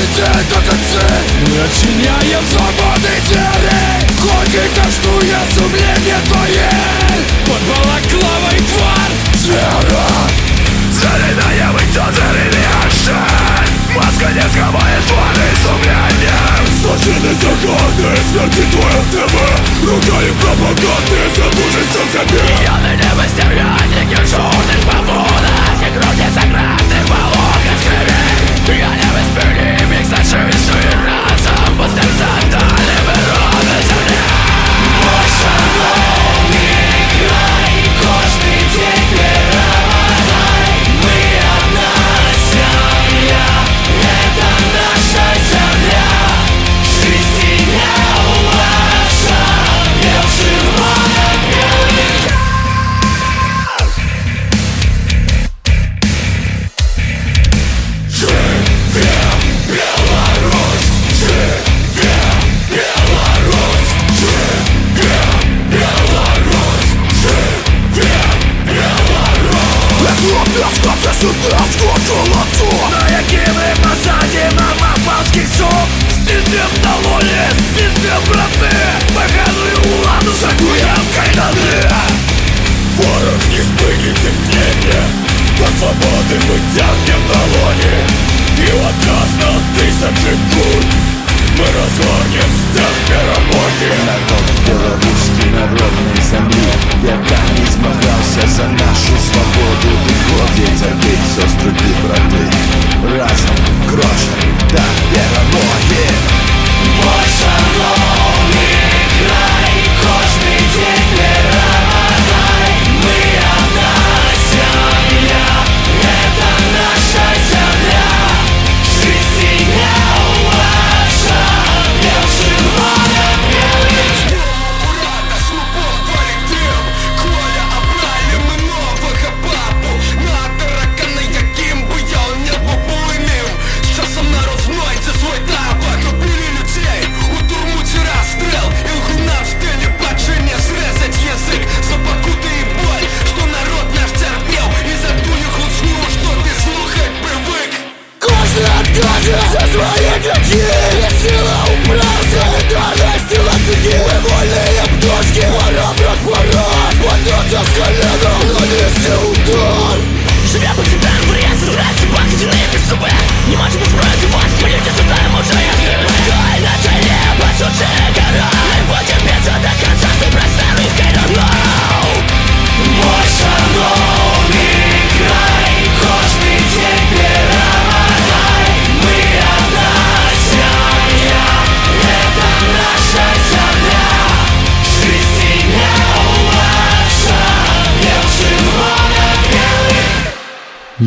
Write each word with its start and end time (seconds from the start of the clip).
радыёплатоу. 0.00 1.20
Начиняем 1.40 2.44
свободной 2.46 3.20
двери 3.26 4.00
Ходит 4.20 4.70
каждое 4.74 5.40
сумление 5.54 6.20
твое 6.26 6.70
Под 7.46 7.60
балаклавой 7.68 8.58
тварь 8.68 9.16
Звера 9.36 10.06
Заредаем 10.92 11.76
и 11.76 11.92
то 11.92 12.04
зарелиашен 12.12 13.68
Маска 13.94 14.28
не 14.32 14.48
сховает 14.48 15.04
твари 15.06 15.50
сумлением 15.62 16.64
Сложены 16.82 17.34
законы 17.34 18.16
смерти 18.30 18.64
твоя 18.70 19.02
ТВ 19.12 19.34
Ругали 19.82 20.30
пропаганды, 20.40 21.20
задушится 21.34 22.00
в 22.04 22.12
себе 22.12 22.40
Пьяный 22.58 22.96
небо 22.96 23.24
стервятник, 23.28 24.28
черных 24.28 24.80
побудах 24.86 25.76
И 25.80 25.90
круги 25.98 26.28
согласных 26.32 27.06
полок 27.06 27.62
от 27.66 27.80
крови 27.82 28.78
Я 28.78 28.90
не 28.94 29.10
восприним 29.12 29.39
их 30.12 30.24
за 30.24 30.24
чистую 30.24 30.82
разом 31.06 31.76
Пустым 31.76 32.99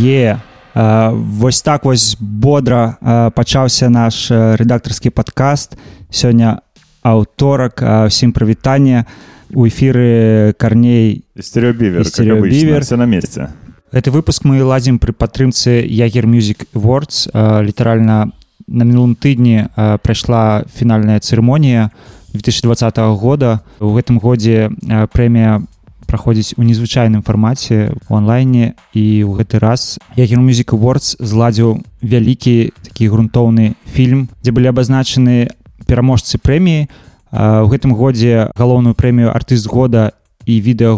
Е 0.03 0.39
а, 0.75 1.11
вось 1.11 1.63
так 1.63 1.85
вось 1.85 2.17
бодра 2.21 2.97
а, 3.01 3.31
пачаўся 3.31 3.89
наш 3.89 4.31
а, 4.31 4.57
рэдактарскі 4.57 5.11
падкаст 5.11 5.79
сёння 6.11 6.61
аўторак 7.03 7.83
а, 7.83 8.05
усім 8.07 8.33
прывітанне 8.33 9.07
у 9.55 9.67
эфіры 9.67 10.53
карней 10.59 11.25
Стереобивер, 11.41 12.01
И 12.01 12.05
как 12.05 12.13
стереобивер. 12.13 12.77
обычно, 12.77 12.81
все 12.85 12.97
на 12.97 13.07
месте. 13.07 13.49
гэты 13.93 14.11
выпуск 14.11 14.45
мы 14.45 14.63
ладзім 14.63 14.99
пры 14.99 15.13
падтрымцы 15.17 15.81
ягер 15.89 16.27
music 16.27 16.69
awards 16.75 17.29
а, 17.33 17.63
літаральна 17.63 18.31
на 18.69 18.85
мінулым 18.85 19.17
тыдні 19.17 19.69
а, 19.75 19.97
прайшла 19.99 20.65
фінальная 20.77 21.19
цырымонія 21.21 21.91
2020 22.35 22.99
года 23.17 23.61
у 23.81 23.97
гэтым 23.97 24.21
годзе 24.21 24.69
а, 24.91 25.07
прэмія 25.09 25.63
праходзіць 26.06 26.56
у 26.58 26.64
незвычайным 26.64 27.22
фармаце 27.22 27.94
у 28.10 28.16
онлайне 28.20 28.76
і 28.94 29.24
ў 29.24 29.32
гэты 29.40 29.60
раз 29.60 30.00
Jäger 30.16 30.40
Music 30.40 30.76
Awards 30.76 31.16
зладзіў 31.20 31.84
вялікі 32.02 32.74
такі 32.84 33.10
грунтоўны 33.10 33.74
фільм 33.94 34.30
дзе 34.44 34.52
былі 34.52 34.72
абазначаны 34.74 35.54
пераможцы 35.88 36.38
прэміі 36.38 36.88
у 37.34 37.68
гэтым 37.70 37.96
годзе 37.98 38.52
галоўную 38.54 38.94
прэмію 38.94 39.34
артыст 39.34 39.68
года 39.68 40.14
і 40.46 40.60
відэа 40.60 40.94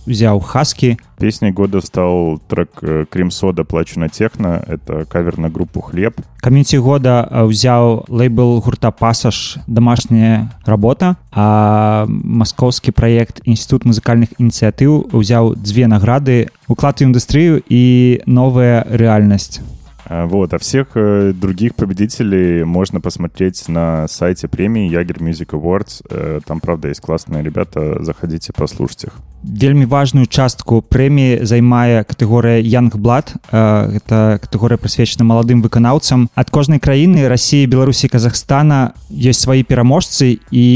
взяў 0.06 0.40
хаскі 0.40 0.96
Песней 1.18 1.50
года 1.50 1.80
стал 1.80 2.40
трек 2.48 2.70
э, 2.82 3.06
«Крем 3.10 3.30
Сода. 3.30 3.64
Плачу 3.64 3.98
на 4.00 4.08
техно». 4.08 4.62
Это 4.66 5.04
кавер 5.04 5.38
на 5.38 5.48
группу 5.48 5.80
«Хлеб». 5.80 6.20
каміці 6.40 6.78
года 6.78 7.26
а, 7.26 7.42
ўзяў 7.42 8.06
лейбл 8.08 8.62
гурта 8.62 8.94
пасаж 8.94 9.58
домашняя 9.66 10.54
работа 10.64 11.16
а 11.32 12.06
маскоўскі 12.06 12.94
праект 12.94 13.42
інстытут 13.42 13.82
музыкальных 13.82 14.38
ініцыятыў 14.38 15.10
узяў 15.10 15.58
дзве 15.58 15.90
награды 15.90 16.54
уклад 16.70 17.02
у 17.02 17.10
індустрыю 17.10 17.58
і 17.66 18.22
новая 18.26 18.86
рэальнасць 18.86 19.60
А, 20.08 20.26
Вот, 20.26 20.54
а 20.54 20.58
всех 20.58 20.94
э, 20.94 21.32
других 21.32 21.74
победителей 21.74 22.62
можно 22.62 23.00
посмотреть 23.00 23.68
на 23.68 24.06
сайте 24.06 24.46
премии 24.46 24.88
Ягер 24.88 25.18
Music 25.18 25.48
Awards. 25.50 26.06
Э, 26.08 26.38
Там, 26.46 26.60
правда, 26.60 26.86
есть 26.88 27.00
классные 27.00 27.42
ребята. 27.42 28.04
Заходите, 28.04 28.52
послушайте 28.54 29.08
их. 29.08 29.14
вельмі 29.46 29.86
важную 29.86 30.26
частку 30.26 30.82
прэміі 30.82 31.46
займае 31.46 32.02
катэгорыя 32.02 32.58
янгблад 32.58 33.30
гэта 33.52 34.42
катэгорыя 34.42 34.80
прысвечана 34.80 35.22
маладым 35.22 35.62
выканаўцам 35.62 36.26
ад 36.34 36.50
кожнай 36.50 36.82
краіны 36.82 37.28
рассіі 37.30 37.70
беларусі 37.70 38.10
казахстана 38.10 38.98
ёсць 39.10 39.46
свае 39.46 39.62
пераможцы 39.62 40.42
і 40.50 40.66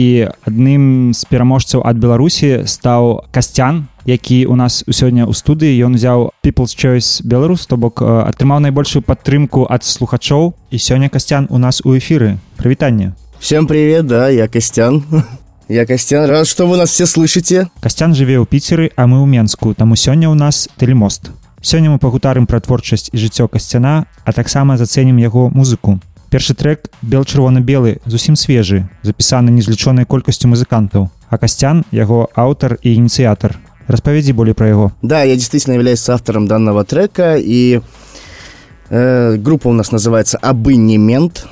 адным 0.46 1.10
з 1.10 1.26
пераможцаў 1.26 1.82
ад 1.82 1.98
беларусі 1.98 2.62
стаў 2.70 3.26
касцян 3.34 3.88
які 4.06 4.46
у 4.46 4.54
нас 4.54 4.86
сёння 4.86 5.26
ў 5.26 5.34
студыі 5.34 5.74
ён 5.82 5.98
узяў 5.98 6.30
people's 6.46 6.72
choice 6.78 7.26
беларус 7.26 7.66
то 7.66 7.76
бок 7.76 8.00
э, 8.00 8.06
атрымаў 8.06 8.62
найбольшую 8.62 9.02
падтрымку 9.02 9.66
ад 9.66 9.82
слухачоў 9.82 10.54
і 10.70 10.76
сёння 10.78 11.10
касцян 11.10 11.50
у 11.50 11.58
нас 11.58 11.82
у 11.84 11.96
эфіры 11.98 12.38
прывітанне 12.56 13.18
Всем 13.40 13.66
привет, 13.66 14.06
да, 14.06 14.28
я 14.28 14.48
Костян. 14.48 15.02
Я 15.68 15.86
Костян, 15.86 16.28
рад, 16.28 16.48
что 16.48 16.66
вы 16.66 16.76
нас 16.76 16.90
все 16.90 17.06
слышите. 17.06 17.68
Касцян 17.80 18.14
жыве 18.14 18.42
ў 18.42 18.46
піцеры 18.46 18.90
а 18.96 19.06
мы 19.06 19.22
ў 19.22 19.26
менску 19.30 19.74
таму 19.74 19.94
сёння 19.94 20.26
ў 20.26 20.34
нас 20.34 20.68
тэлемост 20.76 21.30
сёння 21.62 21.90
мы 21.90 21.98
пагутарым 21.98 22.46
пра 22.46 22.60
творчасць 22.60 23.10
і 23.12 23.16
жыццё 23.20 23.46
касцяна 23.46 24.06
а 24.24 24.32
таксама 24.32 24.76
зацэнім 24.80 25.20
яго 25.20 25.50
музыку 25.52 26.00
першы 26.30 26.54
трек 26.54 26.88
бел-чырвона-белы 27.02 28.00
зусім 28.06 28.34
свежы 28.34 28.88
запісаны 29.02 29.52
незлічонай 29.52 30.08
колькасцю 30.08 30.48
музыкантаў 30.48 31.10
а 31.28 31.38
касцян 31.38 31.84
яго 31.92 32.30
аўтар 32.34 32.78
і 32.82 32.94
ініцыятар 32.96 33.58
распавядзі 33.90 34.32
болей 34.32 34.54
пра 34.54 34.68
яго 34.72 34.92
Да, 35.02 35.22
я 35.22 35.34
действительно 35.36 35.74
являюсь 35.74 36.08
автором 36.08 36.46
данного 36.46 36.84
трека, 36.84 37.36
и 37.36 37.80
э, 38.88 39.36
группа 39.36 39.68
у 39.68 39.72
нас 39.72 39.92
называется 39.92 40.38
«Абынемент», 40.38 41.46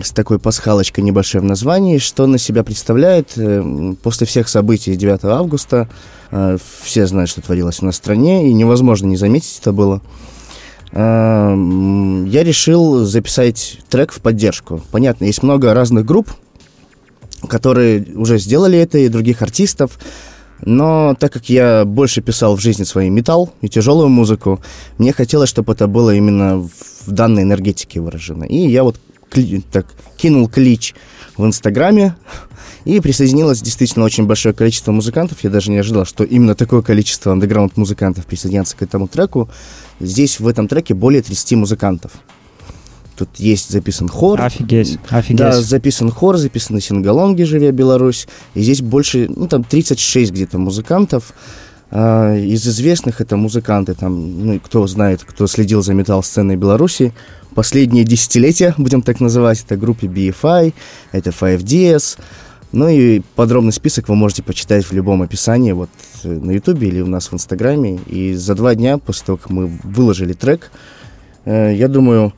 с 0.00 0.12
такой 0.12 0.38
пасхалочкой 0.38 1.04
небольшой 1.04 1.40
в 1.40 1.44
названии, 1.44 1.98
что 1.98 2.26
на 2.26 2.38
себя 2.38 2.62
представляет 2.64 3.32
э, 3.36 3.94
после 4.02 4.26
всех 4.26 4.48
событий 4.48 4.96
9 4.96 5.24
августа. 5.24 5.88
э, 6.30 6.56
все 6.82 7.06
знают, 7.06 7.30
что 7.30 7.42
творилось 7.42 7.82
у 7.82 7.86
нас 7.86 7.96
в 7.96 7.98
стране, 7.98 8.48
и 8.48 8.54
невозможно 8.54 9.06
не 9.06 9.16
заметить 9.16 9.58
это 9.60 9.72
было. 9.72 10.00
Э, 10.92 11.54
я 12.26 12.44
решил 12.44 13.04
записать 13.04 13.80
трек 13.90 14.12
в 14.12 14.20
поддержку. 14.20 14.82
Понятно, 14.90 15.24
есть 15.24 15.42
много 15.42 15.74
разных 15.74 16.06
групп, 16.06 16.30
которые 17.48 18.04
уже 18.14 18.38
сделали 18.38 18.78
это, 18.78 18.98
и 18.98 19.08
других 19.08 19.42
артистов. 19.42 19.98
Но 20.64 21.16
так 21.18 21.32
как 21.32 21.48
я 21.48 21.84
больше 21.84 22.22
писал 22.22 22.56
в 22.56 22.60
жизни 22.60 22.84
своей 22.84 23.10
металл 23.10 23.52
и 23.62 23.68
тяжелую 23.68 24.08
музыку, 24.08 24.60
мне 24.96 25.12
хотелось, 25.12 25.48
чтобы 25.48 25.72
это 25.72 25.88
было 25.88 26.14
именно 26.14 26.58
в 26.58 27.10
данной 27.10 27.42
энергетике 27.42 28.00
выражено. 28.00 28.44
И 28.44 28.56
я 28.56 28.84
вот 28.84 28.96
кли- 29.32 29.62
так, 29.70 29.86
кинул 30.16 30.48
клич 30.48 30.94
в 31.36 31.44
Инстаграме, 31.44 32.16
и 32.84 33.00
присоединилось 33.00 33.60
действительно 33.62 34.04
очень 34.04 34.26
большое 34.26 34.54
количество 34.54 34.92
музыкантов. 34.92 35.44
Я 35.44 35.50
даже 35.50 35.70
не 35.70 35.78
ожидал, 35.78 36.04
что 36.04 36.24
именно 36.24 36.54
такое 36.54 36.82
количество 36.82 37.32
андеграунд-музыкантов 37.32 38.26
присоединятся 38.26 38.76
к 38.76 38.82
этому 38.82 39.08
треку. 39.08 39.48
Здесь 40.00 40.40
в 40.40 40.48
этом 40.48 40.68
треке 40.68 40.94
более 40.94 41.22
30 41.22 41.52
музыкантов. 41.52 42.12
Тут 43.16 43.28
есть 43.36 43.70
записан 43.70 44.08
хор, 44.08 44.40
офігеть 44.40 44.98
да, 45.10 45.18
офігеть 45.18 45.54
записан 45.54 46.10
хор, 46.10 46.38
записаны 46.38 46.80
сингалонги 46.80 47.42
«Живе 47.42 47.70
Беларусь». 47.70 48.26
И 48.54 48.62
здесь 48.62 48.80
больше, 48.80 49.28
ну, 49.28 49.46
там 49.46 49.64
36 49.64 50.32
где-то 50.32 50.58
музыкантов. 50.58 51.32
А, 51.90 52.34
из 52.34 52.66
известных 52.66 53.20
это 53.20 53.36
музыканты, 53.36 53.94
там, 53.94 54.46
ну, 54.46 54.60
кто 54.60 54.86
знает, 54.86 55.22
кто 55.24 55.46
следил 55.46 55.82
за 55.82 55.92
металл-сценой 55.92 56.56
Беларуси, 56.56 57.12
последние 57.54 58.04
десятилетия, 58.04 58.74
будем 58.78 59.02
так 59.02 59.20
называть, 59.20 59.62
это 59.64 59.76
группе 59.76 60.06
BFI, 60.06 60.74
это 61.12 61.30
5DS. 61.30 62.18
Ну 62.72 62.88
и 62.88 63.20
подробный 63.36 63.72
список 63.72 64.08
вы 64.08 64.14
можете 64.14 64.42
почитать 64.42 64.84
в 64.84 64.92
любом 64.92 65.20
описании, 65.20 65.72
вот 65.72 65.90
э, 66.24 66.28
на 66.28 66.52
Ютубе 66.52 66.88
или 66.88 67.02
у 67.02 67.06
нас 67.06 67.30
в 67.30 67.34
Инстаграме. 67.34 68.00
И 68.06 68.34
за 68.34 68.54
два 68.54 68.74
дня 68.74 68.96
после 68.96 69.26
того, 69.26 69.38
как 69.38 69.50
мы 69.50 69.66
выложили 69.66 70.32
трек, 70.32 70.70
э, 71.44 71.74
я 71.74 71.88
думаю, 71.88 72.32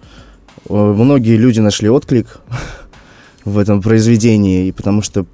э, 0.69 0.75
многие 0.75 1.37
люди 1.37 1.61
нашли 1.61 1.89
отклик 1.89 2.39
в 3.45 3.59
этом 3.59 3.81
произведении, 3.81 4.67
и 4.67 4.73
потому 4.73 5.03
что 5.03 5.25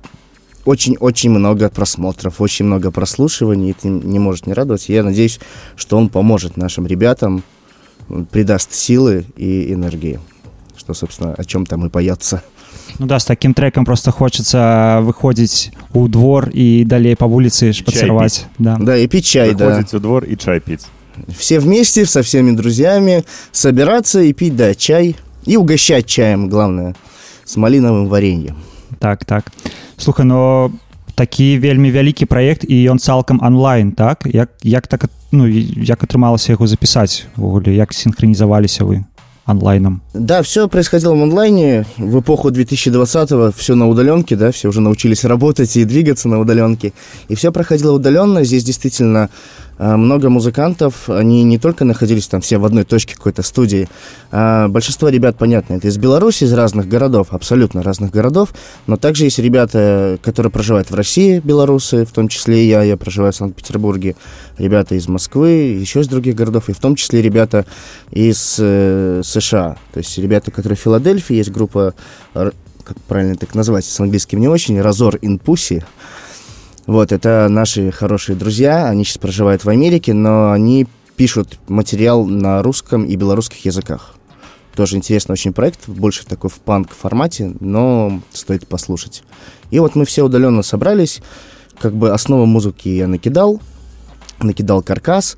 очень-очень 0.67 1.31
много 1.31 1.71
просмотров, 1.71 2.43
очень 2.43 2.67
много 2.67 2.91
прослушиваний, 2.91 3.71
это 3.71 3.88
не 3.88 4.19
может 4.19 4.47
не 4.47 4.53
радовать. 4.53 4.91
Я 4.91 5.03
надеюсь, 5.03 5.41
что 5.77 5.97
он 5.97 6.11
поможет 6.11 6.59
нашим 6.59 6.87
ребятам, 6.87 7.43
придаст 8.31 8.74
силы 8.74 9.25
и 9.36 9.74
энергии, 9.74 10.19
что, 10.77 10.94
собственно, 10.94 11.33
о 11.33 11.44
чем 11.44 11.65
там 11.65 11.86
и 11.86 11.89
поется. 11.89 12.44
Ну 13.00 13.07
да 13.07 13.19
з 13.19 13.25
таким 13.25 13.53
трекам 13.53 13.86
просто 13.86 14.12
хочацца 14.12 15.01
выходзіць 15.01 15.71
у 15.94 16.07
двор 16.07 16.50
і 16.53 16.86
далей 16.86 17.15
па 17.15 17.25
вуліцы 17.25 17.74
шпацыраваць 17.74 18.45
да. 18.59 18.77
Да, 18.80 18.95
и 18.95 19.07
пить 19.07 19.25
чай, 19.25 19.53
да. 19.53 19.69
Заходите 19.69 19.97
во 19.97 20.00
двор 20.00 20.24
и 20.24 20.38
чай 20.38 20.59
пить. 20.59 20.86
Все 21.38 21.59
вместе, 21.59 22.06
со 22.06 22.21
всеми 22.21 22.51
друзьями, 22.51 23.24
собираться 23.51 24.21
и 24.21 24.33
пить, 24.33 24.56
да, 24.56 24.75
чай. 24.75 25.15
И 25.45 25.57
угощать 25.57 26.06
чаем, 26.06 26.50
главное, 26.50 26.95
с 27.44 27.56
малиновым 27.56 28.07
вареньем. 28.07 28.57
так 29.00 29.25
так 29.25 29.51
слухай 29.97 30.25
но 30.25 30.71
такі 31.19 31.59
вельмі 31.59 31.92
вялікі 31.92 32.25
праект 32.25 32.65
і 32.68 32.89
ён 32.92 33.00
цалкам 33.00 33.39
онлайн 33.44 33.92
так 33.92 34.24
як 34.25 34.50
як 34.63 34.88
так 34.88 35.03
at- 35.03 35.09
ну 35.31 35.47
і 35.47 35.74
як 35.83 36.03
атрымалася 36.03 36.51
яго 36.51 36.68
запісаць 36.68 37.25
увогуле 37.38 37.75
як 37.75 37.94
синхронізаваліся 37.94 38.83
вы 38.83 39.03
онлайном 39.47 40.01
Да, 40.13 40.42
все 40.42 40.68
происходило 40.68 41.13
в 41.15 41.21
онлайне. 41.21 41.86
В 41.97 42.18
эпоху 42.19 42.50
2020-го 42.50 43.51
все 43.56 43.75
на 43.75 43.88
удаленке, 43.88 44.36
да, 44.36 44.50
все 44.50 44.69
уже 44.69 44.81
научились 44.81 45.24
работать 45.25 45.77
и 45.77 45.86
двигаться 45.86 46.27
на 46.30 46.39
удаленке. 46.39 46.94
И 47.30 47.36
все 47.36 47.51
проходило 47.51 47.94
удаленно. 47.94 48.44
Здесь 48.44 48.63
действительно 48.63 49.30
э, 49.69 49.69
в 49.69 49.69
много 49.81 50.29
музыкантов. 50.29 51.09
Они 51.09 51.43
не 51.43 51.58
только 51.58 51.84
находились 51.84 52.29
там 52.29 52.43
все 52.43 52.58
в 52.58 52.65
одной 52.67 52.84
точке 52.84 53.15
какой-то 53.17 53.43
студии. 53.43 53.89
а 54.31 54.69
большинство 54.69 55.08
ребят, 55.08 55.37
понятно, 55.39 55.75
это 55.75 55.89
из 55.89 55.96
Беларуси, 55.96 56.44
из 56.44 56.53
разных 56.53 56.87
городов, 56.87 57.29
абсолютно 57.31 57.82
разных 57.82 58.10
городов. 58.10 58.51
Но 58.87 58.96
также 58.96 59.25
есть 59.25 59.39
ребята, 59.39 60.19
которые 60.22 60.53
проживают 60.53 60.91
в 60.91 60.94
России, 60.94 61.41
белорусы, 61.41 62.05
в 62.05 62.13
том 62.13 62.29
числе 62.29 62.65
и 62.65 62.69
я, 62.69 62.82
я 62.82 62.96
проживаю 62.96 63.32
в 63.32 63.37
Санкт-Петербурге. 63.37 64.17
Ребята 64.58 64.94
из 64.94 65.08
Москвы, 65.08 65.49
еще 65.49 66.01
из 66.01 66.08
других 66.08 66.34
городов, 66.34 66.69
и 66.69 66.72
в 66.72 66.79
том 66.79 66.94
числе 66.94 67.22
ребята 67.22 67.65
из 68.10 68.56
э, 68.58 69.22
США. 69.25 69.77
То 69.93 69.99
есть 69.99 70.19
ребята, 70.19 70.51
которые 70.51 70.77
в 70.77 70.81
Филадельфии, 70.81 71.37
есть 71.37 71.51
группа, 71.51 71.94
как 72.34 73.01
правильно 73.08 73.37
так 73.37 73.55
назвать, 73.55 73.84
с 73.84 74.01
английским 74.01 74.41
не 74.41 74.49
очень, 74.49 74.81
Разор 74.81 75.17
in 75.17 75.41
Pussy. 75.41 75.82
Вот, 76.91 77.13
это 77.13 77.47
наши 77.49 77.93
хорошие 77.93 78.35
друзья, 78.35 78.89
они 78.89 79.05
сейчас 79.05 79.19
проживают 79.19 79.65
в 79.65 79.69
Америке, 79.69 80.13
но 80.13 80.51
они 80.51 80.89
пишут 81.15 81.61
материал 81.69 82.27
на 82.27 82.65
русском 82.65 83.05
и 83.05 83.15
белорусских 83.15 83.65
языках. 83.65 84.17
Тоже 84.75 84.97
интересный 84.97 85.35
очень 85.35 85.53
проект, 85.53 85.89
больше 85.89 86.27
такой 86.27 86.51
в 86.51 86.59
панк 86.59 86.91
формате, 86.91 87.53
но 87.61 88.20
стоит 88.32 88.67
послушать. 88.67 89.23
И 89.70 89.79
вот 89.79 89.94
мы 89.94 90.05
все 90.05 90.25
удаленно 90.25 90.65
собрались, 90.65 91.23
как 91.79 91.94
бы 91.94 92.11
основу 92.11 92.44
музыки 92.44 92.89
я 92.89 93.06
накидал, 93.06 93.63
накидал 94.41 94.82
каркас, 94.82 95.37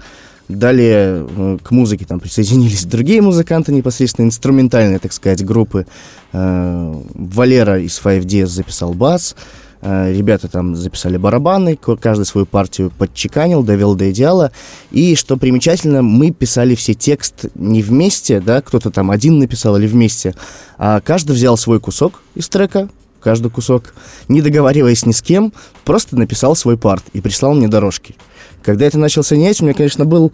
Далее 0.48 1.26
э, 1.28 1.58
к 1.62 1.70
музыке 1.70 2.04
там 2.04 2.18
присоединились 2.18 2.84
другие 2.84 3.22
музыканты, 3.22 3.72
непосредственно 3.72 4.26
инструментальные, 4.26 4.98
так 4.98 5.12
сказать, 5.12 5.44
группы. 5.44 5.86
Э, 6.32 6.94
Валера 7.14 7.80
из 7.80 8.00
5DS 8.00 8.46
записал 8.46 8.92
бас, 8.92 9.36
ребята 9.82 10.48
там 10.48 10.76
записали 10.76 11.16
барабаны, 11.16 11.76
каждый 11.76 12.24
свою 12.24 12.46
партию 12.46 12.92
подчеканил, 12.96 13.62
довел 13.62 13.96
до 13.96 14.10
идеала. 14.12 14.52
И, 14.92 15.16
что 15.16 15.36
примечательно, 15.36 16.02
мы 16.02 16.30
писали 16.30 16.74
все 16.74 16.94
текст 16.94 17.46
не 17.56 17.82
вместе, 17.82 18.40
да, 18.40 18.62
кто-то 18.62 18.90
там 18.90 19.10
один 19.10 19.38
написал 19.38 19.76
или 19.76 19.86
вместе, 19.86 20.34
а 20.78 21.00
каждый 21.00 21.32
взял 21.32 21.56
свой 21.56 21.80
кусок 21.80 22.22
из 22.34 22.48
трека, 22.48 22.88
каждый 23.20 23.50
кусок, 23.50 23.94
не 24.28 24.40
договариваясь 24.40 25.04
ни 25.04 25.12
с 25.12 25.20
кем, 25.20 25.52
просто 25.84 26.16
написал 26.16 26.54
свой 26.54 26.78
парт 26.78 27.04
и 27.12 27.20
прислал 27.20 27.54
мне 27.54 27.68
дорожки. 27.68 28.14
Когда 28.62 28.86
это 28.86 28.98
начал 28.98 29.24
соединять, 29.24 29.60
у 29.60 29.64
меня, 29.64 29.74
конечно, 29.74 30.04
был 30.04 30.32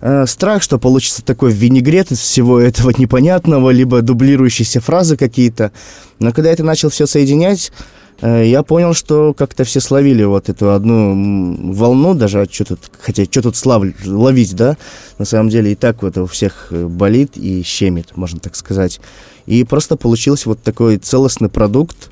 э, 0.00 0.24
страх, 0.26 0.62
что 0.62 0.78
получится 0.78 1.22
такой 1.22 1.52
винегрет 1.52 2.12
из 2.12 2.18
всего 2.20 2.58
этого 2.58 2.92
непонятного, 2.96 3.70
либо 3.70 4.00
дублирующиеся 4.00 4.80
фразы 4.80 5.18
какие-то. 5.18 5.72
Но 6.18 6.32
когда 6.32 6.50
это 6.50 6.64
начал 6.64 6.88
все 6.88 7.06
соединять, 7.06 7.70
э, 7.70 7.99
я 8.22 8.62
понял, 8.62 8.92
что 8.94 9.32
как-то 9.34 9.64
все 9.64 9.80
словили 9.80 10.24
вот 10.24 10.48
эту 10.48 10.72
одну 10.72 11.72
волну, 11.72 12.14
даже 12.14 12.40
а 12.42 12.46
чё 12.46 12.64
тут, 12.64 12.78
хотя 13.00 13.24
что 13.24 13.42
тут 13.42 13.56
слав- 13.56 13.82
ловить, 14.06 14.54
да, 14.54 14.76
на 15.18 15.24
самом 15.24 15.48
деле 15.48 15.72
и 15.72 15.74
так 15.74 16.02
вот 16.02 16.18
у 16.18 16.26
всех 16.26 16.68
э, 16.70 16.86
болит 16.86 17.36
и 17.36 17.62
щемит, 17.62 18.16
можно 18.16 18.38
так 18.38 18.56
сказать. 18.56 19.00
И 19.46 19.64
просто 19.64 19.96
получился 19.96 20.48
вот 20.50 20.62
такой 20.62 20.98
целостный 20.98 21.48
продукт 21.48 22.10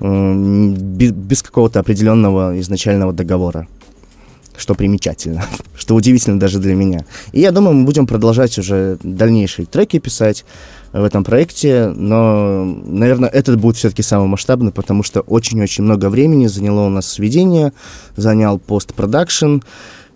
э, 0.00 0.04
м, 0.04 0.74
бе- 0.74 1.10
без 1.10 1.42
какого-то 1.42 1.80
определенного 1.80 2.58
изначального 2.60 3.12
договора. 3.12 3.66
что 4.56 4.74
примечательно, 4.74 5.44
что 5.76 5.94
удивительно 5.94 6.40
даже 6.40 6.58
для 6.58 6.74
меня. 6.74 7.04
И 7.32 7.40
я 7.40 7.52
думаю, 7.52 7.76
мы 7.76 7.84
будем 7.84 8.06
продолжать 8.08 8.58
уже 8.58 8.98
дальнейшие 9.04 9.66
треки 9.66 10.00
писать 10.00 10.44
в 10.92 11.04
этом 11.04 11.24
проекте, 11.24 11.88
но, 11.88 12.64
наверное, 12.64 13.28
этот 13.28 13.60
будет 13.60 13.76
все-таки 13.76 14.02
самый 14.02 14.28
масштабный, 14.28 14.72
потому 14.72 15.02
что 15.02 15.20
очень-очень 15.20 15.84
много 15.84 16.08
времени 16.08 16.46
заняло 16.46 16.86
у 16.86 16.88
нас 16.88 17.06
сведение, 17.06 17.72
занял 18.16 18.58
постпродакшн, 18.58 19.58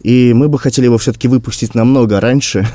и 0.02 0.32
мы 0.34 0.48
бы 0.48 0.58
хотели 0.58 0.86
его 0.86 0.98
все-таки 0.98 1.28
выпустить 1.28 1.74
намного 1.74 2.20
раньше, 2.20 2.66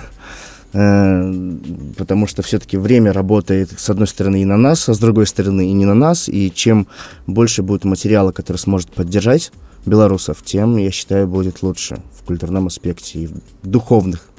э, 0.74 1.58
потому 1.98 2.28
что 2.28 2.44
все-таки 2.44 2.78
время 2.78 3.14
работает, 3.14 3.72
с 3.78 3.90
одной 3.90 4.08
стороны, 4.08 4.42
и 4.42 4.46
на 4.46 4.58
нас, 4.58 4.88
а 4.90 4.94
с 4.94 5.00
другой 5.00 5.26
стороны, 5.26 5.70
и 5.70 5.74
не 5.74 5.86
на 5.86 5.96
нас, 5.96 6.30
и 6.30 6.52
чем 6.54 6.88
больше 7.26 7.64
будет 7.64 7.84
материала, 7.84 8.32
который 8.32 8.58
сможет 8.58 8.92
поддержать 8.92 9.52
белорусов, 9.86 10.44
тем, 10.44 10.78
я 10.78 10.92
считаю, 10.92 11.28
будет 11.28 11.64
лучше 11.64 12.00
в 12.20 12.26
культурном 12.26 12.68
аспекте 12.68 13.20
и 13.20 13.28
в 13.28 13.40
духовных 13.64 14.30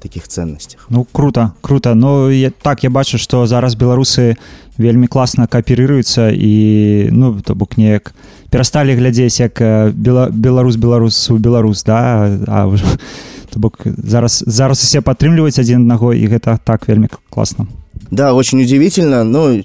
таких 0.00 0.28
ценностях. 0.28 0.86
Ну 0.90 1.06
круто 1.12 1.52
круто 1.60 1.94
но 1.94 2.30
я, 2.30 2.50
так 2.50 2.82
я 2.82 2.90
бачу 2.90 3.18
что 3.18 3.46
зараз 3.46 3.76
беларусы 3.76 4.36
вельмі 4.78 5.06
класна 5.06 5.46
кааперыруюцца 5.46 6.30
і 6.32 7.08
ну 7.12 7.40
то 7.40 7.54
бок 7.54 7.76
неяк 7.76 8.14
перасталі 8.50 8.94
глядзець 8.94 9.40
як 9.40 9.60
э, 9.60 9.92
бела, 9.92 10.28
беларус 10.30 10.76
беларус 10.76 11.30
у 11.30 11.38
беларус 11.38 11.84
да 11.84 12.26
а 12.48 12.76
то 13.50 13.60
бок 13.60 13.78
зараз 13.84 14.44
зараз 14.46 14.82
усе 14.82 15.00
падтрымліваюць 15.00 15.58
адзін 15.58 15.86
аднаго 15.86 16.14
і 16.14 16.26
гэта 16.26 16.58
так 16.64 16.88
вельмі 16.88 17.08
класна 17.30 17.66
Да, 18.12 18.34
очень 18.34 18.60
удивительно, 18.60 19.24
но 19.24 19.62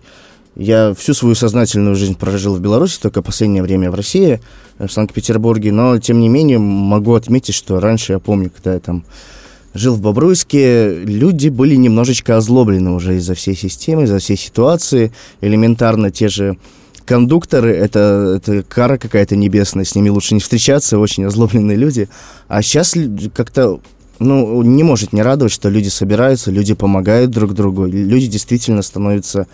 я 0.56 0.94
всю 0.94 1.14
свою 1.14 1.36
сознательную 1.36 1.96
жизнь 1.96 2.16
прожил 2.16 2.56
в 2.56 2.62
Беларуси, 2.62 2.98
только 3.02 3.22
последнее 3.22 3.62
время 3.62 3.92
в 3.92 3.96
России, 3.96 4.40
в 4.80 4.88
Санкт-Петербурге, 4.88 5.74
но 5.74 6.00
тем 6.00 6.22
не 6.22 6.30
менее 6.30 6.58
могу 6.58 7.16
отметить, 7.16 7.56
что 7.56 7.82
раньше 7.82 8.14
я 8.14 8.20
помню, 8.20 8.50
когда 8.50 8.74
я 8.74 8.80
там 8.80 9.04
жил 9.75 9.95
в 9.95 10.01
Бобруйске, 10.01 10.95
люди 11.05 11.49
были 11.49 11.75
немножечко 11.75 12.37
озлоблены 12.37 12.93
уже 12.93 13.17
из-за 13.17 13.35
всей 13.35 13.57
системы, 13.57 14.05
из-за 14.05 14.19
всей 14.19 14.37
ситуации. 14.37 15.13
Элементарно 15.41 16.11
те 16.11 16.29
же 16.29 16.59
кондукторы, 17.05 17.75
это, 17.75 18.35
это 18.37 18.63
кара 18.63 18.97
какая-то 18.97 19.37
небесная, 19.37 19.85
с 19.85 19.95
ними 19.95 20.09
лучше 20.09 20.35
не 20.35 20.41
встречаться, 20.41 20.99
очень 20.99 21.25
озлобленные 21.25 21.77
люди. 21.77 22.09
А 22.49 22.63
сейчас 22.63 22.95
как-то 23.35 23.81
ну, 24.19 24.63
не 24.63 24.83
может 24.83 25.13
не 25.13 25.23
радовать, 25.23 25.53
что 25.53 25.69
люди 25.69 25.89
собираются, 25.89 26.51
люди 26.51 26.75
помогают 26.75 27.31
друг 27.31 27.55
другу, 27.55 27.87
люди 27.87 28.27
действительно 28.27 28.83
становятся 28.83 29.47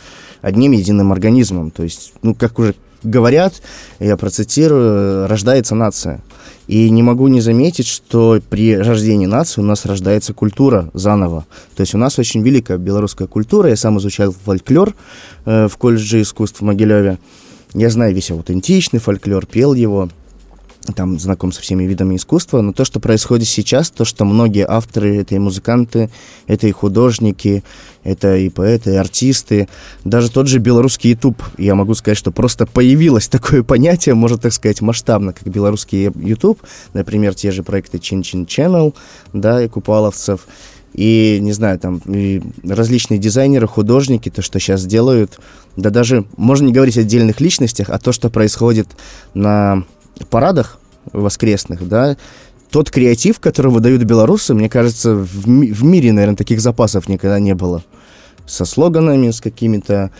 одним 0.42 0.72
единым 0.72 1.12
организмом. 1.12 1.70
То 1.70 1.84
есть, 1.84 2.12
ну, 2.22 2.34
как 2.34 2.58
уже 2.58 2.74
говорят, 3.02 3.54
я 3.98 4.16
процитирую, 4.16 5.26
рождается 5.26 5.74
нация. 5.74 6.22
И 6.68 6.90
не 6.90 7.02
могу 7.02 7.28
не 7.28 7.40
заметить, 7.40 7.86
что 7.86 8.40
при 8.50 8.76
рождении 8.76 9.24
нации 9.26 9.62
у 9.62 9.64
нас 9.64 9.86
рождается 9.86 10.34
культура 10.34 10.90
заново. 10.92 11.46
То 11.74 11.80
есть 11.80 11.94
у 11.94 11.98
нас 11.98 12.18
очень 12.18 12.42
великая 12.42 12.76
белорусская 12.76 13.26
культура. 13.26 13.70
Я 13.70 13.76
сам 13.76 13.98
изучал 13.98 14.32
фольклор 14.44 14.94
э, 15.46 15.66
в 15.66 15.76
колледже 15.78 16.20
искусств 16.20 16.60
в 16.60 16.64
Могилеве. 16.64 17.18
Я 17.72 17.88
знаю 17.88 18.14
весь 18.14 18.30
аутентичный 18.30 19.00
фольклор, 19.00 19.46
пел 19.46 19.72
его 19.72 20.10
там 20.92 21.18
знаком 21.18 21.52
со 21.52 21.60
всеми 21.60 21.84
видами 21.84 22.16
искусства, 22.16 22.60
но 22.60 22.72
то, 22.72 22.84
что 22.84 23.00
происходит 23.00 23.48
сейчас, 23.48 23.90
то, 23.90 24.04
что 24.04 24.24
многие 24.24 24.66
авторы, 24.68 25.18
это 25.18 25.34
и 25.34 25.38
музыканты, 25.38 26.10
это 26.46 26.66
и 26.66 26.72
художники, 26.72 27.64
это 28.04 28.36
и 28.36 28.48
поэты, 28.48 28.92
и 28.92 28.96
артисты, 28.96 29.68
даже 30.04 30.30
тот 30.30 30.48
же 30.48 30.58
белорусский 30.58 31.10
YouTube, 31.10 31.42
я 31.58 31.74
могу 31.74 31.94
сказать, 31.94 32.18
что 32.18 32.30
просто 32.30 32.66
появилось 32.66 33.28
такое 33.28 33.62
понятие, 33.62 34.14
можно 34.14 34.38
так 34.38 34.52
сказать, 34.52 34.80
масштабно, 34.80 35.32
как 35.32 35.48
белорусский 35.48 36.04
YouTube, 36.04 36.60
например, 36.92 37.34
те 37.34 37.50
же 37.50 37.62
проекты 37.62 37.98
Чин 37.98 38.22
Чин 38.22 38.44
Channel, 38.44 38.94
да, 39.32 39.62
и 39.62 39.68
Купаловцев, 39.68 40.46
и, 40.94 41.38
не 41.40 41.52
знаю, 41.52 41.78
там, 41.78 41.98
и 42.06 42.42
различные 42.64 43.18
дизайнеры, 43.18 43.66
художники, 43.66 44.30
то, 44.30 44.42
что 44.42 44.58
сейчас 44.58 44.84
делают, 44.84 45.38
да 45.76 45.90
даже, 45.90 46.24
можно 46.36 46.66
не 46.66 46.72
говорить 46.72 46.98
о 46.98 47.02
отдельных 47.02 47.40
личностях, 47.40 47.90
а 47.90 47.98
то, 47.98 48.12
что 48.12 48.30
происходит 48.30 48.88
на 49.34 49.84
парадах 50.26 50.78
воскресных, 51.12 51.86
да, 51.88 52.16
тот 52.70 52.90
креатив, 52.90 53.40
который 53.40 53.70
выдают 53.72 54.02
белорусы, 54.02 54.52
мне 54.54 54.68
кажется, 54.68 55.14
в, 55.14 55.48
ми- 55.48 55.72
в 55.72 55.82
мире, 55.84 56.12
наверное, 56.12 56.36
таких 56.36 56.60
запасов 56.60 57.08
никогда 57.08 57.38
не 57.40 57.54
было. 57.54 57.82
Со 58.46 58.64
слоганами, 58.64 59.30
с 59.30 59.40
какими-то 59.40 60.10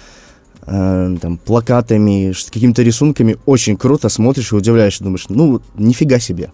э, 0.67 1.17
там 1.21 1.37
плакатами, 1.39 2.33
с 2.33 2.51
какими-то 2.51 2.83
рисунками. 2.83 3.37
Очень 3.47 3.77
круто 3.77 4.09
смотришь 4.09 4.53
и 4.53 4.57
удивляешься, 4.57 5.05
думаешь, 5.05 5.27
ну, 5.29 5.61
нифига 5.77 6.19
себе. 6.19 6.51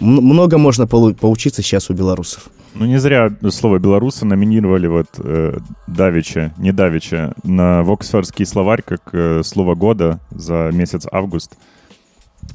М- 0.00 0.22
много 0.24 0.58
можно 0.58 0.86
полу- 0.86 1.14
поучиться 1.14 1.62
сейчас 1.62 1.90
у 1.90 1.94
белорусов. 1.94 2.48
Ну, 2.76 2.86
не 2.86 2.98
зря 2.98 3.32
слово 3.50 3.78
«белорусы» 3.78 4.24
номинировали 4.24 4.88
вот 4.88 5.06
э, 5.18 5.58
Давича, 5.86 6.52
не 6.58 6.72
Давича, 6.72 7.34
на 7.44 7.84
Воксфордский 7.84 8.44
словарь 8.46 8.82
как 8.82 9.00
э, 9.12 9.42
слово 9.44 9.76
года 9.76 10.18
за 10.32 10.70
месяц 10.72 11.06
август. 11.10 11.52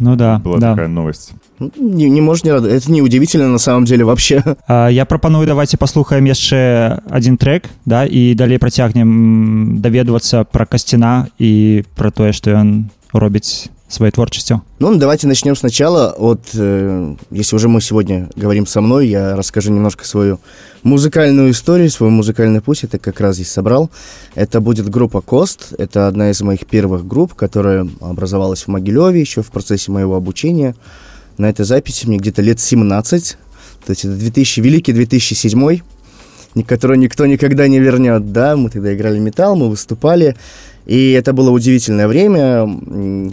Ну 0.00 0.16
да 0.16 0.40
Была 0.42 0.58
да. 0.58 0.70
такая 0.70 0.88
новость. 0.88 1.32
Ну, 1.60 1.70
Не, 1.78 2.10
не 2.10 2.20
может 2.20 2.44
не 2.44 2.50
радовать. 2.52 2.82
Это 2.82 2.90
не 2.90 3.00
удивительно 3.00 3.48
на 3.48 3.58
самом 3.58 3.84
деле 3.84 4.04
вообще. 4.04 4.42
А, 4.66 4.88
я 4.88 5.04
прапаную 5.04 5.46
давайте 5.46 5.76
паслухаем 5.78 6.24
яшчэ 6.24 6.98
один 7.10 7.36
трек 7.36 7.64
да 7.86 8.04
і 8.04 8.34
далей 8.34 8.58
працягнем 8.58 9.08
м, 9.08 9.80
даведвацца 9.80 10.44
пра 10.44 10.66
касціна 10.66 11.28
і 11.38 11.84
пра 11.94 12.10
тое 12.10 12.32
што 12.32 12.50
ён 12.50 12.90
робіць 13.12 13.70
сваёй 13.88 14.10
творчасцю 14.10 14.62
Ну, 14.80 14.96
давайте 14.96 15.28
начнем 15.28 15.54
сначала 15.54 16.10
от... 16.10 16.40
э, 16.54 17.14
если 17.30 17.54
уже 17.54 17.68
мы 17.68 17.80
сегодня 17.80 18.28
говорим 18.34 18.66
со 18.66 18.80
мной, 18.80 19.06
я 19.08 19.36
расскажу 19.36 19.70
немножко 19.70 20.04
свою 20.04 20.38
музыкальную 20.83 21.51
историю, 21.51 21.89
свой 21.89 22.09
музыкальный 22.09 22.61
путь. 22.61 22.83
Это 22.83 22.99
как 22.99 23.19
раз 23.19 23.35
здесь 23.35 23.51
собрал. 23.51 23.89
Это 24.35 24.61
будет 24.61 24.89
группа 24.89 25.21
Кост. 25.21 25.73
Это 25.77 26.07
одна 26.07 26.31
из 26.31 26.41
моих 26.41 26.65
первых 26.65 27.07
групп, 27.07 27.33
которая 27.33 27.87
образовалась 28.01 28.63
в 28.63 28.67
Могилеве 28.67 29.19
еще 29.19 29.41
в 29.41 29.51
процессе 29.51 29.91
моего 29.91 30.15
обучения. 30.15 30.75
На 31.37 31.49
этой 31.49 31.65
записи 31.65 32.05
мне 32.07 32.17
где-то 32.17 32.41
лет 32.41 32.59
17. 32.59 33.37
То 33.85 33.91
есть 33.91 34.05
это 34.05 34.15
2000, 34.15 34.59
великий 34.61 34.93
2007 34.93 35.81
ни- 36.55 36.63
который 36.63 36.97
никто 36.97 37.25
никогда 37.25 37.67
не 37.67 37.79
вернет, 37.79 38.31
да, 38.31 38.55
мы 38.55 38.69
тогда 38.69 38.93
играли 38.93 39.19
металл, 39.19 39.55
мы 39.55 39.69
выступали, 39.69 40.35
и 40.89 41.11
это 41.11 41.33
было 41.33 41.51
удивительное 41.51 42.07
время, 42.07 42.67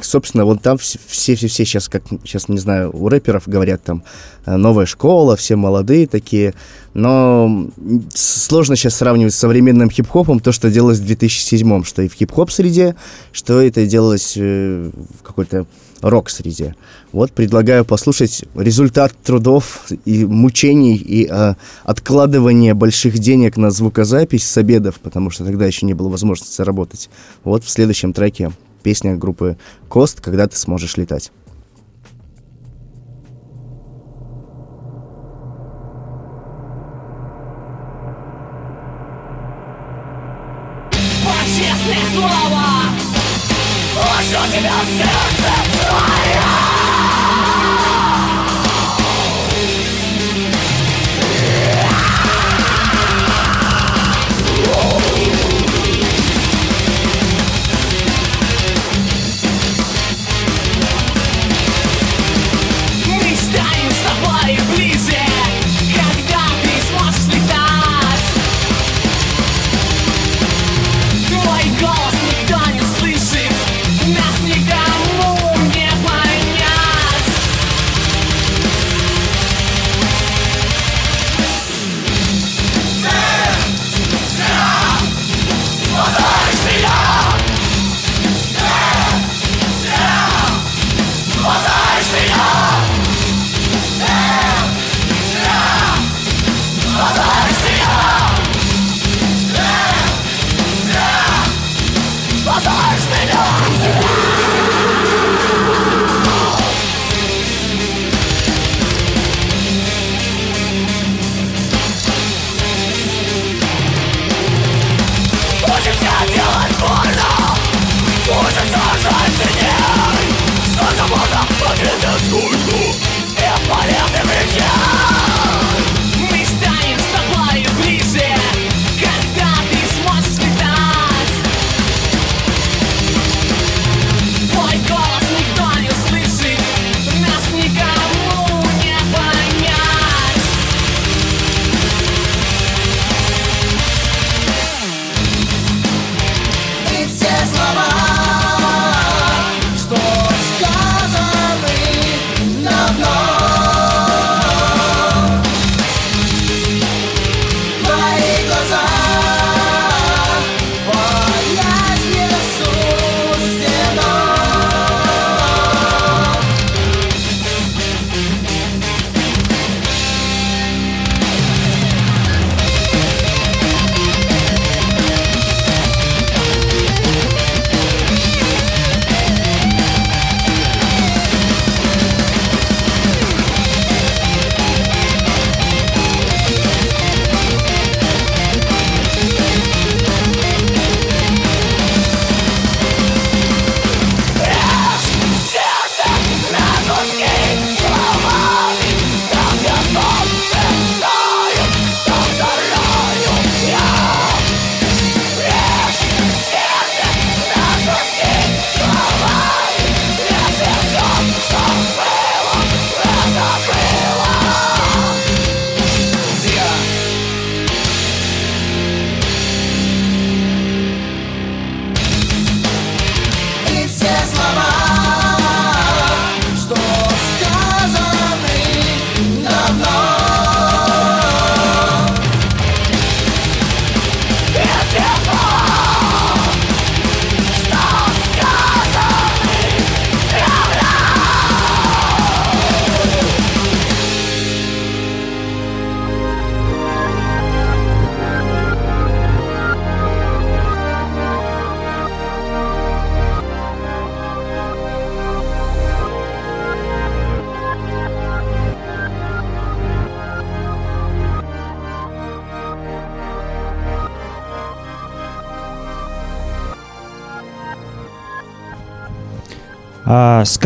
собственно, 0.02 0.44
вот 0.44 0.60
там 0.60 0.76
все-все-все 0.76 1.64
сейчас, 1.64 1.88
как 1.88 2.02
сейчас, 2.22 2.50
не 2.50 2.58
знаю, 2.58 2.90
у 2.94 3.08
рэперов 3.08 3.44
говорят 3.48 3.82
там, 3.82 4.04
э, 4.44 4.56
новая 4.56 4.84
школа, 4.84 5.36
все 5.36 5.56
молодые 5.56 6.06
такие, 6.06 6.52
но 6.92 7.70
сложно 8.14 8.76
сейчас 8.76 8.96
сравнивать 8.96 9.32
с 9.32 9.38
современным 9.38 9.88
хип-хопом 9.88 10.40
то, 10.40 10.52
что 10.52 10.70
делалось 10.70 10.98
в 10.98 11.06
2007, 11.06 11.82
что 11.84 12.02
и 12.02 12.08
в 12.08 12.12
хип-хоп 12.12 12.50
среде, 12.50 12.94
что 13.32 13.62
это 13.62 13.86
делалось 13.86 14.34
э, 14.36 14.90
в 15.18 15.22
какой-то 15.22 15.64
рок-среде. 16.00 16.74
Вот 17.12 17.32
предлагаю 17.32 17.84
послушать 17.84 18.44
результат 18.54 19.12
трудов 19.24 19.86
и 20.04 20.24
мучений 20.24 20.96
и 20.96 21.28
э, 21.30 21.54
откладывания 21.84 22.74
больших 22.74 23.18
денег 23.18 23.56
на 23.56 23.70
звукозапись 23.70 24.46
с 24.46 24.56
обедов, 24.56 25.00
потому 25.00 25.30
что 25.30 25.44
тогда 25.44 25.66
еще 25.66 25.86
не 25.86 25.94
было 25.94 26.08
возможности 26.08 26.56
заработать. 26.56 27.08
Вот 27.44 27.64
в 27.64 27.70
следующем 27.70 28.12
треке 28.12 28.52
песня 28.82 29.16
группы 29.16 29.56
Кост 29.88 30.20
«Когда 30.20 30.46
ты 30.46 30.56
сможешь 30.56 30.96
летать». 30.96 31.32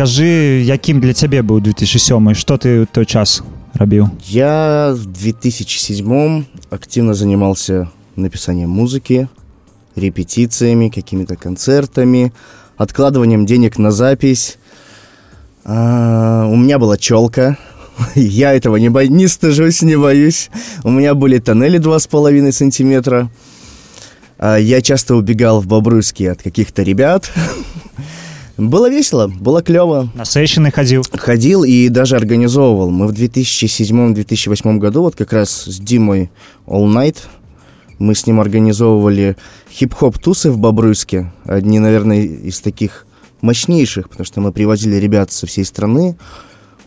скажы 0.00 0.64
якім 0.64 1.04
для 1.04 1.12
цябе 1.12 1.44
быў 1.44 1.60
2007 1.60 2.32
что 2.32 2.56
ты 2.56 2.80
ў 2.80 2.88
той 2.88 3.04
час 3.04 3.44
рабіў 3.76 4.08
Я 4.24 4.96
в 4.96 5.04
2007 5.04 6.00
активно 6.70 7.12
занимался 7.12 7.92
написанием 8.16 8.70
музыки, 8.70 9.28
репетициями, 9.94 10.88
какими-то 10.88 11.36
концертами, 11.36 12.32
откладыванием 12.78 13.44
денег 13.44 13.76
на 13.76 13.90
запись. 13.90 14.56
А, 15.64 16.48
у 16.48 16.56
меня 16.56 16.78
была 16.78 16.96
челка. 16.96 17.58
Я 18.14 18.54
этого 18.54 18.76
не, 18.76 18.88
бо... 18.88 19.06
не 19.06 19.28
стыжусь, 19.28 19.82
не 19.82 19.98
боюсь. 19.98 20.48
У 20.84 20.90
меня 20.90 21.12
были 21.12 21.38
тоннели 21.38 21.78
2,5 21.78 22.52
сантиметра. 22.52 23.28
А, 24.38 24.56
Я 24.56 24.80
часто 24.80 25.16
убегал 25.16 25.60
в 25.60 25.66
Бобруйске 25.66 26.32
от 26.32 26.42
каких-то 26.42 26.82
ребят. 26.82 27.30
Было 28.61 28.91
весело, 28.91 29.27
было 29.27 29.63
клево. 29.63 30.11
на 30.13 30.23
сэшаны 30.23 30.69
хадзіў 30.69 31.01
Ходил 31.17 31.63
и 31.63 31.89
даже 31.89 32.15
организовывал. 32.15 32.91
Мы 32.91 33.07
в 33.07 33.11
2007-2008 33.11 34.77
году, 34.77 35.01
вот 35.01 35.15
как 35.15 35.33
раз 35.33 35.65
с 35.65 35.79
Димой 35.79 36.29
All 36.67 36.85
Night, 36.85 37.17
мы 37.97 38.13
с 38.13 38.27
ним 38.27 38.39
организовывали 38.39 39.35
хип-хоп-тусы 39.71 40.51
в 40.51 40.59
Бобруйске. 40.59 41.33
Одни, 41.45 41.79
наверное, 41.79 42.21
из 42.21 42.61
таких 42.61 43.07
мощнейших, 43.41 44.09
потому 44.09 44.25
что 44.25 44.41
мы 44.41 44.51
привозили 44.51 44.95
ребят 44.97 45.31
со 45.31 45.47
всей 45.47 45.65
страны. 45.65 46.15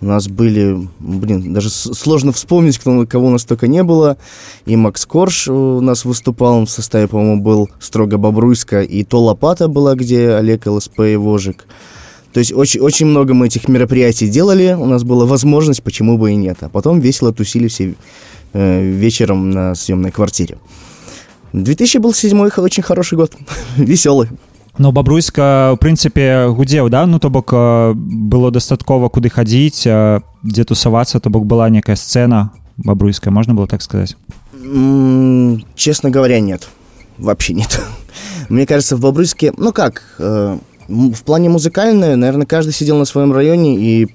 У 0.01 0.07
нас 0.07 0.29
были, 0.29 0.89
блин, 0.99 1.55
даже 1.55 1.71
сложно 1.71 2.33
вспомнить, 2.33 2.79
кто, 2.79 3.07
кого 3.07 3.29
у 3.29 3.31
нас 3.31 3.45
только 3.45 3.69
не 3.69 3.83
было. 3.83 4.17
И 4.67 4.77
Макс 4.77 5.07
Корж 5.07 5.49
у 5.49 5.81
нас 5.81 6.05
выступал, 6.05 6.57
он 6.57 6.67
в 6.67 6.71
составе, 6.71 7.09
по-моему, 7.09 7.43
был 7.43 7.71
строго 7.79 8.19
Бобруйска. 8.19 8.83
И 8.83 9.05
То 9.05 9.23
Лопата 9.23 9.69
была, 9.69 9.95
где 9.95 10.31
Олег 10.31 10.67
ЛСП 10.67 11.01
и 11.01 11.17
Вожик. 11.17 11.67
То 12.33 12.41
есть 12.41 12.53
очень, 12.53 12.81
очень 12.81 13.07
много 13.07 13.33
мы 13.33 13.47
этих 13.47 13.69
мероприятий 13.69 14.29
делали, 14.29 14.77
у 14.77 14.87
нас 14.87 15.05
была 15.05 15.25
возможность, 15.25 15.85
почему 15.85 16.19
бы 16.19 16.33
и 16.33 16.35
нет. 16.35 16.59
А 16.63 16.69
потом 16.69 16.99
весело 16.99 17.33
тусили 17.33 17.69
все 17.69 17.95
э, 18.53 18.83
вечером 18.83 19.51
на 19.51 19.77
съемной 19.77 20.11
квартире. 20.11 20.59
2000 21.53 21.99
был 21.99 22.11
очень 22.11 22.83
хороший 22.83 23.17
год, 23.17 23.33
веселый. 23.77 24.29
Ну 24.79 24.91
бабруйска 24.93 25.73
у 25.75 25.77
прынцыпе 25.77 26.49
гудзеў 26.51 26.91
да 26.91 27.07
ну 27.07 27.19
то 27.19 27.31
бок 27.31 27.51
э, 27.53 27.93
было 27.95 28.51
дастаткова 28.51 29.09
куды 29.09 29.31
хадзіць 29.31 29.87
э, 29.87 30.21
дзе 30.43 30.65
тусавацца 30.65 31.21
то 31.21 31.31
бок 31.31 31.47
была 31.47 31.71
некая 31.71 31.95
сцена 31.97 32.51
бабруйская 32.77 33.31
можна 33.31 33.55
было 33.55 33.69
так 33.69 33.83
сказаць 33.83 34.17
М, 34.65 35.63
Честно 35.75 36.11
говоря, 36.11 36.41
нет. 36.41 36.69
Вообще 37.19 37.55
нет. 37.55 37.81
Мне 38.49 38.67
кажется, 38.67 38.97
в 38.97 39.01
Бобруйске, 39.01 39.53
ну 39.57 39.73
как, 39.73 40.03
э, 40.19 40.59
в 40.89 41.23
плане 41.25 41.49
музыкальной, 41.49 42.17
наверное, 42.17 42.47
каждый 42.47 42.73
сидел 42.73 42.99
на 42.99 43.05
своем 43.05 43.33
районе 43.33 43.77
и 43.77 44.09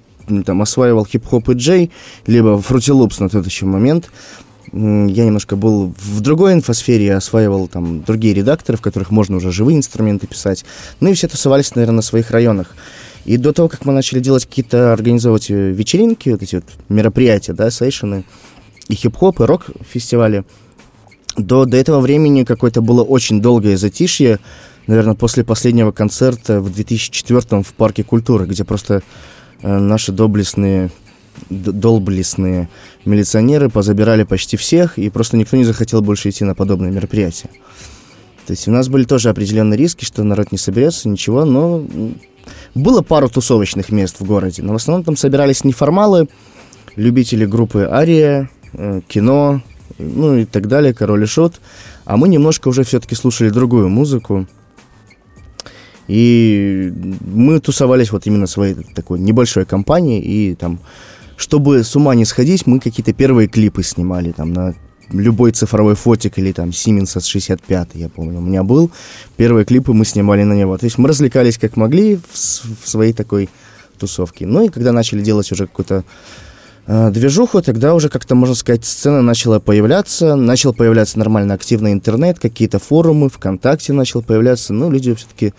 там 0.46 0.62
осваивал 0.62 1.06
хип-хоп 1.06 1.50
и 1.50 1.54
джей, 1.54 1.92
либо 2.28 2.50
Loops 2.58 3.16
на 3.20 3.30
тот 3.30 3.46
еще 3.46 3.66
момент. 3.66 4.12
Я 4.72 5.26
немножко 5.26 5.56
был 5.56 5.94
в 5.98 6.22
другой 6.22 6.54
инфосфере, 6.54 7.16
осваивал 7.16 7.68
там 7.68 8.04
другие 8.04 8.34
редакторы, 8.34 8.78
в 8.78 8.82
которых 8.82 9.12
можно 9.12 9.38
уже 9.38 9.52
живые 9.52 9.78
инструменты 9.78 10.28
писать. 10.28 10.66
Ну 11.00 11.10
и 11.10 11.14
все 11.14 11.28
тусовались, 11.28 11.76
наверное, 11.76 11.98
на 11.98 12.02
своих 12.02 12.32
районах. 12.32 12.76
И 13.26 13.38
до 13.38 13.54
того, 13.54 13.70
как 13.70 13.86
мы 13.86 13.94
начали 13.94 14.20
делать 14.20 14.46
какие-то, 14.46 14.94
организовывать 14.94 15.52
э, 15.52 15.72
вечеринки, 15.72 16.30
вот 16.30 16.42
эти 16.42 16.56
вот 16.56 16.66
мероприятия, 16.88 17.54
да, 17.54 17.70
сейшены, 17.70 18.24
и 18.88 18.96
хип-хоп, 18.96 19.42
и 19.42 19.44
рок-фестивали, 19.44 20.46
до, 21.38 21.66
до 21.66 21.78
этого 21.78 22.00
времени 22.00 22.44
какое-то 22.44 22.82
было 22.82 23.04
очень 23.04 23.42
долгое 23.42 23.78
затишье, 23.78 24.40
наверное, 24.88 25.16
после 25.16 25.44
последнего 25.44 25.92
концерта 25.92 26.62
в 26.62 26.74
2004 26.74 27.62
в 27.62 27.74
Парке 27.74 28.04
культуры, 28.04 28.46
где 28.46 28.64
просто 28.64 29.04
э, 29.62 29.78
наши 29.78 30.12
доблестные, 30.12 30.90
д- 31.50 31.72
долблестные 31.72 32.70
милиционеры 33.06 33.70
позабирали 33.70 34.24
почти 34.24 34.58
всех, 34.58 34.98
и 34.98 35.10
просто 35.10 35.38
никто 35.38 35.58
не 35.58 35.64
захотел 35.64 36.02
больше 36.02 36.30
идти 36.30 36.44
на 36.44 36.56
подобные 36.56 36.92
мероприятия. 36.92 37.50
То 38.46 38.52
есть 38.52 38.68
у 38.68 38.72
нас 38.72 38.90
были 38.90 39.04
тоже 39.04 39.30
определенные 39.30 39.78
риски, 39.78 40.06
что 40.06 40.24
народ 40.24 40.52
не 40.52 40.58
соберется, 40.58 41.08
ничего, 41.08 41.46
но 41.46 41.86
было 42.76 43.02
пару 43.02 43.30
тусовочных 43.30 43.92
мест 43.92 44.20
в 44.20 44.26
городе, 44.26 44.64
но 44.64 44.74
в 44.74 44.78
основном 44.78 45.04
там 45.04 45.16
собирались 45.16 45.64
неформалы, 45.64 46.28
любители 46.96 47.46
группы 47.46 47.88
Ария, 47.90 48.50
э, 48.74 49.02
кино, 49.08 49.62
ну 49.98 50.38
и 50.38 50.46
так 50.46 50.68
далее, 50.68 50.94
Король 50.94 51.24
и 51.24 51.28
Шут. 51.28 51.60
А 52.06 52.18
мы 52.18 52.28
немножко 52.28 52.70
уже 52.70 52.84
все-таки 52.84 53.16
слушали 53.16 53.50
другую 53.50 53.90
музыку. 53.90 54.48
И 56.08 56.92
мы 57.22 57.60
тусовались 57.60 58.12
вот 58.12 58.26
именно 58.26 58.48
своей 58.48 58.74
такой 58.96 59.20
небольшой 59.20 59.66
компанией. 59.66 60.22
И 60.22 60.56
там, 60.56 60.80
чтобы 61.40 61.86
с 61.86 61.96
ума 61.96 62.16
не 62.16 62.26
сходить, 62.26 62.68
мы 62.68 62.82
какие-то 62.82 63.14
первые 63.14 63.48
клипы 63.48 63.82
снимали 63.82 64.34
там 64.34 64.52
на 64.52 64.76
любой 65.10 65.52
цифровой 65.52 65.96
фотик 65.96 66.38
или 66.38 66.52
там 66.52 66.70
Siemens 66.70 67.16
S65, 67.16 67.92
я 67.94 68.10
помню, 68.10 68.40
у 68.40 68.42
меня 68.42 68.62
был. 68.64 68.92
Первые 69.38 69.64
клипы 69.64 69.94
мы 69.94 70.04
снимали 70.04 70.44
на 70.44 70.52
него. 70.52 70.78
То 70.78 70.86
есть 70.86 70.98
мы 70.98 71.08
развлекались 71.08 71.58
как 71.58 71.78
могли 71.78 72.18
в, 72.18 72.34
в 72.34 72.90
своей 72.90 73.14
такой 73.14 73.50
тусовке. 73.98 74.46
Ну 74.46 74.66
и 74.66 74.70
когда 74.70 74.92
начали 74.92 75.22
делать 75.22 75.50
уже 75.54 75.66
какую-то 75.66 76.04
э, 76.88 77.10
движуху, 77.12 77.62
тогда 77.62 77.96
уже 77.96 78.10
как-то, 78.10 78.36
можно 78.36 78.54
сказать, 78.54 78.84
сцена 78.84 79.22
начала 79.22 79.62
появляться, 79.62 80.36
начал 80.36 80.74
появляться 80.74 81.18
нормально 81.18 81.54
активный 81.54 81.94
интернет, 81.94 82.38
какие-то 82.38 82.80
форумы, 82.80 83.30
ВКонтакте 83.30 83.94
начал 83.94 84.22
появляться, 84.22 84.74
ну, 84.74 84.92
люди 84.92 85.16
все-таки 85.16 85.54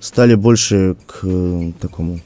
стали 0.00 0.34
больше 0.34 0.96
к 1.06 1.20
э, 1.22 1.72
такому 1.78 2.20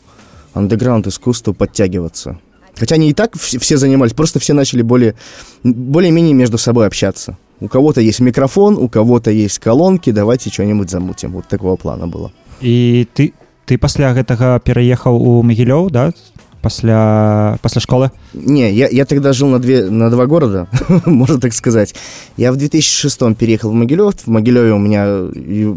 андеграунд 0.54 1.08
искусству 1.08 1.52
подтягиваться. 1.52 2.38
Хотя 2.75 2.95
они 2.95 3.09
и 3.09 3.13
так 3.13 3.35
вс- 3.35 3.57
все 3.59 3.77
занимались, 3.77 4.13
просто 4.13 4.39
все 4.39 4.53
начали 4.53 4.83
более, 4.83 5.15
более-менее 5.63 6.33
между 6.33 6.57
собой 6.57 6.85
общаться. 6.87 7.37
У 7.59 7.67
кого-то 7.67 8.01
есть 8.01 8.19
микрофон, 8.19 8.77
у 8.77 8.87
кого-то 8.87 9.31
есть 9.31 9.57
колонки, 9.59 10.11
давайте 10.11 10.49
что-нибудь 10.51 10.89
замутим. 10.91 11.31
Вот 11.31 11.47
такого 11.47 11.75
плана 11.75 12.07
было. 12.07 12.31
і 12.61 13.07
ты 13.15 13.33
ты 13.65 13.77
пасля 13.77 14.13
гэтага 14.13 14.59
пераехаў 14.59 15.13
у 15.13 15.43
магілёў 15.43 15.89
да 15.91 16.13
пасля 16.61 17.57
пасля 17.61 17.81
школы 17.81 18.11
Не, 18.33 18.71
я, 18.73 18.87
я 18.89 19.05
тогда 19.05 19.33
жил 19.33 19.47
на, 19.47 19.59
две, 19.59 19.89
на 19.89 20.09
два 20.09 20.25
города, 20.25 20.67
можно 21.05 21.39
так 21.39 21.53
сказать. 21.53 21.95
Я 22.37 22.51
в 22.51 22.57
2006 22.57 23.35
переехал 23.35 23.71
в 23.71 23.73
Могилев. 23.73 24.13
В 24.25 24.27
Могилеве 24.27 24.71
у 24.73 24.77
меня 24.77 25.05
э, 25.07 25.75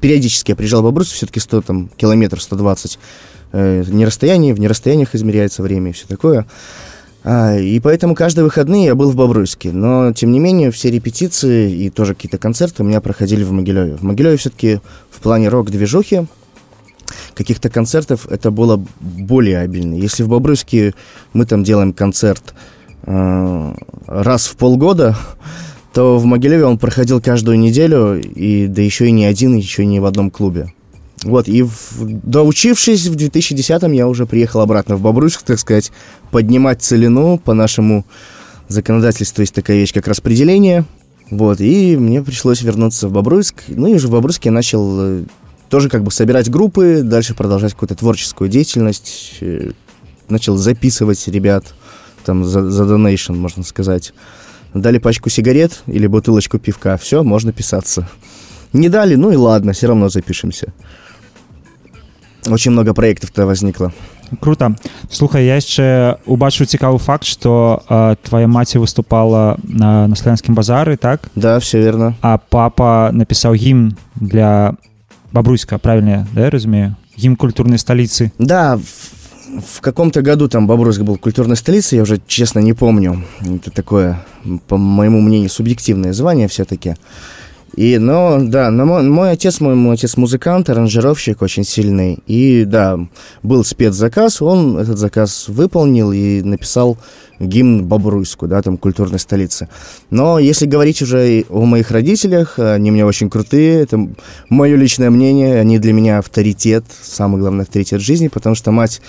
периодически 0.00 0.52
я 0.52 0.56
приезжал 0.56 0.82
в 0.82 0.84
Бобруйск, 0.84 1.12
все-таки 1.14 1.40
100 1.40 1.62
там, 1.62 1.88
километров, 1.96 2.42
120. 2.42 2.98
Э, 3.51 3.83
не 3.87 4.05
расстояние, 4.05 4.53
в 4.53 4.59
нерасстояниях 4.59 5.15
измеряется 5.15 5.61
время 5.61 5.89
и 5.89 5.93
все 5.93 6.07
такое. 6.07 6.45
А, 7.23 7.55
и 7.55 7.79
поэтому 7.79 8.15
каждые 8.15 8.45
выходные 8.45 8.85
я 8.85 8.95
был 8.95 9.11
в 9.11 9.15
Бобруйске. 9.15 9.71
Но, 9.71 10.11
тем 10.13 10.31
не 10.31 10.39
менее, 10.39 10.71
все 10.71 10.89
репетиции 10.89 11.71
и 11.71 11.89
тоже 11.89 12.15
какие-то 12.15 12.37
концерты 12.37 12.83
у 12.83 12.85
меня 12.85 13.01
проходили 13.01 13.43
в 13.43 13.51
Могилеве. 13.51 13.95
В 13.97 14.03
Могилеве 14.03 14.37
все-таки 14.37 14.79
в 15.09 15.19
плане 15.19 15.49
рок-движухи 15.49 16.25
каких-то 17.35 17.69
концертов 17.69 18.27
это 18.29 18.51
было 18.51 18.83
более 18.99 19.59
обильно. 19.59 19.95
Если 19.95 20.23
в 20.23 20.29
Бобруйске 20.29 20.93
мы 21.33 21.45
там 21.45 21.63
делаем 21.63 21.93
концерт 21.93 22.53
э, 23.03 23.73
раз 24.07 24.47
в 24.47 24.55
полгода, 24.55 25.15
то 25.93 26.17
в 26.17 26.25
Могилеве 26.25 26.65
он 26.65 26.77
проходил 26.77 27.21
каждую 27.21 27.59
неделю, 27.59 28.19
и 28.21 28.67
да 28.67 28.81
еще 28.81 29.07
и 29.07 29.11
не 29.11 29.25
один, 29.25 29.55
еще 29.55 29.83
и 29.83 29.87
не 29.87 29.99
в 29.99 30.05
одном 30.05 30.31
клубе. 30.31 30.73
Вот, 31.23 31.47
и 31.47 31.61
в- 31.61 31.71
доучившись 32.01 33.07
в 33.07 33.15
2010-м, 33.15 33.91
я 33.91 34.07
уже 34.07 34.25
приехал 34.25 34.61
обратно 34.61 34.95
в 34.95 35.01
Бобруйск, 35.01 35.43
так 35.43 35.59
сказать, 35.59 35.91
поднимать 36.31 36.81
целину 36.81 37.37
по 37.37 37.53
нашему 37.53 38.05
законодательству 38.67 39.41
есть 39.41 39.53
такая 39.53 39.77
вещь, 39.77 39.93
как 39.93 40.07
распределение. 40.07 40.85
Вот, 41.29 41.61
и 41.61 41.95
мне 41.95 42.21
пришлось 42.23 42.61
вернуться 42.61 43.07
в 43.07 43.11
Бобруйск. 43.11 43.63
Ну 43.67 43.87
и 43.87 43.93
уже 43.93 44.07
в 44.07 44.11
Бобруйске 44.11 44.49
я 44.49 44.53
начал 44.53 44.99
э, 44.99 45.23
тоже 45.69 45.89
как 45.89 46.03
бы 46.03 46.11
собирать 46.11 46.49
группы, 46.49 47.01
дальше 47.03 47.35
продолжать 47.35 47.73
какую-то 47.73 47.95
творческую 47.95 48.49
деятельность. 48.49 49.37
э, 49.41 49.71
Начал 50.27 50.55
записывать 50.57 51.27
ребят 51.27 51.73
там 52.25 52.45
за, 52.45 52.69
за 52.69 52.83
donation, 52.83 53.35
можно 53.35 53.63
сказать. 53.63 54.13
Дали 54.73 54.97
пачку 54.97 55.29
сигарет 55.29 55.83
или 55.87 56.07
бутылочку 56.07 56.57
пивка, 56.57 56.95
все, 56.97 57.23
можно 57.23 57.51
писаться. 57.51 58.09
Не 58.73 58.87
дали, 58.87 59.15
ну 59.15 59.31
и 59.31 59.35
ладно, 59.35 59.73
все 59.73 59.87
равно 59.87 60.07
запишемся 60.07 60.73
Очень 62.48 62.72
много 62.72 62.94
проектов-то 62.94 63.46
возникло. 63.46 63.92
круто 64.40 64.74
слухай 65.10 65.46
я 65.46 65.54
яшчэ 65.54 66.16
убачыў 66.26 66.66
цікавы 66.66 66.98
факт 66.98 67.24
что 67.24 67.82
э, 67.88 68.16
твоя 68.22 68.48
маці 68.48 68.78
выступала 68.78 69.56
на 69.62 70.08
на 70.08 70.16
славянскім 70.16 70.54
базары 70.54 70.96
так 70.96 71.30
Да, 71.36 71.58
все 71.58 71.78
верно. 71.80 72.14
а 72.22 72.38
папа 72.38 73.10
напісаў 73.12 73.54
гімн 73.54 73.96
для 74.16 74.74
бабруйска 75.32 75.78
правильно 75.78 76.26
да 76.34 76.40
я 76.40 76.50
разумею 76.50 76.96
гімн 77.18 77.36
культурнай 77.36 77.78
сталіцы 77.78 78.30
Да, 78.38 78.76
в, 78.76 78.82
в 79.76 79.80
каком-то 79.80 80.22
году 80.22 80.48
там 80.48 80.66
Бобруйск 80.66 81.02
был 81.02 81.18
культурной 81.18 81.56
столицей, 81.56 81.96
я 81.96 82.02
уже 82.02 82.18
честно 82.26 82.58
не 82.60 82.72
помню. 82.74 83.22
Это 83.40 83.70
такое, 83.70 84.18
по 84.66 84.76
моему 84.76 85.20
мнению, 85.20 85.48
субъективное 85.50 86.12
звание 86.12 86.46
все-таки. 86.48 86.96
И, 87.75 87.97
но, 87.97 88.39
да, 88.41 88.69
но 88.69 88.85
мой, 88.85 89.03
мой 89.03 89.31
отец, 89.31 89.61
мой, 89.61 89.75
мой 89.75 89.93
отец 89.93 90.17
музыкант, 90.17 90.69
аранжировщик 90.69 91.41
очень 91.41 91.63
сильный. 91.63 92.19
И, 92.27 92.65
да, 92.65 92.99
был 93.43 93.63
спецзаказ, 93.63 94.41
он 94.41 94.77
этот 94.77 94.97
заказ 94.97 95.47
выполнил 95.47 96.11
и 96.11 96.41
написал 96.41 96.97
гимн 97.39 97.85
Бобруйску, 97.85 98.47
да, 98.47 98.61
там, 98.61 98.77
культурной 98.77 99.19
столицы. 99.19 99.69
Но 100.09 100.37
если 100.37 100.65
говорить 100.65 101.01
уже 101.01 101.45
о 101.49 101.63
моих 101.65 101.91
родителях, 101.91 102.59
они 102.59 102.91
у 102.91 102.93
меня 102.93 103.05
очень 103.07 103.29
крутые, 103.29 103.81
это 103.81 104.05
мое 104.49 104.75
личное 104.75 105.09
мнение, 105.09 105.59
они 105.59 105.79
для 105.79 105.93
меня 105.93 106.19
авторитет, 106.19 106.83
самый 107.01 107.39
главный 107.39 107.63
авторитет 107.63 108.01
в 108.01 108.05
жизни, 108.05 108.27
потому 108.27 108.53
что 108.53 108.71
мать, 108.71 109.01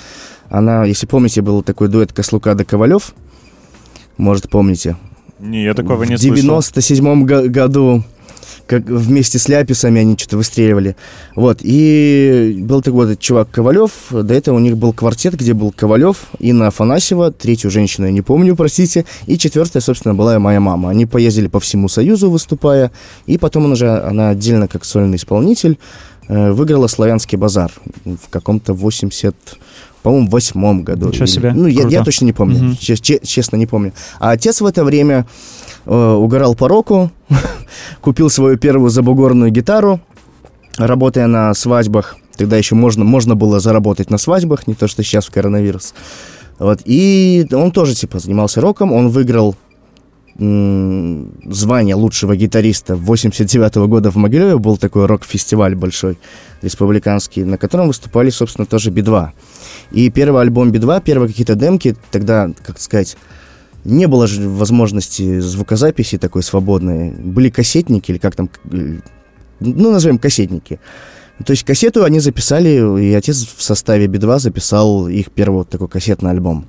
она, 0.48 0.84
если 0.84 1.06
помните, 1.06 1.42
был 1.42 1.62
такой 1.62 1.88
дуэт 1.88 2.12
Кослука 2.12 2.54
да 2.54 2.64
Ковалев, 2.64 3.12
может, 4.18 4.48
помните, 4.48 4.96
Не, 5.40 5.64
я 5.64 5.74
такого 5.74 6.04
не 6.04 6.14
в 6.14 6.20
слышал. 6.20 6.36
97 6.36 7.24
го- 7.26 7.48
году 7.48 8.04
как 8.66 8.84
вместе 8.84 9.38
с 9.38 9.48
Ляписами 9.48 10.00
они 10.00 10.16
что-то 10.16 10.36
выстреливали. 10.36 10.96
Вот, 11.34 11.58
и 11.62 12.58
был 12.60 12.82
такой 12.82 13.06
вот 13.06 13.18
чувак 13.18 13.50
Ковалев, 13.50 13.90
до 14.10 14.34
этого 14.34 14.56
у 14.56 14.58
них 14.58 14.76
был 14.76 14.92
квартет, 14.92 15.34
где 15.34 15.54
был 15.54 15.72
Ковалев, 15.72 16.26
Инна 16.38 16.68
Афанасьева, 16.68 17.32
третью 17.32 17.70
женщину 17.70 18.06
я 18.06 18.12
не 18.12 18.22
помню, 18.22 18.56
простите, 18.56 19.04
и 19.26 19.38
четвертая, 19.38 19.82
собственно, 19.82 20.14
была 20.14 20.38
моя 20.38 20.60
мама. 20.60 20.90
Они 20.90 21.06
поездили 21.06 21.48
по 21.48 21.60
всему 21.60 21.88
Союзу, 21.88 22.30
выступая, 22.30 22.90
и 23.26 23.38
потом 23.38 23.64
она 23.64 23.72
уже, 23.72 23.88
она 23.88 24.30
отдельно 24.30 24.68
как 24.68 24.84
сольный 24.84 25.16
исполнитель, 25.16 25.78
э, 26.28 26.52
выиграла 26.52 26.86
«Славянский 26.86 27.38
базар» 27.38 27.72
в 28.04 28.28
каком-то 28.30 28.74
80 28.74 29.34
по-моему, 30.02 30.26
в 30.26 30.30
восьмом 30.30 30.82
году. 30.82 31.08
Ничего 31.08 31.26
себе, 31.26 31.52
Ну, 31.52 31.66
я, 31.66 31.82
я 31.88 32.04
точно 32.04 32.24
не 32.26 32.32
помню, 32.32 32.74
че- 32.80 32.96
че- 32.96 33.20
честно 33.22 33.56
не 33.56 33.66
помню. 33.66 33.92
А 34.20 34.30
отец 34.32 34.60
в 34.60 34.66
это 34.66 34.84
время 34.84 35.26
э, 35.86 36.12
угорал 36.12 36.54
по 36.54 36.68
року, 36.68 37.10
купил 38.00 38.30
свою 38.30 38.56
первую 38.56 38.90
забугорную 38.90 39.50
гитару, 39.50 40.00
работая 40.78 41.26
на 41.26 41.54
свадьбах. 41.54 42.16
Тогда 42.36 42.56
еще 42.56 42.74
можно, 42.74 43.04
можно 43.04 43.34
было 43.34 43.60
заработать 43.60 44.10
на 44.10 44.18
свадьбах, 44.18 44.66
не 44.66 44.74
то, 44.74 44.88
что 44.88 45.02
сейчас 45.02 45.26
в 45.26 45.30
коронавирус. 45.30 45.94
Вот. 46.58 46.80
И 46.84 47.46
он 47.52 47.70
тоже, 47.72 47.94
типа, 47.94 48.18
занимался 48.18 48.60
роком. 48.60 48.92
Он 48.92 49.08
выиграл 49.08 49.54
звание 50.38 51.94
лучшего 51.94 52.34
гитариста 52.36 52.96
89 52.96 53.74
года 53.88 54.10
в 54.10 54.16
Могилеве. 54.16 54.58
Был 54.58 54.76
такой 54.78 55.06
рок-фестиваль 55.06 55.74
большой, 55.74 56.18
республиканский, 56.62 57.44
на 57.44 57.58
котором 57.58 57.88
выступали, 57.88 58.30
собственно, 58.30 58.66
тоже 58.66 58.90
Би-2. 58.90 59.30
И 59.92 60.10
первый 60.10 60.40
альбом 60.40 60.72
Би-2, 60.72 61.02
первые 61.04 61.28
какие-то 61.28 61.54
демки, 61.54 61.96
тогда, 62.10 62.50
как 62.64 62.80
сказать, 62.80 63.16
не 63.84 64.06
было 64.06 64.26
же 64.26 64.48
возможности 64.48 65.40
звукозаписи 65.40 66.16
такой 66.18 66.42
свободной. 66.42 67.10
Были 67.10 67.50
кассетники, 67.50 68.12
или 68.12 68.18
как 68.18 68.34
там, 68.34 68.48
э, 68.70 69.00
ну, 69.60 69.90
назовем 69.90 70.18
кассетники. 70.18 70.80
То 71.44 71.50
есть 71.52 71.64
кассету 71.64 72.04
они 72.04 72.20
записали, 72.20 73.02
и 73.02 73.12
отец 73.12 73.46
в 73.56 73.62
составе 73.62 74.06
Би-2 74.06 74.38
записал 74.38 75.08
их 75.08 75.30
первый 75.32 75.56
вот 75.56 75.68
такой 75.68 75.88
кассетный 75.88 76.30
альбом. 76.30 76.66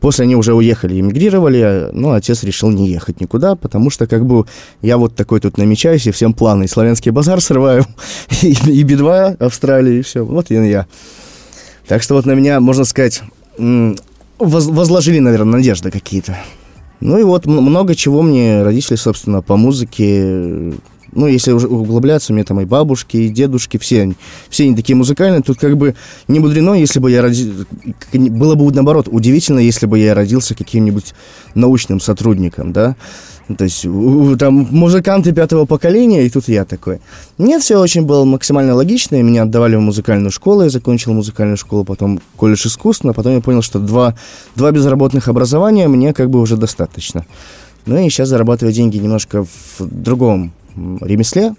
После 0.00 0.24
они 0.24 0.36
уже 0.36 0.54
уехали, 0.54 1.00
эмигрировали, 1.00 1.88
но 1.92 2.12
отец 2.12 2.44
решил 2.44 2.70
не 2.70 2.88
ехать 2.88 3.20
никуда, 3.20 3.56
потому 3.56 3.90
что 3.90 4.06
как 4.06 4.24
бы 4.24 4.46
я 4.80 4.96
вот 4.96 5.16
такой 5.16 5.40
тут 5.40 5.58
намечаюсь, 5.58 6.06
и 6.06 6.12
всем 6.12 6.32
планы. 6.32 6.64
И 6.64 6.68
славянский 6.68 7.10
базар 7.10 7.40
срываю, 7.40 7.84
и, 8.42 8.52
и 8.52 8.82
Би-2 8.82 9.36
Австралии, 9.38 9.98
и 9.98 10.02
все. 10.02 10.24
Вот 10.24 10.50
и 10.50 10.54
я. 10.54 10.86
Так 11.88 12.02
что 12.02 12.14
вот 12.14 12.26
на 12.26 12.32
меня, 12.32 12.60
можно 12.60 12.84
сказать, 12.84 13.22
возложили, 14.38 15.18
наверное, 15.18 15.58
надежды 15.58 15.90
какие-то. 15.90 16.38
Ну 17.00 17.18
и 17.18 17.22
вот 17.22 17.46
много 17.46 17.94
чего 17.94 18.22
мне 18.22 18.62
родители, 18.62 18.96
собственно, 18.96 19.40
по 19.40 19.56
музыке, 19.56 20.74
ну, 21.12 21.26
если 21.26 21.52
уже 21.52 21.68
углубляться, 21.68 22.32
у 22.32 22.36
меня 22.36 22.44
там 22.44 22.60
и 22.60 22.64
бабушки, 22.64 23.16
и 23.16 23.28
дедушки, 23.28 23.78
все, 23.78 24.02
они- 24.02 24.16
все 24.50 24.64
они 24.64 24.76
такие 24.76 24.96
музыкальные. 24.96 25.42
Тут 25.42 25.58
как 25.58 25.76
бы 25.76 25.94
не 26.28 26.38
мудрено, 26.40 26.74
если 26.74 27.00
бы 27.00 27.10
я 27.10 27.22
родился... 27.22 27.66
Было 28.12 28.54
бы 28.54 28.72
наоборот, 28.72 29.08
удивительно, 29.10 29.60
если 29.60 29.86
бы 29.86 29.98
я 29.98 30.14
родился 30.14 30.54
каким-нибудь 30.54 31.14
научным 31.54 32.00
сотрудником, 32.00 32.72
да? 32.72 32.96
Ну, 33.48 33.56
То 33.56 33.64
есть 33.64 33.86
там 34.38 34.68
музыканты 34.70 35.32
пятого 35.32 35.64
поколения, 35.64 36.26
и 36.26 36.30
тут 36.30 36.48
я 36.48 36.64
такой. 36.64 37.00
Нет, 37.38 37.62
все 37.62 37.78
очень 37.78 38.02
было 38.02 38.24
максимально 38.24 38.74
логично. 38.74 39.16
и 39.16 39.22
Меня 39.22 39.42
отдавали 39.42 39.76
в 39.76 39.80
музыкальную 39.80 40.30
школу, 40.30 40.62
я 40.62 40.70
закончил 40.70 41.14
музыкальную 41.14 41.56
школу, 41.56 41.84
потом 41.84 42.20
колледж 42.36 42.66
искусств, 42.66 43.06
а 43.06 43.12
потом 43.14 43.34
я 43.34 43.40
понял, 43.40 43.62
что 43.62 43.78
два, 43.78 44.14
два 44.54 44.70
безработных 44.70 45.28
образования 45.28 45.88
мне 45.88 46.12
как 46.12 46.28
бы 46.28 46.40
уже 46.40 46.56
достаточно. 46.58 47.24
Ну 47.86 47.96
и 47.96 48.10
сейчас 48.10 48.28
зарабатываю 48.28 48.74
деньги 48.74 48.98
немножко 48.98 49.44
в 49.44 49.80
другом 49.80 50.52
ремесле, 50.77 51.55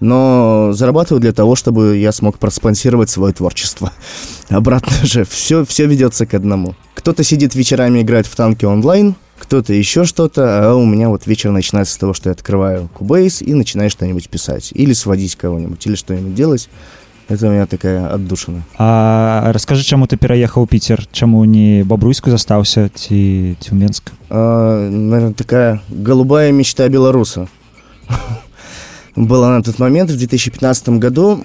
но 0.00 0.70
зарабатываю 0.72 1.20
для 1.20 1.32
того, 1.32 1.56
чтобы 1.56 1.96
я 1.96 2.12
смог 2.12 2.38
проспонсировать 2.38 3.10
свое 3.10 3.32
творчество. 3.34 3.92
Обратно 4.48 4.92
же, 5.04 5.24
все, 5.24 5.64
все 5.64 5.86
ведется 5.86 6.26
к 6.26 6.34
одному. 6.34 6.74
Кто-то 6.94 7.24
сидит 7.24 7.54
вечерами 7.54 8.02
играет 8.02 8.26
в 8.26 8.36
танки 8.36 8.64
онлайн, 8.64 9.14
кто-то 9.38 9.72
еще 9.72 10.04
что-то, 10.04 10.70
а 10.70 10.74
у 10.74 10.84
меня 10.84 11.08
вот 11.08 11.26
вечер 11.26 11.50
начинается 11.50 11.94
с 11.94 11.96
того, 11.96 12.12
что 12.12 12.28
я 12.28 12.32
открываю 12.32 12.88
Cubase 12.98 13.44
и 13.44 13.54
начинаю 13.54 13.90
что-нибудь 13.90 14.28
писать. 14.28 14.70
Или 14.74 14.92
сводить 14.92 15.36
кого-нибудь, 15.36 15.84
или 15.86 15.94
что-нибудь 15.94 16.34
делать. 16.34 16.68
Это 17.28 17.46
у 17.46 17.50
меня 17.50 17.66
такая 17.66 18.08
отдушина. 18.08 18.62
А 18.78 19.52
раскажы 19.52 19.84
чаму 19.84 20.06
ты 20.06 20.16
пераехаў 20.16 20.64
у 20.64 20.66
піцер 20.66 21.04
чаму 21.12 21.44
не 21.44 21.84
бабруйску 21.84 22.32
застаўся 22.32 22.88
ці 22.88 23.52
ці 23.60 23.68
ў 23.68 23.76
менск 23.76 24.16
А, 24.30 24.88
наверное, 24.88 25.34
такая 25.34 25.82
голубая 25.90 26.52
мечта 26.52 26.88
белоруса. 26.88 27.48
Была 29.15 29.49
на 29.57 29.63
тот 29.63 29.79
момент, 29.79 30.09
в 30.09 30.17
2015 30.17 30.89
году. 30.89 31.43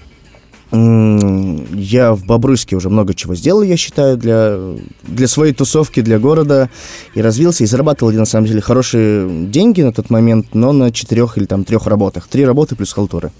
Я 0.70 2.12
в 2.12 2.26
Бобруйске 2.26 2.76
уже 2.76 2.90
много 2.90 3.14
чего 3.14 3.34
сделал, 3.34 3.62
я 3.62 3.76
считаю, 3.76 4.18
для, 4.18 4.58
для 5.02 5.28
своей 5.28 5.54
тусовки, 5.54 6.00
для 6.00 6.18
города. 6.18 6.68
И 7.14 7.22
развился, 7.22 7.64
и 7.64 7.66
зарабатывал, 7.66 8.12
я, 8.12 8.18
на 8.18 8.26
самом 8.26 8.46
деле, 8.46 8.60
хорошие 8.60 9.46
деньги 9.46 9.82
на 9.82 9.92
тот 9.92 10.10
момент, 10.10 10.54
но 10.54 10.72
на 10.72 10.92
четырех 10.92 11.38
или 11.38 11.46
там 11.46 11.64
трех 11.64 11.86
работах. 11.86 12.28
Три 12.28 12.44
работы 12.44 12.76
плюс 12.76 12.92
халтуры. 12.92 13.32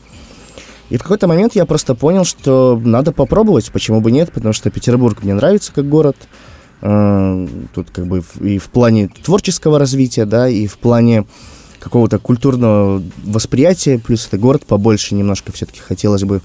И 0.91 0.97
в 0.97 1.03
какой-то 1.03 1.27
момент 1.27 1.55
я 1.55 1.67
просто 1.67 1.95
понял, 1.95 2.25
что 2.25 2.81
надо 2.83 3.13
попробовать, 3.13 3.71
почему 3.71 4.01
бы 4.01 4.11
нет, 4.11 4.33
потому 4.33 4.55
что 4.55 4.71
Петербург 4.71 5.23
мне 5.23 5.35
нравится 5.35 5.71
как 5.73 5.87
город. 5.87 6.17
Э, 6.81 7.47
Тут 7.75 7.91
как 7.91 8.07
бы 8.07 8.23
и 8.41 8.59
в 8.59 8.69
плане 8.69 9.09
творческого 9.09 9.79
развития, 9.79 10.25
да, 10.25 10.49
и 10.49 10.67
в 10.67 10.79
плане 10.79 11.27
какого-то 11.89 12.19
культурного 12.19 13.03
восприятия, 13.25 13.99
плюс 13.99 14.27
это 14.27 14.37
город 14.37 14.67
побольше 14.67 15.15
немножко 15.15 15.53
все-таки 15.53 15.81
хотелось 15.81 16.23
бы 16.23 16.43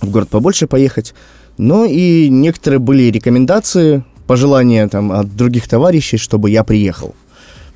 в 0.00 0.08
город 0.08 0.28
побольше 0.28 0.66
поехать. 0.66 1.14
Ну 1.58 1.84
и 1.84 2.28
некоторые 2.28 2.78
были 2.78 3.10
рекомендации, 3.10 4.04
пожелания 4.26 4.86
там 4.86 5.10
от 5.10 5.34
других 5.36 5.66
товарищей, 5.66 6.16
чтобы 6.16 6.48
я 6.50 6.62
приехал. 6.62 7.14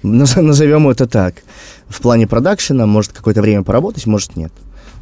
Наз- 0.04 0.40
Назовем 0.40 0.88
это 0.88 1.06
так. 1.06 1.42
В 1.88 2.00
плане 2.00 2.28
продакшена, 2.28 2.86
может 2.86 3.12
какое-то 3.12 3.42
время 3.42 3.64
поработать, 3.64 4.06
может 4.06 4.36
нет. 4.36 4.52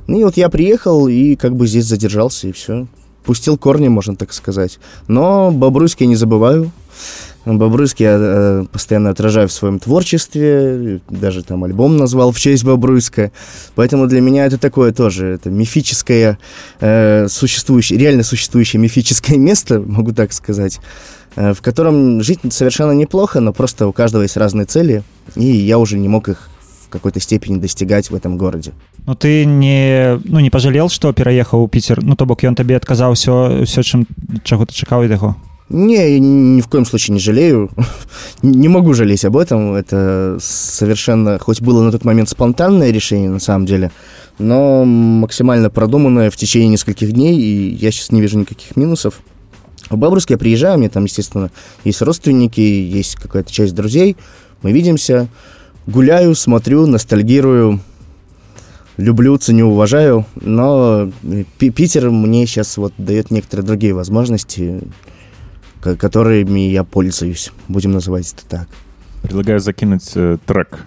Ну 0.06 0.18
и 0.18 0.24
вот 0.24 0.38
я 0.38 0.48
приехал 0.48 1.06
и 1.06 1.36
как 1.36 1.54
бы 1.54 1.66
здесь 1.66 1.84
задержался, 1.84 2.48
и 2.48 2.52
все. 2.52 2.86
Пустил 3.24 3.58
корни, 3.58 3.88
можно 3.88 4.16
так 4.16 4.32
сказать. 4.32 4.78
Но 5.06 5.52
Бобруйск 5.52 6.00
я 6.00 6.06
не 6.06 6.16
забываю. 6.16 6.72
Бобруйск 7.55 8.01
я 8.01 8.17
э, 8.19 8.65
постоянно 8.71 9.09
отражаю 9.09 9.47
в 9.47 9.53
своем 9.53 9.79
творчестве, 9.79 10.99
даже 11.09 11.43
там 11.43 11.63
альбом 11.63 11.95
назвал 11.95 12.31
в 12.31 12.39
честь 12.39 12.65
Бобруйска. 12.65 13.31
Поэтому 13.75 14.07
для 14.07 14.19
меня 14.19 14.45
это 14.45 14.57
такое 14.57 14.91
тоже, 14.91 15.27
это 15.27 15.49
мифическое, 15.49 16.37
э, 16.81 17.27
существующее, 17.29 17.97
реально 17.99 18.23
существующее 18.23 18.81
мифическое 18.81 19.37
место, 19.37 19.79
могу 19.79 20.11
так 20.11 20.33
сказать, 20.33 20.79
э, 21.35 21.53
в 21.53 21.61
котором 21.61 22.21
жить 22.21 22.39
совершенно 22.49 22.91
неплохо, 22.91 23.39
но 23.39 23.53
просто 23.53 23.87
у 23.87 23.93
каждого 23.93 24.23
есть 24.23 24.35
разные 24.35 24.65
цели, 24.65 25.03
и 25.35 25.45
я 25.45 25.77
уже 25.77 25.97
не 25.97 26.09
мог 26.09 26.27
их 26.27 26.49
в 26.87 26.89
какой-то 26.89 27.19
степени 27.19 27.59
достигать 27.59 28.09
в 28.09 28.15
этом 28.15 28.37
городе. 28.37 28.73
Ну 29.05 29.15
ты 29.15 29.45
не 29.45 30.19
ну 30.25 30.39
не 30.39 30.49
пожалел 30.49 30.89
што 30.89 31.13
пераехаў 31.13 31.63
у 31.63 31.67
піцер 31.67 32.03
ну 32.03 32.15
то 32.15 32.25
бок 32.25 32.43
ён 32.43 32.55
табе 32.55 32.75
адказаў 32.75 33.15
все 33.15 33.63
все 33.63 33.81
чым 33.83 34.03
чаго 34.43 34.65
ты 34.65 34.75
чакаў 34.75 35.07
ад 35.07 35.11
яго 35.11 35.35
не, 35.72 36.20
ни 36.20 36.60
в 36.60 36.68
коем 36.68 36.84
случае 36.84 37.14
не 37.14 37.20
жалею. 37.20 37.70
Не 38.42 38.68
могу 38.68 38.92
жалеть 38.92 39.24
об 39.24 39.38
этом. 39.38 39.72
Это 39.72 40.36
совершенно, 40.38 41.38
хоть 41.38 41.62
было 41.62 41.82
на 41.82 41.90
тот 41.90 42.04
момент 42.04 42.28
спонтанное 42.28 42.90
решение, 42.90 43.30
на 43.30 43.40
самом 43.40 43.64
деле, 43.64 43.90
но 44.38 44.84
максимально 44.84 45.70
продуманное 45.70 46.30
в 46.30 46.36
течение 46.36 46.68
нескольких 46.68 47.12
дней, 47.12 47.38
и 47.40 47.74
я 47.74 47.90
сейчас 47.90 48.12
не 48.12 48.20
вижу 48.20 48.38
никаких 48.38 48.76
минусов. 48.76 49.20
В 49.88 49.96
Бобруйск 49.96 50.30
я 50.30 50.38
приезжаю, 50.38 50.78
меня 50.78 50.90
там, 50.90 51.04
естественно, 51.04 51.50
есть 51.84 52.02
родственники, 52.02 52.60
есть 52.60 53.16
какая-то 53.16 53.50
часть 53.50 53.74
друзей. 53.74 54.16
Мы 54.60 54.72
видимся, 54.72 55.28
гуляю, 55.86 56.34
смотрю, 56.34 56.86
ностальгирую, 56.86 57.80
люблю, 58.98 59.38
ценю, 59.38 59.68
уважаю, 59.68 60.26
но 60.34 61.10
Пи- 61.58 61.70
Питер 61.70 62.10
мне 62.10 62.46
сейчас 62.46 62.76
вот 62.76 62.92
дает 62.98 63.30
некоторые 63.30 63.66
другие 63.66 63.94
возможности, 63.94 64.82
которыми 65.82 66.60
я 66.60 66.84
пользуюсь. 66.84 67.50
Будем 67.68 67.92
называть 67.92 68.32
это 68.32 68.46
так. 68.48 68.68
Предлагаю 69.22 69.60
закинуть 69.60 70.10
э, 70.14 70.38
трек. 70.46 70.84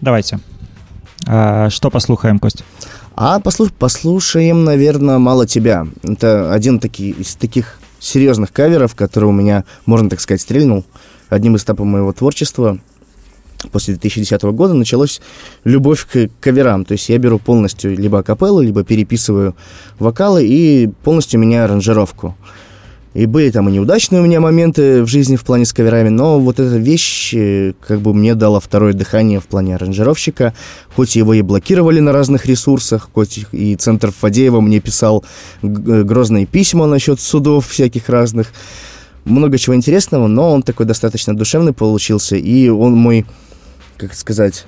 давайте 0.00 0.40
А, 1.26 1.70
Что 1.70 1.90
послухаем, 1.90 2.38
Кость? 2.38 2.64
А 3.16 3.40
послуш- 3.40 3.72
послушаем, 3.76 4.64
наверное, 4.64 5.18
«Мало 5.18 5.46
тебя». 5.46 5.86
Это 6.04 6.52
один 6.52 6.78
таки, 6.78 7.10
из 7.10 7.34
таких 7.34 7.80
серьезных 7.98 8.52
каверов, 8.52 8.94
который 8.94 9.24
у 9.24 9.32
меня, 9.32 9.64
можно 9.86 10.08
так 10.08 10.20
сказать, 10.20 10.40
стрельнул. 10.40 10.84
Одним 11.28 11.56
из 11.56 11.64
этапов 11.64 11.86
моего 11.86 12.12
творчества 12.12 12.78
после 13.72 13.94
2010 13.94 14.40
года 14.52 14.74
началась 14.74 15.20
любовь 15.64 16.06
к 16.06 16.28
каверам. 16.40 16.84
То 16.84 16.92
есть 16.92 17.08
я 17.08 17.18
беру 17.18 17.40
полностью 17.40 17.96
либо 17.96 18.20
акапеллу, 18.20 18.60
либо 18.60 18.84
переписываю 18.84 19.56
вокалы 19.98 20.46
и 20.46 20.86
полностью 21.02 21.40
меняю 21.40 21.64
аранжировку. 21.64 22.36
И 23.14 23.26
были 23.26 23.50
там 23.50 23.68
и 23.68 23.72
неудачные 23.72 24.20
у 24.20 24.24
меня 24.24 24.40
моменты 24.40 25.02
в 25.02 25.06
жизни 25.08 25.36
в 25.36 25.44
плане 25.44 25.64
с 25.64 25.72
каверами, 25.72 26.08
но 26.10 26.38
вот 26.38 26.60
эта 26.60 26.76
вещь 26.76 27.32
э, 27.34 27.72
как 27.86 28.00
бы 28.00 28.12
мне 28.14 28.34
дала 28.34 28.60
второе 28.60 28.92
дыхание 28.92 29.40
в 29.40 29.46
плане 29.46 29.74
аранжировщика. 29.76 30.54
Хоть 30.94 31.16
его 31.16 31.34
и 31.34 31.42
блокировали 31.42 32.00
на 32.00 32.12
разных 32.12 32.46
ресурсах, 32.46 33.08
хоть 33.12 33.40
и 33.52 33.76
Центр 33.76 34.12
Фадеева 34.12 34.60
мне 34.60 34.80
писал 34.80 35.24
г- 35.62 36.04
грозные 36.04 36.46
письма 36.46 36.86
насчет 36.86 37.18
судов 37.18 37.66
всяких 37.66 38.08
разных. 38.08 38.52
Много 39.24 39.58
чего 39.58 39.74
интересного, 39.74 40.26
но 40.26 40.52
он 40.52 40.62
такой 40.62 40.86
достаточно 40.86 41.36
душевный 41.36 41.72
получился, 41.72 42.36
и 42.36 42.68
он 42.68 42.92
мой, 42.92 43.26
как 43.96 44.14
сказать, 44.14 44.66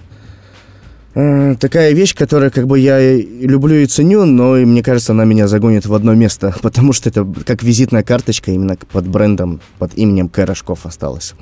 э, 1.14 1.54
такая 1.58 1.92
вещь, 1.92 2.14
которая 2.14 2.50
как 2.50 2.66
бы 2.66 2.78
я 2.78 3.16
люблю 3.16 3.76
и 3.76 3.86
ценю, 3.86 4.24
но 4.24 4.56
и 4.56 4.64
мне 4.64 4.82
кажется, 4.82 5.12
она 5.12 5.24
меня 5.24 5.48
загонит 5.48 5.86
в 5.86 5.94
одно 5.94 6.14
место, 6.14 6.54
потому 6.62 6.92
что 6.92 7.08
это 7.08 7.26
как 7.44 7.62
визитная 7.62 8.02
карточка 8.02 8.50
именно 8.50 8.76
под 8.92 9.06
брендом, 9.06 9.60
под 9.78 9.94
именем 9.94 10.28
К. 10.28 10.46
Осталась. 10.84 11.34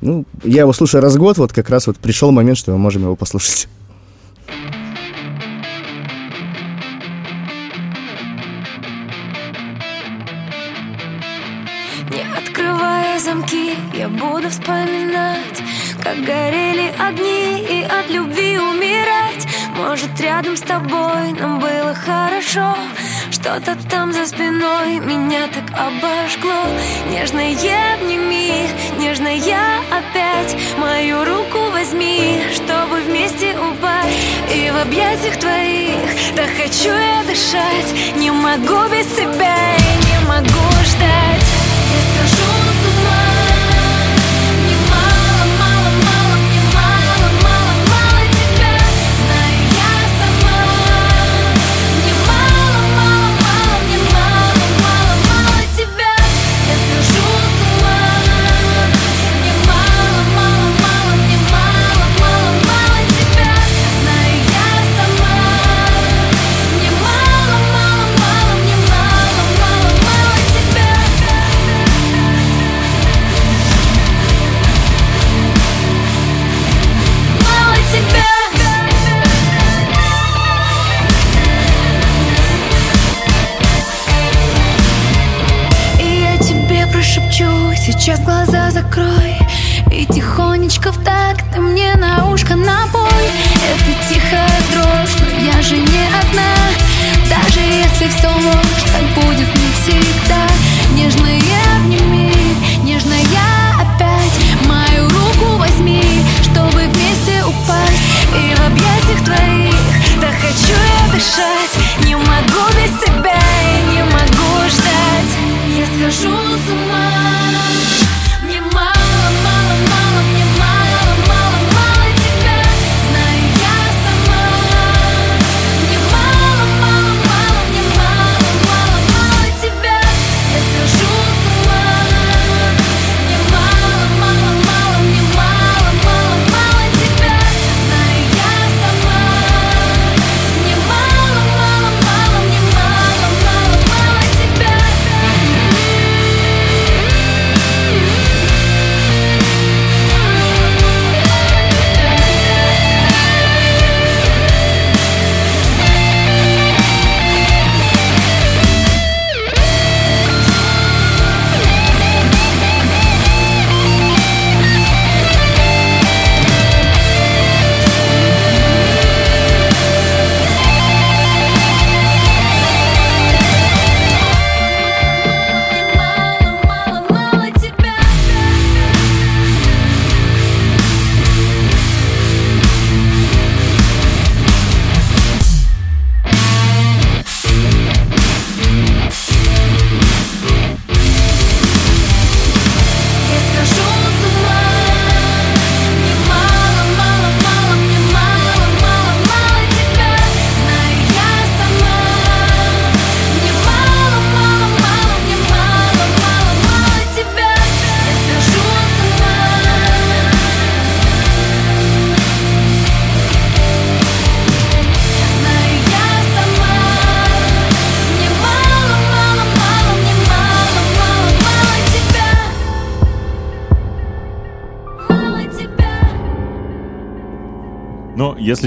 Ну, 0.00 0.24
я 0.44 0.60
его 0.60 0.72
слушаю 0.72 1.02
раз 1.02 1.16
в 1.16 1.18
год, 1.18 1.38
вот 1.38 1.52
как 1.52 1.70
раз 1.70 1.86
вот 1.86 1.96
пришел 1.96 2.30
момент, 2.30 2.58
что 2.58 2.72
мы 2.72 2.78
можем 2.78 3.02
его 3.02 3.16
послушать. 3.16 3.68
Не 12.10 12.24
открывая 12.36 13.18
замки, 13.18 13.74
я 13.94 14.08
буду 14.08 14.48
вспоминать 14.48 15.62
Как 16.08 16.24
горели 16.24 16.90
огни 16.98 17.60
и 17.68 17.82
от 17.82 18.08
любви 18.08 18.58
умирать. 18.58 19.46
Может 19.76 20.18
рядом 20.18 20.56
с 20.56 20.62
тобой 20.62 21.32
нам 21.38 21.58
было 21.58 21.94
хорошо. 21.94 22.74
Что-то 23.30 23.76
там 23.90 24.14
за 24.14 24.24
спиной 24.24 25.00
меня 25.00 25.48
так 25.48 25.64
обожгло. 25.78 26.64
Нежно 27.10 27.52
я 27.52 27.96
обними, 27.96 28.54
нежно 28.98 29.28
я 29.28 29.82
опять. 29.90 30.56
Мою 30.78 31.26
руку 31.26 31.58
возьми, 31.72 32.40
чтобы 32.54 33.02
вместе 33.02 33.54
упасть. 33.58 34.18
И 34.50 34.70
в 34.70 34.78
объятиях 34.78 35.36
твоих, 35.36 36.34
да 36.34 36.44
хочу 36.56 36.88
я 36.88 37.22
дышать. 37.24 38.16
Не 38.16 38.30
могу 38.30 38.88
без 38.90 39.08
тебя 39.08 39.76
и 39.76 40.06
не 40.06 40.26
могу 40.26 40.70
ждать 40.86 41.47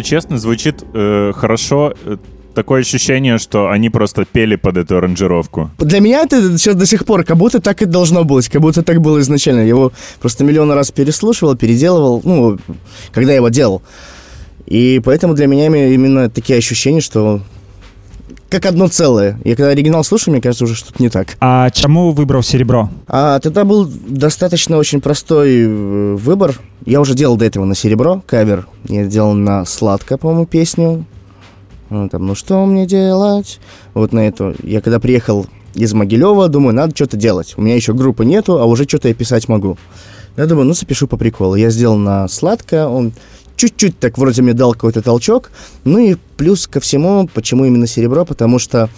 если 0.02 0.16
честно, 0.16 0.38
звучит 0.38 0.84
э, 0.94 1.32
хорошо. 1.36 1.94
Э, 2.06 2.18
Такое 2.54 2.82
ощущение, 2.82 3.38
что 3.38 3.70
они 3.70 3.90
просто 3.90 4.26
пели 4.26 4.58
под 4.58 4.76
эту 4.76 4.98
аранжировку. 4.98 5.70
Для 5.80 6.02
меня 6.02 6.24
это 6.24 6.58
сейчас 6.58 6.76
до 6.76 6.86
сих 6.86 7.06
пор, 7.06 7.24
как 7.24 7.38
будто 7.38 7.62
так 7.62 7.82
и 7.82 7.86
должно 7.86 8.26
быть, 8.26 8.50
как 8.50 8.62
будто 8.62 8.84
так 8.84 9.00
было 9.00 9.22
изначально. 9.22 9.62
Я 9.62 9.68
его 9.68 9.94
просто 10.20 10.44
миллион 10.44 10.70
раз 10.74 10.92
переслушивал, 10.92 11.56
переделывал, 11.56 12.20
ну, 12.26 12.58
когда 13.14 13.32
я 13.32 13.38
его 13.38 13.48
делал. 13.48 13.82
И 14.66 15.00
поэтому 15.06 15.34
для 15.34 15.48
меня 15.48 15.68
име- 15.68 15.94
именно 15.94 16.30
такие 16.30 16.60
ощущения, 16.60 17.00
что 17.00 17.40
как 18.52 18.66
одно 18.66 18.90
целое. 18.90 19.40
Я 19.46 19.56
когда 19.56 19.70
оригинал 19.70 20.04
слушаю, 20.04 20.34
мне 20.34 20.42
кажется, 20.42 20.66
уже 20.66 20.76
что-то 20.76 21.02
не 21.02 21.10
так. 21.10 21.38
А 21.40 21.70
чаму 21.70 22.12
выбраў 22.12 22.44
серебро 22.44 22.90
А 23.08 23.40
тогда 23.40 23.64
был 23.64 23.90
достаточно 23.90 24.78
очень 24.78 25.00
простой 25.00 25.64
э, 25.64 26.16
выбор. 26.16 26.60
Я 26.86 27.00
уже 27.00 27.16
делал 27.16 27.38
до 27.38 27.46
этого 27.46 27.64
на 27.64 27.76
серебро 27.76 28.22
кавер. 28.28 28.68
Я 28.84 29.06
делал 29.06 29.34
на 29.34 29.64
сладко, 29.66 30.18
по-моему, 30.18 30.46
песню. 30.46 31.06
Ну, 31.90 32.10
Там, 32.10 32.28
ну 32.28 32.36
что 32.36 32.66
мне 32.66 32.86
делать? 32.86 33.60
Вот 33.94 34.12
на 34.12 34.28
эту. 34.28 34.54
Я 34.64 34.82
когда 34.82 35.00
приехал 35.00 35.46
из 35.74 35.94
Могилева, 35.94 36.50
думаю, 36.50 36.76
надо 36.76 36.94
что-то 36.94 37.16
делать. 37.16 37.54
У 37.56 37.62
меня 37.62 37.76
еще 37.76 37.94
группы 37.94 38.26
нету, 38.26 38.60
а 38.60 38.66
уже 38.66 38.84
что-то 38.84 39.08
я 39.08 39.14
писать 39.14 39.48
могу. 39.48 39.78
Я 40.36 40.46
думаю, 40.46 40.68
ну 40.68 40.74
запишу 40.74 41.08
по 41.08 41.16
приколу. 41.16 41.56
Я 41.56 41.70
сделал 41.70 41.98
на 41.98 42.28
сладко, 42.28 42.90
он 42.90 43.14
чуть-чуть 43.62 44.00
так 44.00 44.18
вроде 44.18 44.42
мне 44.42 44.54
дал 44.54 44.74
какой-то 44.74 45.04
толчок. 45.04 45.52
Ну 45.84 46.00
и 46.00 46.16
плюс 46.38 46.66
ко 46.66 46.80
всему, 46.80 47.30
почему 47.32 47.66
именно 47.66 47.86
серебро? 47.86 48.26
Потому 48.26 48.58
что 48.58 48.90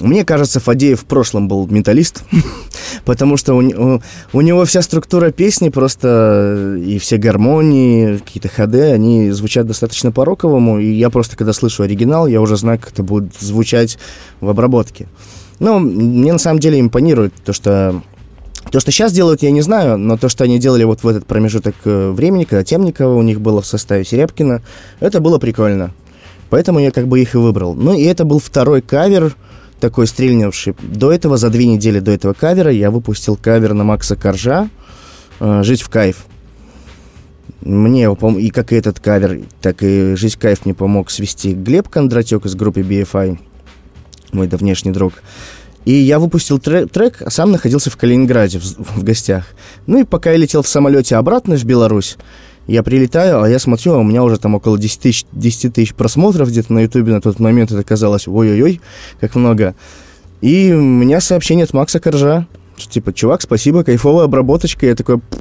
мне 0.00 0.24
кажется, 0.24 0.60
Фадеев 0.60 1.00
в 1.00 1.04
прошлом 1.04 1.48
был 1.48 1.66
менталист, 1.66 2.22
потому 3.04 3.36
что 3.36 3.54
у, 3.54 3.62
у- 3.96 4.02
у 4.32 4.40
него 4.40 4.64
вся 4.64 4.82
структура 4.82 5.32
песни 5.32 5.68
просто 5.68 6.76
и 6.78 6.98
все 6.98 7.16
гармонии, 7.16 8.18
какие-то 8.18 8.48
ходы, 8.48 8.92
они 8.92 9.30
звучат 9.32 9.66
достаточно 9.66 10.12
по-роковому, 10.12 10.78
и 10.78 10.92
я 10.92 11.10
просто, 11.10 11.36
когда 11.36 11.52
слышу 11.52 11.82
оригинал, 11.82 12.28
я 12.28 12.40
уже 12.40 12.56
знаю, 12.56 12.78
как 12.78 12.92
это 12.92 13.02
будет 13.02 13.34
звучать 13.40 13.98
в 14.40 14.48
обработке. 14.48 15.08
Ну, 15.58 15.78
мне 15.80 16.32
на 16.32 16.38
самом 16.38 16.60
деле 16.60 16.78
импонирует 16.80 17.34
то, 17.44 17.52
что 17.52 18.00
то, 18.70 18.80
что 18.80 18.90
сейчас 18.90 19.12
делают, 19.12 19.42
я 19.42 19.50
не 19.50 19.60
знаю, 19.60 19.98
но 19.98 20.16
то, 20.16 20.28
что 20.28 20.44
они 20.44 20.58
делали 20.58 20.84
вот 20.84 21.02
в 21.02 21.08
этот 21.08 21.26
промежуток 21.26 21.74
э, 21.84 22.10
времени, 22.10 22.44
когда 22.44 22.64
Темникова 22.64 23.14
у 23.14 23.22
них 23.22 23.40
было 23.40 23.60
в 23.60 23.66
составе 23.66 24.04
Серебкина, 24.04 24.62
это 25.00 25.20
было 25.20 25.38
прикольно. 25.38 25.92
Поэтому 26.48 26.78
я 26.80 26.90
как 26.90 27.08
бы 27.08 27.20
их 27.20 27.34
и 27.34 27.38
выбрал. 27.38 27.74
Ну 27.74 27.94
и 27.94 28.04
это 28.04 28.24
был 28.24 28.38
второй 28.38 28.82
кавер, 28.82 29.34
такой 29.80 30.06
стрельнувший. 30.06 30.74
До 30.80 31.10
этого, 31.10 31.36
за 31.36 31.50
две 31.50 31.66
недели 31.66 31.98
до 31.98 32.12
этого 32.12 32.34
кавера, 32.34 32.70
я 32.70 32.90
выпустил 32.90 33.36
кавер 33.36 33.74
на 33.74 33.84
Макса 33.84 34.16
Коржа 34.16 34.68
э, 35.40 35.62
«Жить 35.64 35.82
в 35.82 35.88
кайф». 35.88 36.26
Мне 37.62 38.08
и 38.38 38.50
как 38.50 38.72
и 38.72 38.76
этот 38.76 39.00
кавер, 39.00 39.40
так 39.60 39.82
и 39.82 40.14
«Жить 40.14 40.34
в 40.34 40.38
кайф» 40.38 40.64
мне 40.64 40.74
помог 40.74 41.10
свести 41.10 41.52
Глеб 41.52 41.88
Кондратюк 41.88 42.46
из 42.46 42.54
группы 42.54 42.80
BFI, 42.80 43.38
мой 44.32 44.46
давнешний 44.46 44.92
друг. 44.92 45.14
И 45.84 45.92
я 45.92 46.18
выпустил 46.18 46.58
тре- 46.58 46.86
трек, 46.86 47.22
а 47.22 47.30
сам 47.30 47.50
находился 47.50 47.90
в 47.90 47.96
Калининграде 47.96 48.58
в, 48.58 48.64
в 48.98 49.02
гостях. 49.02 49.46
Ну 49.86 50.00
и 50.00 50.04
пока 50.04 50.30
я 50.30 50.36
летел 50.36 50.62
в 50.62 50.68
самолете 50.68 51.16
обратно 51.16 51.56
в 51.56 51.64
Беларусь, 51.64 52.16
я 52.68 52.82
прилетаю, 52.84 53.42
а 53.42 53.48
я 53.48 53.58
смотрю, 53.58 53.94
а 53.94 53.98
у 53.98 54.04
меня 54.04 54.22
уже 54.22 54.38
там 54.38 54.54
около 54.54 54.78
10 54.78 55.00
тысяч, 55.00 55.26
10 55.32 55.74
тысяч 55.74 55.94
просмотров 55.94 56.48
где-то 56.48 56.72
на 56.72 56.80
Ютубе 56.80 57.12
на 57.12 57.20
тот 57.20 57.40
момент. 57.40 57.72
Это 57.72 57.82
казалось, 57.82 58.28
ой-ой-ой, 58.28 58.80
как 59.20 59.34
много. 59.34 59.74
И 60.40 60.72
у 60.72 60.80
меня 60.80 61.20
сообщение 61.20 61.64
от 61.64 61.72
Макса 61.72 61.98
Коржа, 61.98 62.46
что 62.76 62.92
типа, 62.92 63.12
чувак, 63.12 63.42
спасибо, 63.42 63.82
кайфовая 63.82 64.26
обработочка. 64.26 64.86
Я 64.86 64.94
такой 64.94 65.18
«Пф, 65.18 65.40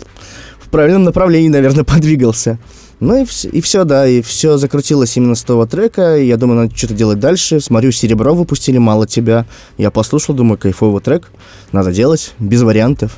в 0.60 0.70
правильном 0.70 1.04
направлении, 1.04 1.50
наверное, 1.50 1.84
подвигался. 1.86 2.58
Ну 3.02 3.20
и, 3.20 3.26
и 3.52 3.62
все, 3.62 3.84
да, 3.84 4.08
и 4.08 4.22
все 4.22 4.58
закрутилось 4.58 5.18
именно 5.18 5.34
с 5.34 5.42
того 5.42 5.66
трека. 5.66 6.18
Я 6.18 6.38
думаю, 6.38 6.62
надо 6.62 6.76
что-то 6.78 6.94
делать 6.94 7.20
дальше. 7.20 7.60
Смотрю, 7.60 7.92
Серебро 7.92 8.36
выпустили, 8.36 8.78
мало 8.78 9.08
тебя. 9.08 9.48
Я 9.80 9.90
послушал, 9.90 10.36
думаю, 10.36 10.60
кайфовый 10.60 11.02
трек, 11.02 11.32
надо 11.72 11.92
делать, 11.92 12.34
без 12.38 12.62
вариантов. 12.62 13.18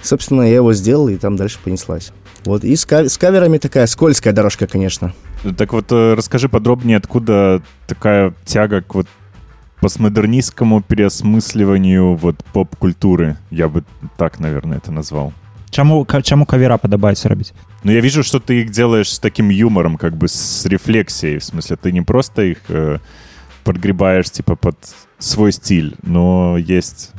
Собственно, 0.00 0.42
я 0.42 0.54
его 0.56 0.72
сделал, 0.72 1.08
и 1.08 1.16
там 1.16 1.34
дальше 1.34 1.58
понеслась. 1.64 2.12
Вот, 2.44 2.62
и 2.62 2.76
с, 2.76 2.86
ка- 2.86 3.08
с 3.08 3.18
каверами 3.18 3.58
такая 3.58 3.86
скользкая 3.88 4.32
дорожка, 4.32 4.68
конечно. 4.68 5.12
Так 5.56 5.72
вот, 5.72 5.86
э, 5.90 6.14
расскажи 6.14 6.48
подробнее, 6.48 6.98
откуда 6.98 7.60
такая 7.88 8.34
тяга 8.44 8.82
к 8.82 8.94
вот 8.94 9.08
постмодернистскому 9.80 10.80
переосмысливанию 10.80 12.14
вот 12.16 12.36
поп-культуры. 12.52 13.36
Я 13.50 13.68
бы 13.68 13.82
так, 14.16 14.38
наверное, 14.38 14.78
это 14.78 14.92
назвал. 14.92 15.32
Чаму 15.74 16.06
чаму 16.22 16.46
кавера 16.46 16.78
падабаецца 16.78 17.28
рабіць 17.28 17.52
Но 17.82 17.92
я 17.92 18.00
вижу, 18.00 18.22
что 18.22 18.38
ты 18.38 18.62
их 18.62 18.70
делаешь 18.70 19.12
с 19.12 19.18
таким 19.18 19.50
юмором, 19.50 19.96
как 19.96 20.16
бы 20.16 20.28
с 20.28 20.64
рефлексией. 20.64 21.38
В 21.38 21.44
смысле, 21.44 21.76
ты 21.76 21.92
не 21.92 22.00
просто 22.00 22.42
их 22.42 22.58
э, 22.68 22.98
подгребаешь, 23.64 24.30
типа, 24.30 24.56
под 24.56 24.76
свой 25.18 25.52
стиль, 25.52 25.94
но 26.02 26.56
есть 26.56 27.12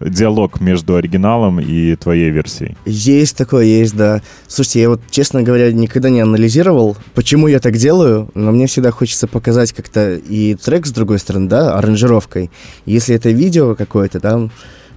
диалог 0.00 0.60
между 0.60 0.96
оригиналом 0.96 1.60
и 1.60 1.94
твоей 1.96 2.30
версией. 2.30 2.76
Есть 2.84 3.36
такое, 3.36 3.64
есть, 3.64 3.94
да. 3.96 4.22
Слушайте, 4.48 4.80
я 4.80 4.88
вот, 4.88 5.00
честно 5.10 5.42
говоря, 5.42 5.72
никогда 5.72 6.10
не 6.10 6.20
анализировал, 6.20 6.96
почему 7.14 7.48
я 7.48 7.60
так 7.60 7.76
делаю, 7.76 8.30
но 8.34 8.52
мне 8.52 8.66
всегда 8.66 8.90
хочется 8.90 9.26
показать 9.26 9.72
как-то 9.72 10.14
и 10.14 10.54
трек 10.54 10.86
с 10.86 10.90
другой 10.90 11.18
стороны, 11.18 11.48
да, 11.48 11.76
аранжировкой. 11.78 12.50
Если 12.86 13.14
это 13.14 13.30
видео 13.30 13.74
какое-то, 13.74 14.20
да, 14.20 14.48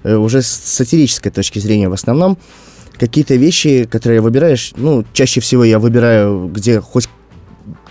э, 0.03 0.15
уже 0.15 0.41
с 0.41 0.47
сатирической 0.47 1.31
точки 1.31 1.59
зрения 1.59 1.89
в 1.89 1.93
основном, 1.93 2.37
какие-то 2.97 3.35
вещи, 3.35 3.87
которые 3.89 4.21
выбираешь, 4.21 4.73
ну, 4.75 5.05
чаще 5.13 5.41
всего 5.41 5.63
я 5.63 5.79
выбираю, 5.79 6.47
где 6.47 6.79
хоть 6.79 7.09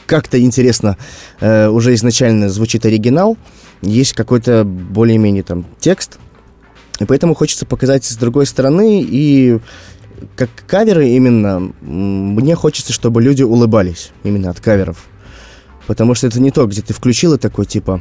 как-то 0.07 0.41
интересно 0.41 0.97
э, 1.41 1.69
уже 1.69 1.95
изначально 1.95 2.49
звучит 2.49 2.85
оригинал, 2.85 3.37
есть 3.83 4.13
какой-то 4.13 4.65
более-менее 4.65 5.43
там 5.43 5.67
текст, 5.81 6.19
и 7.01 7.05
поэтому 7.05 7.35
хочется 7.35 7.67
показать 7.67 8.05
с 8.05 8.17
другой 8.17 8.47
стороны, 8.47 9.03
и 9.03 9.59
как 10.37 10.51
каверы 10.67 11.09
именно, 11.09 11.73
мне 11.81 12.55
хочется, 12.55 12.93
чтобы 12.93 13.23
люди 13.23 13.43
улыбались 13.43 14.11
именно 14.23 14.51
от 14.51 14.61
каверов. 14.61 15.07
Потому 15.87 16.15
что 16.15 16.27
это 16.27 16.41
не 16.41 16.51
то, 16.51 16.67
где 16.67 16.81
ты 16.81 16.95
включил 16.95 17.35
и 17.35 17.39
такой, 17.39 17.67
типа, 17.67 18.01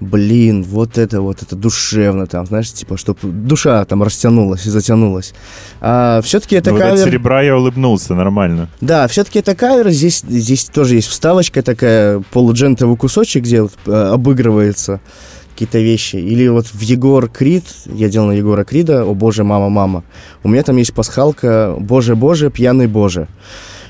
блин, 0.00 0.62
вот 0.62 0.98
это 0.98 1.20
вот, 1.20 1.42
это 1.42 1.56
душевно 1.56 2.26
там, 2.26 2.46
знаешь, 2.46 2.72
типа, 2.72 2.96
чтобы 2.96 3.18
душа 3.22 3.84
там 3.84 4.02
растянулась 4.02 4.66
и 4.66 4.70
затянулась. 4.70 5.34
А 5.80 6.20
все-таки 6.22 6.56
это 6.56 6.70
Ну, 6.70 6.76
вот 6.76 6.84
от 6.84 6.90
кавер... 6.90 7.04
серебра 7.04 7.42
я 7.42 7.56
улыбнулся, 7.56 8.14
нормально. 8.14 8.68
Да, 8.80 9.08
все-таки 9.08 9.38
это 9.38 9.54
кавер. 9.54 9.90
Здесь, 9.90 10.22
здесь 10.26 10.66
тоже 10.66 10.96
есть 10.96 11.08
вставочка 11.08 11.62
такая, 11.62 12.22
полуджентовый 12.32 12.96
кусочек, 12.96 13.44
где 13.44 13.62
вот, 13.62 13.72
э, 13.86 13.92
обыгрывается 13.92 15.00
какие-то 15.52 15.78
вещи. 15.78 16.16
Или 16.16 16.48
вот 16.48 16.66
в 16.66 16.80
Егор 16.82 17.28
Крид, 17.30 17.64
я 17.86 18.10
делал 18.10 18.28
на 18.28 18.32
Егора 18.32 18.64
Крида, 18.64 19.04
«О 19.04 19.14
боже, 19.14 19.42
мама, 19.42 19.70
мама». 19.70 20.04
У 20.42 20.48
меня 20.48 20.62
там 20.62 20.76
есть 20.76 20.92
пасхалка 20.92 21.74
«Боже, 21.78 22.14
боже, 22.14 22.50
пьяный 22.50 22.86
боже». 22.86 23.26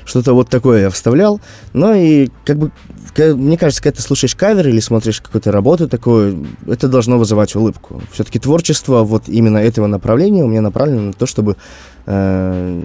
Что-то 0.07 0.33
вот 0.33 0.49
такое 0.49 0.83
я 0.83 0.89
вставлял. 0.89 1.41
Ну 1.73 1.93
и 1.93 2.29
как 2.45 2.57
бы, 2.57 2.71
мне 3.17 3.57
кажется, 3.57 3.83
когда 3.83 3.97
ты 3.97 4.01
слушаешь 4.01 4.35
кавер 4.35 4.69
или 4.69 4.79
смотришь 4.79 5.19
какую-то 5.19 5.51
работу 5.51 5.89
такую, 5.89 6.47
это 6.65 6.87
должно 6.87 7.17
вызывать 7.17 7.55
улыбку. 7.55 8.01
Все-таки 8.13 8.39
творчество 8.39 9.03
вот 9.03 9.23
именно 9.27 9.57
этого 9.57 9.87
направления 9.87 10.43
у 10.43 10.47
меня 10.47 10.61
направлено 10.61 11.01
на 11.01 11.13
то, 11.13 11.25
чтобы 11.25 11.57
э, 12.05 12.81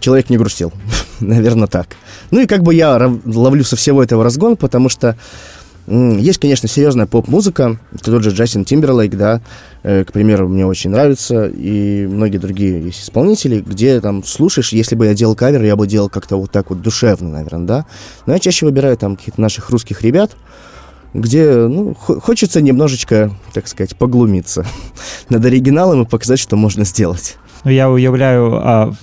человек 0.00 0.28
не 0.28 0.38
грустил. 0.38 0.72
Наверное, 1.20 1.68
так. 1.68 1.96
Ну 2.32 2.40
и 2.40 2.46
как 2.46 2.64
бы 2.64 2.74
я 2.74 2.98
ловлю 3.24 3.62
со 3.62 3.76
всего 3.76 4.02
этого 4.02 4.24
разгон, 4.24 4.56
потому 4.56 4.88
что 4.88 5.16
есть, 5.90 6.38
конечно, 6.38 6.68
серьезная 6.68 7.06
поп-музыка. 7.06 7.78
Это 7.92 8.12
тот 8.12 8.22
же 8.22 8.30
Джастин 8.30 8.64
Тимберлейк, 8.64 9.16
да, 9.16 9.40
э, 9.82 10.04
к 10.04 10.12
примеру, 10.12 10.48
мне 10.48 10.64
очень 10.64 10.90
нравится. 10.90 11.48
И 11.48 12.06
многие 12.06 12.38
другие 12.38 12.80
есть 12.84 13.02
исполнители, 13.02 13.60
где 13.60 14.00
там 14.00 14.22
слушаешь, 14.22 14.72
если 14.72 14.94
бы 14.94 15.06
я 15.06 15.14
делал 15.14 15.34
кавер, 15.34 15.62
я 15.64 15.74
бы 15.74 15.86
делал 15.88 16.08
как-то 16.08 16.36
вот 16.36 16.52
так 16.52 16.70
вот 16.70 16.80
душевно, 16.80 17.30
наверное, 17.30 17.66
да. 17.66 17.86
Но 18.26 18.34
я 18.34 18.38
чаще 18.38 18.66
выбираю 18.66 18.96
там 18.96 19.16
каких-то 19.16 19.40
наших 19.40 19.70
русских 19.70 20.02
ребят, 20.02 20.36
где, 21.12 21.52
ну, 21.66 21.94
хо- 21.94 22.20
хочется 22.20 22.60
немножечко, 22.60 23.32
так 23.52 23.66
сказать, 23.66 23.96
поглумиться 23.96 24.64
над 25.28 25.44
оригиналом 25.44 26.02
и 26.02 26.06
показать, 26.06 26.38
что 26.38 26.56
можно 26.56 26.84
сделать. 26.84 27.36
Ну, 27.64 27.70
я 27.72 27.90
уяўляю 27.90 28.52
а, 28.54 28.94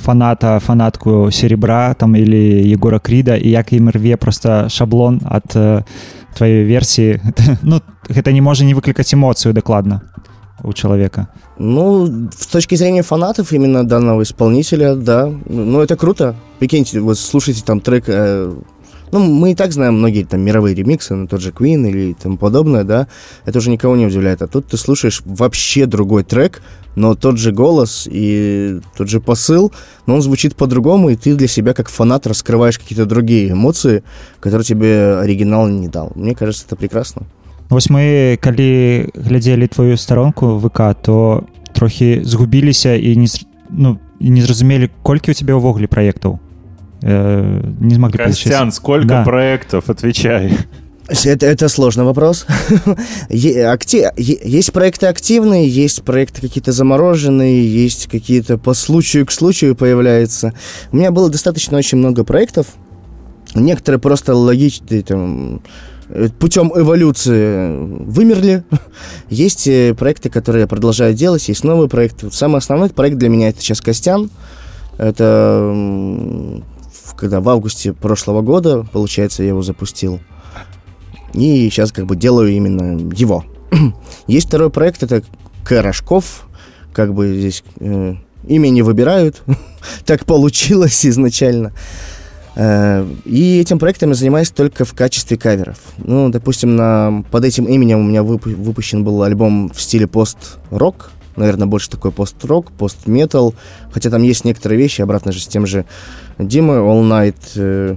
фаната 0.00 0.60
фанатку 0.60 1.30
серебра 1.30 1.94
там 1.94 2.16
или 2.16 2.72
егора 2.72 2.98
кріда 2.98 3.36
і 3.36 3.50
як 3.50 3.72
ім 3.72 3.90
рве 3.90 4.16
просто 4.16 4.68
шаблон 4.68 5.20
ад 5.24 5.52
э, 5.54 5.84
тваёй 6.38 6.64
версіі 6.64 7.20
ну 7.62 7.80
гэта 8.08 8.32
не 8.32 8.40
можа 8.40 8.64
не 8.64 8.74
выклікаць 8.74 9.14
эмоцыю 9.14 9.52
дакладна 9.52 10.00
у 10.62 10.72
чалавека 10.72 11.26
Ну, 11.58 12.28
с 12.36 12.46
точки 12.46 12.74
зрения 12.76 13.02
фанатов 13.02 13.52
именно 13.52 13.82
данного 13.82 14.22
исполнителя, 14.22 14.94
да. 14.94 15.32
Ну, 15.46 15.80
это 15.80 15.96
круто. 15.96 16.34
Прикиньте, 16.58 17.00
вот 17.00 17.18
слушайте 17.18 17.62
там 17.64 17.80
трек... 17.80 18.04
э, 18.08 18.52
ну, 19.12 19.20
мы 19.20 19.52
и 19.52 19.54
так 19.54 19.72
знаем 19.72 19.98
многие 19.98 20.24
там 20.24 20.40
мировые 20.40 20.74
ремиксы, 20.74 21.14
на 21.14 21.26
тот 21.26 21.40
же 21.40 21.50
Queen 21.50 21.88
или 21.88 22.14
тому 22.14 22.36
подобное, 22.36 22.84
да. 22.84 23.06
Это 23.44 23.58
уже 23.58 23.70
никого 23.70 23.96
не 23.96 24.06
удивляет. 24.06 24.42
А 24.42 24.46
тут 24.46 24.66
ты 24.66 24.76
слушаешь 24.76 25.22
вообще 25.24 25.86
другой 25.86 26.24
трек, 26.24 26.62
но 26.96 27.14
тот 27.14 27.38
же 27.38 27.52
голос 27.52 28.08
и 28.10 28.80
тот 28.96 29.08
же 29.08 29.20
посыл, 29.20 29.72
но 30.06 30.14
он 30.14 30.22
звучит 30.22 30.56
по-другому, 30.56 31.10
и 31.10 31.16
ты 31.16 31.34
для 31.34 31.48
себя 31.48 31.72
как 31.72 31.88
фанат 31.88 32.26
раскрываешь 32.26 32.78
какие-то 32.78 33.06
другие 33.06 33.52
эмоции, 33.52 34.02
которые 34.40 34.64
тебе 34.64 35.18
оригинал 35.18 35.68
не 35.68 35.88
дал. 35.88 36.12
Мне 36.14 36.34
кажется, 36.34 36.64
это 36.66 36.76
прекрасно. 36.76 37.22
Вось 37.68 37.90
мы 37.90 38.38
калі 38.40 39.10
глядзелі 39.14 39.66
твою 39.66 39.96
старонку 39.96 40.58
ВК 40.58 40.94
то 41.02 41.42
трохі 41.72 42.20
згубіліся 42.24 42.94
і 42.94 43.16
не 43.16 43.26
зр- 43.26 43.46
ну 43.70 43.98
і 44.20 44.30
не 44.30 44.42
зразумелі 44.42 44.90
колькі 45.02 45.30
у 45.30 45.34
цябе 45.34 45.52
ўвогуле 45.58 45.90
праектаў 45.90 46.38
э, 47.01 47.61
не 47.79 47.95
смогли 47.95 48.23
получить. 48.23 48.43
Костян, 48.43 48.71
сколько 48.71 49.07
Да. 49.07 49.23
проектов? 49.23 49.89
Отвечай. 49.89 50.57
Это, 51.25 51.45
это 51.45 51.67
сложный 51.67 52.05
вопрос. 52.05 52.45
Есть 53.29 54.71
проекты 54.71 55.07
активные, 55.07 55.67
есть 55.67 56.03
проекты 56.03 56.39
какие-то 56.41 56.71
замороженные, 56.71 57.67
есть 57.67 58.07
какие-то 58.07 58.57
по 58.57 58.73
случаю 58.73 59.25
к 59.25 59.31
случаю 59.31 59.75
появляются. 59.75 60.53
У 60.91 60.97
меня 60.97 61.11
было 61.11 61.29
достаточно 61.29 61.77
очень 61.77 61.97
много 61.97 62.23
проектов. 62.23 62.67
Некоторые 63.55 63.99
просто 63.99 64.33
логичные, 64.33 65.01
там, 65.01 65.61
э, 66.07 66.29
путем 66.39 66.71
эволюции 66.73 67.75
вымерли. 68.05 68.63
Есть 69.29 69.67
э, 69.67 69.93
проекты, 69.93 70.29
которые 70.29 70.61
я 70.61 70.67
продолжаю 70.67 71.13
делать, 71.13 71.49
есть 71.49 71.65
новые 71.65 71.89
проекты. 71.89 72.31
Самый 72.31 72.59
основной 72.59 72.89
проект 72.89 73.17
для 73.17 73.27
меня 73.27 73.49
это 73.49 73.59
сейчас 73.59 73.81
Костян. 73.81 74.29
Это 74.97 76.61
когда 77.21 77.39
в 77.39 77.47
августе 77.47 77.93
прошлого 77.93 78.41
года, 78.41 78.83
получается, 78.91 79.43
я 79.43 79.49
его 79.49 79.61
запустил. 79.61 80.19
И 81.33 81.69
сейчас 81.69 81.91
как 81.91 82.07
бы 82.07 82.15
делаю 82.15 82.49
именно 82.49 82.99
его. 83.13 83.45
Есть 84.27 84.47
второй 84.47 84.71
проект, 84.71 85.03
это 85.03 85.21
Карашков. 85.63 86.47
Как 86.93 87.13
бы 87.13 87.37
здесь 87.37 87.63
э, 87.79 88.15
имя 88.47 88.69
не 88.69 88.81
выбирают. 88.81 89.43
так 90.05 90.25
получилось 90.25 91.05
изначально. 91.05 91.73
Э, 92.55 93.07
И 93.25 93.59
этим 93.59 93.77
проектом 93.77 94.09
я 94.09 94.15
занимаюсь 94.15 94.49
только 94.49 94.83
в 94.83 94.95
качестве 94.95 95.37
каверов. 95.37 95.77
Ну, 95.99 96.29
допустим, 96.29 96.75
на, 96.75 97.23
под 97.29 97.45
этим 97.45 97.65
именем 97.65 97.99
у 97.99 98.03
меня 98.03 98.21
выпу- 98.23 98.55
выпущен 98.55 99.03
был 99.03 99.21
альбом 99.21 99.69
в 99.69 99.79
стиле 99.79 100.07
пост-рок. 100.07 101.11
Наверное, 101.35 101.67
больше 101.67 101.89
такой 101.89 102.11
пост-рок, 102.11 102.71
пост-метал. 102.71 103.55
Хотя 103.91 104.09
там 104.09 104.23
есть 104.23 104.45
некоторые 104.45 104.79
вещи, 104.79 105.01
обратно 105.01 105.31
же 105.31 105.39
с 105.39 105.47
тем 105.47 105.65
же 105.65 105.85
Димой, 106.37 106.77
All 106.77 107.03
Night. 107.03 107.35
э, 107.55 107.95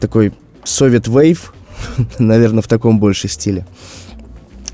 такой 0.00 0.32
Soviet 0.64 1.04
Wave, 1.04 1.38
наверное, 2.18 2.62
в 2.62 2.68
таком 2.68 2.98
больше 2.98 3.28
стиле. 3.28 3.66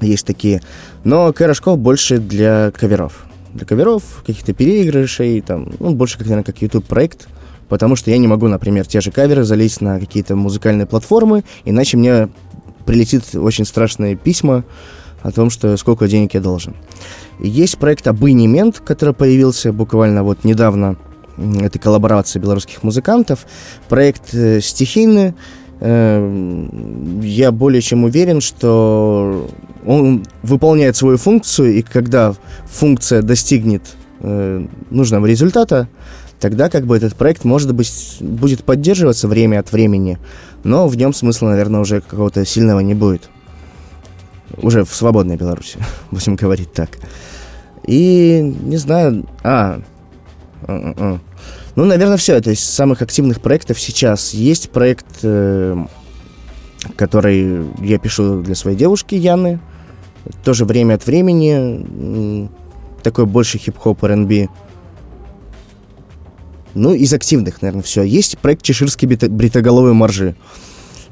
Есть 0.01 0.26
такие. 0.26 0.61
Но 1.05 1.32
Карашков 1.32 1.78
больше 1.78 2.18
для 2.18 2.70
каверов. 2.72 3.26
Для 3.53 3.66
каверов, 3.66 4.03
каких-то 4.26 4.53
переигрышей, 4.53 5.41
там, 5.41 5.72
ну, 5.78 5.95
больше, 5.95 6.18
как, 6.18 6.26
наверное, 6.26 6.45
как 6.45 6.61
YouTube-проект. 6.61 7.28
Потому 7.68 7.97
что 7.97 8.11
я 8.11 8.18
не 8.18 8.28
могу, 8.28 8.49
например, 8.49 8.87
те 8.87 9.01
же 9.01 9.11
каверы 9.11 9.45
залезть 9.45 9.80
на 9.80 9.99
какие-то 9.99 10.37
музыкальные 10.37 10.87
платформы, 10.87 11.45
иначе 11.64 11.97
мне 11.97 12.28
прилетит 12.85 13.35
очень 13.35 13.64
страшные 13.64 14.16
письма 14.16 14.64
о 15.24 15.32
том, 15.32 15.50
что 15.50 15.76
сколько 15.78 16.06
денег 16.06 16.34
я 16.34 16.40
должен. 16.40 16.76
Есть 17.40 17.78
проект 17.78 18.06
«Абонемент», 18.06 18.78
который 18.78 19.14
появился 19.14 19.72
буквально 19.72 20.22
вот 20.22 20.44
недавно. 20.44 20.96
Это 21.36 21.78
коллаборация 21.78 22.40
белорусских 22.40 22.82
музыкантов. 22.84 23.46
Проект 23.88 24.34
э, 24.34 24.60
стихийный. 24.60 25.34
Э, 25.80 27.20
Я 27.22 27.50
более 27.52 27.80
чем 27.80 28.04
уверен, 28.04 28.40
что 28.42 29.50
он 29.86 30.24
выполняет 30.42 30.94
свою 30.94 31.16
функцию, 31.16 31.74
и 31.74 31.82
когда 31.82 32.34
функция 32.66 33.22
достигнет 33.22 33.82
э, 34.20 34.66
нужного 34.90 35.24
результата, 35.24 35.88
тогда 36.38 36.68
как 36.68 36.84
бы 36.84 36.96
этот 36.98 37.16
проект, 37.16 37.44
может 37.44 37.74
быть, 37.74 38.18
будет 38.20 38.62
поддерживаться 38.62 39.26
время 39.26 39.58
от 39.58 39.72
времени, 39.72 40.18
но 40.64 40.86
в 40.86 40.96
нем 40.96 41.14
смысла, 41.14 41.48
наверное, 41.48 41.80
уже 41.80 42.02
какого-то 42.02 42.44
сильного 42.44 42.80
не 42.80 42.94
будет. 42.94 43.30
Уже 44.59 44.84
в 44.84 44.94
свободной 44.94 45.36
Беларуси, 45.36 45.78
будем 46.11 46.36
говорить 46.36 46.72
так. 46.72 46.90
И, 47.86 48.40
не 48.62 48.76
знаю, 48.76 49.26
а, 49.42 49.82
а. 50.66 51.18
ну, 51.76 51.84
наверное, 51.84 52.16
все. 52.16 52.34
Это 52.34 52.50
из 52.50 52.61
самых 52.61 53.02
активных 53.02 53.40
проектов 53.40 53.78
сейчас. 53.78 54.32
Есть 54.32 54.70
проект, 54.70 55.07
э, 55.22 55.84
который 56.96 57.66
я 57.80 57.98
пишу 57.98 58.42
для 58.42 58.55
своей 58.55 58.76
девушки 58.76 59.14
Яны. 59.14 59.61
Тоже 60.44 60.64
время 60.64 60.94
от 60.94 61.07
времени. 61.07 62.48
Такой 63.02 63.26
больше 63.26 63.59
хип-хоп, 63.59 64.02
R&B. 64.02 64.48
Ну, 66.72 66.94
из 66.94 67.12
активных, 67.12 67.61
наверное, 67.61 67.82
все. 67.82 68.02
Есть 68.02 68.38
проект 68.38 68.62
«Чеширские 68.62 69.16
бритоголовые 69.28 69.92
моржи». 69.92 70.34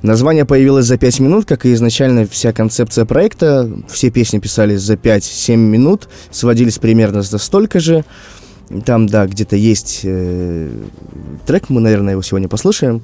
Название 0.03 0.45
появилось 0.45 0.87
за 0.87 0.97
5 0.99 1.21
минут, 1.21 1.45
как 1.47 1.65
и 1.67 1.73
изначально 1.75 2.27
вся 2.27 2.53
концепция 2.53 3.05
проекта. 3.05 3.71
Все 3.89 4.11
песни 4.11 4.39
писались 4.41 4.81
за 4.81 4.95
5-7 4.95 5.57
минут, 5.57 6.09
сводились 6.31 6.79
примерно 6.79 7.23
за 7.23 7.39
столько 7.39 7.79
же. 7.81 8.05
Там, 8.85 9.07
да, 9.07 9.27
где-то 9.27 9.55
есть 9.55 10.01
э, 10.05 10.71
трек, 11.47 11.69
мы, 11.69 11.81
наверное, 11.81 12.13
его 12.13 12.23
сегодня 12.23 12.49
послушаем. 12.49 13.03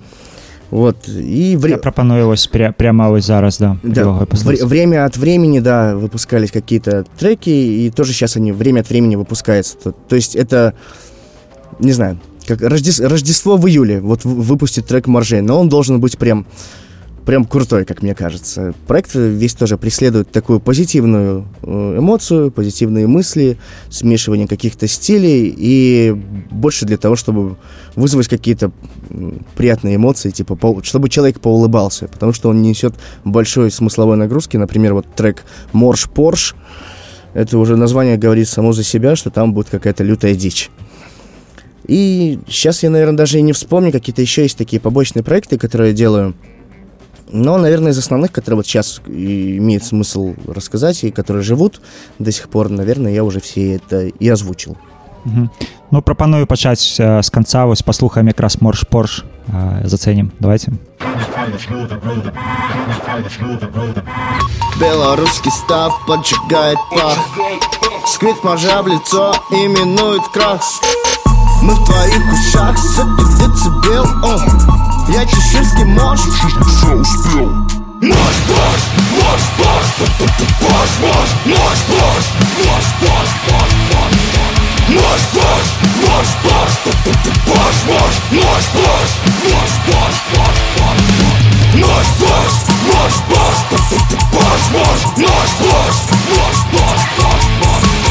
Вот, 0.70 1.08
и... 1.08 1.56
вре- 1.56 1.70
Я 1.72 1.78
прапаную 1.78 2.26
вось 2.26 2.46
пря, 2.46 2.72
прямо 2.72 3.08
вось 3.08 3.24
зараз 3.24 3.58
да, 3.58 3.78
да, 3.82 4.02
вре- 4.44 4.64
время 4.66 5.06
от 5.06 5.16
времени, 5.16 5.60
да, 5.60 5.94
выпускались 5.96 6.50
какие-то 6.50 7.04
треки, 7.18 7.48
и 7.50 7.90
тоже 7.90 8.12
сейчас 8.12 8.36
они 8.36 8.52
время 8.52 8.80
от 8.80 8.90
времени 8.90 9.16
выпускаются. 9.16 9.76
То, 9.78 9.92
то 9.92 10.16
есть 10.16 10.36
это, 10.36 10.74
не 11.80 11.92
знаю, 11.92 12.18
как 12.46 12.60
Рождес- 12.60 13.02
Рождество 13.06 13.56
в 13.56 13.66
июле, 13.66 14.00
вот 14.00 14.24
выпустит 14.24 14.86
трек 14.86 15.06
Маржей, 15.06 15.40
но 15.40 15.58
он 15.58 15.68
должен 15.70 16.00
быть 16.00 16.18
прям, 16.18 16.46
прям 17.28 17.44
крутой, 17.44 17.84
как 17.84 18.00
мне 18.00 18.14
кажется. 18.14 18.72
Проект 18.86 19.14
весь 19.14 19.52
тоже 19.52 19.76
преследует 19.76 20.30
такую 20.30 20.60
позитивную 20.60 21.44
э, 21.62 21.96
эмоцию, 21.98 22.50
позитивные 22.50 23.06
мысли, 23.06 23.58
смешивание 23.90 24.48
каких-то 24.48 24.86
стилей, 24.86 25.54
и 25.54 26.18
больше 26.50 26.86
для 26.86 26.96
того, 26.96 27.16
чтобы 27.16 27.58
вызвать 27.96 28.28
какие-то 28.28 28.72
приятные 29.56 29.96
эмоции, 29.96 30.30
типа, 30.30 30.58
чтобы 30.84 31.10
человек 31.10 31.38
поулыбался, 31.40 32.08
потому 32.08 32.32
что 32.32 32.48
он 32.48 32.62
несет 32.62 32.94
большой 33.26 33.70
смысловой 33.70 34.16
нагрузки. 34.16 34.56
Например, 34.56 34.94
вот 34.94 35.04
трек 35.14 35.44
«Морж 35.74 36.08
Порш», 36.08 36.56
это 37.34 37.58
уже 37.58 37.76
название 37.76 38.16
говорит 38.16 38.48
само 38.48 38.72
за 38.72 38.84
себя, 38.84 39.16
что 39.16 39.28
там 39.28 39.52
будет 39.52 39.68
какая-то 39.68 40.02
лютая 40.02 40.34
дичь. 40.34 40.70
И 41.86 42.38
сейчас 42.48 42.82
я, 42.82 42.88
наверное, 42.88 43.18
даже 43.18 43.38
и 43.38 43.42
не 43.42 43.52
вспомню, 43.52 43.92
какие-то 43.92 44.22
еще 44.22 44.44
есть 44.44 44.56
такие 44.56 44.80
побочные 44.80 45.22
проекты, 45.22 45.58
которые 45.58 45.90
я 45.90 45.94
делаю. 45.94 46.34
Но, 47.30 47.58
наверное, 47.58 47.92
из 47.92 47.98
основных, 47.98 48.32
которые 48.32 48.56
вот 48.56 48.66
сейчас 48.66 49.00
имеет 49.06 49.84
смысл 49.84 50.34
рассказать, 50.46 51.04
и 51.04 51.10
которые 51.10 51.42
живут 51.42 51.80
до 52.18 52.32
сих 52.32 52.48
пор, 52.48 52.68
наверное, 52.68 53.12
я 53.12 53.24
уже 53.24 53.40
все 53.40 53.76
это 53.76 54.06
и 54.06 54.28
озвучил. 54.28 54.76
Мгм. 55.24 55.50
Ну 55.90 56.02
прапаную 56.02 56.46
пачаць 56.46 57.00
э, 57.00 57.22
з 57.22 57.30
канца 57.30 57.64
вось 57.66 57.82
паслухаем 57.82 58.28
якраз 58.28 58.60
морж 58.60 58.84
порш 58.88 59.24
э, 59.48 59.86
зацэнім 59.88 60.32
давайте 60.38 60.72
Белорусский 64.80 65.50
став 65.50 65.92
поджигает 66.06 66.78
пах 66.90 67.18
Сквит 68.06 68.44
моржа 68.44 68.82
в 68.82 68.88
лицо 68.88 69.34
именует 69.50 70.22
крах 70.32 70.62
Мы 71.62 71.74
в 71.74 71.84
твоих 71.84 72.22
ушах 72.32 72.78
сотни 72.78 73.24
децибел 73.38 74.06
о. 74.22 74.38
Я 75.08 75.24
чеширский 75.24 75.84
морж 75.84 76.20
Все 76.20 76.94
успел 76.94 77.50
Наш 78.00 78.14
босс, 78.46 78.82
наш 79.10 79.42
босс, 79.58 79.90
босс, 80.60 80.90
босс, 81.00 81.30
наш 81.46 81.78
босс, 81.88 82.26
наш 82.46 82.86
босс, 83.02 83.28
босс, 83.48 83.72
босс, 83.90 84.12
наш 84.88 85.22
босс, 85.34 85.68
наш 86.06 86.28
босс, 86.44 86.72
босс, 87.44 87.78
босс, 87.88 88.16
наш 88.30 88.64
босс, 88.78 89.08
наш 89.40 89.74
босс, 89.82 90.14
босс, 90.30 90.58
босс, 90.78 91.00
наш 91.74 92.08
босс, 92.20 92.54
наш 92.86 93.14
босс, 93.28 93.58
босс, 94.30 94.64
босс, 94.70 95.02
наш 95.16 95.50
босс, 95.58 95.98
наш 96.28 96.58
босс, 96.70 97.02
босс, 97.02 97.18
босс, 97.18 98.07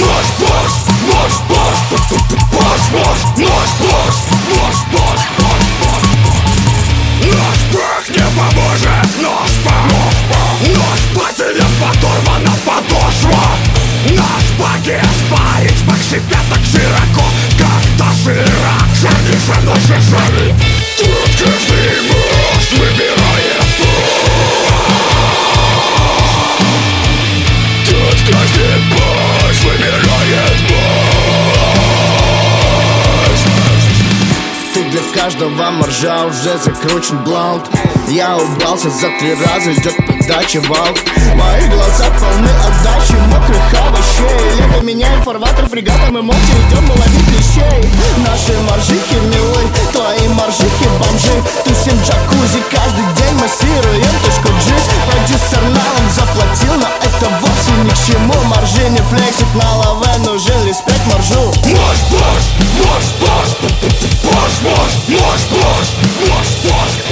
наш 0.00 0.26
босс, 0.40 0.74
наш 1.08 1.34
босс, 1.48 1.78
босс, 1.90 2.04
босс, 2.50 2.90
наш 2.92 2.92
босс, 2.92 3.72
наш 3.78 4.16
босс, 4.50 4.84
босс, 4.90 5.22
босс. 5.38 5.72
Наш 7.22 8.08
не 8.08 8.26
поможет, 8.36 9.10
наш 9.22 9.52
прах 9.62 10.12
Наш 10.60 11.00
потерян 11.14 11.72
подорвана 11.80 12.54
подошва 12.64 13.46
Наш 14.10 14.44
багет 14.58 15.06
спарить 15.26 15.84
Бак 15.86 15.98
себя 16.02 16.40
так 16.50 16.64
широко, 16.64 17.24
как 17.58 17.84
доширак 17.96 18.88
Шаги 19.00 19.36
за 19.46 19.56
наши 19.64 19.98
шаги 20.02 20.54
Тут 20.98 21.30
каждый 21.38 21.92
муж 22.08 22.64
выбирает 22.72 23.66
путь 23.78 24.22
Тут 27.86 28.18
каждый 28.32 28.74
путь 28.90 29.21
путь 29.60 29.80
Ты 34.74 34.84
для 34.90 35.00
каждого 35.14 35.70
моржа 35.70 36.24
уже 36.26 36.58
закручен 36.58 37.22
блант 37.24 37.68
Я 38.08 38.36
убрался 38.36 38.90
за 38.90 39.08
три 39.18 39.34
раза, 39.34 39.72
идет 39.72 39.96
подача 40.06 40.60
вал. 40.68 40.94
Мои 41.34 41.66
глаза 41.68 42.10
полны 42.10 42.50
отдачи 42.66 43.16
мокрых 43.30 43.74
овощей 43.80 44.56
Лето 44.58 44.84
меняем 44.84 45.22
фарватер 45.22 45.66
фрегатом 45.68 46.18
и 46.18 46.22
молча 46.22 46.52
идем 46.68 46.90
ловить 46.90 47.28
вещей 47.28 47.90
Наши 48.18 48.52
моржихи 48.68 49.16
милы, 49.32 49.62
твои 49.92 50.28
моржихи 50.28 50.88
бомжи. 51.00 51.42
Тусим 51.64 51.96
джакузи, 52.02 52.62
каждый 52.70 53.06
день 53.16 53.34
массируем 53.40 54.12
точку 54.24 54.48
G 54.48 54.72
Продюсер 55.08 55.62
налом 55.62 56.10
заплатил, 56.14 56.74
но 56.74 56.88
это 57.00 57.28
вовсе 57.40 57.72
ни 57.82 57.90
к 57.90 58.06
чему. 58.06 58.34
Моржи 58.44 58.88
не 58.90 58.98
флексит 58.98 59.54
на 59.54 59.76
лаве, 59.76 60.18
нужен 60.18 60.66
респект 60.66 61.04
моржу. 61.06 61.52
Марш, 61.64 62.00
марш, 62.12 62.46
марш, 62.78 63.06
марш, 63.22 63.50
марш, 63.62 63.94
марш, 64.24 64.54
марш, 64.62 64.92
марш, 65.08 65.42
марш, 65.50 65.88
марш, 66.28 66.50
марш, 66.64 67.11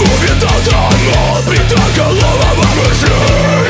Увидал 0.00 0.48
там 0.64 0.92
бритоголового 1.46 2.64
мужик 2.76 3.67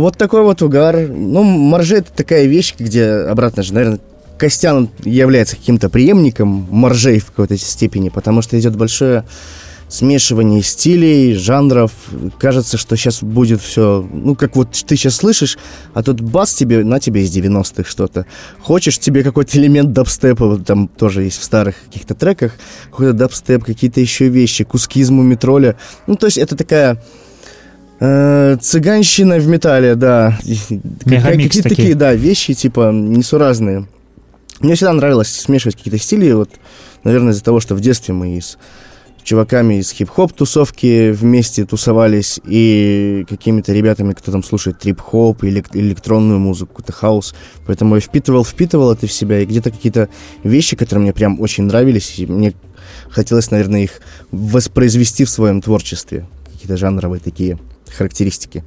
Ну 0.00 0.04
вот 0.04 0.16
такой 0.16 0.40
вот 0.40 0.62
угар. 0.62 0.96
Ну, 1.10 1.42
моржи 1.42 1.96
это 1.96 2.10
такая 2.10 2.46
вещь, 2.46 2.74
где 2.78 3.04
обратно 3.04 3.62
же, 3.62 3.74
наверное, 3.74 4.00
Костян 4.38 4.88
является 5.04 5.56
каким-то 5.56 5.90
преемником 5.90 6.66
моржей 6.70 7.18
в 7.18 7.26
какой-то 7.26 7.58
степени, 7.58 8.08
потому 8.08 8.40
что 8.40 8.58
идет 8.58 8.76
большое 8.76 9.26
смешивание 9.88 10.62
стилей, 10.62 11.34
жанров. 11.34 11.92
Кажется, 12.38 12.78
что 12.78 12.96
сейчас 12.96 13.22
будет 13.22 13.60
все, 13.60 14.08
ну, 14.10 14.34
как 14.36 14.56
вот 14.56 14.70
ты 14.70 14.96
сейчас 14.96 15.16
слышишь, 15.16 15.58
а 15.92 16.02
тут 16.02 16.22
бас 16.22 16.54
тебе, 16.54 16.82
на 16.82 16.98
тебе 16.98 17.22
из 17.22 17.36
90-х 17.36 17.84
что-то. 17.84 18.24
Хочешь, 18.62 18.98
тебе 18.98 19.22
какой-то 19.22 19.58
элемент 19.58 19.92
дабстепа, 19.92 20.56
там 20.64 20.88
тоже 20.88 21.24
есть 21.24 21.38
в 21.38 21.44
старых 21.44 21.74
каких-то 21.84 22.14
треках, 22.14 22.52
какой-то 22.90 23.12
дабстеп, 23.12 23.64
какие-то 23.64 24.00
еще 24.00 24.28
вещи, 24.28 24.64
куски 24.64 25.00
из 25.00 25.10
мумитроля. 25.10 25.76
Ну, 26.06 26.14
то 26.14 26.24
есть 26.24 26.38
это 26.38 26.56
такая 26.56 27.02
Цыганщина 28.00 29.38
в 29.38 29.46
металле, 29.46 29.94
да. 29.94 30.38
Какие-то 31.04 31.68
такие. 31.68 31.94
да, 31.94 32.14
вещи, 32.14 32.54
типа, 32.54 32.90
несуразные. 32.92 33.86
Мне 34.60 34.74
всегда 34.74 34.92
нравилось 34.92 35.28
смешивать 35.28 35.76
какие-то 35.76 35.98
стили, 35.98 36.32
вот, 36.32 36.50
наверное, 37.04 37.32
из-за 37.32 37.44
того, 37.44 37.60
что 37.60 37.74
в 37.74 37.80
детстве 37.80 38.14
мы 38.14 38.36
и 38.36 38.40
с 38.40 38.58
чуваками 39.22 39.80
из 39.80 39.90
хип-хоп 39.90 40.32
тусовки 40.32 41.10
вместе 41.10 41.64
тусовались, 41.64 42.40
и 42.44 43.26
какими-то 43.28 43.72
ребятами, 43.72 44.12
кто 44.14 44.32
там 44.32 44.42
слушает 44.42 44.78
трип-хоп, 44.78 45.44
или 45.44 45.62
электронную 45.74 46.38
музыку, 46.38 46.72
какой-то 46.76 46.92
хаос. 46.92 47.34
Поэтому 47.66 47.96
я 47.96 48.00
впитывал, 48.00 48.44
впитывал 48.44 48.92
это 48.92 49.06
в 49.06 49.12
себя, 49.12 49.40
и 49.40 49.46
где-то 49.46 49.70
какие-то 49.70 50.08
вещи, 50.42 50.76
которые 50.76 51.02
мне 51.02 51.12
прям 51.12 51.40
очень 51.40 51.64
нравились, 51.64 52.18
и 52.18 52.26
мне 52.26 52.54
хотелось, 53.10 53.50
наверное, 53.50 53.82
их 53.82 54.00
воспроизвести 54.30 55.24
в 55.24 55.30
своем 55.30 55.60
творчестве. 55.60 56.26
Какие-то 56.52 56.76
жанровые 56.76 57.20
такие 57.20 57.58
характеристики. 57.97 58.63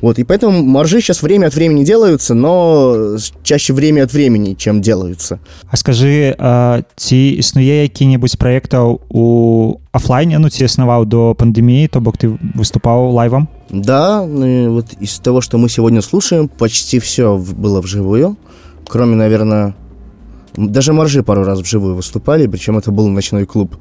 Вот, 0.00 0.18
и 0.18 0.24
поэтому 0.24 0.62
моржи 0.62 1.00
сейчас 1.00 1.22
время 1.22 1.46
от 1.46 1.54
времени 1.54 1.82
делаются, 1.82 2.34
но 2.34 3.16
чаще 3.42 3.72
время 3.72 4.02
от 4.02 4.12
времени, 4.12 4.52
чем 4.52 4.82
делаются. 4.82 5.38
А 5.70 5.76
скажы 5.76 6.34
а, 6.38 6.82
ці 6.96 7.16
існуе 7.40 7.88
які-небудзь 7.88 8.36
праектаў 8.36 9.00
у 9.08 9.80
афлайне 9.92 10.38
ну 10.38 10.50
ці 10.50 10.64
існаваў 10.68 11.06
до 11.06 11.32
пандэміі 11.32 11.88
то 11.88 12.00
бок 12.00 12.18
ты 12.18 12.36
выступаў 12.54 13.16
лайвам 13.16 13.48
Да, 13.70 14.26
ну 14.26 14.46
и 14.46 14.68
вот 14.68 14.92
из 15.00 15.18
того, 15.18 15.40
что 15.40 15.56
мы 15.56 15.68
сегодня 15.68 16.02
слушаем, 16.02 16.48
почти 16.48 16.98
все 16.98 17.38
было 17.38 17.80
вживую, 17.80 18.36
кроме, 18.86 19.16
наверное, 19.16 19.74
даже 20.56 20.92
моржи 20.92 21.22
пару 21.22 21.44
раз 21.44 21.60
вживую 21.60 21.94
выступали, 21.94 22.46
причем 22.46 22.76
это 22.76 22.92
был 22.92 23.08
ночной 23.08 23.46
клуб, 23.46 23.74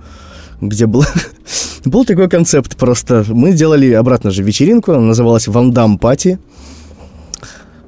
где 0.61 0.87
был, 0.87 1.05
был 1.85 2.05
такой 2.05 2.29
концепт 2.29 2.77
просто. 2.77 3.25
Мы 3.29 3.53
делали 3.53 3.93
обратно 3.93 4.31
же 4.31 4.43
вечеринку, 4.43 4.93
она 4.93 5.01
называлась 5.01 5.49
«Вандам 5.49 5.99
Party». 5.99 6.39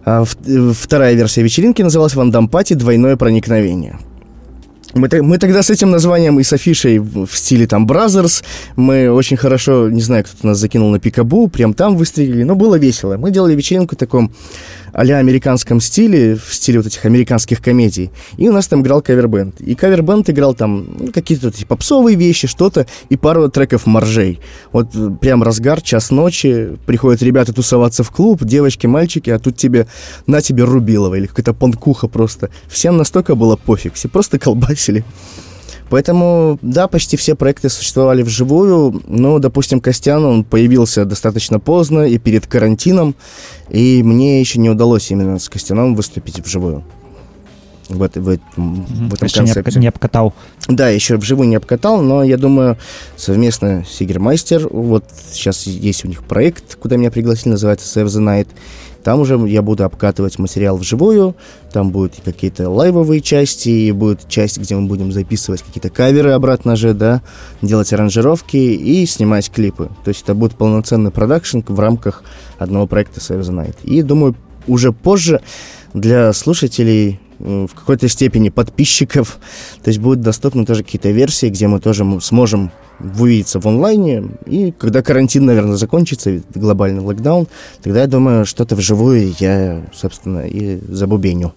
А 0.05 0.25
вторая 0.25 1.15
версия 1.15 1.43
вечеринки 1.43 1.83
называлась 1.83 2.15
«Вандам 2.15 2.49
Party. 2.49 2.75
Двойное 2.75 3.17
проникновение». 3.17 3.99
Мы, 4.93 5.09
мы 5.23 5.39
тогда 5.39 5.63
с 5.63 5.71
этим 5.71 5.91
названием 5.91 6.41
и 6.41 6.43
с 6.43 6.53
афишей 6.53 6.99
в 6.99 7.29
стиле 7.33 7.69
там 7.69 7.87
Brazzers, 7.87 8.43
мы 8.75 9.09
очень 9.11 9.37
хорошо, 9.37 9.89
не 9.89 10.01
знаю, 10.01 10.25
кто-то 10.25 10.49
нас 10.49 10.59
закинул 10.59 10.91
на 10.91 10.99
пикабу, 10.99 11.47
прям 11.47 11.75
там 11.75 11.97
выстрелили, 11.97 12.43
но 12.43 12.57
было 12.57 12.75
весело. 12.75 13.17
Мы 13.17 13.31
делали 13.31 13.55
вечеринку 13.55 13.95
в 13.95 13.99
таком 13.99 14.33
а-ля 14.93 15.19
американском 15.19 15.81
стиле, 15.81 16.37
в 16.37 16.55
стиле 16.55 16.79
вот 16.79 16.87
этих 16.87 17.05
американских 17.05 17.63
комедий, 17.63 18.11
и 18.37 18.49
у 18.49 18.53
нас 18.53 18.69
там 18.69 18.83
играл 18.83 19.03
кавербенд. 19.03 19.61
И 19.61 19.75
кавербенд 19.75 20.29
играл 20.31 20.55
там 20.55 20.87
ну, 20.99 21.13
какие-то 21.13 21.47
вот 21.47 21.57
эти 21.57 21.65
попсовые 21.65 22.17
вещи, 22.17 22.47
что-то, 22.47 22.87
и 23.09 23.17
пару 23.17 23.49
треков 23.49 23.87
моржей. 23.87 24.41
Вот 24.73 24.95
э, 24.95 25.11
прям 25.21 25.43
разгар, 25.43 25.81
час 25.81 26.11
ночи, 26.11 26.79
приходят 26.87 27.23
ребята 27.23 27.53
тусоваться 27.53 28.03
в 28.03 28.11
клуб, 28.11 28.45
девочки, 28.45 28.87
мальчики, 28.87 29.31
а 29.31 29.39
тут 29.39 29.57
тебе, 29.57 29.87
на 30.27 30.41
тебе 30.41 30.65
Рубилова 30.65 31.15
или 31.15 31.27
какая-то 31.27 31.55
панкуха 31.55 32.09
просто. 32.09 32.51
Всем 32.69 32.97
настолько 32.97 33.35
было 33.35 33.57
пофиг, 33.57 33.95
все 33.95 34.09
просто 34.09 34.39
колбасили. 34.39 35.05
Поэтому, 35.91 36.59
да, 36.63 36.87
почти 36.89 37.17
все 37.17 37.35
проекты 37.35 37.69
существовали 37.69 38.23
вживую, 38.23 39.03
но, 39.09 39.39
допустим, 39.41 39.81
Костян, 39.81 40.25
он 40.25 40.45
появился 40.45 41.05
достаточно 41.05 41.59
поздно 41.59 42.03
и 42.07 42.17
перед 42.19 42.47
карантином, 42.47 43.15
и 43.69 44.03
мне 44.03 44.41
еще 44.41 44.61
не 44.61 44.71
удалось 44.71 45.11
именно 45.11 45.39
с 45.39 45.49
Костяном 45.49 45.95
выступить 45.97 46.39
вживую. 46.41 46.83
в, 47.89 48.03
этой- 48.05 48.23
в 48.23 48.29
этом, 48.29 48.85
в 49.09 49.15
этом 49.15 49.27
не, 49.27 49.35
концепте. 49.35 49.61
аб- 49.71 49.77
не 49.83 49.89
абкатаў 49.89 50.33
Да, 50.69 50.91
еще 50.91 51.17
вживую 51.17 51.49
не 51.49 51.57
обкатал, 51.57 52.01
но 52.03 52.23
я 52.23 52.37
думаю, 52.37 52.77
совместно 53.17 53.85
с 53.91 54.01
Игермайстер, 54.01 54.69
вот 54.71 55.05
сейчас 55.33 55.67
есть 55.67 56.05
у 56.05 56.09
них 56.09 56.23
проект, 56.23 56.77
куда 56.77 56.97
меня 56.97 57.11
пригласили, 57.11 57.49
называется 57.49 57.89
Save 58.01 58.07
the 58.07 58.21
Night. 58.23 58.47
Там 59.03 59.21
уже 59.21 59.37
я 59.47 59.63
буду 59.63 59.85
обкатывать 59.85 60.39
материал 60.39 60.77
вживую, 60.77 61.35
там 61.73 61.91
будут 61.91 62.17
какие-то 62.25 62.69
лайвовые 62.69 63.21
части, 63.21 63.69
и 63.69 63.93
будет 63.93 64.29
часть, 64.29 64.59
где 64.59 64.77
мы 64.77 64.87
будем 64.87 65.13
записывать 65.13 65.63
какие-то 65.63 65.91
каверы 65.91 66.31
обратно 66.31 66.77
же, 66.77 66.95
да, 66.95 67.23
делать 67.63 67.93
аранжировки 67.93 68.57
и 68.57 69.07
снимать 69.07 69.51
клипы. 69.51 69.91
То 70.05 70.09
есть 70.09 70.23
это 70.23 70.35
будет 70.35 70.55
полноценный 70.55 71.11
продакшн 71.11 71.61
в 71.67 71.81
рамках 71.81 72.23
одного 72.59 72.87
проекта 72.87 73.21
the 73.21 73.41
Night. 73.51 73.77
И 73.85 74.03
думаю, 74.03 74.37
уже 74.67 74.93
позже 74.93 75.41
для 75.95 76.33
слушателей 76.33 77.21
в 77.40 77.68
какой-то 77.76 78.08
степени 78.08 78.50
подписчиков. 78.50 79.40
То 79.84 79.90
есть 79.90 80.00
будут 80.00 80.22
доступны 80.22 80.66
тоже 80.66 80.84
какие-то 80.84 81.10
версии, 81.12 81.48
где 81.50 81.68
мы 81.68 81.80
тоже 81.80 82.04
м- 82.04 82.22
сможем 82.22 82.72
увидеться 83.20 83.60
в 83.60 83.68
онлайне. 83.68 84.24
И 84.46 84.72
когда 84.72 85.02
карантин, 85.02 85.46
наверное, 85.46 85.76
закончится, 85.76 86.30
и 86.30 86.42
глобальный 86.56 87.02
локдаун, 87.02 87.48
тогда 87.84 88.02
я 88.02 88.08
думаю, 88.08 88.46
что-то 88.46 88.76
вживую 88.76 89.34
я, 89.40 89.82
собственно, 89.94 90.48
и 90.48 90.80
забубеню. 90.88 91.54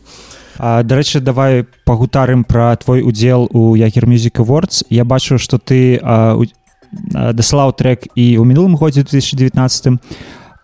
А, 0.58 0.82
дарэчы 0.82 1.20
давай 1.20 1.66
пагутарым 1.84 2.42
пра 2.42 2.74
твой 2.76 3.02
удзел 3.02 3.48
у 3.52 3.76
Ягер 3.76 4.06
Music 4.06 4.32
Awards 4.44 4.84
я 4.90 5.04
бачу 5.04 5.38
што 5.38 5.58
ты 5.58 6.00
а, 6.02 6.34
у- 6.34 6.42
а, 7.14 7.32
дасылаў 7.32 7.72
трек 7.78 8.08
і 8.16 8.34
ў 8.38 8.42
мінулым 8.44 8.74
годзе 8.74 9.02
2019 9.06 9.86
а, 9.86 9.98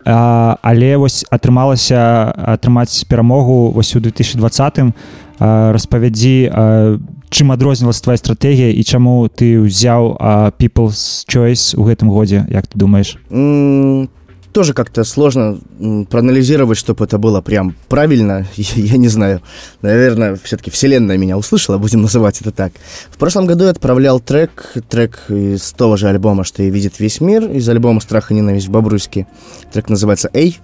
але 0.05 0.97
вось 1.01 1.25
атрымалася 1.33 2.29
атрымаць 2.37 3.09
перамогу 3.09 3.73
вось 3.73 3.97
у 3.97 4.01
2020 4.01 4.93
а, 5.39 5.73
распавядзі 5.73 6.51
а, 6.53 6.99
чым 7.33 7.53
адрознілася 7.53 8.03
твоя 8.05 8.19
стратэгія 8.21 8.71
і 8.71 8.83
чаму 8.85 9.29
ты 9.33 9.57
ўзяў 9.65 10.17
а, 10.21 10.53
people's 10.61 11.25
choice 11.25 11.73
у 11.73 11.89
гэтым 11.89 12.13
годзе 12.13 12.45
як 12.53 12.69
ты 12.69 12.77
думаешь 12.79 13.17
М, 13.33 14.09
тоже 14.52 14.74
как-то 14.74 15.04
сложно 15.04 15.60
проанализировать, 16.10 16.78
чтобы 16.78 17.06
это 17.06 17.18
было 17.18 17.42
прям 17.42 17.76
правильно. 17.88 18.48
Я 18.56 18.98
не 18.98 19.08
знаю. 19.08 19.42
Наверное, 19.82 20.40
все-таки 20.44 20.72
вселенная 20.72 21.18
меня 21.18 21.38
услышала, 21.38 21.78
будем 21.78 22.02
называть 22.02 22.42
это 22.42 22.52
так. 22.52 22.74
В 23.12 23.18
прошлом 23.18 23.46
году 23.46 23.66
я 23.66 23.70
отправлял 23.70 24.20
трек, 24.20 24.74
трек 24.90 25.26
из 25.30 25.72
того 25.74 25.98
же 25.98 26.08
альбома, 26.08 26.44
что 26.44 26.64
и 26.64 26.70
видит 26.70 27.00
весь 27.00 27.22
мир, 27.22 27.50
из 27.50 27.68
альбома 27.70 28.00
«Страх 28.00 28.32
и 28.32 28.34
ненависть 28.34 28.68
в 28.68 28.72
Бобруйске». 28.72 29.28
Трек 29.72 29.90
называется 29.90 30.30
«Эй». 30.34 30.60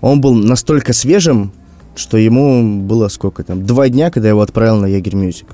Он 0.00 0.20
был 0.20 0.34
настолько 0.34 0.92
свежим, 0.92 1.52
что 1.96 2.18
ему 2.18 2.80
было 2.82 3.08
сколько 3.08 3.42
там, 3.42 3.64
два 3.64 3.88
дня, 3.88 4.10
когда 4.10 4.28
я 4.28 4.30
его 4.32 4.42
отправил 4.42 4.76
на 4.76 4.86
Jäger 4.86 5.16
Music. 5.16 5.48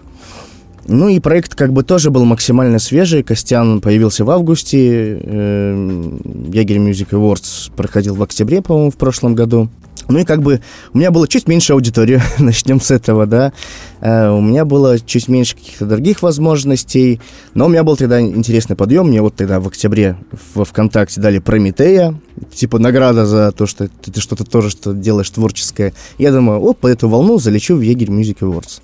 Ну 0.87 1.09
и 1.09 1.21
проект 1.21 1.55
как 1.55 1.73
бы 1.73 1.83
тоже 1.83 2.11
был 2.11 2.25
максимально 2.25 2.79
свежий. 2.79 3.23
Костян 3.23 3.81
появился 3.81 4.25
в 4.25 4.31
августе. 4.31 5.13
Jäger 5.13 6.79
Music 6.79 7.11
Awards 7.11 7.71
проходил 7.77 8.15
в 8.15 8.23
октябре, 8.23 8.63
по-моему, 8.63 8.91
в 8.91 8.97
прошлом 8.97 9.35
году. 9.35 9.69
Ну 10.11 10.19
и 10.19 10.25
как 10.25 10.43
бы 10.43 10.61
у 10.93 10.99
меня 10.99 11.13
было 11.13 11.29
чуть 11.29 11.47
меньше 11.47 11.73
аудитории, 11.73 12.21
начнем 12.39 12.81
с 12.81 12.91
этого, 12.91 13.27
да. 13.27 13.53
Э, 14.01 14.31
у 14.31 14.41
меня 14.41 14.65
было 14.65 14.99
чуть 14.99 15.29
меньше 15.29 15.57
каких-то 15.57 15.87
других 15.87 16.23
возможностей, 16.23 17.21
но 17.55 17.67
у 17.67 17.69
меня 17.69 17.85
был 17.85 17.97
тогда 17.97 18.21
интересный 18.21 18.75
подъем. 18.75 19.09
Мне 19.09 19.23
вот 19.23 19.37
тогда 19.37 19.61
в 19.61 19.69
октябре 19.69 20.17
во 20.55 20.65
ВКонтакте 20.65 21.21
дали 21.21 21.39
Прометея, 21.39 22.21
типа 22.53 22.79
награда 22.79 23.25
за 23.25 23.53
то, 23.53 23.67
что 23.67 23.89
ты, 23.89 24.21
что-то 24.21 24.45
тоже 24.45 24.71
что 24.71 24.93
делаешь 24.93 25.31
творческое. 25.31 25.93
Я 26.19 26.33
думаю, 26.33 26.61
о, 26.61 26.73
по 26.73 26.89
эту 26.89 27.09
волну 27.09 27.39
залечу 27.39 27.77
в 27.77 27.81
Егерь 27.81 28.11
Music 28.11 28.39
Awards. 28.41 28.81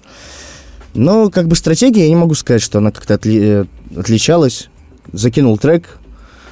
Но 0.97 1.31
как 1.31 1.47
бы 1.47 1.57
стратегия, 1.57 2.05
я 2.05 2.09
не 2.09 2.17
могу 2.17 2.35
сказать, 2.35 2.63
что 2.63 2.79
она 2.79 2.91
как-то 2.91 3.15
отли- 3.15 3.67
э, 3.95 3.99
отличалась. 3.99 4.69
Закинул 5.13 5.59
трек, 5.59 5.99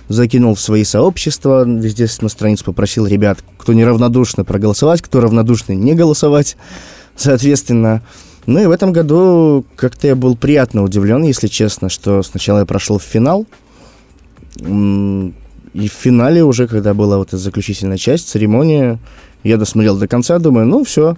закинул 0.08 0.54
в 0.54 0.60
свои 0.60 0.84
сообщества, 0.84 1.64
везде 1.64 2.06
на 2.20 2.28
страницу 2.28 2.64
попросил 2.64 3.06
ребят, 3.06 3.38
кто 3.58 3.72
неравнодушно 3.72 4.44
проголосовать, 4.44 5.02
кто 5.02 5.20
равнодушный 5.20 5.76
не 5.76 5.94
голосовать, 5.94 6.56
соответственно. 7.16 8.02
Ну 8.46 8.62
и 8.62 8.66
в 8.66 8.70
этом 8.70 8.92
году 8.92 9.64
как-то 9.76 10.06
я 10.06 10.14
был 10.14 10.36
приятно 10.36 10.82
удивлен, 10.82 11.22
если 11.22 11.46
честно, 11.46 11.88
что 11.88 12.22
сначала 12.22 12.60
я 12.60 12.66
прошел 12.66 12.98
в 12.98 13.02
финал, 13.02 13.46
и 14.58 15.88
в 15.88 15.92
финале 15.92 16.44
уже, 16.44 16.68
когда 16.68 16.92
была 16.92 17.16
вот 17.16 17.28
эта 17.28 17.38
заключительная 17.38 17.96
часть, 17.96 18.28
церемония, 18.28 18.98
я 19.42 19.56
досмотрел 19.56 19.96
до 19.96 20.06
конца, 20.06 20.38
думаю, 20.38 20.66
ну 20.66 20.84
все. 20.84 21.16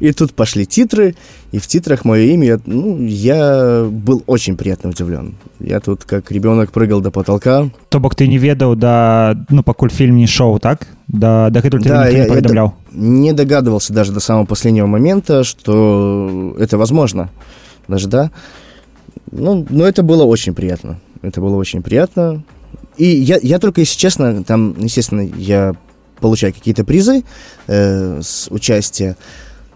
И 0.00 0.12
тут 0.12 0.32
пошли 0.34 0.66
титры, 0.66 1.14
и 1.52 1.58
в 1.58 1.66
титрах 1.66 2.04
мое 2.04 2.22
имя, 2.32 2.46
я, 2.46 2.60
ну, 2.66 3.04
я 3.06 3.86
был 3.90 4.22
очень 4.26 4.56
приятно 4.56 4.90
удивлен. 4.90 5.34
Я 5.60 5.80
тут 5.80 6.04
как 6.04 6.30
ребенок 6.30 6.72
прыгал 6.72 7.00
до 7.00 7.10
потолка. 7.10 7.68
то 7.88 8.00
бок 8.00 8.14
ты 8.14 8.26
не 8.28 8.38
ведаў 8.38 8.76
да 8.76 9.34
ну 9.48 9.62
пакуль 9.62 9.88
фільм 9.90 10.16
не 10.16 10.26
шоу 10.26 10.58
так 10.58 10.86
да 11.08 11.50
дагэтуль 11.50 11.82
Да, 11.82 11.88
да, 11.88 12.08
я- 12.08 12.12
не 12.12 12.18
я 12.18 12.26
паведамляў 12.26 12.72
Не 12.92 13.32
догадывался 13.32 13.92
даже 13.92 14.12
до 14.12 14.20
самого 14.20 14.46
последнего 14.46 14.86
момента, 14.86 15.44
что 15.44 16.54
это 16.58 16.78
возможно. 16.78 17.28
Даже, 17.88 18.08
да. 18.08 18.30
Ну, 19.32 19.66
но 19.70 19.84
это 19.84 20.02
было 20.02 20.24
очень 20.24 20.54
приятно. 20.54 20.98
Это 21.22 21.40
было 21.40 21.56
очень 21.56 21.82
приятно. 21.82 22.42
И 22.96 23.04
я, 23.04 23.38
я 23.42 23.58
только, 23.58 23.80
если 23.80 23.98
честно, 23.98 24.42
там, 24.44 24.74
естественно, 24.78 25.20
я 25.20 25.74
получаю 26.20 26.54
какие-то 26.54 26.84
призы 26.84 27.24
э, 27.66 28.20
с 28.22 28.48
участия, 28.50 29.16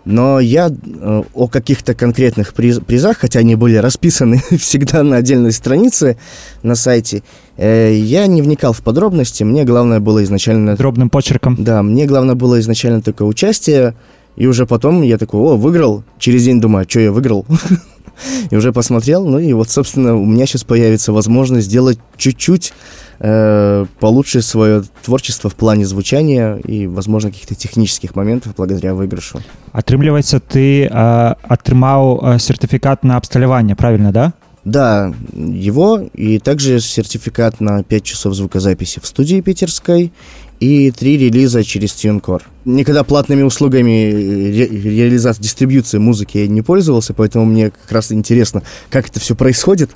но 0.06 0.40
я 0.40 0.70
э, 0.70 1.24
о 1.34 1.48
каких-то 1.48 1.94
конкретных 1.94 2.54
приз- 2.54 2.84
призах, 2.84 3.18
хотя 3.18 3.40
они 3.40 3.56
были 3.56 3.76
расписаны 3.78 4.42
всегда 4.60 5.04
на 5.04 5.18
отдельной 5.18 5.52
странице 5.52 6.18
на 6.64 6.76
сайте, 6.76 7.24
э, 7.58 7.94
я 7.96 8.28
не 8.28 8.42
вникал 8.42 8.74
в 8.74 8.82
подробности. 8.82 9.44
Мне 9.44 9.64
главное 9.64 10.00
было 10.00 10.24
изначально 10.24 10.76
дробным 10.76 11.10
почеркам 11.10 11.56
да, 11.60 11.82
мне 11.84 12.06
главное 12.06 12.36
было 12.36 12.60
изначально 12.60 13.02
только 13.02 13.24
участие, 13.24 13.96
и 14.36 14.48
уже 14.48 14.66
потом 14.66 15.02
я 15.02 15.18
такой, 15.18 15.40
о, 15.40 15.58
выиграл. 15.58 16.04
Через 16.20 16.44
день 16.44 16.62
думаю, 16.62 16.86
что 16.88 17.00
я 17.00 17.12
выиграл? 17.12 17.46
И 18.51 18.57
уже 18.57 18.73
посмотрел, 18.73 19.27
ну 19.27 19.39
и 19.39 19.53
вот, 19.53 19.71
собственно, 19.71 20.15
у 20.15 20.27
меня 20.27 20.47
сейчас 20.47 20.65
появится 20.65 21.13
возможность 21.13 21.67
сделать 21.67 21.99
чуть-чуть 22.17 22.73
э, 23.19 23.87
получше 23.99 24.43
свое 24.43 24.83
творчество 25.03 25.49
в 25.49 25.55
плане 25.55 25.87
звучания 25.87 26.57
и, 26.57 26.87
возможно, 26.87 27.31
каких-то 27.31 27.55
технических 27.55 28.15
моментов 28.15 28.55
благодаря 28.57 28.95
выигрышу. 28.95 29.41
атрымліваецца 29.73 30.41
ты 30.41 30.89
а, 30.91 31.37
атрымаў 31.43 32.21
а, 32.21 32.39
сертыфікат 32.39 33.05
на 33.05 33.17
абсталяванне 33.17 33.77
правильно 33.77 34.13
да 34.13 34.33
Да, 34.65 35.15
его 35.35 36.01
и 36.13 36.39
также 36.39 36.81
сертификат 36.81 37.61
на 37.61 37.83
5 37.83 38.05
часов 38.05 38.35
звукозаписи 38.35 39.01
в 39.01 39.07
студии 39.07 39.41
питерской 39.41 40.13
и 40.60 40.92
три 40.92 41.18
релиза 41.18 41.64
через 41.64 41.92
TuneCore. 41.92 42.42
Никогда 42.66 43.04
платными 43.04 43.42
услугами 43.44 44.12
ре- 44.12 44.68
реализации, 44.68 45.42
дистрибьюции 45.44 45.98
музыки 45.98 46.38
я 46.38 46.48
не 46.48 46.62
пользовался, 46.62 47.14
поэтому 47.14 47.46
мне 47.46 47.70
как 47.72 47.92
раз 47.92 48.12
интересно, 48.12 48.62
как 48.90 49.10
это 49.10 49.20
все 49.20 49.36
происходит. 49.36 49.92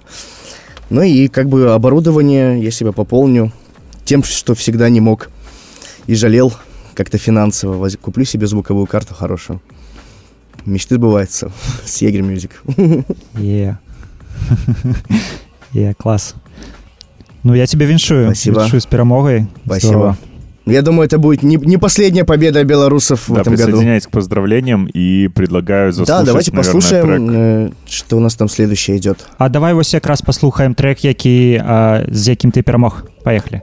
Ну 0.90 1.02
и 1.02 1.28
как 1.28 1.48
бы 1.50 1.74
оборудование 1.74 2.62
я 2.64 2.72
себя 2.72 2.92
пополню 2.92 3.52
тем, 4.06 4.24
что 4.24 4.54
всегда 4.56 4.90
не 4.90 5.00
мог 5.00 5.30
и 6.08 6.16
жалел 6.16 6.54
как-то 6.94 7.18
финансово. 7.18 7.90
Куплю 8.02 8.26
себе 8.26 8.48
звуковую 8.48 8.88
карту 8.88 9.14
хорошую. 9.14 9.62
Мечты 10.66 10.96
сбываются 10.96 11.52
с 11.86 12.02
Егер 12.02 12.24
Music. 12.24 12.52
е 13.40 13.78
е 15.74 15.94
класс 15.98 16.36
ну 17.44 17.56
я 17.56 17.66
тебе 17.66 17.86
віншую 17.86 18.26
Спасибо. 18.26 18.62
віншую 18.62 18.82
з 18.82 18.86
перамогай 18.86 19.46
Спасибо. 19.66 19.92
Здорово. 19.94 20.18
Я 20.70 20.82
думаю, 20.82 21.08
это 21.08 21.18
будет 21.18 21.44
не, 21.44 21.56
не 21.56 21.78
последняя 21.78 22.24
победа 22.26 22.64
белорусов 22.64 23.28
в 23.30 23.34
Да, 23.34 23.42
этом 23.42 23.56
году. 23.56 23.66
присоединяюсь 23.66 24.06
к 24.06 24.12
поздравлениям 24.12 24.86
и 24.86 25.28
предлагаю 25.28 25.92
заслушать, 25.92 26.26
Да, 26.26 26.26
давайте 26.26 26.52
наверное, 26.52 26.74
послушаем, 26.74 27.28
трек. 27.28 27.38
э, 27.38 27.70
что 27.90 28.18
у 28.18 28.20
нас 28.20 28.36
там 28.36 28.50
следующее 28.50 28.98
идет. 28.98 29.26
А 29.38 29.50
давай 29.50 29.74
вось 29.74 29.94
якраз 29.94 30.22
паслухаем 30.22 30.74
трек 30.74 31.06
які 31.06 31.62
а, 31.66 32.04
з 32.12 32.28
якім 32.28 32.52
ты 32.52 32.62
перамог 32.62 33.04
поехали 33.24 33.62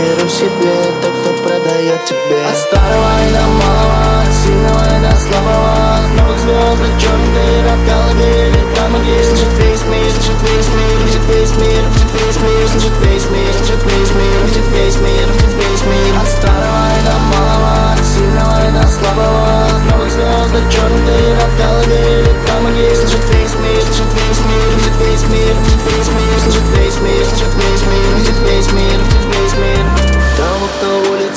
веру 0.00 0.26
в 0.26 0.30
себе 0.30 0.74
Тот, 1.02 1.12
кто 1.12 1.30
продает 1.42 2.04
тебе 2.04 2.40
От 2.48 2.56
старого 2.56 3.12
и 3.20 3.32
до 3.32 3.44
малого 3.60 4.22
От 4.24 4.32
сильного 4.32 4.82
и 4.88 4.98
до 5.04 5.12
слабого 5.16 5.72
От 6.00 6.08
новых 6.16 6.38
звезд 6.40 6.78
до 6.80 6.88
черных 7.00 7.64
От 7.68 8.16
или 8.20 8.62
там, 8.76 8.96
где 9.02 9.22
слышит 9.24 9.52
весь 9.60 9.84
мир 9.84 10.08
Слышит 10.10 10.40
весь 10.40 10.70
мир, 10.72 10.96
слышит 11.04 11.24
весь 11.28 11.54
мир 11.60 11.82
Слышит 11.88 12.12
весь 12.16 12.40
мир, 12.40 12.66
слышит 12.68 12.96
весь 13.04 13.26
мир 13.28 13.52
Слышит 13.60 13.82
весь 13.84 14.12
мир, 14.16 14.40
слышит 14.40 14.68
весь 14.72 14.98
мир 15.04 15.26
Слышит 15.28 15.54
весь 15.60 15.84
мир 15.84 16.12
От 16.16 16.28
старого 16.28 16.82
и 16.96 17.00
до 17.04 17.14
малого 17.30 17.72
От 17.92 18.04
сильного 18.04 18.58
и 18.64 18.70
до 18.72 18.84
слабого 18.88 19.44
От 19.68 19.82
новых 19.90 20.10
звезд 20.10 20.50
до 20.52 20.60
черных 20.72 21.36
От 21.44 21.60
или 21.90 22.32
там, 22.48 22.62
где 22.72 22.94
слышит 22.96 23.24
весь 23.32 23.54
мир 23.60 23.80
Слышит 23.84 24.12
весь 24.16 24.42
мир, 24.48 24.70
слышит 24.80 24.96
весь 25.04 25.24
мир 25.28 25.54
Слышит 25.60 25.84
весь 25.84 26.10
мир, 26.16 26.36
слышит 26.40 26.66
весь 26.72 26.98
мир 27.04 27.24
Слышит 27.28 27.52
весь 27.60 27.84
мир, 27.84 28.04
слышит 28.16 28.38
весь 28.48 28.72
мир 28.72 29.00
Слышит 29.00 29.18
весь 29.20 29.24
мир 29.24 29.29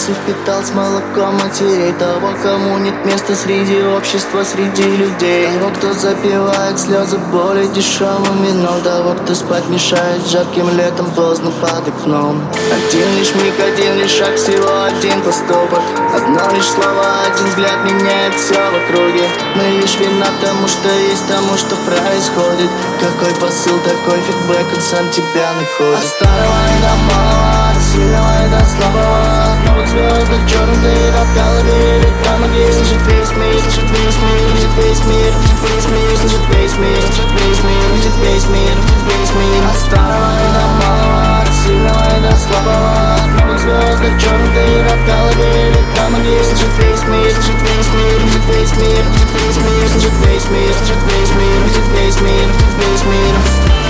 улицы 0.03 0.13
впитал 0.13 0.63
с 0.63 0.71
молоком 0.73 1.35
матерей 1.35 1.93
Того, 1.93 2.33
кому 2.41 2.77
нет 2.79 2.93
места 3.05 3.35
среди 3.35 3.81
общества, 3.83 4.43
среди 4.43 4.83
людей. 4.83 5.47
Того, 5.59 5.69
кто 5.71 5.93
запивает 5.93 6.79
слезы 6.79 7.17
боли 7.31 7.67
дешевым 7.67 8.43
вином 8.43 8.81
Того, 8.81 9.13
кто 9.13 9.35
спать 9.35 9.67
мешает 9.69 10.25
жарким 10.27 10.69
летом 10.77 11.09
поздно 11.11 11.51
под 11.61 11.87
окном. 11.87 12.41
Один 12.71 13.17
лишь 13.17 13.33
миг, 13.35 13.53
один 13.59 13.97
лишь 13.97 14.11
шаг, 14.11 14.35
всего 14.35 14.83
один 14.83 15.21
поступок. 15.21 15.81
Одно 16.15 16.55
лишь 16.55 16.67
слово, 16.67 17.05
один 17.27 17.47
взгляд 17.47 17.83
меняет 17.85 18.35
все 18.35 18.55
в 18.55 18.75
округе. 18.75 19.27
Мы 19.55 19.81
лишь 19.81 19.97
вина 19.99 20.27
тому, 20.41 20.67
что 20.67 20.89
есть, 20.89 21.27
тому, 21.27 21.55
что 21.57 21.75
происходит. 21.87 22.69
Какой 22.99 23.33
посыл, 23.39 23.77
такой 23.79 24.19
фидбэк, 24.19 24.67
он 24.75 24.81
сам 24.81 25.09
тебя 25.11 25.53
находит. 25.53 25.99
От 25.99 26.05
старого 26.05 26.63
до 26.81 27.13
малого, 27.13 27.72
от 27.72 27.82
сильного 27.82 28.32
и 28.44 28.50
до 28.50 28.60
слабого 28.64 29.20
От 29.52 29.58
новых 29.66 29.88
звезд 29.88 30.28
до 30.28 30.38
черных 30.48 30.80
дыр, 30.82 31.14
от 31.16 31.28
головы 31.34 31.76
или 31.96 32.10
там, 32.24 32.40
где 32.50 32.72
слышит 32.72 33.02
весь 33.08 33.32
мир 33.36 33.58
Слышит 33.60 33.88
весь 33.90 34.18
мир, 34.18 34.44
слышит 34.48 34.74
весь 34.78 35.02
мир, 35.08 35.32
слышит 35.32 35.64
весь 35.64 35.86
мир 35.88 36.16
Слышит 36.18 36.44
весь 36.52 36.76
мир, 36.78 37.02
слышит 37.02 37.32
весь 37.38 37.62
мир, 37.64 37.82
слышит 37.88 38.16
весь 38.22 38.48
мир, 38.48 38.76
слышит 38.76 39.04
весь 39.08 39.32
мир 39.34 39.62
От 39.68 39.78
старого 39.78 40.30
и 40.36 40.48
до 40.54 40.64
малого, 40.78 41.20
от 41.42 41.50
сильного 41.54 42.04
и 42.12 42.20
до 42.22 42.32
слабого 42.36 42.92
От 43.16 43.30
новых 43.40 43.58
звезд 43.58 44.00
до 44.02 44.10
черных 44.20 44.50
дыр, 44.54 44.84
от 44.86 45.00
головы 45.08 45.48
или 45.48 45.82
там, 45.96 46.10
где 46.20 46.44
слышит 46.44 46.72
весь 46.78 47.04
мир 47.08 47.30
Слышит 47.32 47.60
весь 47.64 47.90
мир, 47.96 48.18
слышит 48.22 48.46
весь 48.52 48.74
мир, 48.76 49.02
слышит 49.08 49.32
весь 49.34 49.58
мир 49.64 49.86
Слышит 49.88 50.16
весь 50.24 50.48
мир, 50.50 50.72
слышит 50.76 51.02
весь 51.08 51.32
мир, 51.34 51.60
слышит 51.68 51.88
весь 51.96 52.20
мир, 52.20 52.48
слышит 52.52 52.76
весь 52.78 53.04
мир 53.04 53.81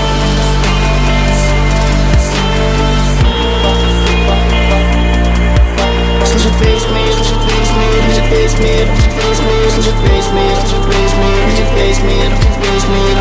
Слышит 6.34 6.60
весь 6.62 6.82
мир, 6.88 7.12
слышит 7.14 7.38
весь 7.46 7.70
мир, 7.70 8.02
слышит 8.02 8.26
весь 8.28 8.58
мир, 8.58 8.88
слышит 8.90 9.14
весь 9.22 9.38
мир, 9.38 9.70
слышит 9.70 10.02
весь 10.02 10.28
мир, 10.34 10.56
слышит 10.58 10.82
весь 10.90 11.14
мир, 11.14 11.38
слышит 11.46 11.70
весь 11.78 12.00
мир, 12.02 12.30
слышит 12.34 12.58
весь 12.58 12.88
мир. 12.88 13.16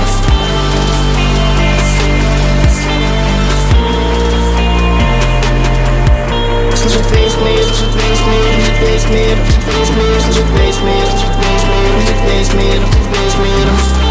Слышит 6.75 7.05
весь 7.11 7.37
мир, 7.37 7.63
слышит 7.63 7.93
весь 7.93 8.23
мир, 8.25 8.49
слышит 8.57 8.81
весь 8.81 9.05
мир, 9.09 9.37
слышит 9.61 9.69
весь 9.69 9.93
мир, 9.93 10.17
слышит 10.23 10.49
весь 10.49 10.81
мир, 10.81 11.05
слышит 11.05 11.35
весь 11.37 11.65
мир, 11.69 11.91
слышит 12.01 12.21
весь 12.25 12.53
мир, 12.53 12.81
слышит 12.81 13.11
весь 13.13 13.37
мир. 13.37 14.02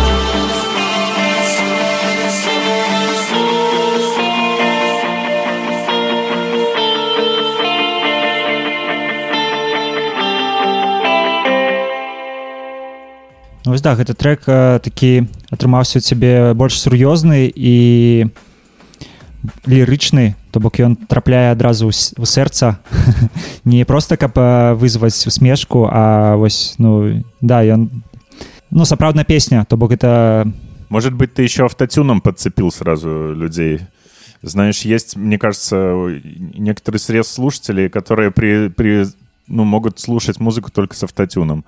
вось 13.72 13.82
да 13.82 13.95
гэты 13.95 14.14
трек 14.14 14.43
э, 14.47 14.80
такі 14.84 15.28
атрымаўся 15.51 15.99
у 15.99 16.01
цябе 16.01 16.53
больш 16.53 16.80
сур'ёзны 16.80 17.51
і 17.53 18.28
лірычны 19.66 20.36
то 20.51 20.60
бок 20.60 20.80
ён 20.80 20.95
трапляе 20.95 21.51
адразу 21.51 21.88
ў 21.88 21.93
с- 21.93 22.14
у 22.18 22.26
сэрца 22.26 22.78
не 23.66 23.86
просто 23.86 24.18
каб 24.18 24.38
э, 24.38 24.74
вызваць 24.76 25.28
усмешку 25.28 25.88
а 25.91 26.36
вось 26.36 26.76
ну 26.78 27.24
да 27.41 27.62
ён 27.64 27.89
ну 28.72 28.86
сапраўдная 28.86 29.26
песня 29.26 29.66
то 29.68 29.78
бок 29.78 29.91
это 29.91 30.51
Может 30.89 31.14
быть, 31.14 31.34
ты 31.34 31.43
еще 31.43 31.66
автотюном 31.66 32.22
подцепил 32.22 32.72
сразу 32.72 33.34
людей. 33.36 33.82
Знаешь, 34.41 34.84
есть, 34.86 35.18
мне 35.18 35.38
кажется, 35.38 35.76
некоторый 36.58 36.95
срез 36.95 37.28
слушателей, 37.28 37.89
которые 37.89 38.32
при, 38.32 38.70
при, 38.70 39.03
ну, 39.47 39.66
могут 39.66 39.99
слушать 39.99 40.39
музыку 40.39 40.72
только 40.72 40.95
с 40.95 41.03
автотюном. 41.03 41.66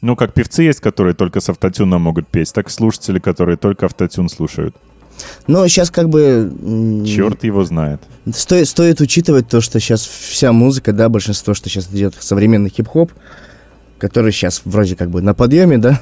Ну, 0.00 0.16
как 0.16 0.34
певцы 0.34 0.62
есть, 0.62 0.80
которые 0.80 1.14
только 1.14 1.40
с 1.40 1.48
автотюном 1.48 2.02
могут 2.02 2.28
петь, 2.28 2.52
так 2.52 2.68
и 2.68 2.70
слушатели, 2.70 3.18
которые 3.18 3.56
только 3.56 3.86
автотюн 3.86 4.28
слушают. 4.28 4.76
Но 5.46 5.66
сейчас 5.68 5.90
как 5.90 6.08
бы... 6.08 6.52
Черт 7.06 7.44
его 7.44 7.64
знает. 7.64 8.00
Стоит, 8.32 8.68
стоит 8.68 9.00
учитывать 9.00 9.48
то, 9.48 9.60
что 9.60 9.80
сейчас 9.80 10.04
вся 10.04 10.52
музыка, 10.52 10.92
да, 10.92 11.08
большинство, 11.08 11.54
что 11.54 11.68
сейчас 11.68 11.88
идет 11.90 12.14
современный 12.20 12.70
хип-хоп, 12.70 13.12
который 13.98 14.32
сейчас 14.32 14.62
вроде 14.64 14.96
как 14.96 15.10
бы 15.10 15.22
на 15.22 15.32
подъеме, 15.32 15.78
да, 15.78 16.00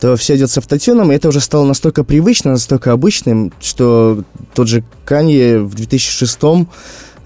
то 0.00 0.16
все 0.16 0.36
идет 0.36 0.50
с 0.50 0.58
автотюном, 0.58 1.12
и 1.12 1.14
это 1.14 1.28
уже 1.28 1.40
стало 1.40 1.64
настолько 1.66 2.02
привычно, 2.04 2.52
настолько 2.52 2.92
обычным, 2.92 3.52
что 3.60 4.24
тот 4.54 4.68
же 4.68 4.82
Канье 5.04 5.60
в 5.60 5.74
2006 5.74 6.38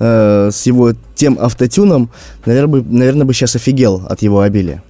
э, 0.00 0.50
с 0.52 0.66
его 0.66 0.92
тем 1.14 1.38
автотюном, 1.40 2.10
наверное, 2.44 2.80
бы, 2.80 2.82
наверное, 2.82 3.24
бы 3.24 3.32
сейчас 3.32 3.56
офигел 3.56 4.04
от 4.08 4.22
его 4.22 4.40
обилия. 4.40 4.82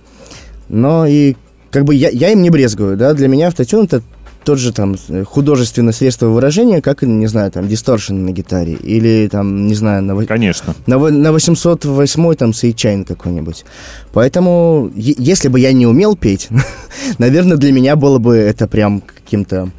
Но 0.69 1.07
и 1.07 1.35
как 1.71 1.85
бы 1.85 1.95
я, 1.95 2.09
я 2.11 2.31
им 2.31 2.43
не 2.43 2.51
брезгую, 2.51 2.97
да, 2.97 3.15
для 3.15 3.29
меня 3.29 3.49
автотюн 3.49 3.85
это 3.85 4.03
тот 4.45 4.59
же 4.59 4.73
там 4.73 4.95
художественное 5.25 5.93
средство 5.93 6.27
выражения, 6.27 6.81
как, 6.81 7.03
не 7.03 7.27
знаю, 7.27 7.51
там, 7.51 7.67
дисторшн 7.67 8.15
на 8.15 8.31
гитаре, 8.31 8.75
или 8.75 9.29
там, 9.31 9.67
не 9.67 9.75
знаю, 9.75 10.03
на, 10.03 10.25
Конечно. 10.27 10.75
на, 10.87 10.99
на 10.99 11.33
808 11.33 12.35
там 12.35 12.53
сейчайн 12.53 13.05
какой-нибудь. 13.05 13.65
Поэтому, 14.13 14.91
если 14.95 15.49
бы 15.49 15.59
я 15.59 15.73
не 15.73 15.87
умел 15.87 16.15
петь, 16.15 16.49
наверное, 17.19 17.57
для 17.57 17.73
меня 17.73 17.97
было 17.97 18.19
бы 18.19 18.37
это 18.37 18.69
прям 18.69 19.01
каким-то 19.01 19.71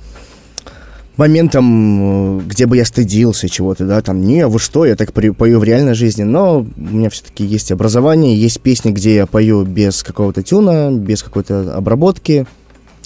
моментом, 1.17 2.39
э, 2.39 2.41
где 2.47 2.65
бы 2.65 2.77
я 2.77 2.85
стыдился 2.85 3.49
чего-то, 3.49 3.85
да, 3.85 4.01
там, 4.01 4.21
не, 4.21 4.47
вы 4.47 4.59
что, 4.59 4.85
я 4.85 4.95
так 4.95 5.13
пою 5.13 5.59
в 5.59 5.63
реальной 5.63 5.93
жизни, 5.93 6.23
но 6.23 6.59
у 6.59 6.81
меня 6.81 7.09
все-таки 7.09 7.45
есть 7.45 7.71
образование, 7.71 8.39
есть 8.39 8.61
песни, 8.61 8.91
где 8.91 9.15
я 9.15 9.25
пою 9.25 9.63
без 9.63 10.03
какого-то 10.03 10.43
тюна, 10.43 10.91
без 10.91 11.23
какой-то 11.23 11.75
обработки, 11.75 12.45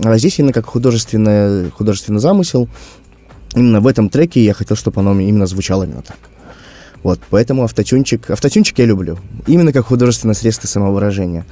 а 0.04 0.18
здесь 0.18 0.40
именно 0.40 0.54
как 0.54 0.66
художественное, 0.66 1.70
художественный 1.72 2.20
замысел, 2.20 2.68
именно 3.56 3.82
в 3.82 3.88
этом 3.88 4.10
треке 4.10 4.44
я 4.44 4.54
хотел, 4.54 4.78
чтобы 4.78 5.02
оно 5.02 5.20
именно 5.20 5.46
звучало 5.46 5.84
именно 5.84 6.02
так. 6.02 6.18
Вот, 7.04 7.20
поэтому 7.30 7.64
автотюнчик, 7.64 8.30
автотюнчик 8.30 8.78
я 8.80 8.86
люблю, 8.86 9.18
именно 9.48 9.72
как 9.72 9.86
художественное 9.86 10.36
средство 10.36 10.68
самовыражения. 10.68 11.46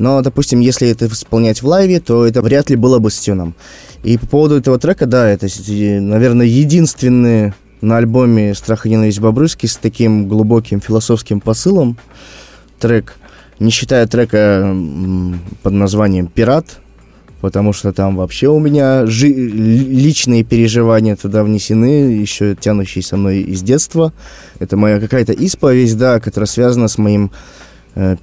Но, 0.00 0.22
допустим, 0.22 0.60
если 0.60 0.88
это 0.88 1.06
исполнять 1.06 1.62
в 1.62 1.66
лайве, 1.66 2.00
то 2.00 2.26
это 2.26 2.40
вряд 2.40 2.70
ли 2.70 2.76
было 2.76 2.98
бы 2.98 3.10
с 3.10 3.18
тюном. 3.20 3.54
И 4.02 4.16
по 4.16 4.26
поводу 4.26 4.56
этого 4.56 4.78
трека, 4.78 5.04
да, 5.04 5.28
это, 5.28 5.46
наверное, 5.68 6.46
единственный 6.46 7.52
на 7.82 7.98
альбоме 7.98 8.54
«Страх 8.54 8.86
и 8.86 8.90
ненависть 8.90 9.20
Бобрыски» 9.20 9.66
с 9.66 9.76
таким 9.76 10.26
глубоким 10.26 10.80
философским 10.80 11.40
посылом 11.40 11.98
трек, 12.78 13.14
не 13.58 13.70
считая 13.70 14.06
трека 14.06 14.74
под 15.62 15.72
названием 15.74 16.28
«Пират», 16.28 16.78
потому 17.42 17.74
что 17.74 17.92
там 17.92 18.16
вообще 18.16 18.48
у 18.48 18.58
меня 18.58 19.04
жи- 19.04 19.28
личные 19.28 20.44
переживания 20.44 21.14
туда 21.14 21.42
внесены, 21.44 22.12
еще 22.12 22.54
тянущие 22.54 23.02
со 23.02 23.18
мной 23.18 23.40
из 23.40 23.62
детства. 23.62 24.14
Это 24.60 24.78
моя 24.78 24.98
какая-то 24.98 25.32
исповедь, 25.34 25.96
да, 25.98 26.20
которая 26.20 26.46
связана 26.46 26.88
с 26.88 26.96
моим 26.96 27.30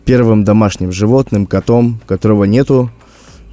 первым 0.05 0.43
домашним 0.43 0.91
животным, 0.91 1.45
котом, 1.45 1.99
которого 2.05 2.45
нету. 2.45 2.89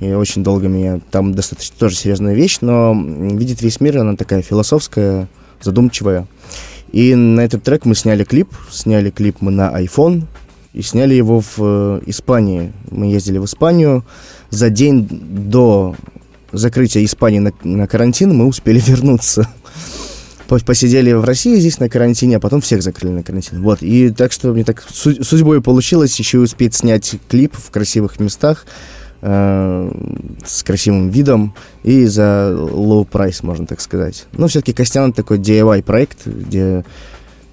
И 0.00 0.12
очень 0.12 0.42
долго 0.42 0.68
меня... 0.68 1.00
Там 1.10 1.34
достаточно 1.34 1.76
тоже 1.78 1.96
серьезная 1.96 2.34
вещь, 2.34 2.58
но 2.60 2.94
«Видит 2.94 3.62
весь 3.62 3.80
мир» 3.80 3.98
она 3.98 4.16
такая 4.16 4.42
философская, 4.42 5.28
задумчивая. 5.60 6.26
И 6.92 7.14
на 7.14 7.40
этот 7.40 7.62
трек 7.62 7.86
мы 7.86 7.94
сняли 7.94 8.24
клип. 8.24 8.48
Сняли 8.70 9.10
клип 9.10 9.38
мы 9.40 9.50
на 9.50 9.70
iPhone. 9.82 10.24
И 10.72 10.82
сняли 10.82 11.14
его 11.14 11.40
в 11.40 11.58
э, 11.58 12.00
Испании. 12.06 12.72
Мы 12.90 13.06
ездили 13.06 13.38
в 13.38 13.44
Испанию. 13.44 14.04
За 14.50 14.70
день 14.70 15.08
до 15.10 15.96
закрытия 16.52 17.04
Испании 17.04 17.40
на, 17.40 17.52
на 17.64 17.86
карантин 17.86 18.36
мы 18.36 18.46
успели 18.46 18.80
вернуться. 18.80 19.48
По- 20.48 20.58
Посидели 20.58 21.12
в 21.12 21.24
России 21.24 21.56
здесь 21.58 21.78
на 21.80 21.88
карантине, 21.88 22.36
а 22.36 22.40
потом 22.40 22.60
всех 22.60 22.82
закрыли 22.82 23.12
на 23.12 23.22
карантин. 23.22 23.62
Вот. 23.62 23.82
И 23.82 24.10
так 24.10 24.32
что 24.32 24.52
мне 24.52 24.64
так 24.64 24.82
су- 24.92 25.22
судьбой 25.24 25.60
получилось 25.62 26.18
еще 26.18 26.38
и 26.38 26.40
успеть 26.40 26.74
снять 26.74 27.14
клип 27.28 27.54
в 27.56 27.70
красивых 27.70 28.20
местах 28.20 28.66
э, 29.22 29.90
с 30.44 30.62
красивым 30.62 31.08
видом 31.08 31.54
и 31.82 32.04
за 32.06 32.54
low 32.54 33.08
price, 33.08 33.38
можно 33.42 33.66
так 33.66 33.80
сказать. 33.80 34.26
Но 34.32 34.48
все-таки 34.48 34.72
Костян 34.72 35.12
такой 35.12 35.38
DIY 35.38 35.82
проект, 35.82 36.26
где 36.26 36.84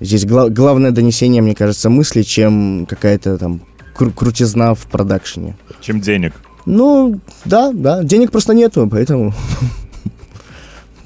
здесь 0.01 0.25
гла- 0.25 0.49
главное 0.49 0.91
донесение, 0.91 1.41
мне 1.41 1.55
кажется, 1.55 1.89
мысли, 1.89 2.23
чем 2.23 2.85
какая-то 2.89 3.37
там 3.37 3.61
кру- 3.97 4.11
крутизна 4.13 4.75
в 4.75 4.85
продакшене. 4.87 5.55
Чем 5.79 6.01
денег? 6.01 6.33
Ну, 6.65 7.19
да, 7.45 7.71
да, 7.73 8.03
денег 8.03 8.31
просто 8.31 8.53
нету, 8.53 8.87
поэтому... 8.91 9.33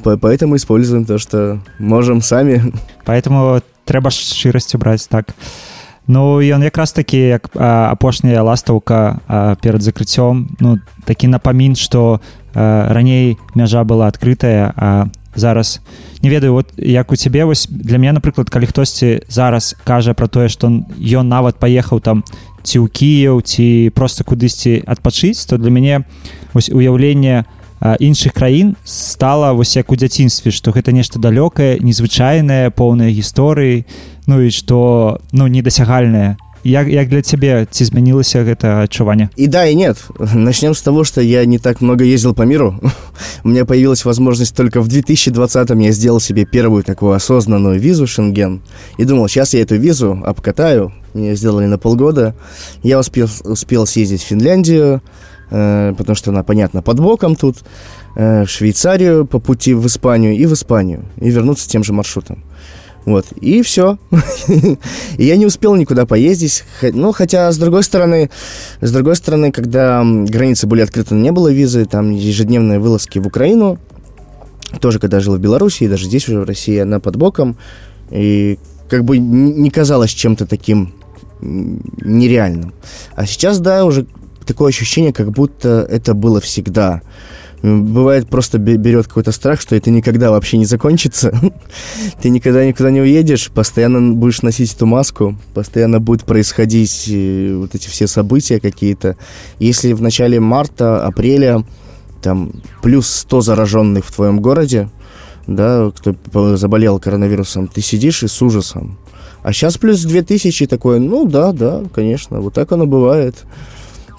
По- 0.05 0.17
Поэтому 0.17 0.57
используем 0.57 1.05
то, 1.05 1.19
что 1.19 1.61
можем 1.79 2.23
сами. 2.23 2.73
Поэтому 3.05 3.61
трэба 3.85 4.11
шчырасцю 4.11 4.79
браць 4.79 5.07
так 5.09 5.35
Ну 6.11 6.43
ён 6.43 6.65
якраз 6.65 6.91
такі 6.93 7.19
як 7.39 7.51
а, 7.55 7.93
апошняя 7.93 8.43
ластаўка 8.43 9.21
а, 9.29 9.55
перад 9.63 9.83
закрыццём 9.83 10.59
ну 10.59 10.79
такі 11.07 11.29
напамін 11.31 11.77
што 11.77 12.21
а, 12.55 12.91
раней 12.91 13.39
мяжа 13.55 13.85
была 13.85 14.09
адкрытая 14.09 14.73
а 14.75 15.07
зараз 15.37 15.79
не 16.23 16.31
ведаю 16.31 16.55
вот 16.55 16.73
як 16.77 17.13
у 17.13 17.17
цябе 17.17 17.45
вось 17.45 17.69
для 17.71 17.99
мяне 17.99 18.19
напрыклад 18.19 18.51
калі 18.51 18.67
хтосьці 18.67 19.23
зараз 19.29 19.77
кажа 19.85 20.15
про 20.15 20.27
тое 20.27 20.49
што 20.49 20.67
ён 20.99 21.29
нават 21.31 21.63
паехаў 21.63 22.01
там 22.01 22.25
ці 22.67 22.83
ў 22.83 22.91
кіяў 22.91 23.39
ці 23.47 23.95
просто 23.95 24.25
кудысьці 24.25 24.83
адпачыць 24.83 25.47
то 25.47 25.63
для 25.63 25.71
мяне 25.71 26.03
вось 26.55 26.75
уяўленне 26.75 27.47
а, 27.47 27.54
іншых 27.81 28.33
краін 28.33 28.77
стала 28.85 29.53
вось 29.53 29.77
як 29.77 29.93
у 29.93 29.97
дзяцінстве 29.97 30.53
што 30.53 30.71
гэта 30.71 30.93
нешта 30.93 31.19
далёкае 31.19 31.81
незвычайнае 31.81 32.71
поўнае 32.71 33.09
гісторыі 33.11 33.85
ну 34.29 34.41
і 34.45 34.51
што 34.53 35.21
ну 35.33 35.49
недасягальнае 35.49 36.37
як, 36.65 36.89
як 36.89 37.09
для 37.09 37.23
цябе 37.23 37.67
ці 37.71 37.85
змянілася 37.85 38.45
гэта 38.45 38.85
адчуванне 38.85 39.31
И 39.37 39.47
да, 39.47 39.67
и 39.67 39.75
нет. 39.75 39.97
Начнем 40.35 40.75
с 40.75 40.83
того, 40.83 41.05
что 41.05 41.21
я 41.21 41.45
не 41.47 41.59
так 41.59 41.81
много 41.81 42.05
ездил 42.05 42.35
по 42.35 42.43
миру. 42.43 42.79
У 43.45 43.49
меня 43.49 43.65
появилась 43.65 44.05
возможность 44.05 44.55
только 44.55 44.83
в 44.83 44.89
2020-м 44.89 45.79
я 45.79 45.93
сделал 45.93 46.21
себе 46.21 46.45
первую 46.45 46.83
такую 46.85 47.13
осознанную 47.13 47.81
визу 47.81 48.07
Шенген. 48.07 48.61
И 48.99 49.05
думал, 49.05 49.29
сейчас 49.29 49.55
я 49.55 49.63
эту 49.63 49.77
визу 49.77 50.23
обкатаю. 50.25 50.93
Мне 51.15 51.35
сделали 51.35 51.67
на 51.67 51.79
полгода. 51.79 52.35
Я 52.83 52.99
успел, 52.99 53.29
успел 53.45 53.87
съездить 53.87 54.23
в 54.23 54.27
Финляндию, 54.27 54.97
э, 54.97 55.01
потому 55.50 56.16
что 56.16 56.32
она, 56.32 56.44
понятно, 56.44 56.82
под 56.82 57.00
боком 57.00 57.36
тут, 57.36 57.58
э, 58.16 58.46
в 58.46 58.50
Швейцарию 58.50 59.26
по 59.26 59.40
пути 59.40 59.74
в 59.74 59.86
Испанию 59.86 60.36
и 60.36 60.46
в 60.46 60.54
Испанию. 60.54 61.06
И 61.18 61.30
вернуться 61.30 61.70
тем 61.70 61.84
же 61.84 61.94
маршрутом. 61.94 62.44
Вот, 63.06 63.28
и 63.40 63.62
все. 63.62 64.00
и 64.48 65.26
я 65.26 65.38
не 65.38 65.46
успел 65.46 65.76
никуда 65.76 66.08
поездить. 66.08 66.64
Ну, 66.82 67.12
хотя, 67.12 67.52
с 67.52 67.58
другой 67.58 67.84
стороны, 67.84 68.32
с 68.82 68.92
другой 68.92 69.16
стороны, 69.16 69.52
когда 69.52 70.04
границы 70.04 70.66
были 70.66 70.82
открыты, 70.82 71.14
не 71.14 71.32
было 71.32 71.52
визы, 71.52 71.86
там 71.86 72.12
ежедневные 72.12 72.80
вылазки 72.80 73.20
в 73.20 73.28
Украину, 73.28 73.78
тоже 74.82 75.00
когда 75.00 75.20
жил 75.20 75.36
в 75.36 75.40
Беларуси, 75.40 75.84
и 75.84 75.88
даже 75.88 76.06
здесь 76.06 76.28
уже 76.28 76.40
в 76.40 76.46
России, 76.46 76.78
она 76.80 77.00
под 77.00 77.16
боком, 77.16 77.58
и 78.10 78.58
как 78.90 79.04
бы 79.04 79.20
не 79.20 79.70
казалось 79.70 80.12
чем-то 80.12 80.48
таким 80.48 80.94
нереальным. 81.42 82.74
А 83.16 83.26
сейчас, 83.26 83.60
да, 83.60 83.86
уже 83.86 84.08
такое 84.46 84.70
ощущение, 84.70 85.14
как 85.14 85.32
будто 85.32 85.88
это 85.90 86.14
было 86.14 86.40
всегда. 86.40 87.02
Бывает, 87.62 88.30
просто 88.30 88.60
бе- 88.60 88.78
берет 88.78 89.08
какой-то 89.08 89.32
страх, 89.32 89.60
что 89.60 89.76
это 89.76 89.90
никогда 89.90 90.30
вообще 90.30 90.58
не 90.58 90.66
закончится. 90.66 91.34
Ты 92.22 92.30
никогда 92.30 92.66
никуда 92.66 92.92
не 92.92 93.02
уедешь, 93.02 93.50
постоянно 93.50 94.14
будешь 94.14 94.44
носить 94.44 94.74
эту 94.74 94.86
маску, 94.86 95.36
постоянно 95.54 96.00
будут 96.00 96.26
происходить 96.26 97.06
э, 97.08 97.56
вот 97.56 97.74
эти 97.74 97.88
все 97.88 98.06
события 98.08 98.60
какие-то. 98.60 99.18
Если 99.58 99.94
в 99.94 100.02
начале 100.02 100.40
марта, 100.40 101.06
апреля 101.06 101.66
там 102.22 102.52
плюс 102.84 103.08
100 103.08 103.42
зараженных 103.42 104.06
в 104.06 104.14
твоем 104.14 104.42
городе, 104.42 104.90
да, 105.48 105.92
кто 105.96 106.58
заболел 106.58 107.00
коронавирусом, 107.00 107.68
ты 107.68 107.82
сидишь 107.82 108.24
и 108.24 108.28
с 108.28 108.42
ужасом. 108.42 108.98
А 109.42 109.54
сейчас 109.54 109.78
плюс 109.78 110.02
2000 110.04 110.66
такое, 110.68 111.00
ну 111.00 111.26
да, 111.26 111.52
да, 111.52 111.84
конечно, 111.94 112.42
вот 112.42 112.54
так 112.54 112.72
оно 112.72 112.86
бывает. 112.88 113.36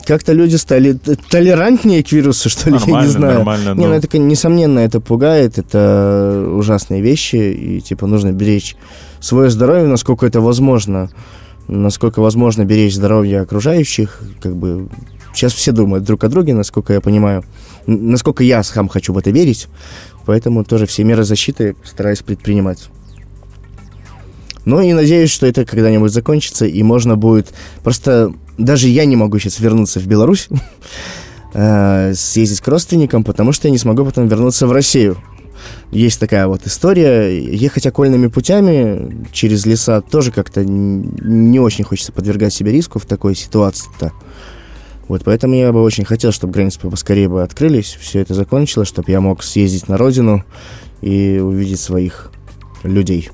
Как-то 0.07 0.33
люди 0.33 0.55
стали 0.57 0.93
толерантнее 1.31 2.05
к 2.05 2.13
вирусу, 2.13 2.49
что 2.49 2.71
ли, 2.71 2.77
я 2.77 2.81
Нормально, 2.81 3.07
не 3.07 3.13
знаю. 3.13 3.35
нормально, 3.39 3.75
Не, 3.75 3.87
ну. 3.87 3.93
это, 3.93 4.19
несомненно, 4.19 4.79
это 4.79 5.01
пугает, 5.01 5.59
это 5.59 6.49
ужасные 6.53 7.03
вещи, 7.03 7.37
и, 7.37 7.81
типа, 7.81 8.07
нужно 8.07 8.31
беречь 8.33 8.77
свое 9.21 9.51
здоровье, 9.51 9.89
насколько 9.89 10.25
это 10.25 10.41
возможно, 10.41 11.11
насколько 11.67 12.21
возможно 12.21 12.65
беречь 12.65 12.95
здоровье 12.95 13.41
окружающих, 13.41 14.21
как 14.41 14.55
бы, 14.55 14.89
сейчас 15.35 15.53
все 15.53 15.73
думают 15.73 16.05
друг 16.05 16.23
о 16.23 16.29
друге, 16.29 16.55
насколько 16.55 16.93
я 16.93 17.01
понимаю, 17.01 17.45
насколько 17.89 18.45
я 18.45 18.63
сам 18.63 18.89
хочу 18.89 19.13
в 19.13 19.19
это 19.19 19.31
верить, 19.31 19.67
поэтому 20.25 20.65
тоже 20.65 20.87
все 20.87 21.03
меры 21.03 21.25
защиты 21.25 21.75
стараюсь 21.85 22.23
предпринимать. 22.23 22.91
Ну 24.65 24.81
и 24.81 24.93
надеюсь, 24.93 25.31
что 25.31 25.47
это 25.47 25.65
когда-нибудь 25.65 26.13
закончится, 26.13 26.67
и 26.67 26.83
можно 26.83 27.17
будет... 27.17 27.53
Просто 27.85 28.33
даже 28.59 28.89
я 28.89 29.05
не 29.05 29.17
могу 29.17 29.39
сейчас 29.39 29.61
вернуться 29.61 30.01
в 30.01 30.07
Беларусь, 30.07 30.49
э, 31.55 32.13
съездить 32.15 32.61
к 32.61 32.69
родственникам, 32.69 33.25
потому 33.25 33.53
что 33.53 33.69
я 33.69 33.73
не 33.73 33.79
смогу 33.79 34.05
потом 34.05 34.29
вернуться 34.29 34.67
в 34.67 34.73
Россию. 34.73 35.17
Есть 35.91 36.21
такая 36.21 36.47
вот 36.47 36.67
история. 36.67 37.43
Ехать 37.43 37.87
окольными 37.87 38.29
путями 38.29 39.27
через 39.33 39.67
леса 39.67 40.01
тоже 40.01 40.33
как-то 40.33 40.65
не 40.65 41.59
очень 41.61 41.85
хочется 41.85 42.13
подвергать 42.13 42.53
себе 42.53 42.73
риску 42.73 42.99
в 42.99 43.07
такой 43.07 43.35
ситуации-то. 43.35 44.13
Вот 45.09 45.23
поэтому 45.25 45.55
я 45.55 45.73
бы 45.73 45.83
очень 45.83 46.05
хотел, 46.05 46.33
чтобы 46.33 46.53
границы 46.53 46.81
поскорее 46.81 47.29
бы 47.29 47.43
открылись, 47.43 47.97
все 48.01 48.21
это 48.21 48.35
закончилось, 48.35 48.89
чтобы 48.89 49.11
я 49.13 49.21
мог 49.21 49.45
съездить 49.45 49.89
на 49.89 49.97
родину 49.97 50.45
и 51.01 51.39
увидеть 51.39 51.79
своих 51.79 52.33
людей. 52.83 53.31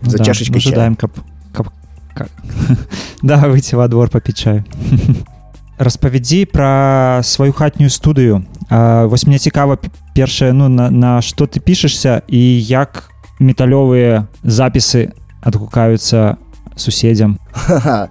За 0.00 0.18
да, 0.18 0.24
чашечкой 0.24 0.56
мы 0.56 0.60
чая. 0.60 0.70
жадаем 0.70 0.96
каб, 2.13 2.27
каб, 2.27 2.27
каб... 2.67 2.77
да 3.21 3.37
выйти 3.47 3.75
во 3.75 3.87
двор 3.87 4.09
попіць 4.09 4.37
чай 4.37 4.63
распавядзі 5.77 6.45
пра 6.49 7.21
сваю 7.23 7.53
хатнюю 7.53 7.89
студыю 7.89 8.45
а, 8.69 9.05
вось 9.05 9.25
мне 9.27 9.37
цікава 9.37 9.75
п- 9.77 9.89
першае 10.15 10.53
ну 10.53 10.69
на, 10.69 10.89
на 10.89 11.21
што 11.21 11.45
ты 11.45 11.59
пішешся 11.59 12.21
і 12.27 12.41
як 12.65 13.11
металёвыя 13.39 14.25
запісы 14.43 15.13
адгукаюцца 15.41 16.37
суседзям 16.75 17.37
Ха-ха. 17.53 18.09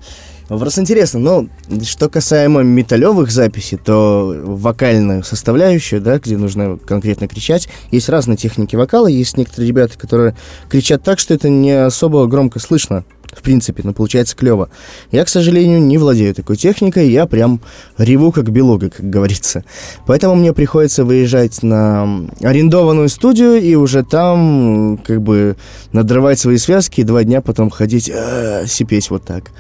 Просто 0.48 0.80
интересно, 0.80 1.18
ну, 1.18 1.48
что 1.82 2.09
касаемо 2.09 2.62
металлевых 2.62 3.30
записей, 3.32 3.78
то 3.78 4.32
вокальную 4.44 5.24
составляющую, 5.24 6.00
да, 6.00 6.20
где 6.20 6.36
нужно 6.36 6.76
конкретно 6.76 7.26
кричать, 7.26 7.68
есть 7.90 8.09
разные 8.09 8.36
техники 8.36 8.76
вокала, 8.76 9.09
есть 9.09 9.36
некоторые 9.36 9.66
ребята, 9.68 9.98
которые 9.98 10.36
кричат 10.68 11.02
так, 11.02 11.18
что 11.18 11.34
это 11.34 11.48
не 11.48 11.72
особо 11.72 12.28
громко 12.28 12.61
слышно, 12.61 13.02
в 13.36 13.41
принципе, 13.41 13.82
но 13.84 13.93
получается 13.93 14.36
клево. 14.36 14.69
Я, 15.11 15.23
к 15.25 15.29
сожалению, 15.29 15.82
не 15.82 15.97
владею 15.97 16.36
такой 16.36 16.57
техникой, 16.57 17.09
я 17.09 17.25
прям 17.25 17.61
реву 17.97 18.32
как 18.32 18.51
белуга, 18.51 18.89
как 18.89 19.09
говорится. 19.09 19.63
Поэтому 20.05 20.36
мне 20.36 20.53
приходится 20.53 21.05
выезжать 21.05 21.63
на 21.63 22.27
арендованную 22.41 23.09
студию 23.09 23.61
и 23.61 23.75
уже 23.75 24.03
там 24.03 24.99
как 25.05 25.21
бы 25.21 25.55
надрывать 25.93 26.39
свои 26.39 26.57
связки 26.57 27.01
и 27.01 27.03
два 27.03 27.23
дня 27.23 27.41
потом 27.41 27.69
ходить, 27.69 28.11
«А, 28.13 28.65
сипеть 28.67 29.09
вот 29.09 29.23
так. 29.23 29.51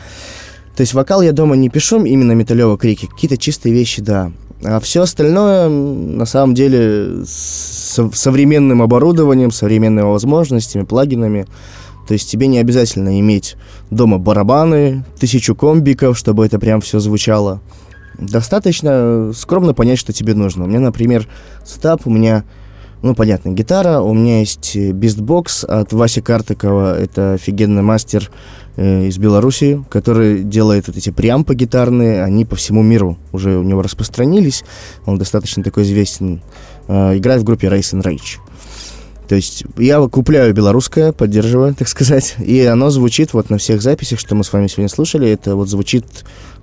То 0.75 0.81
есть 0.81 0.93
вокал 0.93 1.21
я 1.21 1.31
дома 1.31 1.55
не 1.55 1.69
пишу, 1.69 2.03
именно 2.03 2.31
металлево 2.31 2.77
крики. 2.77 3.05
Какие-то 3.05 3.37
чистые 3.37 3.73
вещи, 3.73 4.01
да. 4.01 4.31
А 4.63 4.79
все 4.79 5.01
остальное, 5.01 5.69
на 5.69 6.25
самом 6.25 6.53
деле, 6.53 7.23
с 7.25 7.95
сов- 7.95 8.15
современным 8.15 8.81
оборудованием, 8.81 9.51
современными 9.51 10.05
возможностями, 10.05 10.83
плагинами. 10.83 11.47
То 12.07 12.13
есть 12.13 12.29
тебе 12.29 12.47
не 12.47 12.59
обязательно 12.59 13.19
иметь 13.19 13.55
дома 13.89 14.17
барабаны, 14.17 15.05
тысячу 15.19 15.55
комбиков, 15.55 16.17
чтобы 16.17 16.45
это 16.45 16.59
прям 16.59 16.81
все 16.81 16.99
звучало. 16.99 17.61
достаточно 18.17 19.31
скромно 19.33 19.73
понять, 19.73 19.99
что 19.99 20.13
тебе 20.13 20.33
нужно. 20.33 20.65
У 20.65 20.67
меня, 20.67 20.79
например, 20.79 21.27
сетап, 21.65 22.05
у 22.05 22.09
меня, 22.09 22.43
ну, 23.01 23.15
понятно, 23.15 23.49
гитара, 23.49 23.99
у 24.01 24.13
меня 24.13 24.39
есть 24.39 24.75
Beast 24.75 25.30
Box 25.30 25.63
от 25.63 25.93
Васи 25.93 26.21
Картыкова, 26.21 26.99
это 26.99 27.33
офигенный 27.33 27.81
мастер 27.81 28.29
э, 28.75 29.05
из 29.07 29.17
Беларуси, 29.17 29.83
который 29.89 30.43
делает 30.43 30.87
вот 30.87 30.97
эти 30.97 31.09
преампы 31.09 31.55
гитарные, 31.55 32.23
они 32.23 32.45
по 32.45 32.55
всему 32.55 32.83
миру 32.83 33.17
уже 33.31 33.57
у 33.57 33.63
него 33.63 33.81
распространились, 33.81 34.63
он 35.05 35.17
достаточно 35.17 35.63
такой 35.63 35.83
известен, 35.83 36.41
Э, 36.87 37.17
играет 37.17 37.41
в 37.41 37.45
группе 37.45 37.67
Race 37.67 37.93
and 37.93 38.03
Rage. 38.03 38.39
То 39.31 39.35
есть 39.35 39.63
я 39.77 40.05
купляю 40.09 40.53
белорусское, 40.53 41.13
поддерживаю, 41.13 41.73
так 41.73 41.87
сказать, 41.87 42.35
и 42.37 42.65
оно 42.65 42.89
звучит 42.89 43.31
вот 43.31 43.49
на 43.49 43.59
всех 43.59 43.81
записях, 43.81 44.19
что 44.19 44.35
мы 44.35 44.43
с 44.43 44.51
вами 44.51 44.67
сегодня 44.67 44.89
слушали, 44.89 45.29
это 45.29 45.55
вот 45.55 45.69
звучит 45.69 46.03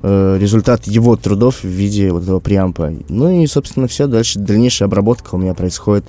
э, 0.03 0.37
результат 0.39 0.87
его 0.87 1.17
трудов 1.17 1.61
в 1.63 1.67
виде 1.67 2.13
вот 2.13 2.25
этого 2.25 2.41
преампа. 2.41 2.93
Ну 3.09 3.43
и, 3.43 3.47
собственно, 3.47 3.89
все, 3.89 4.07
дальше 4.07 4.39
дальнейшая 4.39 4.87
обработка 4.87 5.35
у 5.35 5.39
меня 5.39 5.55
происходит 5.55 6.05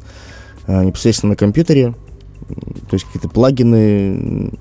э, 0.67 0.83
непосредственно 0.83 1.29
на 1.29 1.35
компьютере, 1.37 1.95
то 2.49 2.93
есть 2.93 3.05
какие-то 3.05 3.29
плагины, 3.29 4.51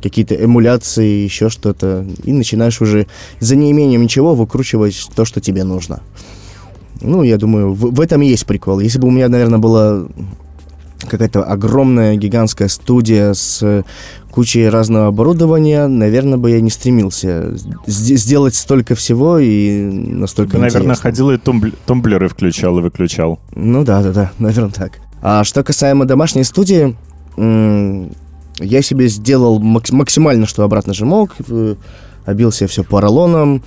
какие-то 0.00 0.36
эмуляции, 0.36 1.24
еще 1.24 1.48
что-то, 1.48 2.06
и 2.22 2.32
начинаешь 2.32 2.80
уже 2.80 3.08
за 3.40 3.56
неимением 3.56 4.04
ничего 4.04 4.36
выкручивать 4.36 5.08
то, 5.16 5.24
что 5.24 5.40
тебе 5.40 5.64
нужно. 5.64 6.04
Ну, 7.00 7.24
я 7.24 7.36
думаю, 7.36 7.72
в, 7.72 7.96
в 7.96 8.00
этом 8.00 8.22
и 8.22 8.28
есть 8.28 8.46
прикол. 8.46 8.78
Если 8.78 9.00
бы 9.00 9.08
у 9.08 9.10
меня, 9.10 9.28
наверное, 9.28 9.58
была 9.58 10.06
какая-то 11.06 11.42
огромная 11.42 12.16
гигантская 12.16 12.68
студия 12.68 13.32
с 13.34 13.84
кучей 14.30 14.68
разного 14.68 15.06
оборудования, 15.08 15.86
наверное, 15.86 16.36
бы 16.38 16.50
я 16.50 16.60
не 16.60 16.70
стремился 16.70 17.54
сделать 17.86 18.54
столько 18.54 18.94
всего 18.94 19.38
и 19.38 19.82
настолько 19.90 20.52
Ты, 20.52 20.58
наверное, 20.58 20.82
интересно. 20.94 21.02
ходил 21.02 21.30
и 21.30 21.36
тумбл- 21.36 21.74
тумблеры 21.86 22.28
включал 22.28 22.78
и 22.78 22.82
выключал. 22.82 23.38
Ну 23.54 23.84
да, 23.84 24.02
да, 24.02 24.12
да, 24.12 24.32
наверное, 24.38 24.70
так. 24.72 24.92
А 25.22 25.42
что 25.44 25.64
касаемо 25.64 26.04
домашней 26.04 26.44
студии, 26.44 26.94
я 28.60 28.82
себе 28.82 29.08
сделал 29.08 29.58
макс- 29.60 29.92
максимально, 29.92 30.46
что 30.46 30.62
обратно 30.64 30.94
же 30.94 31.04
мог. 31.04 31.34
э, 31.48 31.74
Обил 32.24 32.50
себе 32.50 32.66
все 32.66 32.82
поролоном. 32.82 33.62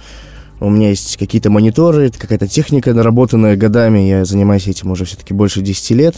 У 0.59 0.69
меня 0.69 0.89
есть 0.89 1.15
какие-то 1.17 1.49
мониторы, 1.49 2.09
какая-то 2.11 2.47
техника, 2.47 2.93
наработанная 2.93 3.55
годами. 3.55 3.99
Я 3.99 4.25
занимаюсь 4.25 4.67
этим 4.67 4.91
уже 4.91 5.05
все-таки 5.05 5.33
больше 5.33 5.61
10 5.61 5.91
лет. 5.91 6.15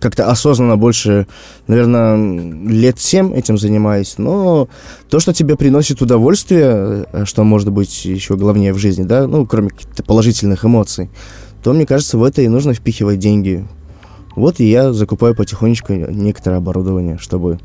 Как-то 0.00 0.30
осознанно 0.30 0.76
больше, 0.76 1.26
наверное, 1.66 2.16
лет 2.68 3.00
7 3.00 3.34
этим 3.34 3.58
занимаюсь. 3.58 4.14
Но 4.18 4.68
то, 5.08 5.20
что 5.20 5.32
тебе 5.32 5.56
приносит 5.56 6.02
удовольствие, 6.02 7.06
э, 7.12 7.24
что 7.24 7.44
может 7.44 7.70
быть 7.70 8.04
еще 8.04 8.36
главнее 8.36 8.72
в 8.72 8.78
жизни, 8.78 9.04
да, 9.04 9.26
ну, 9.26 9.46
кроме 9.46 9.70
каких-то 9.70 10.02
положительных 10.02 10.64
эмоций, 10.64 11.10
то, 11.62 11.72
мне 11.72 11.86
кажется, 11.86 12.18
в 12.18 12.24
это 12.24 12.42
и 12.42 12.48
нужно 12.48 12.74
впихивать 12.74 13.18
деньги. 13.18 13.66
Вот 14.36 14.60
и 14.60 14.68
я 14.68 14.92
закупаю 14.92 15.34
потихонечку 15.34 15.92
некоторое 15.92 16.56
оборудование, 16.56 17.18
чтобы, 17.18 17.60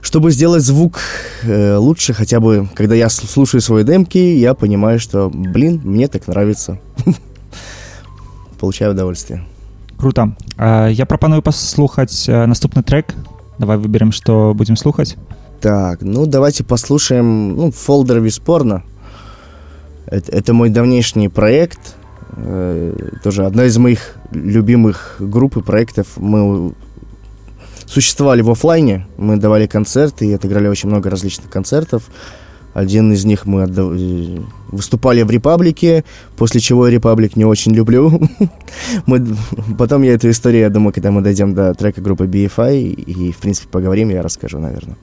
чтобы 0.00 0.30
сделать 0.30 0.62
звук 0.62 1.00
э, 1.42 1.76
лучше, 1.76 2.14
хотя 2.14 2.40
бы, 2.40 2.68
когда 2.74 2.94
я 2.94 3.08
слушаю 3.08 3.60
свои 3.60 3.84
демки, 3.84 4.18
я 4.18 4.54
понимаю, 4.54 5.00
что, 5.00 5.30
блин, 5.32 5.80
мне 5.84 6.08
так 6.08 6.26
нравится. 6.28 6.78
Получаю 8.60 8.92
удовольствие. 8.92 9.44
Круто 9.98 10.36
А, 10.56 10.88
я 10.88 11.06
прапаную 11.06 11.42
паслухаць 11.42 12.28
э, 12.28 12.46
наступны 12.46 12.82
трек 12.82 13.14
давай 13.58 13.78
выберем 13.78 14.12
что 14.12 14.52
будем 14.54 14.76
слухаць 14.76 15.16
Так, 15.64 16.02
ну 16.02 16.26
давайте 16.26 16.62
послушаем 16.62 17.56
ну, 17.56 17.68
Folder 17.70 18.20
Виспорно. 18.20 18.82
Это, 20.04 20.30
это 20.30 20.52
мой 20.52 20.68
давнейшний 20.68 21.30
проект. 21.30 21.96
э, 22.36 22.94
тоже 23.22 23.46
одна 23.46 23.64
из 23.64 23.78
моих 23.78 24.16
любимых 24.30 25.16
групп 25.20 25.56
и 25.56 25.62
проектов. 25.62 26.18
Мы 26.18 26.74
существовали 27.86 28.42
в 28.42 28.50
оффлайне, 28.50 29.06
мы 29.16 29.38
давали 29.38 29.66
концерты 29.66 30.26
и 30.26 30.34
отыграли 30.34 30.68
очень 30.68 30.90
много 30.90 31.08
различных 31.08 31.48
концертов. 31.48 32.10
Один 32.74 33.12
из 33.12 33.24
них 33.24 33.46
мы 33.46 33.62
отда- 33.62 33.88
э, 33.90 34.38
выступали 34.70 35.22
в 35.22 35.30
Репаблике, 35.30 36.04
после 36.36 36.60
чего 36.60 36.88
Репаблик 36.88 37.36
не 37.36 37.44
очень 37.44 37.72
люблю. 37.72 38.20
мы... 39.06 39.24
Потом 39.78 40.02
я 40.02 40.14
эту 40.14 40.28
историю, 40.28 40.62
я 40.62 40.70
думаю, 40.70 40.92
когда 40.92 41.10
мы 41.10 41.22
дойдем 41.22 41.54
до 41.54 41.72
трека 41.74 42.00
группы 42.00 42.26
BFI 42.26 42.82
и, 42.82 43.32
в 43.32 43.38
принципе, 43.38 43.68
поговорим, 43.70 44.10
я 44.10 44.22
расскажу, 44.22 44.58
наверное. 44.58 44.96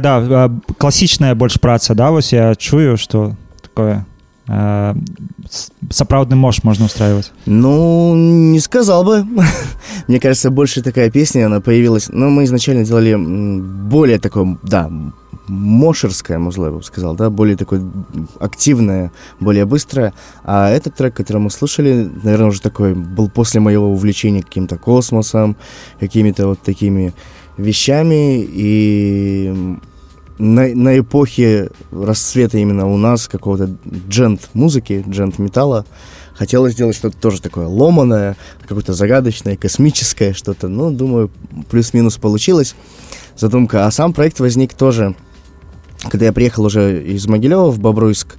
Такая 0.00 0.28
да 0.28 0.44
а, 0.44 0.60
класічная 0.78 1.34
больш 1.34 1.60
праца 1.60 1.94
да 1.94 2.10
вось 2.10 2.32
я 2.32 2.54
чую 2.54 2.96
что 2.96 3.36
такое 3.62 4.06
э, 4.48 4.94
сапраўдны 5.90 6.36
мож 6.36 6.62
можна 6.64 6.86
устраивать 6.86 7.32
Ну, 7.46 8.14
не 8.16 8.60
сказал 8.60 9.04
бы. 9.04 9.24
Мне 10.08 10.20
кажется, 10.20 10.50
больше 10.50 10.82
такая 10.82 11.10
песня, 11.10 11.46
она 11.46 11.60
появилась... 11.60 12.08
Ну, 12.08 12.30
мы 12.30 12.44
изначально 12.44 12.84
делали 12.84 13.16
более 13.16 14.18
такое, 14.18 14.58
да, 14.62 14.90
мошерское 15.46 16.38
музло, 16.38 16.66
я 16.66 16.72
бы 16.72 16.82
сказал, 16.82 17.14
да, 17.16 17.30
более 17.30 17.56
такое 17.56 17.82
активное, 18.40 19.10
более 19.40 19.64
быстрое. 19.64 20.12
А 20.44 20.68
этот 20.70 20.94
трек, 20.94 21.14
который 21.14 21.38
мы 21.38 21.50
слушали, 21.50 22.10
наверное, 22.22 22.48
уже 22.48 22.60
такой 22.60 22.94
был 22.94 23.28
после 23.28 23.60
моего 23.60 23.88
увлечения 23.92 24.42
каким-то 24.42 24.78
космосом, 24.78 25.56
какими-то 25.98 26.46
вот 26.46 26.60
такими 26.60 27.12
вещами. 27.56 28.44
И 28.48 29.76
на, 30.40 30.74
на 30.74 30.98
эпохе 30.98 31.70
расцвета 31.92 32.58
именно 32.58 32.86
у 32.86 32.96
нас 32.96 33.28
какого-то 33.28 33.76
джент-музыки, 34.08 35.04
джент-металла, 35.08 35.84
хотелось 36.34 36.72
сделать 36.72 36.96
что-то 36.96 37.16
тоже 37.18 37.42
такое 37.42 37.66
ломаное, 37.66 38.36
какое-то 38.66 38.94
загадочное, 38.94 39.56
космическое 39.56 40.32
что-то. 40.32 40.68
Ну, 40.68 40.90
думаю, 40.90 41.30
плюс-минус 41.70 42.16
получилось 42.16 42.74
задумка. 43.36 43.86
А 43.86 43.90
сам 43.90 44.14
проект 44.14 44.40
возник 44.40 44.72
тоже, 44.72 45.14
когда 46.08 46.26
я 46.26 46.32
приехал 46.32 46.64
уже 46.64 47.04
из 47.04 47.26
Могилева 47.26 47.70
в 47.70 47.78
Бобруйск. 47.78 48.36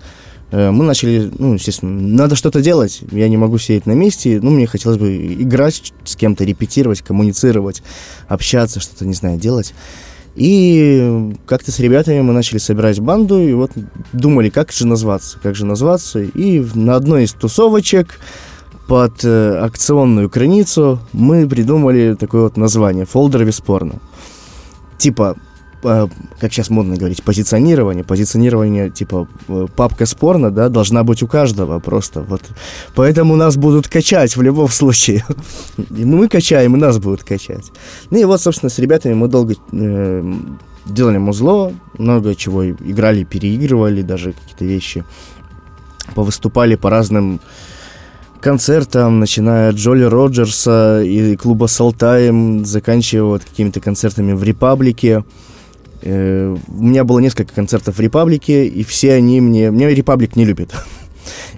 э, 0.49 0.71
Мы 0.71 0.83
начали, 0.83 1.31
ну, 1.37 1.53
естественно, 1.53 1.91
надо 1.91 2.35
что-то 2.35 2.61
делать. 2.61 3.01
Я 3.11 3.29
не 3.29 3.37
могу 3.37 3.59
сидеть 3.59 3.85
на 3.85 3.93
месте. 3.93 4.39
Ну, 4.41 4.49
мне 4.49 4.65
хотелось 4.65 4.97
бы 4.97 5.33
играть 5.33 5.93
с 6.03 6.15
кем-то, 6.15 6.43
репетировать, 6.43 7.01
коммуницировать, 7.01 7.83
общаться, 8.27 8.79
что-то, 8.79 9.05
не 9.05 9.13
знаю, 9.13 9.39
делать. 9.39 9.75
И 10.35 11.33
как-то 11.45 11.71
с 11.71 11.79
ребятами 11.79 12.21
мы 12.21 12.33
начали 12.33 12.57
собирать 12.57 12.99
банду, 12.99 13.39
и 13.39 13.53
вот 13.53 13.71
думали, 14.13 14.49
как 14.49 14.71
же 14.71 14.87
назваться, 14.87 15.39
как 15.41 15.55
же 15.55 15.65
назваться. 15.65 16.21
И 16.21 16.65
на 16.73 16.95
одной 16.95 17.25
из 17.25 17.33
тусовочек 17.33 18.19
под 18.87 19.23
э, 19.23 19.57
акционную 19.57 20.29
краницу 20.29 20.99
мы 21.11 21.47
придумали 21.47 22.15
такое 22.19 22.43
вот 22.43 22.57
название 22.57 23.05
«Фолдер 23.05 23.43
Виспорно». 23.43 23.95
Типа, 24.97 25.35
как 25.81 26.53
сейчас 26.53 26.69
модно 26.69 26.95
говорить, 26.95 27.23
позиционирование. 27.23 28.03
Позиционирование, 28.03 28.89
типа, 28.89 29.27
э, 29.47 29.67
папка 29.75 30.05
спорно, 30.05 30.51
да, 30.51 30.69
должна 30.69 31.03
быть 31.03 31.23
у 31.23 31.27
каждого 31.27 31.79
просто. 31.79 32.21
Вот. 32.21 32.41
Поэтому 32.95 33.35
нас 33.35 33.57
будут 33.57 33.87
качать 33.87 34.35
в 34.35 34.41
любом 34.41 34.67
случае. 34.69 35.25
И 35.77 36.05
мы 36.05 36.27
качаем, 36.27 36.75
и 36.75 36.79
нас 36.79 36.99
будут 36.99 37.23
качать. 37.23 37.71
Ну 38.09 38.19
и 38.19 38.25
вот, 38.25 38.41
собственно, 38.41 38.69
с 38.69 38.79
ребятами 38.79 39.13
мы 39.13 39.27
долго 39.27 39.55
э, 39.71 40.33
делали 40.85 41.17
музло, 41.17 41.73
много 41.97 42.35
чего 42.35 42.69
играли, 42.69 43.23
переигрывали 43.23 44.01
даже 44.01 44.33
какие-то 44.33 44.65
вещи. 44.65 45.03
Повыступали 46.15 46.75
по 46.75 46.89
разным 46.89 47.39
концертам, 48.41 49.19
начиная 49.19 49.69
от 49.69 49.75
Джоли 49.75 50.03
Роджерса 50.03 51.01
и 51.03 51.35
клуба 51.37 51.67
Салтаем, 51.67 52.65
заканчивая 52.65 53.23
вот 53.23 53.43
какими-то 53.43 53.79
концертами 53.79 54.33
в 54.33 54.43
Репаблике. 54.43 55.23
Э, 56.01 56.55
у 56.67 56.83
меня 56.83 57.03
было 57.03 57.19
несколько 57.19 57.53
концертов 57.53 57.97
в 57.97 57.99
Репаблике, 57.99 58.67
и 58.67 58.83
все 58.83 59.13
они 59.13 59.41
мне... 59.41 59.71
Мне 59.71 59.93
Репаблик 59.93 60.35
не 60.35 60.45
любит. 60.45 60.73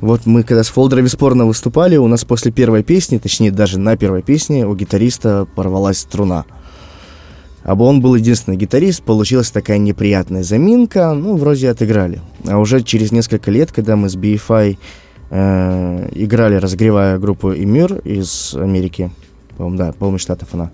Вот 0.02 0.26
мы 0.26 0.44
когда 0.44 0.64
с 0.64 0.68
Фолдера 0.68 1.00
Виспорно 1.00 1.46
выступали, 1.46 1.96
у 1.96 2.08
нас 2.08 2.26
после 2.26 2.52
первой 2.52 2.84
песни, 2.84 3.18
точнее 3.18 3.52
даже 3.52 3.80
на 3.80 3.96
первой 3.96 4.22
песне, 4.22 4.68
у 4.68 4.76
гитариста 4.76 5.48
порвалась 5.56 6.00
струна. 6.00 6.44
А 7.64 7.74
он 7.74 8.02
был 8.02 8.16
единственный 8.16 8.58
гитарист, 8.58 9.04
получилась 9.04 9.52
такая 9.52 9.78
неприятная 9.78 10.44
заминка, 10.44 11.14
ну, 11.14 11.38
вроде 11.38 11.70
отыграли. 11.70 12.20
А 12.46 12.58
уже 12.58 12.82
через 12.84 13.14
несколько 13.14 13.52
лет, 13.52 13.72
когда 13.72 13.96
мы 13.96 14.10
с 14.10 14.18
BFI 14.18 14.78
э, 15.30 16.10
играли, 16.12 16.56
разогревая 16.56 17.18
группу 17.18 17.54
Эмир 17.54 18.00
из 18.00 18.54
Америки, 18.56 19.12
по-моему, 19.56 19.78
да, 19.78 19.94
по-моему, 19.94 20.18
штатов 20.18 20.50
она, 20.52 20.72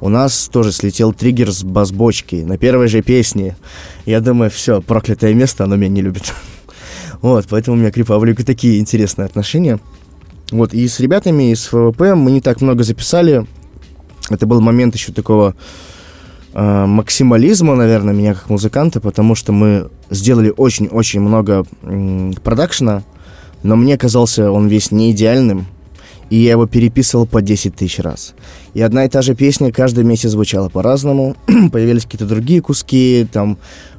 у 0.00 0.08
нас 0.08 0.48
тоже 0.48 0.72
слетел 0.72 1.12
триггер 1.12 1.50
с 1.50 1.64
бас-бочки 1.64 2.36
на 2.36 2.56
первой 2.58 2.88
же 2.88 3.02
песне. 3.02 3.56
Я 4.06 4.20
думаю, 4.20 4.50
все, 4.50 4.80
проклятое 4.80 5.34
место, 5.34 5.64
оно 5.64 5.76
меня 5.76 5.90
не 5.90 6.02
любит. 6.02 6.32
Вот, 7.20 7.46
поэтому 7.50 7.76
у 7.76 7.80
меня 7.80 7.90
к 7.90 7.96
Репаблику 7.96 8.44
такие 8.44 8.78
интересные 8.78 9.26
отношения. 9.26 9.80
Вот, 10.52 10.72
и 10.72 10.86
с 10.86 11.00
ребятами 11.00 11.50
из 11.50 11.66
ФВП 11.66 12.14
мы 12.14 12.30
не 12.30 12.40
так 12.40 12.60
много 12.60 12.84
записали. 12.84 13.44
Это 14.30 14.46
был 14.46 14.60
момент 14.60 14.94
еще 14.94 15.12
такого 15.12 15.56
э, 16.54 16.86
максимализма, 16.86 17.74
наверное, 17.74 18.14
меня 18.14 18.34
как 18.34 18.50
музыканта, 18.50 19.00
потому 19.00 19.34
что 19.34 19.50
мы 19.52 19.90
сделали 20.10 20.54
очень-очень 20.56 21.20
много 21.20 21.66
м, 21.82 22.34
продакшена, 22.34 23.02
но 23.64 23.74
мне 23.74 23.98
казался 23.98 24.52
он 24.52 24.68
весь 24.68 24.92
не 24.92 25.10
идеальным, 25.10 25.66
и 26.30 26.36
я 26.36 26.52
его 26.52 26.66
переписывал 26.66 27.26
по 27.26 27.40
10 27.40 27.74
тысяч 27.74 27.98
раз. 27.98 28.34
И 28.74 28.80
одна 28.80 29.04
и 29.04 29.08
та 29.08 29.22
же 29.22 29.34
песня 29.34 29.72
каждый 29.72 30.04
месяц 30.04 30.30
звучала 30.30 30.68
по-разному, 30.68 31.36
появились 31.72 32.04
какие-то 32.04 32.26
другие 32.26 32.60
куски, 32.60 33.26
там 33.32 33.58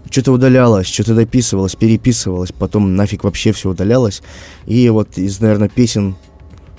что-то 0.10 0.32
удалялось, 0.32 0.88
что-то 0.88 1.16
дописывалось, 1.16 1.76
переписывалось, 1.76 2.52
потом 2.52 2.96
нафиг 2.96 3.24
вообще 3.24 3.52
все 3.52 3.70
удалялось. 3.70 4.22
И 4.66 4.90
вот 4.90 5.18
из, 5.18 5.40
наверное, 5.40 5.70
песен 5.70 6.16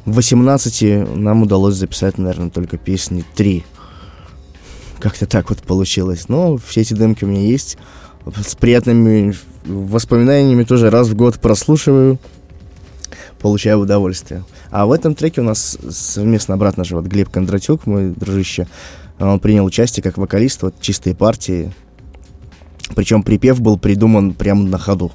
18 0.07 1.17
нам 1.17 1.43
удалось 1.43 1.75
записать, 1.75 2.19
наверное, 2.19 2.51
только 2.51 2.77
песни 2.77 3.25
3. 3.37 3.65
Как-то 4.99 5.27
так 5.27 5.51
вот 5.51 5.59
получилось. 5.61 6.29
Но 6.29 6.57
все 6.57 6.83
эти 6.83 6.95
демки 6.95 7.25
у 7.25 7.29
меня 7.29 7.43
есть. 7.43 7.79
С 8.47 8.55
приятными 8.55 9.35
воспоминаниями 9.65 10.65
тоже 10.65 10.91
раз 10.91 11.09
в 11.09 11.15
год 11.15 11.39
прослушиваю. 11.39 12.19
Получаю 13.41 13.79
удовольствие. 13.79 14.45
А 14.71 14.87
в 14.87 14.93
этом 14.93 15.15
треке 15.15 15.41
у 15.41 15.45
нас 15.45 15.79
совместно 15.89 16.55
обратно 16.55 16.85
же 16.85 16.95
вот 16.97 17.07
Глеб 17.07 17.31
Кондратюк, 17.31 17.87
мой 17.87 18.11
дружище, 18.11 18.67
он 19.19 19.41
принял 19.41 19.65
участие 19.65 20.03
как 20.03 20.19
вокалист, 20.19 20.63
вот 20.63 20.75
чистые 20.81 21.15
партии. 21.15 21.73
Причем 22.95 23.23
припев 23.23 23.61
был 23.61 23.79
придуман 23.79 24.35
прямо 24.35 24.65
на 24.65 24.79
ходу. 24.79 25.13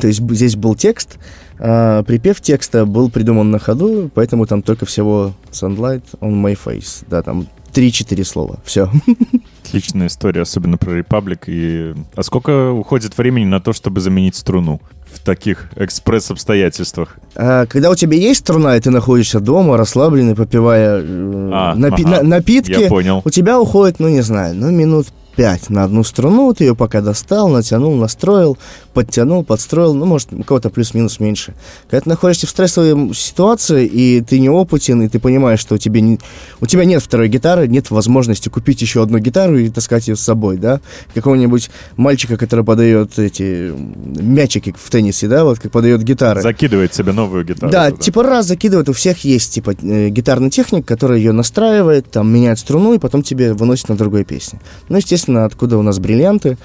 То 0.00 0.06
есть 0.06 0.20
здесь 0.30 0.56
был 0.56 0.74
текст, 0.74 1.18
а 1.58 2.02
припев 2.02 2.40
текста 2.40 2.84
был 2.84 3.10
придуман 3.10 3.50
на 3.50 3.58
ходу, 3.58 4.10
поэтому 4.14 4.46
там 4.46 4.62
только 4.62 4.86
всего 4.86 5.34
Sunlight 5.50 6.04
on 6.20 6.42
my 6.42 6.58
face. 6.62 7.04
Да, 7.08 7.22
там 7.22 7.46
3-4 7.72 8.24
слова. 8.24 8.58
Все. 8.64 8.90
Отличная 9.64 10.06
история, 10.06 10.42
особенно 10.42 10.78
про 10.78 10.98
Republic. 10.98 11.44
И... 11.46 11.94
А 12.14 12.22
сколько 12.22 12.70
уходит 12.70 13.16
времени 13.18 13.44
на 13.44 13.60
то, 13.60 13.72
чтобы 13.72 14.00
заменить 14.00 14.36
струну 14.36 14.80
таких 15.24 15.68
экспресс-обстоятельствах? 15.76 17.16
А, 17.34 17.66
когда 17.66 17.90
у 17.90 17.94
тебя 17.94 18.16
есть 18.16 18.40
струна, 18.40 18.76
и 18.76 18.80
ты 18.80 18.90
находишься 18.90 19.40
дома, 19.40 19.76
расслабленный, 19.76 20.34
попивая 20.34 21.00
э, 21.00 21.50
А, 21.52 21.74
напи- 21.76 22.04
ага. 22.04 22.22
на- 22.22 22.22
напитки, 22.22 22.88
у 23.24 23.30
тебя 23.30 23.60
уходит, 23.60 23.98
ну, 24.00 24.08
не 24.08 24.20
знаю, 24.22 24.54
ну, 24.54 24.70
минут 24.70 25.06
пять 25.36 25.70
на 25.70 25.84
одну 25.84 26.04
струну, 26.04 26.52
ты 26.54 26.64
ее 26.64 26.74
пока 26.74 27.00
достал, 27.00 27.48
натянул, 27.48 27.94
настроил, 27.96 28.56
подтянул, 28.92 29.44
подстроил, 29.44 29.94
ну, 29.94 30.06
может, 30.06 30.32
у 30.32 30.42
кого-то 30.42 30.70
плюс-минус 30.70 31.20
меньше. 31.20 31.54
Когда 31.90 32.02
ты 32.02 32.08
находишься 32.08 32.46
в 32.46 32.50
стрессовой 32.50 33.14
ситуации, 33.14 33.86
и 33.86 34.20
ты 34.20 34.38
неопытен, 34.38 35.02
и 35.02 35.08
ты 35.08 35.18
понимаешь, 35.18 35.60
что 35.60 35.74
у 35.74 35.78
тебя, 35.78 36.00
не, 36.00 36.18
у 36.60 36.66
тебя 36.66 36.84
нет 36.84 37.02
второй 37.02 37.28
гитары, 37.28 37.66
нет 37.68 37.90
возможности 37.90 38.48
купить 38.48 38.80
еще 38.82 39.02
одну 39.02 39.18
гитару 39.18 39.58
и 39.58 39.68
таскать 39.68 40.08
ее 40.08 40.16
с 40.16 40.20
собой, 40.20 40.56
да, 40.56 40.80
какого-нибудь 41.14 41.70
мальчика, 41.96 42.36
который 42.36 42.64
подает 42.64 43.18
эти 43.18 43.72
мячики 43.74 44.74
в 44.76 44.90
теннисе, 44.90 45.28
да, 45.28 45.44
вот 45.44 45.58
как 45.58 45.72
подает 45.72 46.02
гитары. 46.02 46.42
Закидывает 46.42 46.94
себе 46.94 47.12
новую 47.12 47.44
гитару. 47.44 47.72
Да, 47.72 47.90
туда. 47.90 48.02
типа 48.02 48.22
раз 48.22 48.46
закидывает, 48.46 48.88
у 48.88 48.92
всех 48.92 49.24
есть 49.24 49.52
типа 49.52 49.74
э, 49.82 50.08
гитарный 50.08 50.50
техник, 50.50 50.86
который 50.86 51.18
ее 51.18 51.32
настраивает, 51.32 52.10
там 52.10 52.32
меняет 52.32 52.58
струну 52.58 52.94
и 52.94 52.98
потом 52.98 53.22
тебе 53.22 53.52
выносит 53.52 53.88
на 53.88 53.96
другой 53.96 54.24
песне. 54.24 54.60
Ну, 54.88 54.96
естественно, 54.96 55.23
откуда 55.28 55.78
у 55.78 55.82
нас 55.82 55.98
бриллианты. 55.98 56.58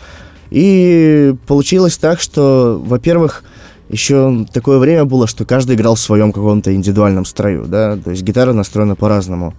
И 0.50 1.36
получилось 1.48 1.98
так, 1.98 2.20
что, 2.20 2.82
во-первых, 2.84 3.44
еще 3.90 4.46
такое 4.54 4.78
время 4.80 5.06
было, 5.06 5.28
что 5.28 5.46
каждый 5.46 5.76
играл 5.76 5.96
в 5.96 6.00
своем 6.00 6.32
каком-то 6.32 6.74
индивидуальном 6.74 7.26
строю, 7.26 7.66
да, 7.66 7.98
то 7.98 8.12
есть 8.12 8.24
гитара 8.24 8.54
настроена 8.54 8.96
по-разному. 8.96 9.54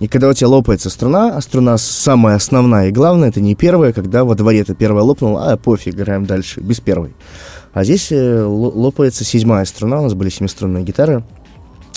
И 0.00 0.08
когда 0.08 0.28
у 0.28 0.32
тебя 0.32 0.48
лопается 0.48 0.90
струна, 0.90 1.36
а 1.36 1.40
струна 1.40 1.78
самая 1.78 2.36
основная 2.36 2.88
и 2.88 2.92
главная, 2.92 3.28
это 3.28 3.40
не 3.40 3.54
первая, 3.54 3.92
когда 3.92 4.24
во 4.24 4.34
дворе 4.34 4.64
ты 4.64 4.74
первая 4.74 5.04
лопнула, 5.04 5.52
а 5.52 5.56
пофиг, 5.56 5.94
играем 5.94 6.26
дальше, 6.26 6.60
без 6.60 6.80
первой. 6.80 7.14
А 7.72 7.84
здесь 7.84 8.10
э, 8.10 8.42
ло- 8.42 8.72
лопается 8.74 9.24
седьмая 9.24 9.64
струна, 9.64 10.00
у 10.00 10.02
нас 10.02 10.14
были 10.14 10.28
семиструнные 10.28 10.82
гитары. 10.82 11.24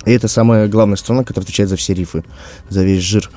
И 0.06 0.12
это 0.12 0.28
самая 0.28 0.68
главная 0.68 0.98
струна, 0.98 1.24
которая 1.24 1.46
отвечает 1.46 1.70
за 1.70 1.78
все 1.78 1.94
рифы, 1.94 2.24
за 2.70 2.84
весь 2.84 3.02
жир. 3.02 3.32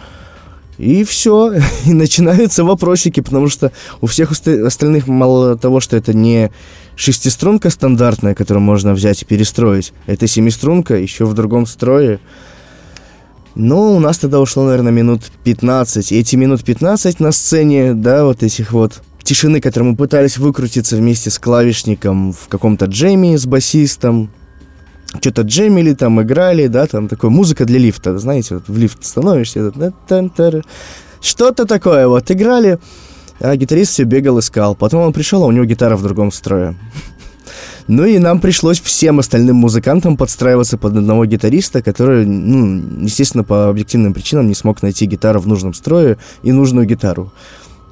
И 0.78 1.04
все, 1.04 1.52
и 1.86 1.92
начинаются 1.92 2.64
вопросики, 2.64 3.20
потому 3.20 3.48
что 3.48 3.72
у 4.00 4.06
всех 4.06 4.30
оста- 4.30 4.66
остальных 4.66 5.08
мало 5.08 5.56
того, 5.56 5.80
что 5.80 5.96
это 5.96 6.14
не 6.14 6.50
шестиструнка 6.96 7.70
стандартная, 7.70 8.34
которую 8.34 8.62
можно 8.62 8.94
взять 8.94 9.22
и 9.22 9.24
перестроить, 9.24 9.92
это 10.06 10.26
семиструнка, 10.26 10.96
еще 10.96 11.26
в 11.26 11.34
другом 11.34 11.66
строе. 11.66 12.20
Но 13.54 13.92
у 13.94 13.98
нас 13.98 14.18
тогда 14.18 14.40
ушло, 14.40 14.64
наверное, 14.64 14.92
минут 14.92 15.22
15. 15.42 16.12
И 16.12 16.18
эти 16.18 16.36
минут 16.36 16.64
15 16.64 17.18
на 17.18 17.32
сцене, 17.32 17.92
да, 17.92 18.24
вот 18.24 18.44
этих 18.44 18.72
вот 18.72 19.02
тишины, 19.24 19.60
которые 19.60 19.90
мы 19.90 19.96
пытались 19.96 20.38
выкрутиться 20.38 20.96
вместе 20.96 21.30
с 21.30 21.38
клавишником 21.38 22.32
в 22.32 22.46
каком-то 22.48 22.86
джеме 22.86 23.36
с 23.36 23.46
басистом. 23.46 24.30
Что-то 25.20 25.42
джемили, 25.42 25.94
там 25.94 26.20
играли, 26.20 26.66
да, 26.66 26.86
там 26.86 27.08
такой 27.08 27.30
музыка 27.30 27.64
для 27.64 27.78
лифта, 27.78 28.18
знаете, 28.18 28.56
вот 28.56 28.68
в 28.68 28.76
лифт 28.76 29.04
становишься, 29.04 29.72
что-то 31.20 31.64
такое, 31.64 32.06
вот 32.08 32.30
играли, 32.30 32.78
а 33.40 33.56
гитарист 33.56 33.92
все 33.92 34.04
бегал, 34.04 34.38
искал. 34.38 34.74
Потом 34.74 35.02
он 35.02 35.12
пришел, 35.12 35.42
а 35.42 35.46
у 35.46 35.52
него 35.52 35.64
гитара 35.64 35.96
в 35.96 36.02
другом 36.02 36.32
строе. 36.32 36.76
Ну 37.90 38.04
и 38.04 38.18
нам 38.18 38.38
пришлось 38.38 38.78
всем 38.82 39.18
остальным 39.18 39.56
музыкантам 39.56 40.18
подстраиваться 40.18 40.76
под 40.76 40.94
одного 40.94 41.24
гитариста, 41.24 41.80
который, 41.80 42.26
ну, 42.26 43.00
естественно, 43.00 43.44
по 43.44 43.70
объективным 43.70 44.12
причинам 44.12 44.46
не 44.46 44.54
смог 44.54 44.82
найти 44.82 45.06
гитару 45.06 45.40
в 45.40 45.46
нужном 45.46 45.72
строе 45.72 46.18
и 46.42 46.52
нужную 46.52 46.86
гитару. 46.86 47.32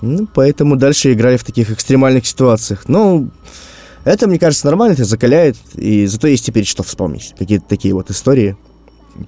Ну, 0.02 0.28
поэтому 0.34 0.76
дальше 0.76 1.14
играли 1.14 1.38
в 1.38 1.44
таких 1.44 1.70
экстремальных 1.70 2.26
ситуациях. 2.26 2.84
Ну, 2.88 3.30
это, 4.06 4.26
мне 4.26 4.38
кажется, 4.38 4.66
нормально, 4.66 4.94
это 4.94 5.04
закаляет, 5.04 5.56
и 5.74 6.06
зато 6.06 6.28
есть 6.28 6.46
теперь 6.46 6.64
что 6.64 6.82
вспомнить. 6.82 7.34
Какие-то 7.38 7.66
такие 7.68 7.92
вот 7.92 8.10
истории. 8.10 8.56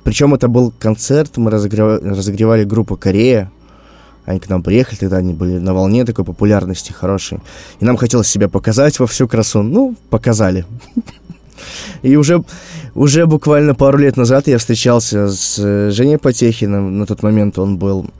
Причем 0.04 0.34
это 0.34 0.48
был 0.48 0.72
концерт, 0.78 1.36
мы 1.36 1.50
разогревали, 1.50 2.02
разогревали 2.04 2.64
группу 2.64 2.96
«Корея», 2.96 3.50
они 4.28 4.40
к 4.40 4.48
нам 4.50 4.62
приехали, 4.62 4.98
тогда 4.98 5.16
они 5.16 5.32
были 5.32 5.58
на 5.58 5.72
волне 5.72 6.04
такой 6.04 6.22
популярности 6.22 6.92
хорошей. 6.92 7.38
И 7.80 7.84
нам 7.86 7.96
хотелось 7.96 8.28
себя 8.28 8.50
показать 8.50 8.98
во 8.98 9.06
всю 9.06 9.26
красу. 9.26 9.62
Ну, 9.62 9.96
показали. 10.10 10.66
И 12.02 12.14
уже, 12.14 12.44
уже 12.94 13.24
буквально 13.24 13.74
пару 13.74 13.96
лет 13.96 14.18
назад 14.18 14.46
я 14.46 14.58
встречался 14.58 15.28
с 15.28 15.58
э, 15.58 15.90
Женей 15.92 16.18
Потехиным. 16.18 16.98
На 16.98 17.06
тот 17.06 17.22
момент 17.22 17.58
он 17.58 17.78
был... 17.78 18.10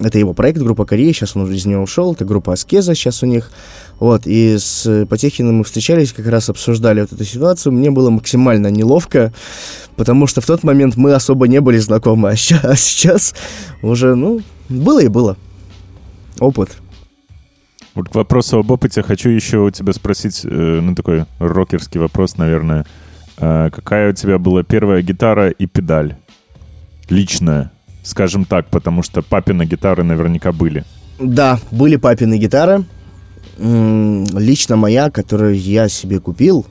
Это 0.00 0.18
его 0.18 0.34
проект, 0.34 0.58
группа 0.58 0.84
Корея, 0.84 1.14
сейчас 1.14 1.34
он 1.34 1.42
уже 1.42 1.54
из 1.54 1.64
него 1.64 1.82
ушел. 1.82 2.12
Это 2.12 2.26
группа 2.26 2.52
Аскеза 2.52 2.94
сейчас 2.94 3.22
у 3.22 3.26
них. 3.26 3.50
Вот, 4.02 4.22
и 4.26 4.58
с 4.58 5.06
Потехиным 5.08 5.58
мы 5.58 5.64
встречались, 5.64 6.12
как 6.12 6.26
раз 6.26 6.50
обсуждали 6.50 7.02
вот 7.02 7.12
эту 7.12 7.24
ситуацию. 7.24 7.72
Мне 7.72 7.92
было 7.92 8.10
максимально 8.10 8.66
неловко, 8.66 9.32
потому 9.94 10.26
что 10.26 10.40
в 10.40 10.46
тот 10.46 10.64
момент 10.64 10.96
мы 10.96 11.14
особо 11.14 11.46
не 11.46 11.60
были 11.60 11.78
знакомы, 11.78 12.30
а 12.30 12.34
сейчас, 12.34 12.64
а 12.64 12.74
сейчас 12.74 13.34
уже, 13.80 14.16
ну, 14.16 14.40
было 14.68 14.98
и 14.98 15.06
было. 15.06 15.36
Опыт. 16.40 16.70
Вот 17.94 18.08
к 18.08 18.14
вопросу 18.16 18.58
об 18.58 18.72
опыте 18.72 19.04
хочу 19.04 19.28
еще 19.28 19.58
у 19.58 19.70
тебя 19.70 19.92
спросить, 19.92 20.40
э, 20.42 20.48
ну, 20.82 20.96
такой 20.96 21.26
рокерский 21.38 22.00
вопрос, 22.00 22.36
наверное. 22.36 22.84
Э, 23.38 23.70
какая 23.72 24.10
у 24.10 24.14
тебя 24.14 24.38
была 24.38 24.64
первая 24.64 25.00
гитара 25.02 25.48
и 25.50 25.66
педаль? 25.66 26.16
Личная, 27.08 27.70
скажем 28.02 28.46
так, 28.46 28.66
потому 28.66 29.04
что 29.04 29.22
папины 29.22 29.64
гитары 29.64 30.02
наверняка 30.02 30.50
были. 30.50 30.84
Да, 31.20 31.60
были 31.70 31.94
папины 31.94 32.36
гитары. 32.36 32.84
Лично 33.62 34.76
моя, 34.76 35.10
которую 35.10 35.58
я 35.58 35.88
себе 35.88 36.18
купил. 36.18 36.66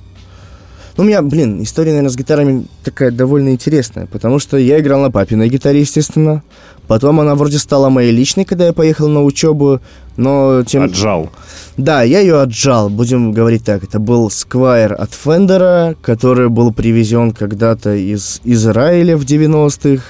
Ну, 0.97 1.03
у 1.03 1.07
меня, 1.07 1.21
блин, 1.21 1.63
история, 1.63 1.91
наверное, 1.91 2.11
с 2.11 2.17
гитарами 2.17 2.65
такая 2.83 3.11
довольно 3.11 3.49
интересная, 3.49 4.07
потому 4.07 4.39
что 4.39 4.57
я 4.57 4.79
играл 4.79 4.99
на 4.99 5.09
папиной 5.09 5.47
гитаре, 5.47 5.79
естественно. 5.79 6.43
Потом 6.87 7.21
она 7.21 7.35
вроде 7.35 7.59
стала 7.59 7.87
моей 7.87 8.11
личной, 8.11 8.43
когда 8.43 8.65
я 8.65 8.73
поехал 8.73 9.07
на 9.07 9.23
учебу, 9.23 9.79
но 10.17 10.63
тем... 10.63 10.83
Отжал. 10.83 11.29
Да, 11.77 12.03
я 12.03 12.19
ее 12.19 12.41
отжал, 12.41 12.89
будем 12.89 13.31
говорить 13.31 13.63
так. 13.63 13.85
Это 13.85 13.99
был 13.99 14.29
Сквайр 14.29 14.93
от 14.93 15.13
Фендера, 15.13 15.95
который 16.01 16.49
был 16.49 16.73
привезен 16.73 17.31
когда-то 17.31 17.95
из 17.95 18.41
Израиля 18.43 19.15
в 19.15 19.23
90-х. 19.23 20.03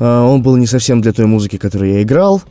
А, 0.00 0.26
Он 0.26 0.42
был 0.42 0.56
не 0.56 0.66
совсем 0.66 1.00
для 1.00 1.12
той 1.12 1.26
музыки, 1.26 1.58
которую 1.58 1.92
я 1.92 2.02
играл. 2.02 2.42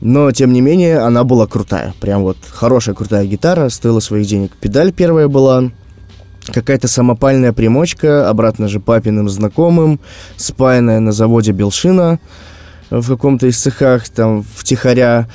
Но, 0.00 0.30
тем 0.30 0.52
не 0.52 0.60
менее, 0.60 0.98
она 0.98 1.24
была 1.24 1.46
крутая. 1.46 1.92
Прям 2.00 2.22
вот 2.22 2.36
хорошая, 2.48 2.94
крутая 2.94 3.26
гитара, 3.26 3.68
стоила 3.68 4.00
своих 4.00 4.26
денег. 4.26 4.52
Педаль 4.60 4.92
первая 4.92 5.28
была, 5.28 5.70
какая-то 6.46 6.88
самопальная 6.88 7.52
примочка, 7.52 8.28
обратно 8.28 8.68
же 8.68 8.80
папиным 8.80 9.28
знакомым, 9.28 10.00
спаянная 10.36 11.00
на 11.00 11.12
заводе 11.12 11.52
Белшина 11.52 12.20
в 12.90 13.06
каком-то 13.08 13.46
из 13.46 13.58
цехах, 13.58 14.08
там, 14.08 14.44
втихаря. 14.56 15.28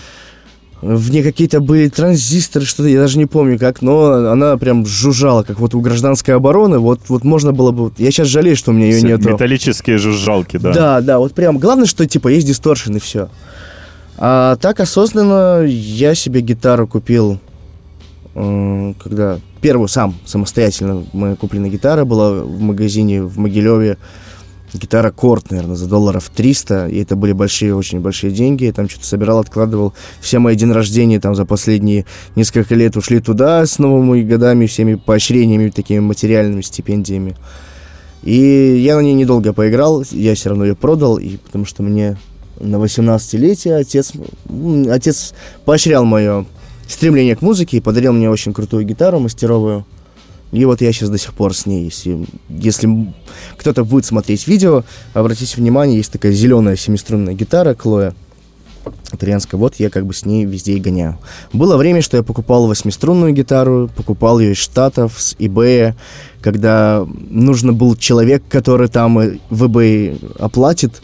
В 0.82 1.12
ней 1.12 1.24
какие-то 1.24 1.62
были 1.62 1.88
транзисторы, 1.88 2.66
что-то, 2.66 2.90
я 2.90 3.00
даже 3.00 3.18
не 3.18 3.26
помню 3.26 3.58
как, 3.58 3.82
но 3.82 4.30
она 4.32 4.58
прям 4.58 4.86
жужжала, 4.86 5.44
как 5.44 5.60
вот 5.60 5.76
у 5.76 5.80
гражданской 5.80 6.36
обороны. 6.36 6.80
Вот, 6.80 7.02
вот 7.08 7.24
можно 7.24 7.54
было 7.54 7.72
бы... 7.72 7.94
Я 7.98 8.12
сейчас 8.12 8.28
жалею, 8.28 8.58
что 8.58 8.72
у 8.72 8.74
меня 8.74 8.88
ее 8.88 9.02
нету. 9.02 9.30
Металлические 9.30 9.98
жужжалки, 9.98 10.58
да. 10.58 10.74
Да, 10.74 11.02
да, 11.02 11.20
вот 11.20 11.34
прям. 11.34 11.58
Главное, 11.58 11.86
что 11.86 12.06
типа 12.06 12.28
есть 12.30 12.48
дисторшн 12.48 12.98
и 12.98 13.00
все. 13.00 13.30
А 14.18 14.56
так 14.58 14.80
осознанно 14.80 15.64
я 15.66 16.16
себе 16.16 16.42
гитару 16.42 16.88
купил, 16.88 17.40
когда 18.34 19.40
первую 19.62 19.88
сам 19.88 20.16
самостоятельно 20.26 21.06
моя 21.14 21.36
куплена 21.36 21.70
гитара 21.70 22.06
была 22.06 22.44
в 22.44 22.60
магазине 22.60 23.24
в 23.24 23.38
Могилеве. 23.38 23.98
Гитара 24.74 25.12
Корт, 25.12 25.52
наверное, 25.52 25.76
за 25.76 25.88
долларов 25.88 26.32
300. 26.36 26.88
И 26.88 27.00
это 27.00 27.16
были 27.16 27.32
большие, 27.32 27.76
очень 27.76 28.00
большие 28.00 28.32
деньги. 28.32 28.66
Я 28.66 28.74
там 28.74 28.90
что-то 28.90 29.06
собирал, 29.06 29.38
откладывал. 29.38 29.94
Все 30.20 30.40
мои 30.40 30.56
день 30.56 30.72
рождения 30.72 31.20
там 31.20 31.36
за 31.36 31.46
последние 31.46 32.06
несколько 32.36 32.74
лет 32.74 32.98
ушли 32.98 33.20
туда 33.20 33.66
с 33.66 33.78
новыми 33.78 34.24
годами, 34.24 34.66
всеми 34.66 34.96
поощрениями, 34.96 35.70
такими 35.70 36.00
материальными 36.00 36.62
стипендиями. 36.62 37.36
И 38.24 38.82
я 38.84 38.96
на 38.96 39.02
ней 39.02 39.14
недолго 39.14 39.54
поиграл, 39.54 40.04
я 40.10 40.34
все 40.34 40.50
равно 40.50 40.66
ее 40.66 40.76
продал, 40.76 41.18
и 41.18 41.38
потому 41.38 41.66
что 41.66 41.84
мне 41.84 42.18
на 42.64 42.78
18-летие 42.78 43.76
отец, 43.76 44.14
отец 44.90 45.34
поощрял 45.66 46.06
мое 46.06 46.46
стремление 46.88 47.36
к 47.36 47.42
музыке 47.42 47.78
и 47.78 47.82
подарил 47.82 48.14
мне 48.14 48.30
очень 48.30 48.54
крутую 48.54 48.86
гитару 48.86 49.20
мастеровую. 49.20 49.86
И 50.52 50.66
вот 50.66 50.82
я 50.82 50.92
сейчас 50.94 51.10
до 51.10 51.18
сих 51.18 51.34
пор 51.34 51.56
с 51.56 51.66
ней. 51.66 51.86
Если, 51.86 52.28
если 52.48 53.14
кто-то 53.58 53.84
будет 53.84 54.06
смотреть 54.06 54.48
видео, 54.48 54.84
обратите 55.14 55.56
внимание, 55.58 55.98
есть 55.98 56.12
такая 56.12 56.32
зеленая 56.32 56.76
семиструнная 56.76 57.34
гитара 57.34 57.74
Клоя 57.74 58.14
итальянская. 59.12 59.60
Вот 59.60 59.76
я 59.76 59.90
как 59.90 60.06
бы 60.06 60.14
с 60.14 60.26
ней 60.26 60.46
везде 60.46 60.74
и 60.74 60.80
гоняю. 60.80 61.18
Было 61.54 61.78
время, 61.78 62.02
что 62.02 62.18
я 62.18 62.24
покупал 62.24 62.68
восьмиструнную 62.68 63.34
гитару, 63.34 63.90
покупал 63.96 64.40
ее 64.40 64.54
из 64.54 64.58
Штатов, 64.58 65.14
с 65.18 65.36
eBay, 65.36 65.96
когда 66.42 67.08
нужно 67.30 67.74
был 67.74 67.96
человек, 67.96 68.44
который 68.50 68.90
там 68.90 69.16
в 69.50 69.64
eBay 69.64 70.36
оплатит, 70.40 71.02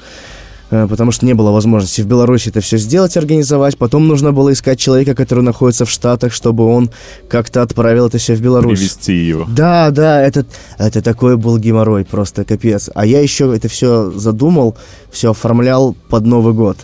потому 0.70 1.12
что 1.12 1.26
не 1.26 1.34
было 1.34 1.52
возможности 1.52 2.02
в 2.02 2.06
Беларуси 2.08 2.50
это 2.50 2.62
все 2.62 2.78
сделать, 2.78 3.18
организовать. 3.18 3.78
Потом 3.78 4.08
нужно 4.08 4.32
было 4.32 4.54
искать 4.54 4.80
человека, 4.80 5.16
который 5.16 5.44
находится 5.44 5.86
в 5.86 5.90
Штатах, 5.90 6.34
чтобы 6.34 6.66
он 6.66 6.90
как-то 7.28 7.62
отправил 7.62 8.08
это 8.08 8.18
все 8.18 8.36
в 8.36 8.42
Беларусь. 8.42 8.80
Привезти 8.80 9.14
его. 9.14 9.46
Да, 9.50 9.90
да, 9.92 10.22
это, 10.22 10.46
это 10.78 11.02
такой 11.02 11.38
был 11.38 11.58
геморрой, 11.58 12.06
просто 12.06 12.46
капец. 12.46 12.90
А 12.94 13.06
я 13.06 13.20
еще 13.20 13.56
это 13.56 13.68
все 13.68 14.12
задумал, 14.12 14.78
все 15.12 15.32
оформлял 15.32 15.96
под 16.10 16.26
Новый 16.26 16.54
год. 16.54 16.78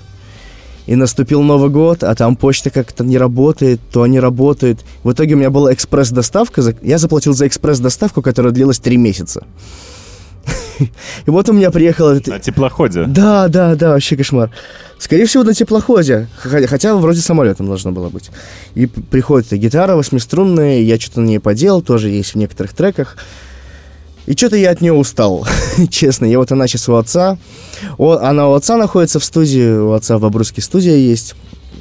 И 0.87 0.95
наступил 0.95 1.41
Новый 1.41 1.69
год, 1.69 2.03
а 2.03 2.13
там 2.13 2.35
почта 2.35 2.69
как-то 2.69 3.03
не 3.03 3.17
работает, 3.17 3.81
то 3.91 4.05
не 4.05 4.19
работает. 4.19 4.81
В 5.03 5.11
итоге 5.11 5.33
у 5.33 5.37
меня 5.37 5.49
была 5.49 5.73
экспресс-доставка. 5.73 6.61
Я 6.83 6.99
заплатил 6.99 7.33
за 7.33 7.47
экспресс-доставку, 7.47 8.21
которая 8.21 8.53
длилась 8.53 8.79
три 8.79 8.97
месяца. 8.97 9.43
И 11.25 11.29
вот 11.29 11.49
у 11.49 11.53
меня 11.53 11.71
приехал 11.71 12.09
этот... 12.09 12.27
На 12.27 12.39
теплоходе. 12.39 13.05
Да, 13.05 13.47
да, 13.47 13.75
да, 13.75 13.89
вообще 13.91 14.17
кошмар. 14.17 14.51
Скорее 14.99 15.25
всего, 15.25 15.43
на 15.43 15.53
теплоходе. 15.53 16.27
Хотя, 16.37 16.95
вроде 16.95 17.21
самолетом 17.21 17.67
должно 17.67 17.91
было 17.91 18.09
быть. 18.09 18.29
И 18.75 18.85
приходит 18.85 19.47
эта 19.47 19.57
гитара 19.57 19.95
восьмиструнная, 19.95 20.79
я 20.79 20.99
что-то 20.99 21.21
на 21.21 21.25
ней 21.25 21.39
поделал, 21.39 21.81
тоже 21.81 22.09
есть 22.09 22.33
в 22.33 22.37
некоторых 22.37 22.73
треках. 22.73 23.17
И 24.25 24.33
что-то 24.33 24.55
я 24.55 24.71
от 24.71 24.81
нее 24.81 24.93
устал, 24.93 25.47
честно. 25.89 26.25
Я 26.25 26.39
вот 26.39 26.51
она 26.51 26.67
сейчас 26.67 26.89
у 26.89 26.95
отца. 26.95 27.37
О, 27.97 28.17
она 28.17 28.49
у 28.49 28.53
отца 28.53 28.77
находится 28.77 29.19
в 29.19 29.23
студии, 29.23 29.77
у 29.77 29.91
отца 29.91 30.17
в 30.17 30.21
Бобруйске 30.21 30.61
студия 30.61 30.95
есть. 30.95 31.35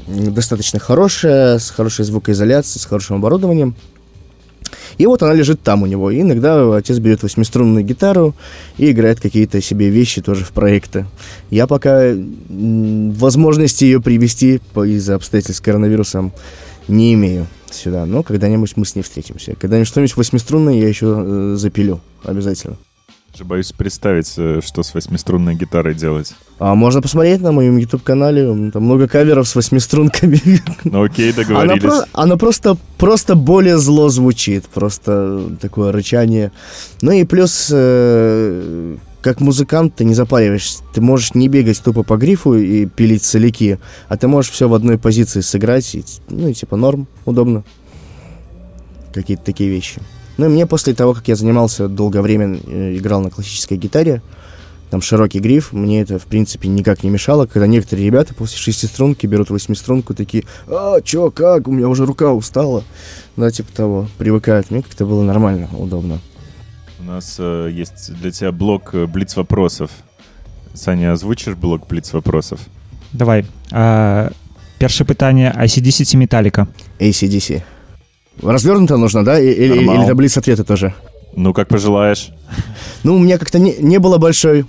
Достаточно 0.06 0.78
хорошая, 0.78 1.58
с 1.58 1.70
хорошей 1.70 2.04
звукоизоляцией, 2.04 2.82
с 2.82 2.84
хорошим 2.84 3.16
оборудованием. 3.16 3.74
И 4.98 5.06
вот 5.06 5.22
она 5.22 5.32
лежит 5.32 5.62
там 5.62 5.82
у 5.82 5.86
него. 5.86 6.10
И 6.10 6.20
иногда 6.20 6.76
отец 6.76 6.98
берет 6.98 7.22
восьмиструнную 7.22 7.84
гитару 7.84 8.34
и 8.78 8.90
играет 8.90 9.20
какие-то 9.20 9.60
себе 9.60 9.88
вещи 9.88 10.22
тоже 10.22 10.44
в 10.44 10.52
проекты. 10.52 11.06
Я 11.50 11.66
пока 11.66 12.14
возможности 12.48 13.84
ее 13.84 14.00
привести 14.00 14.60
из-за 14.74 15.16
обстоятельств 15.16 15.58
с 15.58 15.64
коронавирусом 15.64 16.32
не 16.88 17.14
имею 17.14 17.46
сюда. 17.70 18.06
Но 18.06 18.22
когда-нибудь 18.22 18.76
мы 18.76 18.84
с 18.84 18.94
ней 18.94 19.02
встретимся. 19.02 19.54
Когда-нибудь 19.56 19.88
что-нибудь 19.88 20.16
восьмиструнное 20.16 20.74
я 20.74 20.88
еще 20.88 21.14
э, 21.16 21.54
запилю. 21.56 22.00
Обязательно. 22.22 22.76
Даже 23.34 23.44
боюсь 23.46 23.72
представить, 23.72 24.32
э, 24.36 24.60
что 24.64 24.84
с 24.84 24.94
восьмиструнной 24.94 25.56
гитарой 25.56 25.92
делать. 25.96 26.34
А 26.60 26.76
можно 26.76 27.02
посмотреть 27.02 27.40
на 27.40 27.50
моем 27.50 27.76
YouTube-канале. 27.76 28.70
Там 28.70 28.84
много 28.84 29.08
каверов 29.08 29.48
с 29.48 29.56
восьмиструнками. 29.56 30.40
Ну 30.84 31.02
окей, 31.02 31.32
Она, 31.32 31.42
договорились. 31.42 31.82
про- 31.82 32.04
она 32.12 32.36
просто, 32.36 32.76
просто 32.96 33.34
более 33.34 33.76
зло 33.78 34.08
звучит. 34.08 34.66
Просто 34.66 35.50
такое 35.60 35.90
рычание. 35.90 36.52
Ну 37.02 37.10
и 37.10 37.24
плюс, 37.24 37.70
э, 37.72 38.96
как 39.20 39.40
музыкант 39.40 39.96
ты 39.96 40.04
не 40.04 40.14
запариваешься. 40.14 40.84
Ты 40.94 41.00
можешь 41.00 41.34
не 41.34 41.48
бегать 41.48 41.82
тупо 41.82 42.04
по 42.04 42.16
грифу 42.16 42.54
и 42.54 42.86
пилить 42.86 43.24
соляки, 43.24 43.80
а 44.08 44.16
ты 44.16 44.28
можешь 44.28 44.52
все 44.52 44.68
в 44.68 44.74
одной 44.74 44.96
позиции 44.96 45.40
сыграть, 45.40 45.92
и, 45.96 46.04
ну 46.28 46.46
и 46.46 46.54
типа 46.54 46.76
норм, 46.76 47.08
удобно. 47.24 47.64
Какие-то 49.12 49.42
такие 49.42 49.70
вещи. 49.70 50.00
Ну 50.36 50.46
и 50.46 50.48
мне 50.48 50.66
после 50.66 50.94
того, 50.94 51.14
как 51.14 51.28
я 51.28 51.36
занимался 51.36 51.88
долгое 51.88 52.22
время, 52.22 52.58
э, 52.66 52.96
играл 52.96 53.20
на 53.20 53.30
классической 53.30 53.76
гитаре, 53.76 54.22
там 54.90 55.00
широкий 55.02 55.40
гриф, 55.40 55.72
мне 55.72 56.02
это, 56.02 56.18
в 56.18 56.26
принципе, 56.26 56.68
никак 56.68 57.02
не 57.02 57.10
мешало, 57.10 57.46
когда 57.46 57.66
некоторые 57.66 58.06
ребята 58.06 58.34
после 58.34 58.58
шестиструнки 58.58 59.26
берут 59.26 59.50
восьмиструнку, 59.50 60.14
такие, 60.14 60.44
а, 60.66 61.00
чё, 61.00 61.30
как, 61.30 61.66
у 61.68 61.72
меня 61.72 61.88
уже 61.88 62.06
рука 62.06 62.32
устала. 62.32 62.84
Да, 63.36 63.50
типа 63.50 63.72
того, 63.72 64.08
привыкают. 64.18 64.70
Мне 64.70 64.82
как-то 64.82 65.04
было 65.06 65.22
нормально, 65.22 65.68
удобно. 65.76 66.20
У 67.00 67.04
нас 67.04 67.36
э, 67.38 67.70
есть 67.72 68.12
для 68.20 68.30
тебя 68.30 68.52
блок 68.52 68.94
э, 68.94 69.06
блиц 69.06 69.36
вопросов. 69.36 69.90
Саня, 70.74 71.12
озвучишь 71.12 71.54
блок 71.54 71.86
блиц 71.88 72.12
вопросов? 72.12 72.60
давай 73.14 73.46
а, 73.70 74.30
першае 74.78 75.06
пытанне 75.06 75.54
ICDC 75.56 76.04
ці 76.04 76.16
металліка 76.16 76.66
ACDC. 77.00 77.62
Развернуто 78.42 78.96
нужно, 78.96 79.24
да? 79.24 79.40
Или, 79.40 79.74
Нормал. 79.74 79.96
или 79.96 80.06
таблица 80.06 80.40
ответа 80.40 80.64
тоже? 80.64 80.94
Ну, 81.36 81.52
как 81.52 81.68
пожелаешь. 81.68 82.30
Ну, 83.02 83.16
у 83.16 83.18
меня 83.18 83.38
как-то 83.38 83.58
не, 83.58 83.74
не 83.78 83.98
было 83.98 84.18
большой... 84.18 84.66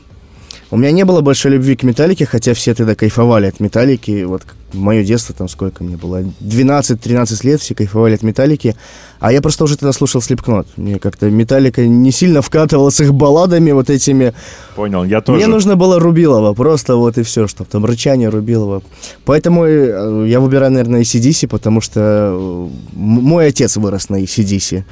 У 0.72 0.78
меня 0.78 0.92
не 0.92 1.06
было 1.06 1.22
большой 1.22 1.52
любви 1.52 1.76
к 1.76 1.84
металлике, 1.84 2.26
хотя 2.26 2.54
все 2.54 2.74
тогда 2.74 2.96
кайфовали 2.96 3.46
от 3.46 3.60
металлики. 3.60 4.24
Вот 4.24 4.44
мое 4.76 5.03
детство, 5.03 5.34
там 5.35 5.47
сколько 5.47 5.84
мне 5.84 5.97
было, 5.97 6.23
12-13 6.41 7.45
лет, 7.45 7.61
все 7.61 7.76
кайфовали 7.76 8.15
от 8.15 8.23
металлики. 8.23 8.76
А 9.19 9.31
я 9.31 9.41
просто 9.41 9.64
уже 9.64 9.77
тогда 9.77 9.93
слушал 9.93 10.22
Слепкнот. 10.22 10.68
Мне 10.77 10.99
как-то 10.99 11.30
металлика 11.30 11.88
не 11.88 12.11
сильно 12.11 12.41
вкатывала 12.41 12.89
с 12.89 12.99
их 12.99 13.14
балладами 13.14 13.72
вот 13.72 13.89
этими. 13.89 14.34
Понял, 14.76 15.03
я 15.03 15.22
тоже. 15.22 15.38
Мне 15.38 15.47
нужно 15.47 15.76
было 15.76 15.99
Рубилова, 15.99 16.53
просто 16.53 16.95
вот 16.95 17.18
и 17.18 17.23
все, 17.23 17.47
что 17.47 17.64
там 17.64 17.85
рычание 17.85 18.30
Рубилова. 18.30 18.84
Поэтому 19.23 19.65
э, 19.65 20.27
я 20.27 20.39
выбираю, 20.39 20.73
наверное, 20.73 21.02
ACDC, 21.02 21.47
потому 21.47 21.81
что 21.81 22.02
э, 22.02 22.68
мой 22.93 23.47
отец 23.47 23.77
вырос 23.77 24.10
на 24.10 24.22
ACDC. 24.22 24.84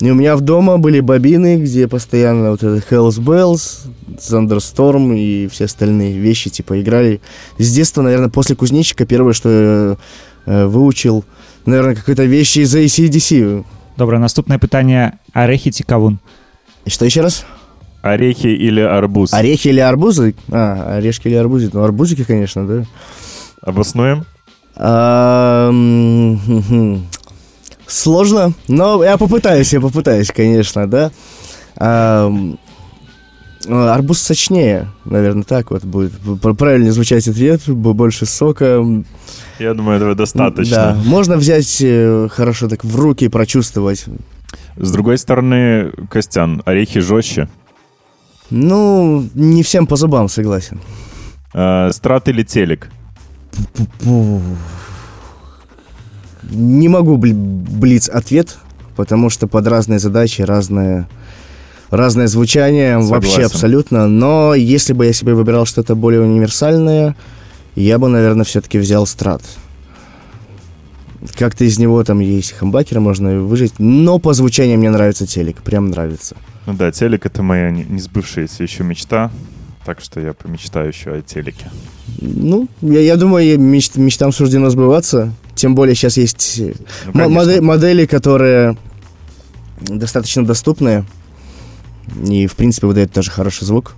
И 0.00 0.10
у 0.10 0.14
меня 0.14 0.36
в 0.36 0.40
дома 0.40 0.78
были 0.78 1.00
бобины, 1.00 1.60
где 1.60 1.88
постоянно 1.88 2.52
вот 2.52 2.62
это 2.62 2.82
Hells 2.88 3.18
Bells, 3.18 3.88
Thunderstorm 4.16 5.16
и 5.18 5.48
все 5.48 5.64
остальные 5.64 6.18
вещи, 6.18 6.50
типа, 6.50 6.80
играли. 6.80 7.20
С 7.58 7.72
детства, 7.72 8.02
наверное, 8.02 8.28
после 8.28 8.56
кузнечика 8.56 9.06
первое, 9.06 9.31
что 9.32 9.48
я 9.50 9.96
э, 10.46 10.66
выучил, 10.66 11.24
наверное, 11.66 11.94
какие-то 11.94 12.24
вещи 12.24 12.60
из 12.60 12.74
ACDC. 12.74 13.64
добра 13.96 14.18
наступнае 14.18 14.58
пытанне 14.58 15.18
арэхі 15.34 15.70
ці 15.70 15.84
кавун 15.84 16.18
И 16.84 16.90
Что 16.90 17.04
еще 17.04 17.20
раз? 17.20 17.44
Орехи 18.02 18.48
или 18.48 18.80
арбуз? 18.80 19.32
Орехи 19.32 19.68
или 19.68 19.78
арбузы? 19.78 20.34
А, 20.50 20.96
орешки 20.96 21.28
или 21.28 21.36
арбузы? 21.36 21.70
Ну, 21.72 21.84
арбузики, 21.84 22.24
конечно, 22.24 22.66
да. 22.66 22.84
Обоснуем? 23.60 24.24
А. 24.74 25.70
Сложно, 27.86 28.52
но 28.66 29.04
я 29.04 29.16
попытаюсь, 29.16 29.72
я 29.72 29.80
попытаюсь, 29.80 30.32
конечно, 30.32 30.90
да. 30.90 31.12
А, 31.76 32.32
арбуз 33.68 34.20
сочнее, 34.20 34.88
наверное, 35.04 35.44
так 35.44 35.70
вот 35.70 35.84
будет. 35.84 36.12
П- 36.40 36.54
Правильнее 36.54 36.92
звучать 36.92 37.28
ответ, 37.28 37.68
больше 37.68 38.26
сока. 38.26 38.82
Я 39.58 39.74
думаю, 39.74 39.96
этого 39.96 40.14
достаточно. 40.14 40.74
Да, 40.76 40.96
можно 41.04 41.36
взять 41.36 41.78
э, 41.80 42.28
хорошо 42.30 42.68
так 42.68 42.84
в 42.84 42.96
руки 42.96 43.24
и 43.26 43.28
прочувствовать. 43.28 44.04
С 44.76 44.90
другой 44.92 45.18
стороны, 45.18 45.92
Костян, 46.10 46.62
орехи 46.64 47.00
жестче. 47.00 47.48
Ну, 48.50 49.28
не 49.34 49.62
всем 49.62 49.86
по 49.86 49.96
зубам, 49.96 50.28
согласен. 50.28 50.80
Э, 51.54 51.90
страт 51.92 52.28
или 52.28 52.42
телек? 52.42 52.90
Не 56.50 56.88
могу 56.88 57.16
бли- 57.16 57.32
блиц 57.32 58.08
ответ, 58.08 58.58
потому 58.96 59.30
что 59.30 59.46
под 59.46 59.66
разные 59.66 59.98
задачи 59.98 60.42
разное, 60.42 61.08
разное 61.92 62.26
звучание, 62.26 62.98
вообще 62.98 63.30
Согласен. 63.30 63.54
абсолютно. 63.54 64.06
Но 64.08 64.54
если 64.54 64.92
бы 64.94 65.06
я 65.06 65.12
себе 65.12 65.34
выбирал 65.34 65.66
что-то 65.66 65.94
более 65.94 66.22
универсальное, 66.22 67.14
я 67.76 67.98
бы, 67.98 68.08
наверное, 68.08 68.44
все-таки 68.44 68.78
взял 68.78 69.06
страт. 69.06 69.42
Как-то 71.38 71.64
из 71.64 71.78
него 71.78 72.02
там 72.02 72.18
есть 72.18 72.52
хамбакера, 72.52 72.98
можно 72.98 73.40
выжить. 73.40 73.74
Но 73.78 74.18
по 74.18 74.32
звучанию 74.32 74.78
мне 74.78 74.90
нравится 74.90 75.26
телек, 75.26 75.58
прям 75.62 75.90
нравится. 75.90 76.36
Ну 76.66 76.74
да, 76.74 76.90
телек— 76.90 77.26
это 77.26 77.42
моя 77.42 77.70
не 77.70 78.00
сбывшаяся 78.00 78.62
еще 78.62 78.82
мечта. 78.82 79.30
Так 79.84 80.00
что 80.00 80.20
я 80.20 80.32
помечтаю 80.32 80.88
еще 80.88 81.10
о 81.12 81.22
телеке. 81.22 81.70
Ну, 82.20 82.68
я, 82.82 83.00
я 83.00 83.16
думаю, 83.16 83.58
меч- 83.58 83.96
мечтам 83.96 84.32
суждено 84.32 84.70
сбываться. 84.70 85.32
Тем 85.56 85.74
более 85.74 85.94
сейчас 85.96 86.16
есть 86.16 86.60
Ну, 86.60 87.12
конечно. 87.12 87.28
моде- 87.34 87.60
модели, 87.60 88.06
которые 88.06 88.76
достаточно 89.80 90.44
доступные 90.46 91.04
и, 92.26 92.46
в 92.46 92.54
принципе, 92.56 92.86
выдают 92.86 93.12
тоже 93.12 93.30
хороший 93.30 93.64
звук. 93.64 93.94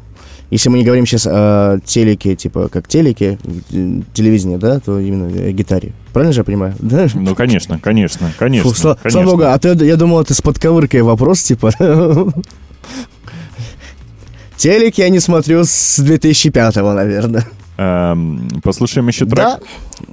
Если 0.50 0.68
мы 0.68 0.78
не 0.78 0.84
говорим 0.84 1.06
сейчас 1.06 1.26
о 1.26 1.78
телеке, 1.84 2.36
типа 2.36 2.68
как 2.68 2.86
телеке, 2.86 3.38
э, 3.72 4.00
телевидение, 4.12 4.58
да, 4.58 4.78
то 4.78 5.00
именно 5.00 5.26
о 5.26 5.52
гитаре. 5.52 5.92
Правильно 6.12 6.32
же 6.32 6.40
я 6.40 6.44
понимаю? 6.44 6.74
Да? 6.78 7.06
Ну, 7.14 7.34
конечно, 7.34 7.78
конечно, 7.80 8.30
конечно. 8.38 8.70
Фу, 8.70 8.76
сла- 8.76 8.98
конечно. 9.02 9.10
слава 9.10 9.30
богу, 9.30 9.42
а 9.44 9.58
то 9.58 9.68
я, 9.72 9.74
я 9.84 9.96
думал, 9.96 10.20
это 10.20 10.34
с 10.34 10.42
подковыркой 10.42 11.02
вопрос, 11.02 11.42
типа. 11.42 11.72
Телек 14.56 14.98
я 14.98 15.08
не 15.08 15.20
смотрю 15.20 15.64
с 15.64 15.98
2005-го, 15.98 16.92
наверное. 16.92 17.44
Эм, 17.76 18.48
послушаем 18.62 19.08
еще 19.08 19.24
трек. 19.24 19.36
Да, 19.36 19.58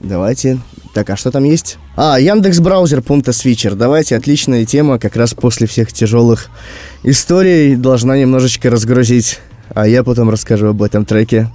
давайте. 0.01 0.59
Так, 0.93 1.09
а 1.09 1.15
что 1.15 1.31
там 1.31 1.43
есть? 1.43 1.77
А, 1.95 2.19
Яндекс 2.19 2.59
браузер 2.59 3.01
пункта 3.01 3.33
свитчер. 3.33 3.75
Давайте, 3.75 4.15
отличная 4.15 4.65
тема, 4.65 4.99
как 4.99 5.15
раз 5.15 5.33
после 5.33 5.67
всех 5.67 5.93
тяжелых 5.93 6.49
историй 7.03 7.75
должна 7.75 8.17
немножечко 8.17 8.69
разгрузить. 8.69 9.39
А 9.73 9.87
я 9.87 10.03
потом 10.03 10.29
расскажу 10.29 10.67
об 10.67 10.83
этом 10.83 11.05
треке. 11.05 11.49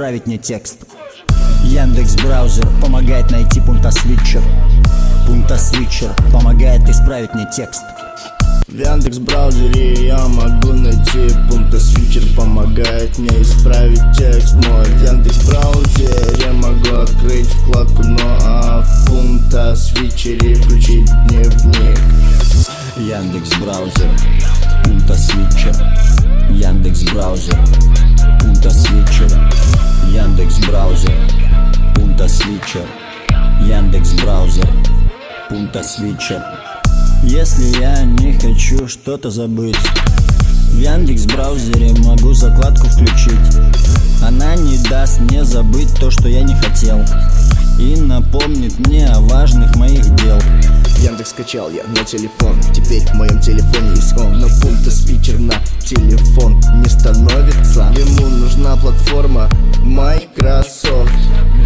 Помогает 0.00 0.24
исправить 0.24 0.26
мне 0.26 0.38
текст. 0.38 0.78
Яндекс 1.62 2.16
браузер 2.16 2.66
помогает 2.80 3.30
найти 3.30 3.60
пункта 3.60 3.90
свитчер. 3.90 4.40
Пункта 5.26 5.58
свитчер 5.58 6.10
помогает 6.32 6.88
исправить 6.88 7.34
мне 7.34 7.46
текст. 7.54 7.82
В 8.66 8.74
Яндекс 8.74 9.18
браузере 9.18 10.06
я 10.06 10.26
могу 10.26 10.72
найти 10.72 11.34
пункт 11.50 11.78
свитчер 11.78 12.22
помогает 12.34 13.18
мне 13.18 13.42
исправить 13.42 14.00
текст 14.16 14.54
мой 14.54 14.84
В 14.86 15.04
Яндекс 15.04 15.46
браузере 15.46 16.50
могу 16.52 17.02
открыть 17.02 17.48
вкладку, 17.48 18.02
ну 18.02 18.18
а 18.42 18.82
в 18.82 19.06
пункта 19.06 19.76
свитчере 19.76 20.54
включить 20.54 21.10
дневник 21.28 22.00
Яндекс 22.96 23.50
браузер, 23.58 24.10
пункта 24.84 25.14
свитчер. 25.14 25.74
Яндекс 26.50 27.02
браузер, 27.12 27.58
пункта 28.40 28.70
свитчер. 28.70 29.30
Яндекс 30.12 30.58
браузер, 30.66 31.14
пункта 31.94 32.28
свитчер. 32.28 32.86
Яндекс 33.60 34.12
браузер, 34.14 34.68
пункта 35.48 35.82
свитчер. 35.82 36.42
Если 37.22 37.80
я 37.80 38.02
не 38.02 38.32
хочу 38.32 38.88
что-то 38.88 39.30
забыть, 39.30 39.76
в 40.70 40.78
Яндекс 40.78 41.26
браузере 41.26 41.92
могу 42.04 42.32
закладку 42.32 42.86
включить. 42.86 43.58
Она 44.22 44.54
не 44.56 44.78
даст 44.88 45.20
мне 45.20 45.44
забыть 45.44 45.94
то, 45.98 46.10
что 46.10 46.28
я 46.28 46.42
не 46.42 46.54
хотел. 46.54 47.00
И 47.78 47.96
напомнит 47.96 48.78
мне 48.86 49.06
о 49.08 49.20
важных 49.20 49.74
моих 49.76 50.14
дел. 50.16 50.38
Яндекс 51.02 51.30
скачал 51.30 51.70
я 51.70 51.82
на 51.84 52.04
телефон 52.04 52.60
Теперь 52.74 53.00
в 53.06 53.14
моем 53.14 53.40
телефоне 53.40 53.90
есть 53.92 54.12
он 54.18 54.38
Но 54.38 54.48
пункта 54.60 54.90
свитчер 54.90 55.38
на 55.38 55.54
телефон 55.82 56.60
не 56.82 56.88
становится 56.90 57.90
Ему 57.96 58.26
нужна 58.26 58.76
платформа 58.76 59.48
Microsoft 59.82 61.10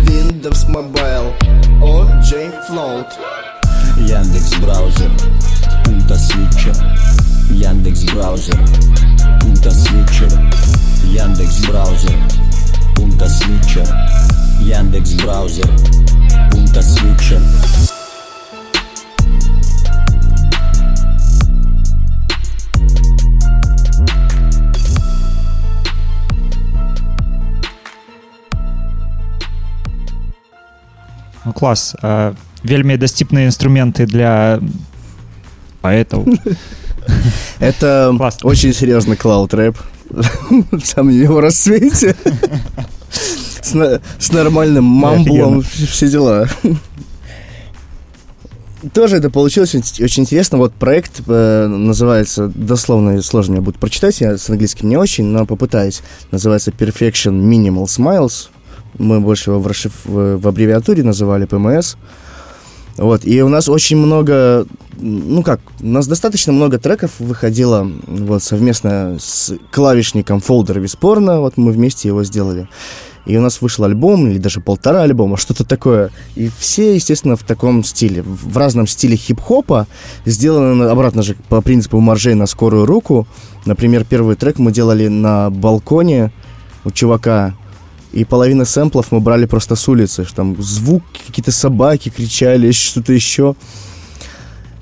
Windows 0.07 0.69
Mobile 0.69 1.33
OJ 1.81 2.55
Float 2.71 3.07
Яндекс 4.09 4.55
браузер 4.61 5.11
Пунта 5.85 6.17
свитчер 6.17 6.75
Яндекс 7.51 8.05
браузер 8.05 8.59
Пунта 9.41 9.71
свитчер 9.71 10.31
Яндекс 11.05 11.67
браузер 11.67 12.15
Пунта 12.97 13.29
свитчер 13.29 13.89
Яндекс 14.61 15.15
браузер 15.15 15.67
Пунта 16.51 16.83
свитчер 16.83 17.41
Ну, 31.47 31.53
клас 31.53 31.95
а, 32.03 32.35
вельмі 32.64 32.98
дасціпныя 32.98 33.48
інструменты 33.48 34.06
для 34.06 34.60
паэтаў 35.82 36.26
Это 37.60 38.14
Класс. 38.18 38.38
очень 38.44 38.74
серьезный 38.74 39.16
клауд-рэп. 39.16 39.76
В 40.72 40.86
самом 40.86 41.10
его 41.14 41.42
рассвете. 41.42 42.16
С, 43.62 43.74
на- 43.74 44.00
с 44.20 44.32
нормальным 44.32 44.84
мамблом, 44.84 45.62
все 45.64 46.08
дела. 46.10 46.48
Тоже 48.94 49.18
это 49.18 49.30
получилось 49.30 49.76
очень 49.76 50.04
очень 50.06 50.24
интересно. 50.24 50.58
Вот 50.58 50.74
проект 50.74 51.22
э, 51.28 51.68
называется, 51.68 52.48
дословно 52.48 53.22
сложно 53.22 53.54
мне 53.54 53.62
будет 53.62 53.78
прочитать, 53.78 54.22
я 54.22 54.38
с 54.38 54.50
английским 54.50 54.88
не 54.88 54.96
очень, 54.98 55.26
но 55.26 55.46
попытаюсь. 55.46 56.02
Называется 56.32 56.72
Perfection 56.72 57.42
Minimal 57.42 57.86
Smiles. 57.86 58.48
Мы 58.98 59.20
больше 59.20 59.50
его 59.52 59.60
в, 59.60 59.68
расшиф- 59.68 60.06
в, 60.06 60.38
в 60.38 60.48
аббревиатуре 60.48 61.04
называли 61.04 61.46
PMS. 61.46 61.98
вот, 62.97 63.25
и 63.25 63.43
у 63.43 63.49
нас 63.49 63.69
очень 63.69 63.97
много, 63.97 64.67
ну 65.01 65.43
как, 65.43 65.61
у 65.81 65.87
нас 65.87 66.07
достаточно 66.07 66.53
много 66.53 66.79
треков 66.79 67.11
выходило 67.19 67.91
вот 68.07 68.43
совместно 68.43 69.17
с 69.19 69.53
клавишником 69.73 70.39
Folder 70.39 70.79
Виспорно, 70.79 71.41
вот 71.41 71.57
мы 71.57 71.73
вместе 71.73 72.09
его 72.09 72.23
сделали. 72.23 72.69
И 73.27 73.37
у 73.39 73.41
нас 73.41 73.63
вышел 73.63 73.85
альбом, 73.85 74.29
или 74.29 74.39
даже 74.39 74.61
полтора 74.61 75.01
альбома, 75.03 75.39
что-то 75.39 75.65
такое. 75.65 76.11
И 76.37 76.51
все, 76.59 76.95
естественно, 76.95 77.37
в 77.37 77.43
таком 77.43 77.83
стиле, 77.83 78.23
в 78.23 78.57
разном 78.57 78.87
стиле 78.87 79.17
хип-хопа, 79.17 79.87
сделано 80.27 80.91
обратно 80.91 81.23
же 81.23 81.35
по 81.49 81.63
принципу 81.63 82.01
маржей 82.01 82.35
на 82.35 82.47
скорую 82.47 82.85
руку. 82.85 83.27
Например, 83.65 84.05
первый 84.05 84.37
трек 84.37 84.59
мы 84.59 84.73
делали 84.73 85.09
на 85.09 85.49
балконе 85.49 86.33
у 86.85 86.91
чувака, 86.91 87.55
и 88.15 88.25
половина 88.25 88.65
сэмплов 88.65 89.11
мы 89.11 89.19
брали 89.19 89.45
просто 89.47 89.75
с 89.75 89.89
улицы. 89.89 90.25
Там 90.35 90.61
звук, 90.63 91.03
какие-то 91.27 91.51
собаки 91.51 92.11
кричали, 92.11 92.71
что-то 92.71 93.13
еще. 93.13 93.57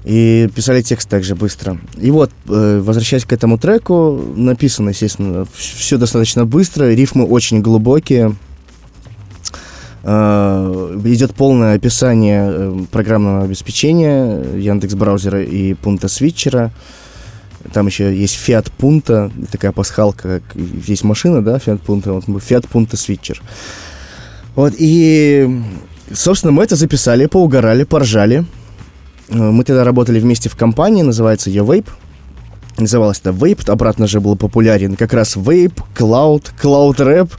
И 0.04 0.50
писали 0.54 0.82
текст 0.82 1.08
также 1.08 1.34
быстро. 1.34 1.78
И 1.96 2.10
вот, 2.10 2.30
э, 2.48 2.80
возвращаясь 2.84 3.24
к 3.24 3.32
этому 3.32 3.56
треку, 3.56 4.20
написано, 4.36 4.90
естественно, 4.90 5.46
все 5.54 5.96
достаточно 5.96 6.44
быстро, 6.44 6.92
рифмы 6.92 7.24
очень 7.24 7.62
глубокие. 7.62 8.34
Э, 10.02 11.00
Идет 11.04 11.34
полное 11.34 11.76
описание 11.76 12.50
э, 12.52 12.84
программного 12.90 13.44
обеспечения 13.44 14.42
Яндекс 14.56 14.94
браузера 14.94 15.42
и 15.42 15.72
пункта 15.74 16.08
свитчера. 16.08 16.70
Там 17.72 17.86
еще 17.86 18.14
есть 18.14 18.36
Fiat 18.46 18.70
Punta, 18.78 19.30
такая 19.50 19.72
пасхалка, 19.72 20.40
как 20.40 20.56
есть 20.88 21.04
машина, 21.04 21.42
да, 21.42 21.56
Fiat 21.56 21.80
Punta, 21.86 22.12
вот 22.12 22.42
Fiat 22.42 22.66
Punta 22.72 22.92
Switcher. 22.92 23.38
Вот, 24.54 24.74
и, 24.78 25.62
собственно, 26.12 26.52
мы 26.52 26.64
это 26.64 26.76
записали, 26.76 27.26
поугорали, 27.26 27.84
поржали. 27.84 28.44
Мы 29.28 29.64
тогда 29.64 29.84
работали 29.84 30.20
вместе 30.20 30.48
в 30.48 30.56
компании, 30.56 31.02
называется 31.02 31.50
ее 31.50 31.62
Vape. 31.62 31.88
Называлось 32.78 33.20
это 33.20 33.30
Vape, 33.30 33.70
обратно 33.70 34.06
же 34.06 34.20
был 34.20 34.36
популярен 34.36 34.96
как 34.96 35.12
раз 35.12 35.36
Vape, 35.36 35.78
Cloud, 35.96 36.52
Cloud 36.60 36.96
Rap. 36.96 37.30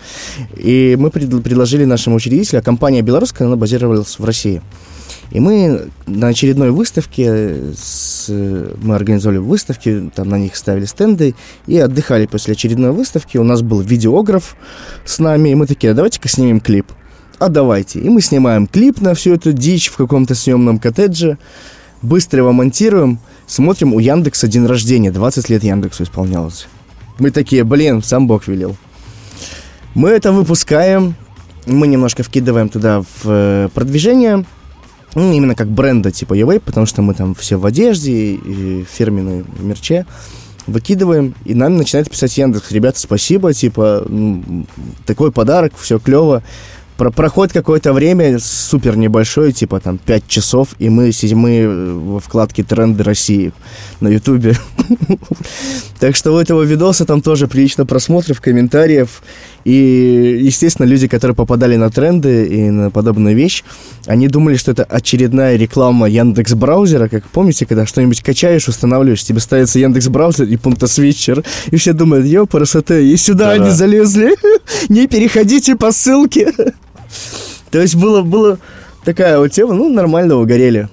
И 0.57 0.95
мы 0.97 1.09
пред- 1.09 1.43
предложили 1.43 1.85
нашему 1.85 2.15
учредителю, 2.15 2.59
а 2.59 2.61
компания 2.61 3.01
белорусская, 3.01 3.45
она 3.45 3.55
базировалась 3.55 4.17
в 4.17 4.25
России. 4.25 4.61
И 5.31 5.39
мы 5.39 5.87
на 6.05 6.27
очередной 6.27 6.71
выставке, 6.71 7.73
с- 7.75 8.29
мы 8.29 8.95
организовали 8.95 9.37
выставки, 9.39 10.11
там 10.15 10.29
на 10.29 10.37
них 10.37 10.55
ставили 10.55 10.85
стенды 10.85 11.35
и 11.65 11.77
отдыхали 11.77 12.25
после 12.27 12.53
очередной 12.53 12.91
выставки. 12.91 13.37
У 13.37 13.43
нас 13.43 13.61
был 13.61 13.81
видеограф 13.81 14.55
с 15.05 15.19
нами, 15.19 15.49
и 15.49 15.55
мы 15.55 15.65
такие, 15.65 15.91
«А 15.91 15.95
давайте-ка 15.95 16.29
снимем 16.29 16.59
клип. 16.59 16.85
А 17.39 17.49
давайте. 17.49 17.99
И 17.99 18.09
мы 18.09 18.21
снимаем 18.21 18.67
клип 18.67 19.01
на 19.01 19.15
всю 19.15 19.33
эту 19.33 19.53
дичь 19.53 19.89
в 19.89 19.97
каком-то 19.97 20.35
съемном 20.35 20.77
коттедже, 20.79 21.37
быстро 22.01 22.39
его 22.39 22.51
монтируем, 22.51 23.19
смотрим, 23.47 23.93
у 23.93 23.99
Яндекса 23.99 24.47
день 24.47 24.65
рождения, 24.65 25.11
20 25.11 25.49
лет 25.49 25.63
Яндексу 25.63 26.03
исполнялось. 26.03 26.67
Мы 27.19 27.31
такие, 27.31 27.63
блин, 27.63 28.03
сам 28.03 28.27
Бог 28.27 28.47
велел. 28.47 28.75
Мы 29.95 30.09
это 30.09 30.31
выпускаем, 30.31 31.15
мы 31.65 31.87
немножко 31.87 32.23
вкидываем 32.23 32.69
туда 32.69 33.01
в 33.01 33.07
э, 33.25 33.69
продвижение, 33.73 34.45
ну, 35.15 35.31
именно 35.31 35.55
как 35.55 35.67
бренда 35.67 36.11
типа 36.11 36.33
Евей, 36.33 36.59
потому 36.59 36.85
что 36.85 37.01
мы 37.01 37.13
там 37.13 37.35
все 37.35 37.57
в 37.57 37.65
одежде 37.65 38.11
и 38.11 38.85
фирменной 38.89 39.45
мерче 39.59 40.05
выкидываем, 40.67 41.35
и 41.45 41.53
нам 41.53 41.77
начинает 41.77 42.09
писать 42.09 42.37
Яндекс, 42.37 42.71
ребята, 42.71 42.99
спасибо, 42.99 43.53
типа, 43.53 44.07
такой 45.05 45.31
подарок, 45.31 45.73
все 45.77 45.99
клево. 45.99 46.43
Про 46.97 47.09
проходит 47.09 47.53
какое-то 47.53 47.91
время 47.91 48.37
супер 48.39 48.95
небольшое, 48.95 49.51
типа 49.51 49.79
там 49.79 49.97
5 49.97 50.27
часов, 50.27 50.69
и 50.77 50.89
мы 50.89 51.11
мы 51.33 51.49
э, 51.57 51.93
во 51.93 52.19
вкладке 52.19 52.63
«Тренды 52.63 53.03
России» 53.03 53.51
на 53.99 54.09
Ютубе. 54.09 54.55
Так 55.99 56.17
что 56.17 56.33
у 56.33 56.37
этого 56.37 56.63
видоса 56.63 57.05
там 57.05 57.21
тоже 57.21 57.47
прилично 57.47 57.85
просмотров, 57.85 58.41
комментариев. 58.41 59.23
И, 59.63 60.39
естественно, 60.41 60.85
люди, 60.85 61.07
которые 61.07 61.35
попадали 61.35 61.75
на 61.75 61.89
тренды 61.89 62.45
и 62.45 62.69
на 62.69 62.91
подобную 62.91 63.35
вещь, 63.35 63.63
они 64.05 64.27
думали, 64.27 64.55
что 64.55 64.71
это 64.71 64.83
очередная 64.83 65.55
реклама 65.55 66.07
Яндекс 66.09 66.53
браузера. 66.53 67.07
Как 67.07 67.23
помните, 67.25 67.65
когда 67.65 67.85
что-нибудь 67.85 68.21
качаешь, 68.21 68.67
устанавливаешь, 68.67 69.23
тебе 69.23 69.39
ставится 69.39 69.79
Яндекс 69.79 70.07
браузер 70.09 70.47
и 70.47 70.57
пункта 70.57 70.87
свитчер. 70.87 71.43
И 71.71 71.77
все 71.77 71.93
думают, 71.93 72.25
ё, 72.25 72.45
красота, 72.45 72.97
и 72.97 73.15
сюда 73.15 73.51
Да-да. 73.51 73.63
они 73.63 73.73
залезли. 73.73 74.35
Не 74.89 75.07
переходите 75.07 75.75
по 75.75 75.91
ссылке. 75.91 76.51
То 77.71 77.81
есть 77.81 77.95
было, 77.95 78.21
было 78.21 78.59
такая 79.05 79.37
вот 79.37 79.49
тема, 79.51 79.73
ну, 79.73 79.89
нормально 79.91 80.35
угорели. 80.35 80.89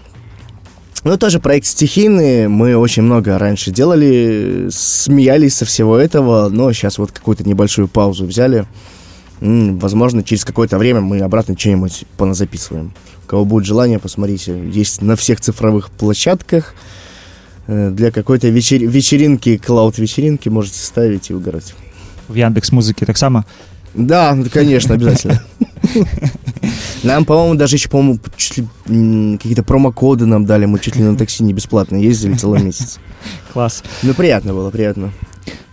Ну, 1.03 1.17
тоже 1.17 1.41
проект 1.41 1.67
стихийный, 1.67 2.47
мы 2.49 2.77
очень 2.77 3.03
много 3.03 3.39
раньше 3.39 3.71
делали, 3.71 4.69
смеялись 4.71 5.55
со 5.57 5.65
всего 5.65 5.97
этого, 5.97 6.51
но 6.51 6.73
сейчас 6.73 6.99
вот 6.99 7.11
какую-то 7.11 7.43
небольшую 7.49 7.89
паузу 7.89 8.27
взяли. 8.27 8.67
Возможно, 9.41 10.23
через 10.23 10.45
какое-то 10.45 10.77
время 10.77 11.01
мы 11.01 11.21
обратно 11.21 11.57
что-нибудь 11.59 12.05
поназаписываем. 12.19 12.93
У 13.25 13.27
кого 13.27 13.47
будет 13.47 13.65
желание, 13.65 13.99
посмотрите. 13.99 14.61
Есть 14.69 15.01
на 15.01 15.17
всех 15.17 15.41
цифровых 15.41 15.89
площадках. 15.91 16.75
Э, 17.67 17.91
Для 17.91 18.11
какой-то 18.11 18.49
вечер- 18.49 18.85
вечеринки, 18.87 19.57
клауд-вечеринки 19.57 20.51
можете 20.51 20.79
ставить 20.81 21.31
и 21.31 21.35
угорать. 21.35 21.75
в 22.29 22.35
Яндекс 22.35 22.73
музыкі 22.73 23.05
таксама 23.07 23.45
Да, 23.94 24.36
ну, 24.36 24.46
конечно, 24.52 24.96
обязательно. 24.96 25.42
Нам, 27.04 27.24
по-моему, 27.24 27.56
даже 27.56 27.76
еще, 27.76 27.88
по-моему, 27.88 28.20
чуть 28.36 28.58
ли, 28.58 28.68
м, 28.88 29.38
какие-то 29.38 29.64
промокоды 29.64 30.26
нам 30.26 30.46
дали. 30.46 30.66
Мы 30.66 30.80
чуть 30.80 30.96
ли 30.96 31.04
на 31.04 31.16
такси 31.16 31.44
не 31.44 31.54
бесплатно 31.54 31.96
ездили 31.96 32.34
целый 32.34 32.62
месяц. 32.62 33.00
клас 33.54 33.84
Ну, 34.04 34.14
приятно 34.14 34.54
было, 34.54 34.70
приятно. 34.70 35.12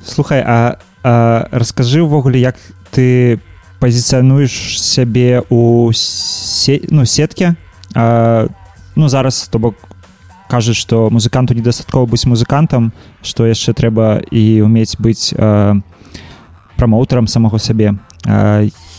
слухай 0.04 0.42
а, 0.44 0.78
а 1.02 1.48
раскажы 1.50 2.02
ўвогуле 2.02 2.40
як 2.40 2.56
ты 2.90 3.40
пазіцыянуеш 3.80 4.78
сябе 4.80 5.42
у 5.50 5.90
се... 5.94 6.80
ну 6.90 7.04
сетке 7.04 7.56
а, 7.94 8.48
ну 8.94 9.08
зараз 9.08 9.48
то 9.50 9.58
бок 9.58 9.76
кажаш 10.48 10.76
што 10.76 11.08
музыканту 11.10 11.54
недастаткова 11.54 12.06
быць 12.06 12.26
музыкантам 12.26 12.92
што 13.22 13.46
яшчэ 13.46 13.72
трэба 13.74 14.22
і 14.30 14.62
уметь 14.62 14.98
быць 14.98 15.34
а, 15.36 15.78
прамоутарам 16.76 17.26
самого 17.26 17.58
сябе 17.58 17.94
а, 17.94 18.05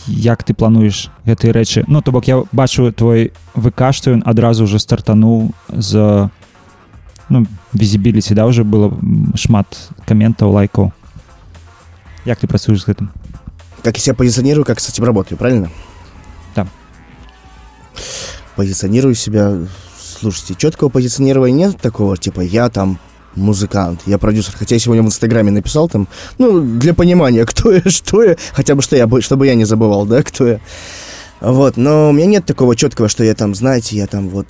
як 0.06 0.44
ты 0.44 0.54
плануеш 0.54 1.10
гэтыя 1.24 1.52
рэчы 1.52 1.84
ну 1.86 2.02
то 2.02 2.12
бок 2.12 2.28
я 2.28 2.44
бачу 2.52 2.92
твой 2.92 3.32
ВК 3.54 3.92
што 3.92 4.12
ён 4.12 4.22
адразу 4.26 4.64
уже 4.64 4.78
стартануў 4.78 5.52
з 5.68 6.28
ну 7.28 7.46
візібіліці 7.72 8.34
да 8.34 8.46
уже 8.46 8.64
было 8.64 8.92
м, 8.92 9.32
шмат 9.36 9.66
каментаў 10.06 10.52
лайкаў 10.52 10.92
як 12.24 12.38
ты 12.38 12.46
працуеш 12.46 12.84
з 12.84 12.92
гэтым 12.92 13.08
Как 13.84 13.98
я 13.98 14.02
себя 14.02 14.14
позиционирую, 14.14 14.64
как 14.64 14.80
с 14.80 14.88
этим 14.88 15.04
работаю, 15.04 15.36
правильно? 15.36 15.70
Да. 16.56 16.66
Позиционирую 18.56 19.14
себя... 19.14 19.58
Слушайте, 19.98 20.54
четкого 20.54 20.88
позиционирования 20.88 21.66
нет 21.66 21.76
такого, 21.78 22.16
типа, 22.16 22.40
я 22.40 22.70
там 22.70 22.98
музыкант, 23.35 24.01
я 24.05 24.17
продюсер. 24.17 24.53
Хотя 24.57 24.75
я 24.75 24.79
сегодня 24.79 25.03
в 25.03 25.07
Инстаграме 25.07 25.51
написал 25.51 25.89
там, 25.89 26.07
ну, 26.37 26.61
для 26.61 26.93
понимания, 26.93 27.45
кто 27.47 27.71
я, 27.71 27.81
что 27.87 28.23
я, 28.23 28.35
хотя 28.53 28.75
бы 28.75 28.81
что 28.81 28.95
я, 28.95 29.07
бы- 29.07 29.21
чтобы 29.21 29.47
я 29.47 29.55
не 29.55 29.65
забывал, 29.65 30.05
да, 30.05 30.23
кто 30.23 30.47
я. 30.47 30.59
Вот, 31.41 31.77
но 31.77 32.09
у 32.09 32.11
меня 32.11 32.25
нет 32.25 32.45
такого 32.45 32.75
четкого, 32.75 33.07
что 33.07 33.23
я 33.23 33.33
там, 33.33 33.55
знаете, 33.55 33.95
я 33.95 34.07
там 34.07 34.27
вот 34.29 34.47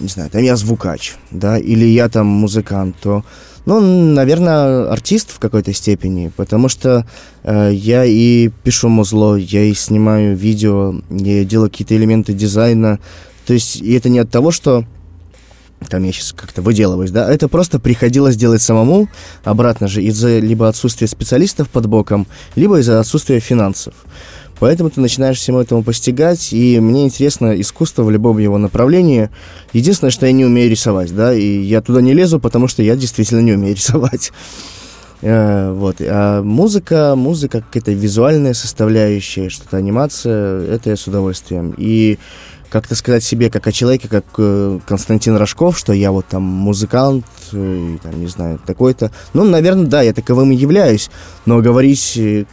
не 0.00 0.08
знаю, 0.08 0.30
там 0.30 0.42
я 0.42 0.56
звукач, 0.56 1.14
да, 1.30 1.58
или 1.58 1.84
я 1.84 2.08
там 2.08 2.26
музыкант, 2.26 2.96
то, 3.00 3.24
ну, 3.64 3.80
наверное, 3.80 4.90
артист 4.90 5.30
в 5.32 5.38
какой-то 5.38 5.72
степени, 5.72 6.30
потому 6.36 6.68
что 6.68 7.06
э, 7.44 7.70
я 7.72 8.04
и 8.04 8.50
пишу 8.62 8.88
музло, 8.88 9.36
я 9.36 9.62
и 9.64 9.74
снимаю 9.74 10.36
видео, 10.36 10.94
я 11.10 11.44
делаю 11.44 11.70
какие-то 11.70 11.96
элементы 11.96 12.32
дизайна, 12.32 12.98
то 13.46 13.54
есть 13.54 13.76
и 13.76 13.94
это 13.94 14.08
не 14.08 14.18
от 14.18 14.30
того, 14.30 14.50
что 14.50 14.84
там 15.88 16.02
я 16.04 16.12
сейчас 16.12 16.32
как-то 16.32 16.62
выделываюсь, 16.62 17.10
да, 17.10 17.30
это 17.32 17.48
просто 17.48 17.78
приходилось 17.78 18.36
делать 18.36 18.62
самому, 18.62 19.08
обратно 19.44 19.88
же, 19.88 20.02
из-за 20.02 20.38
либо 20.38 20.68
отсутствия 20.68 21.06
специалистов 21.06 21.68
под 21.68 21.86
боком, 21.86 22.26
либо 22.54 22.78
из-за 22.80 23.00
отсутствия 23.00 23.40
финансов. 23.40 23.94
Поэтому 24.58 24.88
ты 24.88 25.00
начинаешь 25.00 25.38
всему 25.38 25.60
этому 25.60 25.82
постигать, 25.82 26.52
и 26.52 26.80
мне 26.80 27.04
интересно 27.04 27.60
искусство 27.60 28.04
в 28.04 28.10
любом 28.10 28.38
его 28.38 28.56
направлении. 28.56 29.28
Единственное, 29.74 30.10
что 30.10 30.24
я 30.24 30.32
не 30.32 30.46
умею 30.46 30.70
рисовать, 30.70 31.14
да, 31.14 31.34
и 31.34 31.60
я 31.60 31.82
туда 31.82 32.00
не 32.00 32.14
лезу, 32.14 32.40
потому 32.40 32.66
что 32.66 32.82
я 32.82 32.96
действительно 32.96 33.40
не 33.40 33.52
умею 33.52 33.74
рисовать. 33.76 34.32
Э, 35.20 35.72
Вот. 35.72 35.96
А 36.00 36.42
музыка, 36.42 37.14
музыка, 37.16 37.60
какая-то 37.60 37.92
визуальная 37.92 38.54
составляющая, 38.54 39.50
что-то 39.50 39.76
анимация, 39.76 40.62
это 40.62 40.90
я 40.90 40.96
с 40.96 41.06
удовольствием. 41.06 41.74
И 41.76 42.18
как-то 42.70 42.94
сказать 42.94 43.24
себе, 43.24 43.50
как 43.50 43.66
о 43.66 43.72
человеке, 43.72 44.08
как 44.08 44.24
э, 44.38 44.78
Константин 44.86 45.36
Рожков, 45.36 45.78
что 45.78 45.92
я 45.92 46.12
вот 46.12 46.26
там 46.26 46.42
музыкант, 46.42 47.26
э, 47.52 47.98
там, 48.02 48.20
не 48.20 48.26
знаю, 48.26 48.60
такой-то. 48.64 49.10
Ну, 49.34 49.44
наверное, 49.44 49.86
да, 49.86 50.02
я 50.02 50.12
таковым 50.12 50.52
и 50.52 50.56
являюсь, 50.56 51.10
но 51.44 51.60
говорить 51.60 52.16
э, 52.16 52.44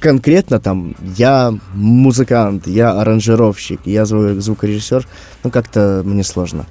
конкретно 0.00 0.58
там 0.58 0.96
я 1.16 1.54
музыкант, 1.74 2.66
я 2.66 3.00
аранжировщик, 3.00 3.80
я 3.84 4.02
зву- 4.02 4.40
звукорежиссер, 4.40 5.06
ну 5.44 5.50
как-то 5.50 6.02
мне 6.04 6.24
сложно. 6.24 6.66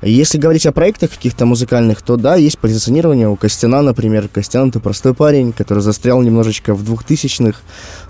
Если 0.00 0.38
говорить 0.38 0.64
о 0.64 0.72
проектах 0.72 1.10
каких-то 1.10 1.44
музыкальных, 1.44 2.00
то 2.00 2.16
да, 2.16 2.36
есть 2.36 2.58
позиционирование 2.58 3.28
у 3.28 3.36
Костяна, 3.36 3.82
например. 3.82 4.28
Костян 4.28 4.68
это 4.68 4.80
простой 4.80 5.14
парень, 5.14 5.52
который 5.52 5.80
застрял 5.80 6.22
немножечко 6.22 6.74
в 6.74 6.84
двухтысячных, 6.84 7.60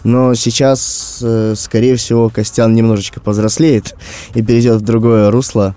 но 0.04 0.34
сейчас, 0.34 1.20
э, 1.22 1.54
скорее 1.56 1.96
всего, 1.96 2.28
Костян 2.28 2.74
немножечко 2.74 3.20
повзрослеет 3.20 3.96
и 4.34 4.42
перейдет 4.42 4.82
в 4.82 4.84
другое 4.84 5.30
русло. 5.30 5.74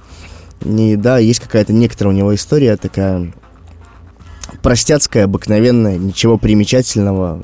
И 0.63 0.95
да, 0.95 1.18
есть 1.18 1.39
какая-то 1.39 1.73
некоторая 1.73 2.13
у 2.13 2.18
него 2.18 2.35
история 2.35 2.77
такая 2.77 3.34
простяцкая, 4.61 5.26
обыкновенная, 5.26 5.97
ничего 5.97 6.38
примечательного. 6.38 7.41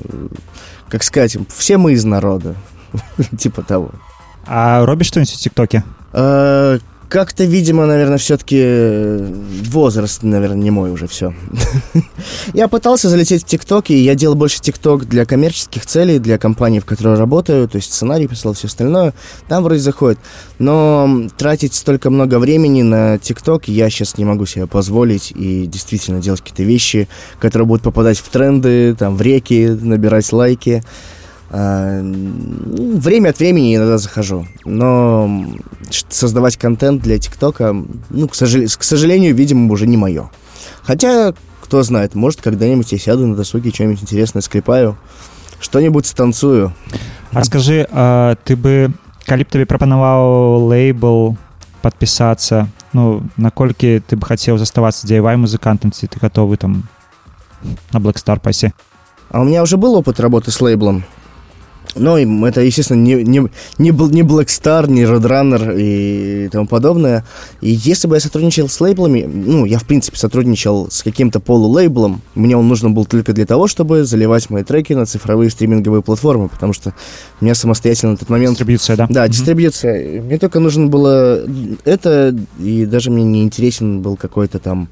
Как 0.88 1.02
сказать, 1.02 1.36
все 1.48 1.76
мы 1.76 1.92
из 1.92 2.04
народа. 2.04 2.54
Типа 3.38 3.62
того. 3.62 3.90
А 4.46 4.84
робіш 4.86 5.08
што-нибудь 5.08 5.34
у 5.34 5.36
тиктоке 5.36 5.84
Э, 6.12 6.78
Как-то, 7.08 7.44
видимо, 7.44 7.86
наверное, 7.86 8.18
все-таки 8.18 9.18
возраст, 9.70 10.22
наверное, 10.22 10.58
не 10.58 10.70
мой 10.70 10.90
уже 10.90 11.06
все. 11.06 11.34
Я 12.52 12.68
пытался 12.68 13.08
залететь 13.08 13.44
в 13.44 13.46
ТикТок, 13.46 13.90
и 13.90 13.96
я 13.96 14.14
делал 14.14 14.34
больше 14.34 14.60
ТикТок 14.60 15.06
для 15.06 15.24
коммерческих 15.24 15.86
целей, 15.86 16.18
для 16.18 16.36
компании, 16.36 16.80
в 16.80 16.84
которой 16.84 17.16
работаю, 17.16 17.68
то 17.68 17.76
есть 17.76 17.92
сценарий 17.92 18.26
писал, 18.26 18.52
все 18.52 18.66
остальное. 18.66 19.14
Там 19.48 19.62
вроде 19.62 19.80
заходит. 19.80 20.18
Но 20.58 21.28
тратить 21.36 21.74
столько 21.74 22.10
много 22.10 22.38
времени 22.38 22.82
на 22.82 23.18
ТикТок 23.18 23.68
я 23.68 23.88
сейчас 23.88 24.18
не 24.18 24.24
могу 24.24 24.44
себе 24.44 24.66
позволить 24.66 25.32
и 25.34 25.66
действительно 25.66 26.20
делать 26.20 26.40
какие-то 26.40 26.62
вещи, 26.62 27.08
которые 27.40 27.66
будут 27.66 27.82
попадать 27.82 28.18
в 28.18 28.28
тренды, 28.28 28.94
там, 28.94 29.16
в 29.16 29.22
реки, 29.22 29.68
набирать 29.68 30.30
лайки. 30.32 30.82
А, 31.50 32.02
ну, 32.02 32.98
Время 32.98 33.30
от 33.30 33.38
времени 33.38 33.76
иногда 33.76 33.96
захожу, 33.96 34.46
но 34.66 35.46
создавать 36.09 36.57
контент 36.57 37.01
для 37.01 37.19
ТикТока, 37.19 37.75
ну, 38.09 38.27
к, 38.27 38.35
сожал- 38.35 38.65
к 38.65 38.83
сожалению, 38.83 39.35
видимо, 39.35 39.71
уже 39.71 39.87
не 39.87 39.97
мое. 39.97 40.29
Хотя, 40.83 41.33
кто 41.61 41.83
знает, 41.83 42.15
может, 42.15 42.41
когда-нибудь 42.41 42.91
я 42.91 42.97
сяду 42.97 43.25
на 43.25 43.35
досуге, 43.35 43.71
что-нибудь 43.71 44.01
интересное 44.01 44.41
скрипаю, 44.41 44.97
что-нибудь 45.59 46.05
станцую. 46.05 46.73
А 47.31 47.43
скажы 47.43 47.87
а, 47.91 48.35
ты 48.43 48.55
бы 48.55 48.93
калі 49.25 49.47
б 49.47 49.49
табе 49.49 49.65
прапанаваў 49.65 50.67
лейбл 50.67 51.37
подпісацца 51.81 52.67
ну 52.93 53.23
наколькі 53.37 54.03
ты 54.05 54.19
бы 54.19 54.27
хацеў 54.27 54.59
заставацца 54.59 55.07
дзеявай 55.07 55.39
музыкантам 55.39 55.95
ці 55.95 56.07
ты 56.07 56.19
гатовы 56.19 56.57
там 56.57 56.83
на 57.91 57.99
Blackstar 57.99 58.39
пасе 58.39 58.73
А 59.31 59.41
у 59.41 59.45
меня 59.45 59.63
уже 59.63 59.77
был 59.77 59.95
опыт 59.95 60.19
работы 60.19 60.51
с 60.51 60.61
лейблом. 60.61 61.03
Ну, 61.94 62.16
это, 62.46 62.60
естественно, 62.60 62.98
не, 62.98 63.14
не, 63.14 63.40
не, 63.78 63.90
не 63.90 63.90
Black 63.90 64.46
Star, 64.46 64.88
не 64.88 65.02
Roadrunner 65.02 65.74
и 65.76 66.48
тому 66.48 66.66
подобное. 66.66 67.24
И 67.60 67.70
если 67.70 68.08
бы 68.08 68.16
я 68.16 68.20
сотрудничал 68.20 68.68
с 68.68 68.80
лейблами, 68.80 69.22
ну, 69.22 69.64
я, 69.64 69.78
в 69.78 69.84
принципе, 69.84 70.16
сотрудничал 70.16 70.90
с 70.90 71.02
каким-то 71.02 71.40
полулейблом, 71.40 72.20
мне 72.34 72.56
он 72.56 72.68
нужен 72.68 72.94
был 72.94 73.04
только 73.04 73.32
для 73.32 73.46
того, 73.46 73.66
чтобы 73.66 74.04
заливать 74.04 74.50
мои 74.50 74.64
треки 74.64 74.92
на 74.92 75.06
цифровые 75.06 75.50
стриминговые 75.50 76.02
платформы, 76.02 76.48
потому 76.48 76.72
что 76.72 76.94
у 77.40 77.44
меня 77.44 77.54
самостоятельно 77.54 78.12
на 78.12 78.18
тот 78.18 78.28
момент... 78.28 78.58
дистриб'юцыя 78.58 78.96
да 78.96 79.06
Да, 79.08 79.28
дистрибьюция. 79.28 80.22
Мне 80.22 80.38
только 80.38 80.60
нужно 80.60 80.86
было 80.86 81.44
это, 81.84 82.34
и 82.58 82.86
даже 82.86 83.10
мне 83.10 83.24
не 83.24 83.42
интересен 83.42 84.00
был 84.02 84.16
какой-то 84.16 84.58
там 84.58 84.88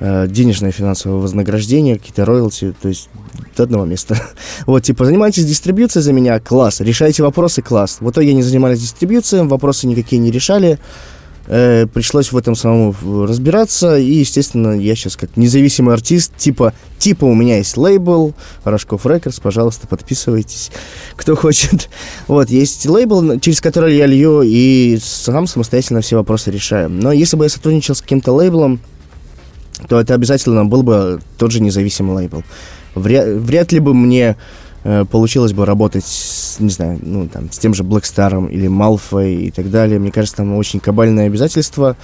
денежное 0.00 0.72
финансовое 0.72 1.18
вознаграждение, 1.18 1.98
какие-то 1.98 2.24
роялти, 2.24 2.74
то 2.80 2.88
есть 2.88 3.08
до 3.56 3.64
одного 3.64 3.84
места. 3.84 4.16
Вот, 4.66 4.82
типа, 4.82 5.04
занимайтесь 5.04 5.44
дистрибьюцией 5.44 6.02
за 6.02 6.12
меня, 6.12 6.40
класс, 6.40 6.80
решайте 6.80 7.22
вопросы, 7.22 7.62
класс. 7.62 7.98
В 8.00 8.10
итоге 8.10 8.30
они 8.30 8.42
занимались 8.42 8.80
дистрибьюцией, 8.80 9.46
вопросы 9.46 9.86
никакие 9.86 10.18
не 10.18 10.30
решали, 10.30 10.78
Э, 11.52 11.86
пришлось 11.92 12.30
в 12.30 12.36
этом 12.36 12.54
самому 12.54 12.94
разбираться, 13.26 13.98
и, 13.98 14.12
естественно, 14.12 14.78
я 14.78 14.94
сейчас 14.94 15.16
как 15.16 15.36
независимый 15.36 15.94
артист, 15.94 16.36
типа, 16.36 16.72
типа 16.96 17.24
у 17.24 17.34
меня 17.34 17.56
есть 17.56 17.76
лейбл, 17.76 18.34
Рожков 18.62 19.04
Рекордс, 19.04 19.40
пожалуйста, 19.40 19.88
подписывайтесь, 19.88 20.70
кто 21.16 21.34
хочет. 21.34 21.90
Вот, 22.28 22.50
есть 22.50 22.86
лейбл, 22.86 23.40
через 23.40 23.60
который 23.60 23.96
я 23.96 24.06
лью, 24.06 24.42
и 24.42 24.96
сам 25.02 25.48
самостоятельно 25.48 26.02
все 26.02 26.14
вопросы 26.16 26.52
решаю. 26.52 26.88
Но 26.88 27.10
если 27.10 27.36
бы 27.36 27.46
я 27.46 27.48
сотрудничал 27.48 27.96
с 27.96 28.00
каким-то 28.00 28.32
лейблом, 28.32 28.78
то 29.88 30.00
это 30.00 30.14
обязательно 30.14 30.64
был 30.64 30.82
бы 30.82 31.20
тот 31.38 31.52
же 31.52 31.60
независимый 31.60 32.16
лейбл. 32.16 32.42
Вряд, 32.94 33.28
вряд 33.28 33.72
ли 33.72 33.80
бы 33.80 33.94
мне 33.94 34.36
э, 34.84 35.04
получилось 35.10 35.52
бы 35.52 35.64
работать, 35.64 36.04
с, 36.04 36.58
не 36.58 36.70
знаю, 36.70 36.98
ну, 37.02 37.28
там, 37.28 37.50
с 37.50 37.58
тем 37.58 37.74
же 37.74 37.84
Блэкстаром 37.84 38.46
или 38.46 38.68
Малфой 38.68 39.34
и 39.34 39.50
так 39.50 39.70
далее. 39.70 39.98
Мне 39.98 40.10
кажется, 40.10 40.38
там 40.38 40.54
очень 40.56 40.80
кабальное 40.80 41.26
обязательство. 41.26 41.96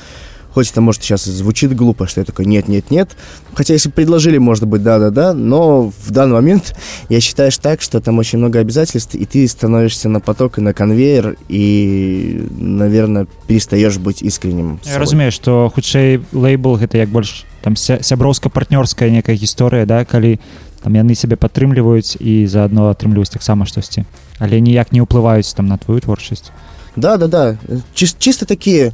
Хоть 0.57 0.71
это, 0.71 0.81
может, 0.81 1.03
сейчас 1.03 1.25
звучит 1.25 1.77
глупо, 1.77 2.07
что 2.07 2.23
я 2.23 2.25
такой 2.25 2.47
нет-нет-нет. 2.47 3.11
Хотя, 3.53 3.75
если 3.75 3.91
предложили, 3.91 4.39
может 4.39 4.67
быть, 4.67 4.83
да-да-да. 4.83 5.35
Но 5.35 5.93
в 6.05 6.11
данный 6.11 6.33
момент 6.33 6.75
я 7.11 7.21
считаю 7.21 7.53
так, 7.61 7.83
что 7.83 8.01
там 8.01 8.19
очень 8.19 8.39
много 8.39 8.61
обязательств, 8.61 9.15
и 9.15 9.27
ты 9.27 9.47
становишься 9.49 10.09
на 10.09 10.19
поток 10.21 10.57
и 10.57 10.63
на 10.63 10.73
конвейер, 10.73 11.37
и, 11.49 12.49
наверное, 12.59 13.27
перестаешь 13.47 13.99
быть 13.99 14.23
искренним. 14.23 14.81
Я 14.87 14.99
разумею 14.99 15.31
што 15.31 15.71
хутчэй 15.75 16.23
лейбл 16.33 16.77
гэта 16.77 16.97
як 16.97 17.11
больш 17.11 17.45
там 17.66 17.76
ся- 17.76 18.00
сяброўска-партнёрская 18.02 19.10
некая 19.12 19.36
гісторыя 19.36 19.86
да 19.86 20.06
калі 20.06 20.40
там 20.84 20.94
яны 20.94 21.14
сябе 21.16 21.36
падтрымліваюць 21.36 22.18
і 22.20 22.48
заадно 22.48 22.90
атрымліваюць 22.90 23.30
таксама 23.34 23.66
штосьці 23.66 24.06
але 24.40 24.60
ніяк 24.62 24.92
не 24.92 25.02
ўплываюць 25.02 25.54
там 25.56 25.68
на 25.68 25.78
твою 25.78 26.02
творчасць 26.02 26.52
Да, 26.96 27.16
да, 27.18 27.28
да. 27.28 27.56
Чис- 27.96 28.16
чисто 28.20 28.46
такие 28.46 28.92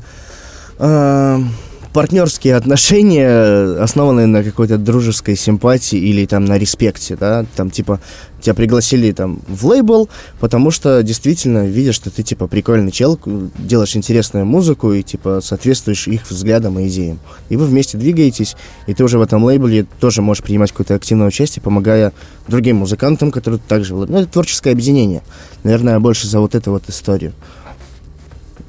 э, 0.79 1.43
партнерские 1.92 2.56
отношения, 2.56 3.78
основанные 3.78 4.26
на 4.26 4.42
какой-то 4.42 4.78
дружеской 4.78 5.36
симпатии 5.36 5.98
или 5.98 6.26
там 6.26 6.44
на 6.44 6.58
респекте, 6.58 7.16
да, 7.16 7.44
там 7.54 7.70
типа 7.70 8.00
тебя 8.40 8.54
пригласили 8.54 9.12
там 9.12 9.40
в 9.46 9.66
лейбл, 9.66 10.08
потому 10.40 10.70
что 10.70 11.02
действительно 11.02 11.66
видишь, 11.66 11.94
что 11.94 12.10
ты 12.10 12.22
типа 12.22 12.48
прикольный 12.48 12.90
чел, 12.90 13.18
делаешь 13.58 13.96
интересную 13.96 14.44
музыку 14.44 14.92
и 14.92 15.02
типа 15.02 15.40
соответствуешь 15.42 16.08
их 16.08 16.28
взглядам 16.28 16.78
и 16.78 16.88
идеям. 16.88 17.20
И 17.48 17.56
вы 17.56 17.66
вместе 17.66 17.98
двигаетесь, 17.98 18.56
и 18.86 18.94
ты 18.94 19.04
уже 19.04 19.18
в 19.18 19.22
этом 19.22 19.44
лейбле 19.44 19.86
тоже 20.00 20.22
можешь 20.22 20.42
принимать 20.42 20.72
какое-то 20.72 20.94
активное 20.94 21.28
участие, 21.28 21.62
помогая 21.62 22.12
другим 22.48 22.76
музыкантам, 22.76 23.30
которые 23.30 23.60
также... 23.66 23.94
Ну, 23.94 24.04
это 24.04 24.26
творческое 24.26 24.72
объединение. 24.72 25.22
Наверное, 25.62 26.00
больше 26.00 26.26
за 26.26 26.40
вот 26.40 26.54
эту 26.54 26.72
вот 26.72 26.88
историю 26.88 27.32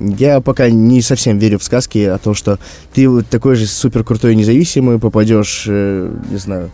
Я 0.03 0.41
пока 0.41 0.71
не 0.71 1.03
совсем 1.03 1.39
верю 1.39 1.59
в 1.59 1.65
сказки 1.65 1.99
о 1.99 2.19
том, 2.19 2.35
что 2.35 2.59
ты 2.95 3.09
вот 3.09 3.27
такой 3.27 3.57
же 3.57 3.67
супер 3.67 4.05
крутой 4.05 4.33
и 4.33 4.37
независимый 4.37 4.99
попадешь, 4.99 5.65
э, 5.67 6.15
не 6.31 6.39
знаю, 6.39 6.71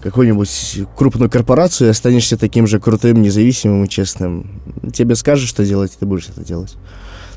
в 0.00 0.02
какую-нибудь 0.02 0.80
крупную 0.96 1.30
корпорацию 1.30 1.88
и 1.88 1.90
останешься 1.90 2.36
таким 2.36 2.66
же 2.66 2.80
крутым, 2.80 3.22
независимым 3.22 3.84
и 3.84 3.88
честным. 3.88 4.62
Тебе 4.92 5.14
скажут, 5.14 5.48
что 5.48 5.64
делать, 5.64 5.92
и 5.94 5.98
ты 5.98 6.06
будешь 6.06 6.28
это 6.28 6.44
делать. 6.44 6.76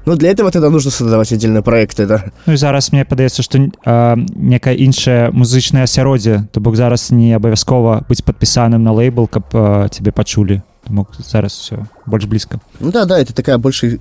Ну, 0.08 0.16
для 0.16 0.32
этого 0.32 0.52
тогда 0.52 0.70
нужно 0.70 0.90
создавать 0.90 1.34
отдельные 1.34 1.62
проекты, 1.62 2.06
да. 2.06 2.24
Ну 2.46 2.54
і 2.54 2.58
зараз 2.58 2.94
мне 2.94 3.04
падаецца 3.04 3.44
што 3.44 3.60
а, 3.84 4.16
некае 4.16 4.80
іншае 4.80 5.36
музычнае 5.36 5.84
асяроддзе 5.84 6.48
то 6.56 6.64
бок 6.64 6.80
зараз 6.80 7.12
не 7.12 7.36
абавязкова 7.36 8.08
быць 8.08 8.24
падпісаным 8.24 8.88
на 8.88 8.96
лейбл 8.96 9.28
каб 9.28 9.52
а, 9.52 9.92
цябе 9.92 10.16
пачулі 10.16 10.62
Таму 10.88 11.08
зараз 11.20 11.52
все 11.52 11.84
больш 12.06 12.24
блізка 12.24 12.64
Ну 12.80 12.92
да, 12.92 13.04
да, 13.04 13.20
это 13.20 13.34
такая 13.34 13.58
больше 13.58 14.00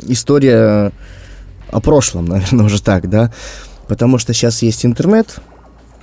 история 0.00 0.92
о 1.70 1.80
прошлом, 1.80 2.24
наверное, 2.26 2.66
уже 2.66 2.82
так, 2.82 3.08
да, 3.08 3.32
потому 3.88 4.18
что 4.18 4.32
сейчас 4.32 4.62
есть 4.62 4.84
интернет, 4.84 5.36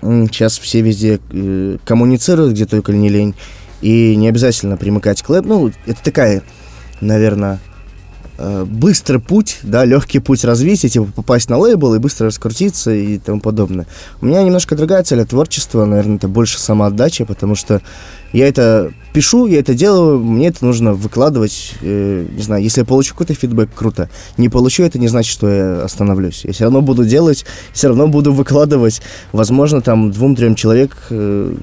сейчас 0.01 0.57
все 0.57 0.81
везде 0.81 1.19
э, 1.31 1.77
коммуницируют, 1.85 2.53
где 2.53 2.65
только 2.65 2.91
не 2.91 3.09
лень, 3.09 3.35
и 3.81 4.15
не 4.15 4.27
обязательно 4.29 4.77
примыкать 4.77 5.21
к 5.21 5.29
лэб, 5.29 5.45
ну, 5.45 5.71
это 5.85 6.03
такая, 6.03 6.43
наверное, 7.01 7.59
э, 8.37 8.65
быстрый 8.65 9.19
путь, 9.19 9.59
да, 9.63 9.85
легкий 9.85 10.19
путь 10.19 10.43
развития, 10.43 10.89
типа 10.89 11.11
попасть 11.11 11.49
на 11.49 11.57
лейбл 11.57 11.93
и 11.95 11.99
быстро 11.99 12.27
раскрутиться 12.27 12.91
и 12.93 13.17
тому 13.17 13.39
подобное. 13.39 13.87
У 14.21 14.25
меня 14.25 14.43
немножко 14.43 14.75
другая 14.75 15.03
цель, 15.03 15.21
а 15.21 15.25
творчество, 15.25 15.85
наверное, 15.85 16.17
это 16.17 16.27
больше 16.27 16.59
самоотдача, 16.59 17.25
потому 17.25 17.55
что 17.55 17.81
я 18.33 18.47
это 18.47 18.91
пишу, 19.13 19.45
я 19.45 19.59
это 19.59 19.75
делаю, 19.75 20.19
мне 20.19 20.47
это 20.47 20.65
нужно 20.65 20.93
выкладывать, 20.93 21.75
э, 21.81 22.25
не 22.35 22.41
знаю, 22.41 22.63
если 22.63 22.81
я 22.81 22.85
получу 22.85 23.13
какой-то 23.13 23.35
фидбэк, 23.35 23.69
круто. 23.73 24.09
Не 24.37 24.49
получу, 24.49 24.83
это 24.83 24.97
не 24.97 25.07
значит, 25.07 25.31
что 25.31 25.49
я 25.49 25.83
остановлюсь. 25.83 26.43
Я 26.43 26.51
все 26.51 26.63
равно 26.63 26.81
буду 26.81 27.05
делать, 27.05 27.45
все 27.73 27.89
равно 27.89 28.07
буду 28.07 28.33
выкладывать. 28.33 29.01
Возможно, 29.31 29.81
там 29.81 30.11
двум-трем 30.11 30.55
человек, 30.55 30.97
э, 31.11 31.55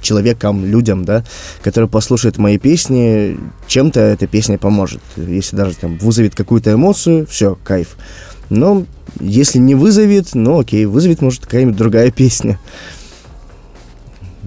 человекам, 0.00 0.64
людям, 0.64 1.04
да, 1.04 1.24
которые 1.62 1.90
послушают 1.90 2.38
мои 2.38 2.58
песни, 2.58 3.38
чем-то 3.66 4.00
эта 4.00 4.26
песня 4.26 4.56
поможет. 4.56 5.02
Если 5.16 5.56
даже 5.56 5.76
там 5.76 5.98
вызовет 5.98 6.34
какую-то 6.34 6.72
эмоцию, 6.72 7.26
все, 7.26 7.58
кайф. 7.62 7.96
Но 8.48 8.86
если 9.20 9.58
не 9.58 9.74
вызовет, 9.74 10.34
ну 10.34 10.60
окей, 10.60 10.86
вызовет, 10.86 11.20
может, 11.20 11.44
какая-нибудь 11.44 11.76
другая 11.76 12.10
песня. 12.10 12.58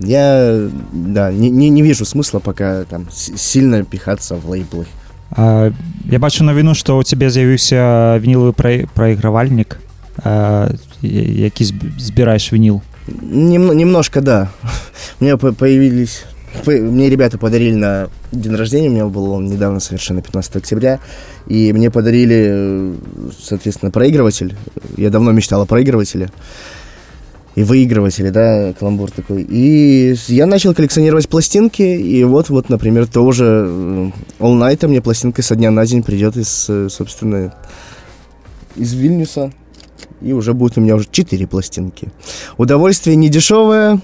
Я, 0.00 0.68
да, 0.92 1.32
не, 1.32 1.50
не, 1.50 1.70
не 1.70 1.82
вижу 1.82 2.04
смысла 2.04 2.38
пока 2.40 2.84
там 2.84 3.06
с- 3.10 3.32
сильно 3.36 3.82
пихаться 3.84 4.34
в 4.36 4.48
лейблы. 4.50 4.86
А, 5.30 5.70
я 6.10 6.18
бачу 6.18 6.44
навіну 6.44 6.74
што 6.74 6.98
ў 6.98 7.04
цябе 7.04 7.30
з'явіўся 7.30 8.18
вініловы 8.22 8.52
прай- 8.52 8.86
прайгравальнік 8.94 9.78
а, 10.24 10.68
я- 11.02 11.22
які 11.50 11.64
зб- 11.64 11.98
збіраеш 11.98 12.52
вініл 12.52 12.80
Нем- 13.22 13.74
немножко, 13.74 14.20
да. 14.20 14.48
У 15.20 15.24
меня 15.24 15.36
по- 15.36 15.52
появились... 15.52 16.24
по- 16.64 16.70
Мне 16.72 17.08
ребята 17.10 17.38
подарили 17.38 17.74
на 17.76 18.08
день 18.32 18.56
рождения, 18.56 18.88
у 18.88 18.92
меня 18.92 19.06
был 19.06 19.30
он 19.32 19.46
недавно 19.46 19.80
совершенно, 19.80 20.20
15 20.22 20.56
октября, 20.56 20.98
и 21.46 21.72
мне 21.72 21.90
подарили, 21.90 22.46
э, 22.50 22.94
соответственно, 23.42 23.90
проигрыватель. 23.92 24.54
Я 24.96 25.10
давно 25.10 25.32
мечтал 25.32 25.62
о 25.62 25.66
проигрывателе. 25.66 26.30
И 27.55 27.63
выигрывателе, 27.63 28.31
да, 28.31 28.73
каламбур 28.73 29.11
такой. 29.11 29.41
И 29.43 30.15
я 30.27 30.45
начал 30.45 30.73
коллекционировать 30.73 31.27
пластинки, 31.27 31.81
и 31.81 32.23
вот, 32.23 32.49
вот, 32.49 32.69
например, 32.69 33.07
тоже 33.07 33.65
э, 33.67 34.11
All 34.39 34.57
Night 34.57 34.87
мне 34.87 35.01
пластинка 35.01 35.41
со 35.41 35.55
дня 35.55 35.69
на 35.69 35.85
день 35.85 36.01
придет 36.01 36.37
из, 36.37 36.67
э, 36.69 36.87
собственно, 36.89 37.53
из 38.77 38.93
Вильнюса. 38.93 39.51
И 40.21 40.31
уже 40.31 40.53
будет 40.53 40.77
у 40.77 40.81
меня 40.81 40.95
уже 40.95 41.07
4 41.11 41.45
пластинки. 41.47 42.09
Удовольствие 42.57 43.15
не 43.15 43.27
дешевое. 43.27 43.99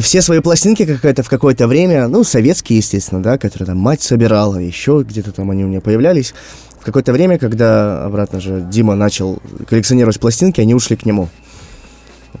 Все 0.00 0.20
свои 0.20 0.40
пластинки 0.40 0.84
какая-то 0.84 1.22
в 1.22 1.28
какое-то 1.28 1.66
время, 1.66 2.06
ну, 2.08 2.22
советские, 2.22 2.78
естественно, 2.78 3.22
да, 3.22 3.38
которые 3.38 3.66
там 3.66 3.78
мать 3.78 4.02
собирала, 4.02 4.58
еще 4.58 5.04
где-то 5.06 5.32
там 5.32 5.50
они 5.50 5.64
у 5.64 5.68
меня 5.68 5.80
появлялись. 5.80 6.34
В 6.78 6.84
какое-то 6.84 7.12
время, 7.12 7.38
когда 7.38 8.04
обратно 8.04 8.40
же 8.40 8.66
Дима 8.70 8.94
начал 8.94 9.40
коллекционировать 9.68 10.20
пластинки, 10.20 10.60
они 10.60 10.74
ушли 10.74 10.96
к 10.96 11.06
нему. 11.06 11.28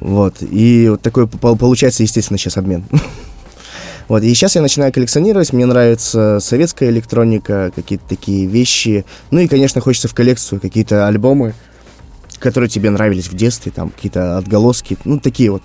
Вот. 0.02 0.38
И 0.40 0.88
вот 0.90 1.00
такой 1.00 1.28
пол- 1.28 1.56
получается, 1.56 2.02
естественно, 2.02 2.38
сейчас 2.38 2.56
обмен. 2.56 2.84
Вот, 4.08 4.24
и 4.24 4.34
сейчас 4.34 4.56
я 4.56 4.62
начинаю 4.62 4.92
коллекционировать, 4.92 5.54
мне 5.54 5.64
нравится 5.64 6.38
советская 6.40 6.90
электроника, 6.90 7.70
какие-то 7.74 8.04
такие 8.06 8.46
вещи. 8.46 9.06
Ну 9.30 9.38
и, 9.38 9.46
конечно, 9.48 9.80
хочется 9.80 10.08
в 10.08 10.12
коллекцию 10.12 10.60
какие-то 10.60 11.06
альбомы, 11.06 11.54
которые 12.38 12.68
тебе 12.68 12.90
нравились 12.90 13.28
в 13.28 13.34
детстве, 13.34 13.72
там 13.74 13.88
какие-то 13.88 14.36
отголоски, 14.36 14.98
ну 15.04 15.18
такие 15.18 15.50
вот. 15.50 15.62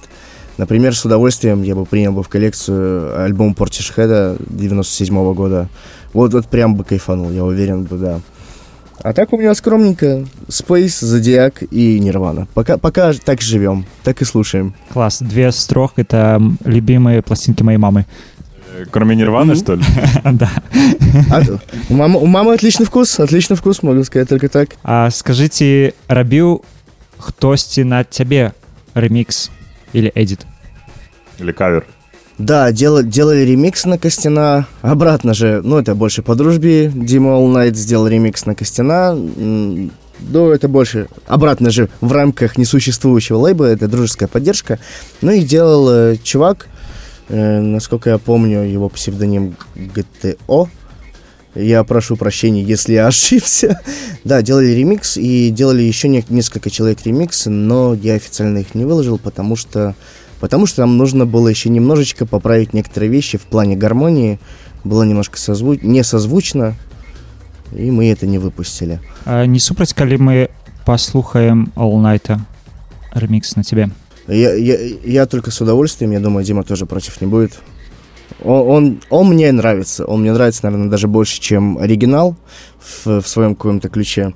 Например, 0.58 0.96
с 0.96 1.04
удовольствием 1.04 1.64
я 1.64 1.76
бы 1.76 1.86
принял 1.86 2.14
бы 2.14 2.24
в 2.24 2.30
коллекцию 2.30 3.22
альбом 3.22 3.54
Portishead 3.58 4.38
97 4.48 5.34
года. 5.34 5.68
Вот, 6.14 6.34
вот 6.34 6.48
прям 6.48 6.76
бы 6.76 6.86
кайфанул, 6.86 7.32
я 7.32 7.44
уверен 7.44 7.84
бы, 7.84 7.98
да. 7.98 8.22
А 9.07 9.13
так 9.13 9.33
у 9.33 9.37
меня 9.39 9.55
скромненько 9.55 10.25
Space, 10.49 11.05
Зодиак 11.05 11.63
и 11.73 11.99
Нирвана. 11.99 12.47
Пока, 12.55 12.79
пока 12.79 13.13
так 13.13 13.41
живем, 13.43 13.85
так 14.05 14.23
и 14.23 14.25
слушаем. 14.25 14.75
клас 14.93 15.21
две 15.21 15.51
з 15.53 15.67
трох 15.67 15.95
это 15.97 16.37
м, 16.37 16.59
любимые 16.65 17.23
пластинки 17.23 17.63
моей 17.63 17.79
мамы 17.79 18.05
Э, 18.79 18.87
Кроме 18.91 19.17
Нирваны, 19.17 19.55
что 19.57 19.75
ли? 19.75 19.83
да 20.25 20.51
А, 21.31 21.43
у, 21.91 21.95
мамы, 21.95 22.19
у 22.21 22.27
мамы 22.27 22.55
отличный 22.55 22.87
вкус, 22.87 23.21
отличный 23.21 23.57
вкус, 23.57 23.83
могу 23.83 24.03
сказать 24.05 24.29
только 24.29 24.49
так. 24.49 24.71
А 24.83 25.11
скажыце 25.11 25.93
рабіў 26.09 26.63
хтосьці 27.19 27.85
на 27.85 28.05
цябе 28.05 28.53
ремікс 28.95 29.51
или 29.93 30.11
эдит 30.15 30.47
Или 31.39 31.53
кавер? 31.53 31.85
Да, 32.38 32.72
дела- 32.72 33.02
делали 33.04 33.40
ремикс 33.42 33.86
на 33.86 33.98
Костяна. 33.98 34.68
Обратно 34.82 35.34
же, 35.34 35.62
ну, 35.64 35.78
это 35.80 35.96
больше 35.96 36.22
по 36.22 36.36
дружбе. 36.36 36.92
Дима 36.94 37.32
All 37.32 37.52
Night 37.54 37.74
сделал 37.74 38.08
ремикс 38.08 38.46
на 38.46 38.56
Костяна. 38.56 39.12
М, 39.16 39.92
Ну, 40.20 40.50
это 40.50 40.68
больше 40.68 41.08
обратно 41.28 41.70
же 41.70 41.90
в 42.02 42.12
рамках 42.12 42.58
несуществующего 42.58 43.38
лейбла. 43.38 43.66
Это 43.66 43.88
дружеская 43.88 44.28
поддержка. 44.28 44.80
Ну 45.22 45.32
и 45.32 45.42
делал 45.42 45.88
э, 45.92 46.18
чувак, 46.24 46.68
э, 47.30 47.60
насколько 47.62 48.10
я 48.10 48.18
помню, 48.18 48.64
его 48.64 48.90
псевдоним 48.90 49.56
ГТО. 49.76 50.70
Я 51.54 51.84
прошу 51.84 52.16
прощения, 52.18 52.64
если 52.64 52.94
я 52.94 53.06
ошибся. 53.12 53.80
Да, 54.24 54.42
делали 54.42 54.70
ремикс 54.72 55.18
и 55.18 55.52
делали 55.52 55.84
еще 55.84 56.08
не- 56.08 56.26
несколько 56.30 56.72
человек 56.72 56.98
ремикс, 57.06 57.46
но 57.46 57.94
я 57.94 58.16
официально 58.16 58.58
их 58.58 58.74
не 58.74 58.86
выложил, 58.86 59.20
потому 59.20 59.56
что 59.56 59.94
Потому 60.40 60.66
что 60.66 60.82
нам 60.82 60.98
нужно 60.98 61.26
было 61.26 61.48
еще 61.48 61.70
немножечко 61.70 62.26
поправить 62.26 62.74
некоторые 62.74 63.10
вещи 63.10 63.38
в 63.38 63.44
плане 63.44 63.76
гармонии. 63.76 64.40
Было 64.84 65.04
немножко 65.04 65.38
созву... 65.38 65.74
не 65.74 66.04
созвучно, 66.04 66.76
и 67.72 67.92
мы 67.92 68.10
это 68.12 68.28
не 68.28 68.38
выпустили. 68.38 69.00
А, 69.26 69.46
не 69.46 69.60
супраць 69.60 69.94
калі 69.94 70.18
мы 70.18 70.50
паслухаем 70.86 71.72
олнайта 71.76 72.40
ремікс 73.14 73.56
на 73.56 73.64
цябе 73.64 73.90
Я, 74.28 74.54
я, 74.56 74.78
я 75.04 75.26
только 75.26 75.52
с 75.52 75.62
удовольствием, 75.62 76.12
я 76.12 76.20
думаю, 76.20 76.46
Дима 76.46 76.64
тоже 76.64 76.86
против 76.86 77.22
не 77.22 77.28
будет. 77.28 77.60
Он, 78.44 78.70
он, 78.70 79.02
он 79.10 79.28
мне 79.30 79.52
нравится. 79.52 80.06
Он 80.06 80.22
мне 80.22 80.34
нравится, 80.34 80.66
наверное, 80.66 80.90
даже 80.90 81.08
больше, 81.08 81.40
чем 81.40 81.78
оригинал 81.78 82.36
в, 82.80 83.22
в 83.22 83.28
своем 83.28 83.56
каком-то 83.56 83.88
ключе. 83.90 84.34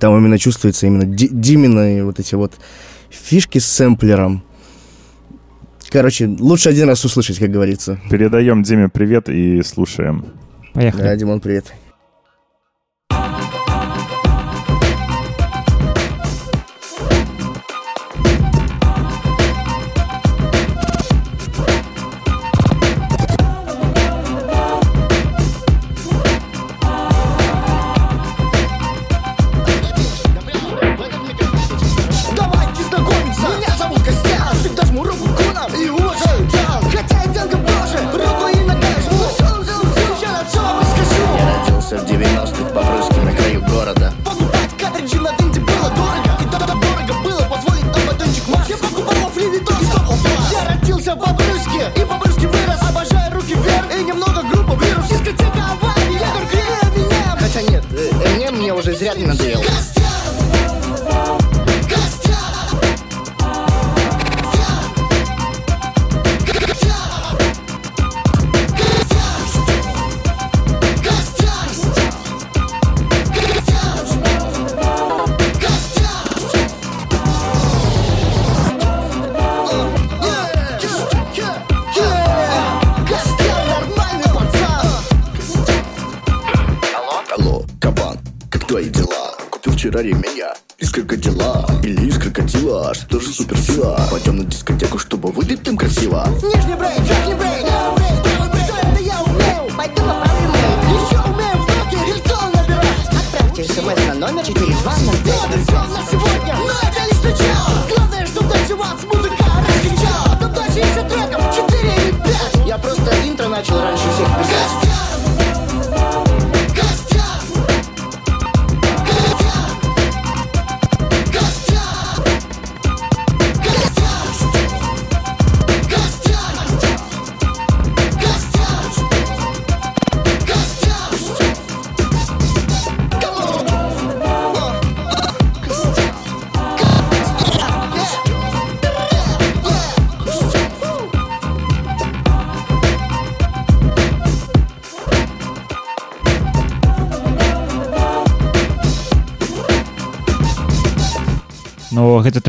Там 0.00 0.16
именно 0.16 0.38
чувствуется 0.38 0.86
именно 0.86 1.04
Ди- 1.04 1.28
Димины 1.30 2.02
вот 2.04 2.18
эти 2.18 2.34
вот 2.34 2.54
фишки 3.10 3.58
с 3.58 3.66
сэмплером. 3.66 4.42
Короче, 5.92 6.26
лучше 6.26 6.70
один 6.70 6.88
раз 6.88 7.04
услышать, 7.04 7.38
как 7.38 7.50
говорится. 7.50 8.00
Передаем 8.08 8.62
Диме 8.62 8.88
привет 8.88 9.28
и 9.28 9.62
слушаем. 9.62 10.24
поехали 10.72 11.02
Да, 11.02 11.16
Димон, 11.16 11.40
привет. 11.40 11.66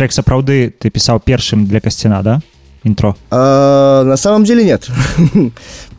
трек 0.03 0.13
сапраўды 0.13 0.73
ты 0.79 0.91
пісаў 0.91 1.21
першым 1.21 1.67
для 1.67 1.81
касціна 1.81 2.23
да 2.23 2.41
інтро 2.85 3.17
А, 3.31 4.03
на 4.05 4.17
самом 4.17 4.45
деле 4.45 4.65
нет. 4.65 4.89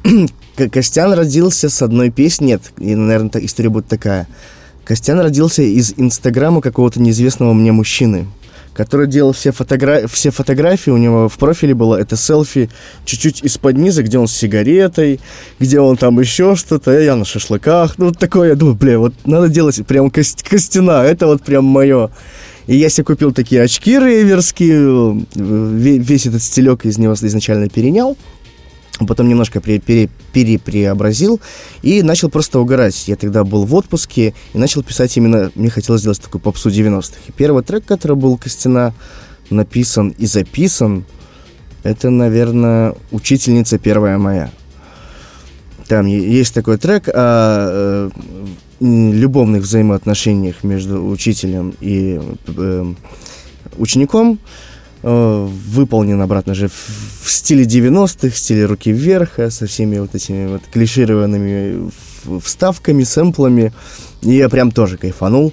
К- 0.56 0.70
Костян 0.70 1.14
родился 1.14 1.70
с 1.70 1.82
одной 1.82 2.10
песни. 2.10 2.48
Нет, 2.48 2.62
и, 2.80 2.96
наверное, 2.96 3.30
та- 3.30 3.40
история 3.46 3.70
будет 3.70 3.88
такая. 3.88 4.28
Костян 4.86 5.20
родился 5.20 5.62
из 5.62 5.94
инстаграма 5.98 6.62
какого-то 6.62 7.00
неизвестного 7.02 7.54
мне 7.54 7.72
мужчины, 7.72 8.26
который 8.74 9.08
делал 9.08 9.32
все, 9.34 9.52
фотогра... 9.52 10.08
все 10.08 10.32
фотографии, 10.32 10.90
у 10.92 10.98
него 10.98 11.30
в 11.30 11.38
профиле 11.38 11.74
было 11.76 11.96
это 11.96 12.18
селфи 12.18 12.70
чуть-чуть 13.06 13.44
из-под 13.44 13.78
низа, 13.78 14.04
где 14.04 14.18
он 14.18 14.28
с 14.28 14.34
сигаретой, 14.34 15.20
где 15.60 15.80
он 15.80 15.96
там 15.96 16.20
еще 16.20 16.56
что-то, 16.56 16.92
а 16.92 17.00
я 17.00 17.16
на 17.16 17.24
шашлыках. 17.26 17.98
Ну, 17.98 18.06
вот 18.08 18.18
такое, 18.18 18.50
я 18.50 18.56
думаю, 18.56 18.76
бля, 18.76 18.98
вот 19.00 19.14
надо 19.26 19.48
делать 19.48 19.86
прям 19.86 20.10
кост... 20.10 20.44
Костяна, 20.50 21.04
это 21.04 21.28
вот 21.28 21.44
прям 21.44 21.66
мое. 21.66 22.10
И 22.67 22.77
я 22.77 22.89
себе 22.89 23.05
купил 23.05 23.33
такие 23.33 23.63
очки 23.63 23.99
рейверские, 23.99 25.27
ве- 25.35 25.99
весь 25.99 26.27
этот 26.27 26.43
стилек 26.43 26.87
из 26.87 26.97
него 26.99 27.13
изначально 27.15 27.69
перенял, 27.69 28.17
потом 29.07 29.29
немножко 29.29 29.61
пере- 29.61 29.81
пере- 29.81 30.09
перепреобразил 30.33 31.41
и 31.83 32.03
начал 32.03 32.31
просто 32.31 32.59
угорать. 32.61 33.07
Я 33.07 33.17
тогда 33.17 33.45
был 33.45 33.67
в 33.67 33.75
отпуске 33.75 34.35
и 34.55 34.59
начал 34.59 34.83
писать 34.83 35.15
именно, 35.17 35.51
мне 35.55 35.69
хотелось 35.69 36.01
сделать 36.01 36.21
такую 36.23 36.41
попсу 36.41 36.71
90-х. 36.71 37.19
И 37.29 37.33
первый 37.33 37.63
трек, 37.63 37.85
который 37.85 38.17
был 38.17 38.39
Костяна 38.39 38.95
написан 39.51 40.09
и 40.17 40.25
записан, 40.25 41.05
это, 41.83 42.09
наверное, 42.09 42.95
«Учительница 43.11 43.79
первая 43.79 44.17
моя». 44.17 44.51
Там 45.87 46.07
есть 46.07 46.55
такой 46.55 46.79
трек 46.79 47.09
о 47.09 47.11
э, 47.13 48.11
любовных 48.85 49.63
взаимоотношениях 49.63 50.63
между 50.63 51.07
учителем 51.07 51.75
и 51.81 52.21
э, 52.47 52.95
учеником. 53.79 54.39
Э, 55.03 55.47
выполнен 55.47 56.21
обратно 56.21 56.55
же 56.55 56.69
в, 56.69 57.25
в 57.25 57.31
стиле 57.31 57.65
90-х, 57.65 58.31
в 58.31 58.39
стиле 58.39 58.67
руки 58.67 58.93
вверх, 58.93 59.39
э, 59.39 59.51
со 59.51 59.67
всеми 59.67 59.99
вот 59.99 60.15
этими 60.15 60.47
вот 60.47 60.63
клишированными 60.73 61.91
вставками, 62.43 63.05
сэмплами. 63.05 63.73
И 64.23 64.33
я 64.33 64.49
прям 64.49 64.71
тоже 64.71 64.97
кайфанул. 64.97 65.53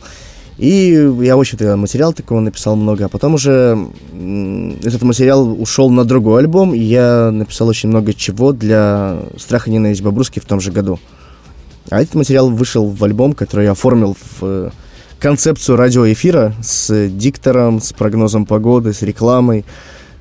И 0.58 1.12
я 1.22 1.38
очень 1.38 1.58
тогда 1.58 1.76
материал 1.76 2.14
такого 2.14 2.40
написал 2.40 2.76
много, 2.76 3.06
а 3.06 3.10
потом 3.10 3.34
уже 3.34 3.78
этот 4.84 5.02
материал 5.02 5.60
ушел 5.60 5.90
на 5.90 6.06
другой 6.06 6.42
альбом, 6.42 6.76
и 6.76 6.80
я 6.80 7.32
написал 7.32 7.68
очень 7.68 7.90
много 7.90 8.14
чего 8.14 8.52
для 8.52 9.22
«Страха 9.38 9.70
и 9.70 9.74
ненависть 9.74 10.04
Бобруски» 10.04 10.40
в 10.40 10.46
том 10.46 10.60
же 10.60 10.72
году. 10.72 11.00
А 11.90 12.02
этот 12.02 12.16
материал 12.16 12.50
вышел 12.50 12.90
в 12.90 13.04
альбом, 13.04 13.34
который 13.34 13.66
я 13.66 13.72
оформил 13.72 14.16
в 14.16 14.44
э, 14.44 14.70
концепцию 15.20 15.78
радиоэфира 15.78 16.54
с 16.62 17.10
диктором, 17.10 17.82
с 17.82 17.94
прогнозом 17.94 18.46
погоды, 18.46 18.94
с 18.94 19.02
рекламой. 19.02 19.66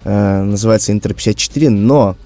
Э, 0.05 0.43
называется 0.43 0.93
«Интер 0.93 1.12
54», 1.12 1.69
но 1.69 2.16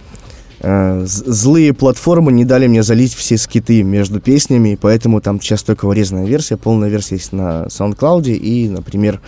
э, 0.61 1.05
злые 1.07 1.73
платформы 1.73 2.33
не 2.33 2.45
дали 2.45 2.67
мне 2.67 2.83
залить 2.83 3.15
все 3.15 3.37
скиты 3.37 3.83
между 3.83 4.21
песнями, 4.21 4.79
поэтому 4.81 5.21
там 5.21 5.41
сейчас 5.41 5.63
только 5.63 5.87
вырезанная 5.87 6.27
версия, 6.27 6.57
полная 6.57 6.89
версия 6.89 7.17
есть 7.17 7.33
на 7.33 7.67
SoundCloud 7.67 8.31
и, 8.33 8.69
например, 8.69 9.21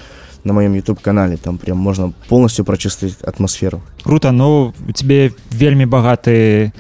на 0.47 0.53
моем 0.53 0.75
YouTube-канале. 0.75 1.37
Там 1.37 1.59
прям 1.59 1.77
можно 1.77 2.13
полностью 2.29 2.65
прочувствовать 2.65 3.17
атмосферу. 3.23 3.83
круто 4.03 4.33
ну 4.33 4.73
у 4.89 4.93
тебе 4.93 5.33
вельмі 5.51 5.87
багаты 5.87 6.73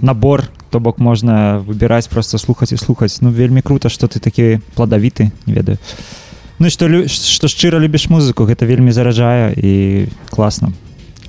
набор 0.00 0.44
то 0.69 0.79
бок 0.79 0.99
можна 0.99 1.59
выбіраць 1.59 2.07
просто 2.09 2.37
слухаць 2.37 2.71
і 2.71 2.77
слухаць 2.77 3.21
ну 3.21 3.29
вельмі 3.29 3.61
круто 3.61 3.89
что 3.89 4.07
ты 4.07 4.19
такі 4.19 4.59
пладавіты 4.75 5.31
не 5.45 5.53
ведаю 5.53 5.77
Ну 6.59 6.67
і 6.67 6.69
што 6.69 6.85
лю- 6.87 7.07
што 7.09 7.47
шчыра 7.47 7.79
любіш 7.79 8.09
музыку 8.09 8.45
гэта 8.45 8.65
вельмі 8.65 8.91
заражае 8.91 9.53
і 9.57 10.07
класна 10.29 10.71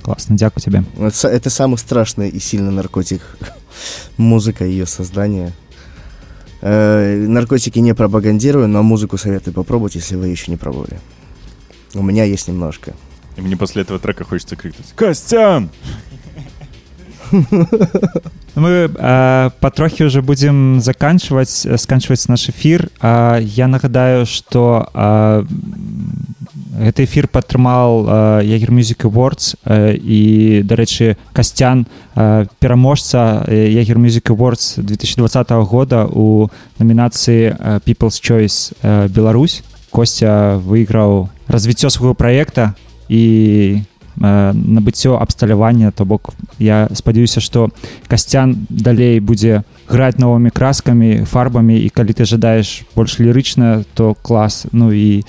класна 0.01 0.35
дзякую 0.37 0.61
тебе 0.63 0.83
Это, 0.97 1.11
са- 1.11 1.29
это 1.33 1.49
самый 1.49 1.77
страшный 1.77 2.29
и 2.29 2.39
сильный 2.39 2.71
наркотик. 2.71 3.21
Музыка 4.17 4.65
и 4.65 4.69
ее 4.71 4.85
создание. 4.85 5.51
Э, 6.61 7.25
наркотики 7.27 7.79
не 7.79 7.93
пропагандирую, 7.93 8.67
но 8.67 8.83
музыку 8.83 9.17
советую 9.17 9.53
попробовать, 9.53 9.95
если 9.95 10.15
вы 10.15 10.27
еще 10.27 10.51
не 10.51 10.57
пробовали. 10.57 10.99
У 11.95 12.01
меня 12.03 12.23
есть 12.23 12.47
немножко. 12.47 12.93
И 13.37 13.41
мне 13.41 13.57
после 13.57 13.81
этого 13.81 13.99
трека 13.99 14.23
хочется 14.23 14.55
крикнуть 14.55 14.87
«Костян!» 14.95 15.69
мы 18.55 18.89
э, 18.95 19.51
патрохі 19.59 20.05
уже 20.05 20.21
будем 20.21 20.81
заканчивать 20.81 21.65
э, 21.65 21.77
сканчваць 21.77 22.27
наш 22.29 22.49
эфир 22.49 22.89
а 23.01 23.39
я 23.39 23.67
нагадаю 23.67 24.25
что 24.25 24.89
э, 24.93 25.43
гэты 26.79 27.03
эфир 27.03 27.27
падтрымал 27.27 28.05
э, 28.07 28.41
ягер 28.45 28.71
music 28.71 29.03
awards 29.03 29.55
э, 29.65 29.95
і 29.95 30.63
дарэчы 30.63 31.17
касцян 31.33 31.87
э, 32.15 32.45
пераможца 32.59 33.43
э, 33.47 33.71
ягер 33.71 33.97
music 33.97 34.31
awards 34.31 34.81
2020 34.81 35.51
года 35.51 36.05
у 36.05 36.49
номінацыі 36.79 37.55
э, 37.59 37.79
people's 37.85 38.21
choice 38.21 38.73
э, 38.81 39.07
Беларусь 39.09 39.63
костя 39.91 40.59
выйграў 40.63 41.29
развіццё 41.47 41.89
свайго 41.89 42.15
проекта 42.15 42.75
і 43.09 43.81
э, 43.81 43.88
набыццё 44.19 45.17
абсталявання 45.19 45.91
то 45.91 46.05
бок 46.05 46.33
я 46.59 46.87
спадзяюся 46.93 47.41
што 47.41 47.69
касцян 48.07 48.65
далей 48.69 49.19
будзе 49.19 49.63
граць 49.89 50.17
новымі 50.17 50.49
краскамі 50.55 51.25
фарбамі 51.25 51.75
і 51.75 51.89
калі 51.89 52.13
ты 52.15 52.23
жадаеш 52.25 52.83
больш 52.95 53.19
лірычна 53.19 53.83
то 53.93 54.15
клас 54.21 54.65
ну 54.71 54.91
і 54.95 55.23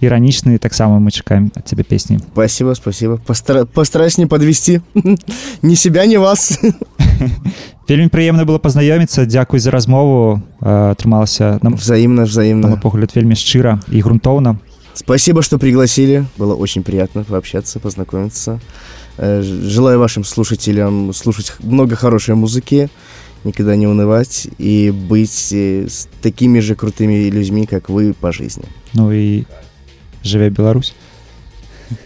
іранічны 0.00 0.58
таксама 0.58 1.00
мы 1.00 1.10
чакаем 1.10 1.50
ад 1.56 1.64
цябе 1.68 1.82
песні 1.82 2.18
Спасибо, 2.32 2.74
спасибо. 2.74 3.20
Постара- 3.26 3.64
постараюсь 3.66 4.18
не 4.18 4.26
подвести 4.26 4.80
ни 5.62 5.74
себя, 5.76 6.06
ни 6.06 6.16
вас. 6.16 6.58
вельмі 7.88 8.06
прыемна 8.08 8.44
было 8.46 8.58
пазнаёміцца 8.58 9.26
дзякуй 9.26 9.58
за 9.60 9.70
размову 9.70 10.40
э, 10.62 10.90
атрымалася 10.92 11.58
нам 11.62 11.74
Взаимно, 11.74 12.22
на 12.22 12.28
взаимно. 12.28 12.68
мой 12.68 12.78
погляд 12.78 13.10
вельмі 13.16 13.34
шчыра 13.34 13.80
і 13.92 14.00
грунтоўна 14.00 14.56
Спасибо, 14.94 15.42
что 15.42 15.58
пригласили. 15.58 16.24
Было 16.36 16.54
очень 16.54 16.82
приятно 16.82 17.24
пообщаться, 17.24 17.78
познакомиться. 17.80 18.60
Э, 19.18 19.42
ж- 19.42 19.70
Желаю 19.70 19.98
вашим 19.98 20.24
слушателям 20.24 21.12
слушать 21.14 21.50
х- 21.50 21.62
много 21.64 21.96
хорошей 21.96 22.34
музыки, 22.34 22.88
никогда 23.44 23.76
не 23.76 23.86
унывать 23.86 24.48
и 24.58 24.90
быть 24.90 25.52
э, 25.52 25.86
с 25.88 26.08
такими 26.22 26.60
же 26.60 26.74
крутыми 26.74 27.30
людьми, 27.30 27.66
как 27.66 27.88
вы 27.90 28.12
по 28.12 28.32
жизни. 28.32 28.64
ну 28.94 29.12
і 29.12 29.46
жыве 30.24 30.50
Беларусь 30.50 30.94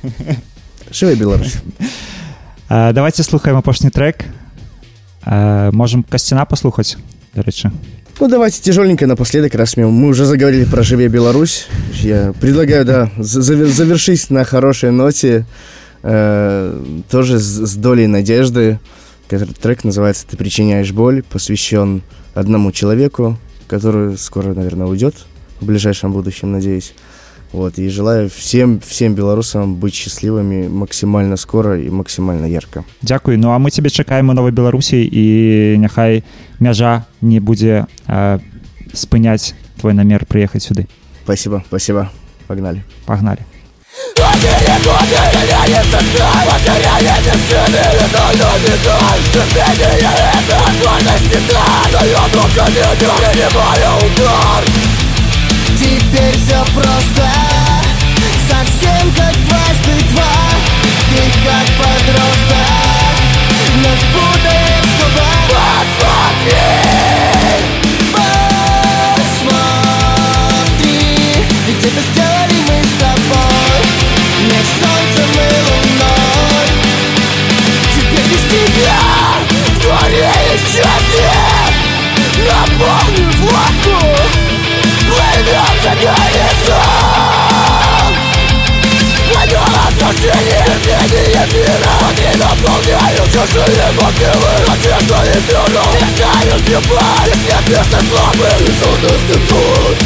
Живи 0.93 1.14
Беларусь! 1.16 1.56
А, 2.68 2.93
давайте 2.93 3.22
слухаем 3.22 3.56
апошні 3.56 3.90
трек 3.90 4.24
а, 5.22 5.70
можем 5.72 6.02
касціна 6.02 6.44
паслухаць 6.44 6.97
дарэчы 7.36 7.70
Ну, 8.19 8.27
давайте 8.27 8.61
тяжеленько 8.61 9.07
напоследок, 9.07 9.55
раз 9.55 9.77
мы, 9.77 9.85
уже 10.09 10.25
заговорили 10.25 10.65
про 10.65 10.83
«Живи 10.83 11.07
Беларусь». 11.07 11.67
Я 12.01 12.33
предлагаю, 12.41 12.83
да, 12.83 13.09
за- 13.17 13.39
завер- 13.39 13.67
завершить 13.67 14.29
на 14.29 14.43
хорошей 14.43 14.91
ноте, 14.91 15.45
э, 16.03 17.01
тоже 17.09 17.39
с, 17.39 17.75
долей 17.75 18.07
надежды. 18.07 18.79
Трек 19.29 19.85
называется 19.85 20.25
«Ты 20.29 20.35
причиняешь 20.35 20.91
боль», 20.91 21.23
посвящен 21.23 22.01
одному 22.33 22.73
человеку, 22.73 23.37
который 23.67 24.17
скоро, 24.17 24.53
наверное, 24.53 24.87
уйдет 24.87 25.15
в 25.61 25.65
ближайшем 25.65 26.11
будущем, 26.11 26.51
надеюсь. 26.51 26.93
Вот, 27.51 27.80
и 27.80 27.89
желаю 27.89 28.30
всем, 28.30 28.80
всем 28.80 29.15
белорусам 29.15 29.76
быть 29.76 29.95
счастливыми 29.95 30.67
максимально 30.67 31.35
скоро 31.35 31.80
и 31.80 31.89
максимально 31.89 32.45
ярко. 32.45 32.85
Дзякуй 33.01 33.38
ну 33.38 33.51
а 33.51 33.59
мы 33.59 33.71
цябе 33.71 33.89
чакаем 33.89 34.30
у 34.30 34.34
новай 34.34 34.51
беларусі 34.51 35.01
і 35.01 35.77
няхай 35.80 36.23
мяжа 36.59 37.05
не 37.21 37.39
будзе 37.39 37.88
э, 38.07 38.39
спыняць 38.93 39.55
твой 39.81 39.93
намер 39.93 40.26
прыехаць 40.26 40.63
сюды 40.63 40.88
Спасибо, 41.23 41.63
спасибо. 41.67 42.11
Погнали. 42.47 42.84
пагнали 43.05 43.45
Теперь 55.80 56.35
все 56.35 56.61
просто. 56.73 57.26
Совсем 58.49 59.11
как 59.15 59.34
дважды 59.47 59.95
два. 60.11 60.35
Ты 61.10 61.22
как 61.45 61.68
подросток. 61.77 62.80
Вновь 63.76 64.03
путаешь 64.11 64.89
слова 64.99 65.39
Посмотри 70.49 71.06
Ведь 71.65 71.85
это 71.85 72.01
сделали 72.11 72.57
мы 72.68 72.77
с 72.84 72.93
тобой. 72.99 73.80
Не 74.49 74.61
солнцем 74.80 75.31
и 75.31 75.49
луной 75.69 76.68
Теперь 77.95 78.27
без 78.27 78.43
тебя 78.51 78.99
В 79.49 79.80
дворе 79.81 80.34
счастье 80.68 81.34
Наполню 82.47 83.27
водку 83.38 83.89
Медия 85.90 86.14
мира 91.53 91.94
Они 92.07 92.30
наполняют 92.38 93.28
чужие 93.32 93.88
могилы 93.99 94.53
Надежда 94.68 95.20
и 95.26 95.28
веру 95.48 95.84
Мечтают 95.94 96.64
любовь 96.70 97.28
Из 97.28 97.40
небесной 97.41 98.03
славы 98.07 98.49
И 98.60 98.61
трудности 98.80 99.36
тут 99.49 99.98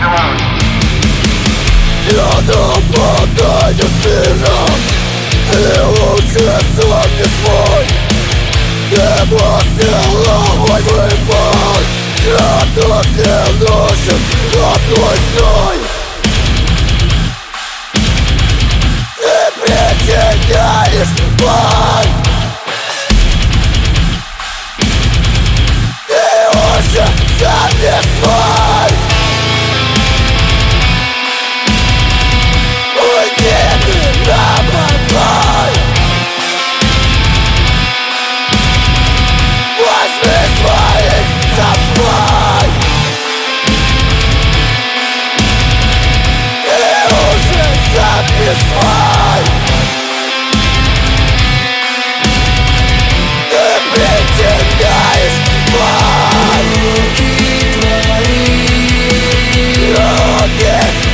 Я 0.00 0.57
нападаю 2.16 3.76
с 3.76 4.06
миром 4.06 4.74
Ты 5.50 5.82
лучше 5.84 6.44
сам 6.76 7.10
не 7.16 7.24
свой 7.24 7.84
Ты 8.90 9.06
постелал 9.30 10.56
мой 10.56 10.82
выбор 10.82 11.80
Градус 12.24 13.06
не 13.16 13.38
нужен 13.60 14.20
одной 14.54 15.16
стой 15.32 15.78
причиняешь 19.60 21.14
боль 21.38 22.10
Ты 26.06 26.24
уже 26.56 27.06
сам 27.38 27.70
не 27.80 28.00
свой 28.20 28.67
свой 48.54 49.44
Ты 53.50 53.64
причиняешь 53.92 55.38
боль 55.72 56.72
Руки 59.94 61.07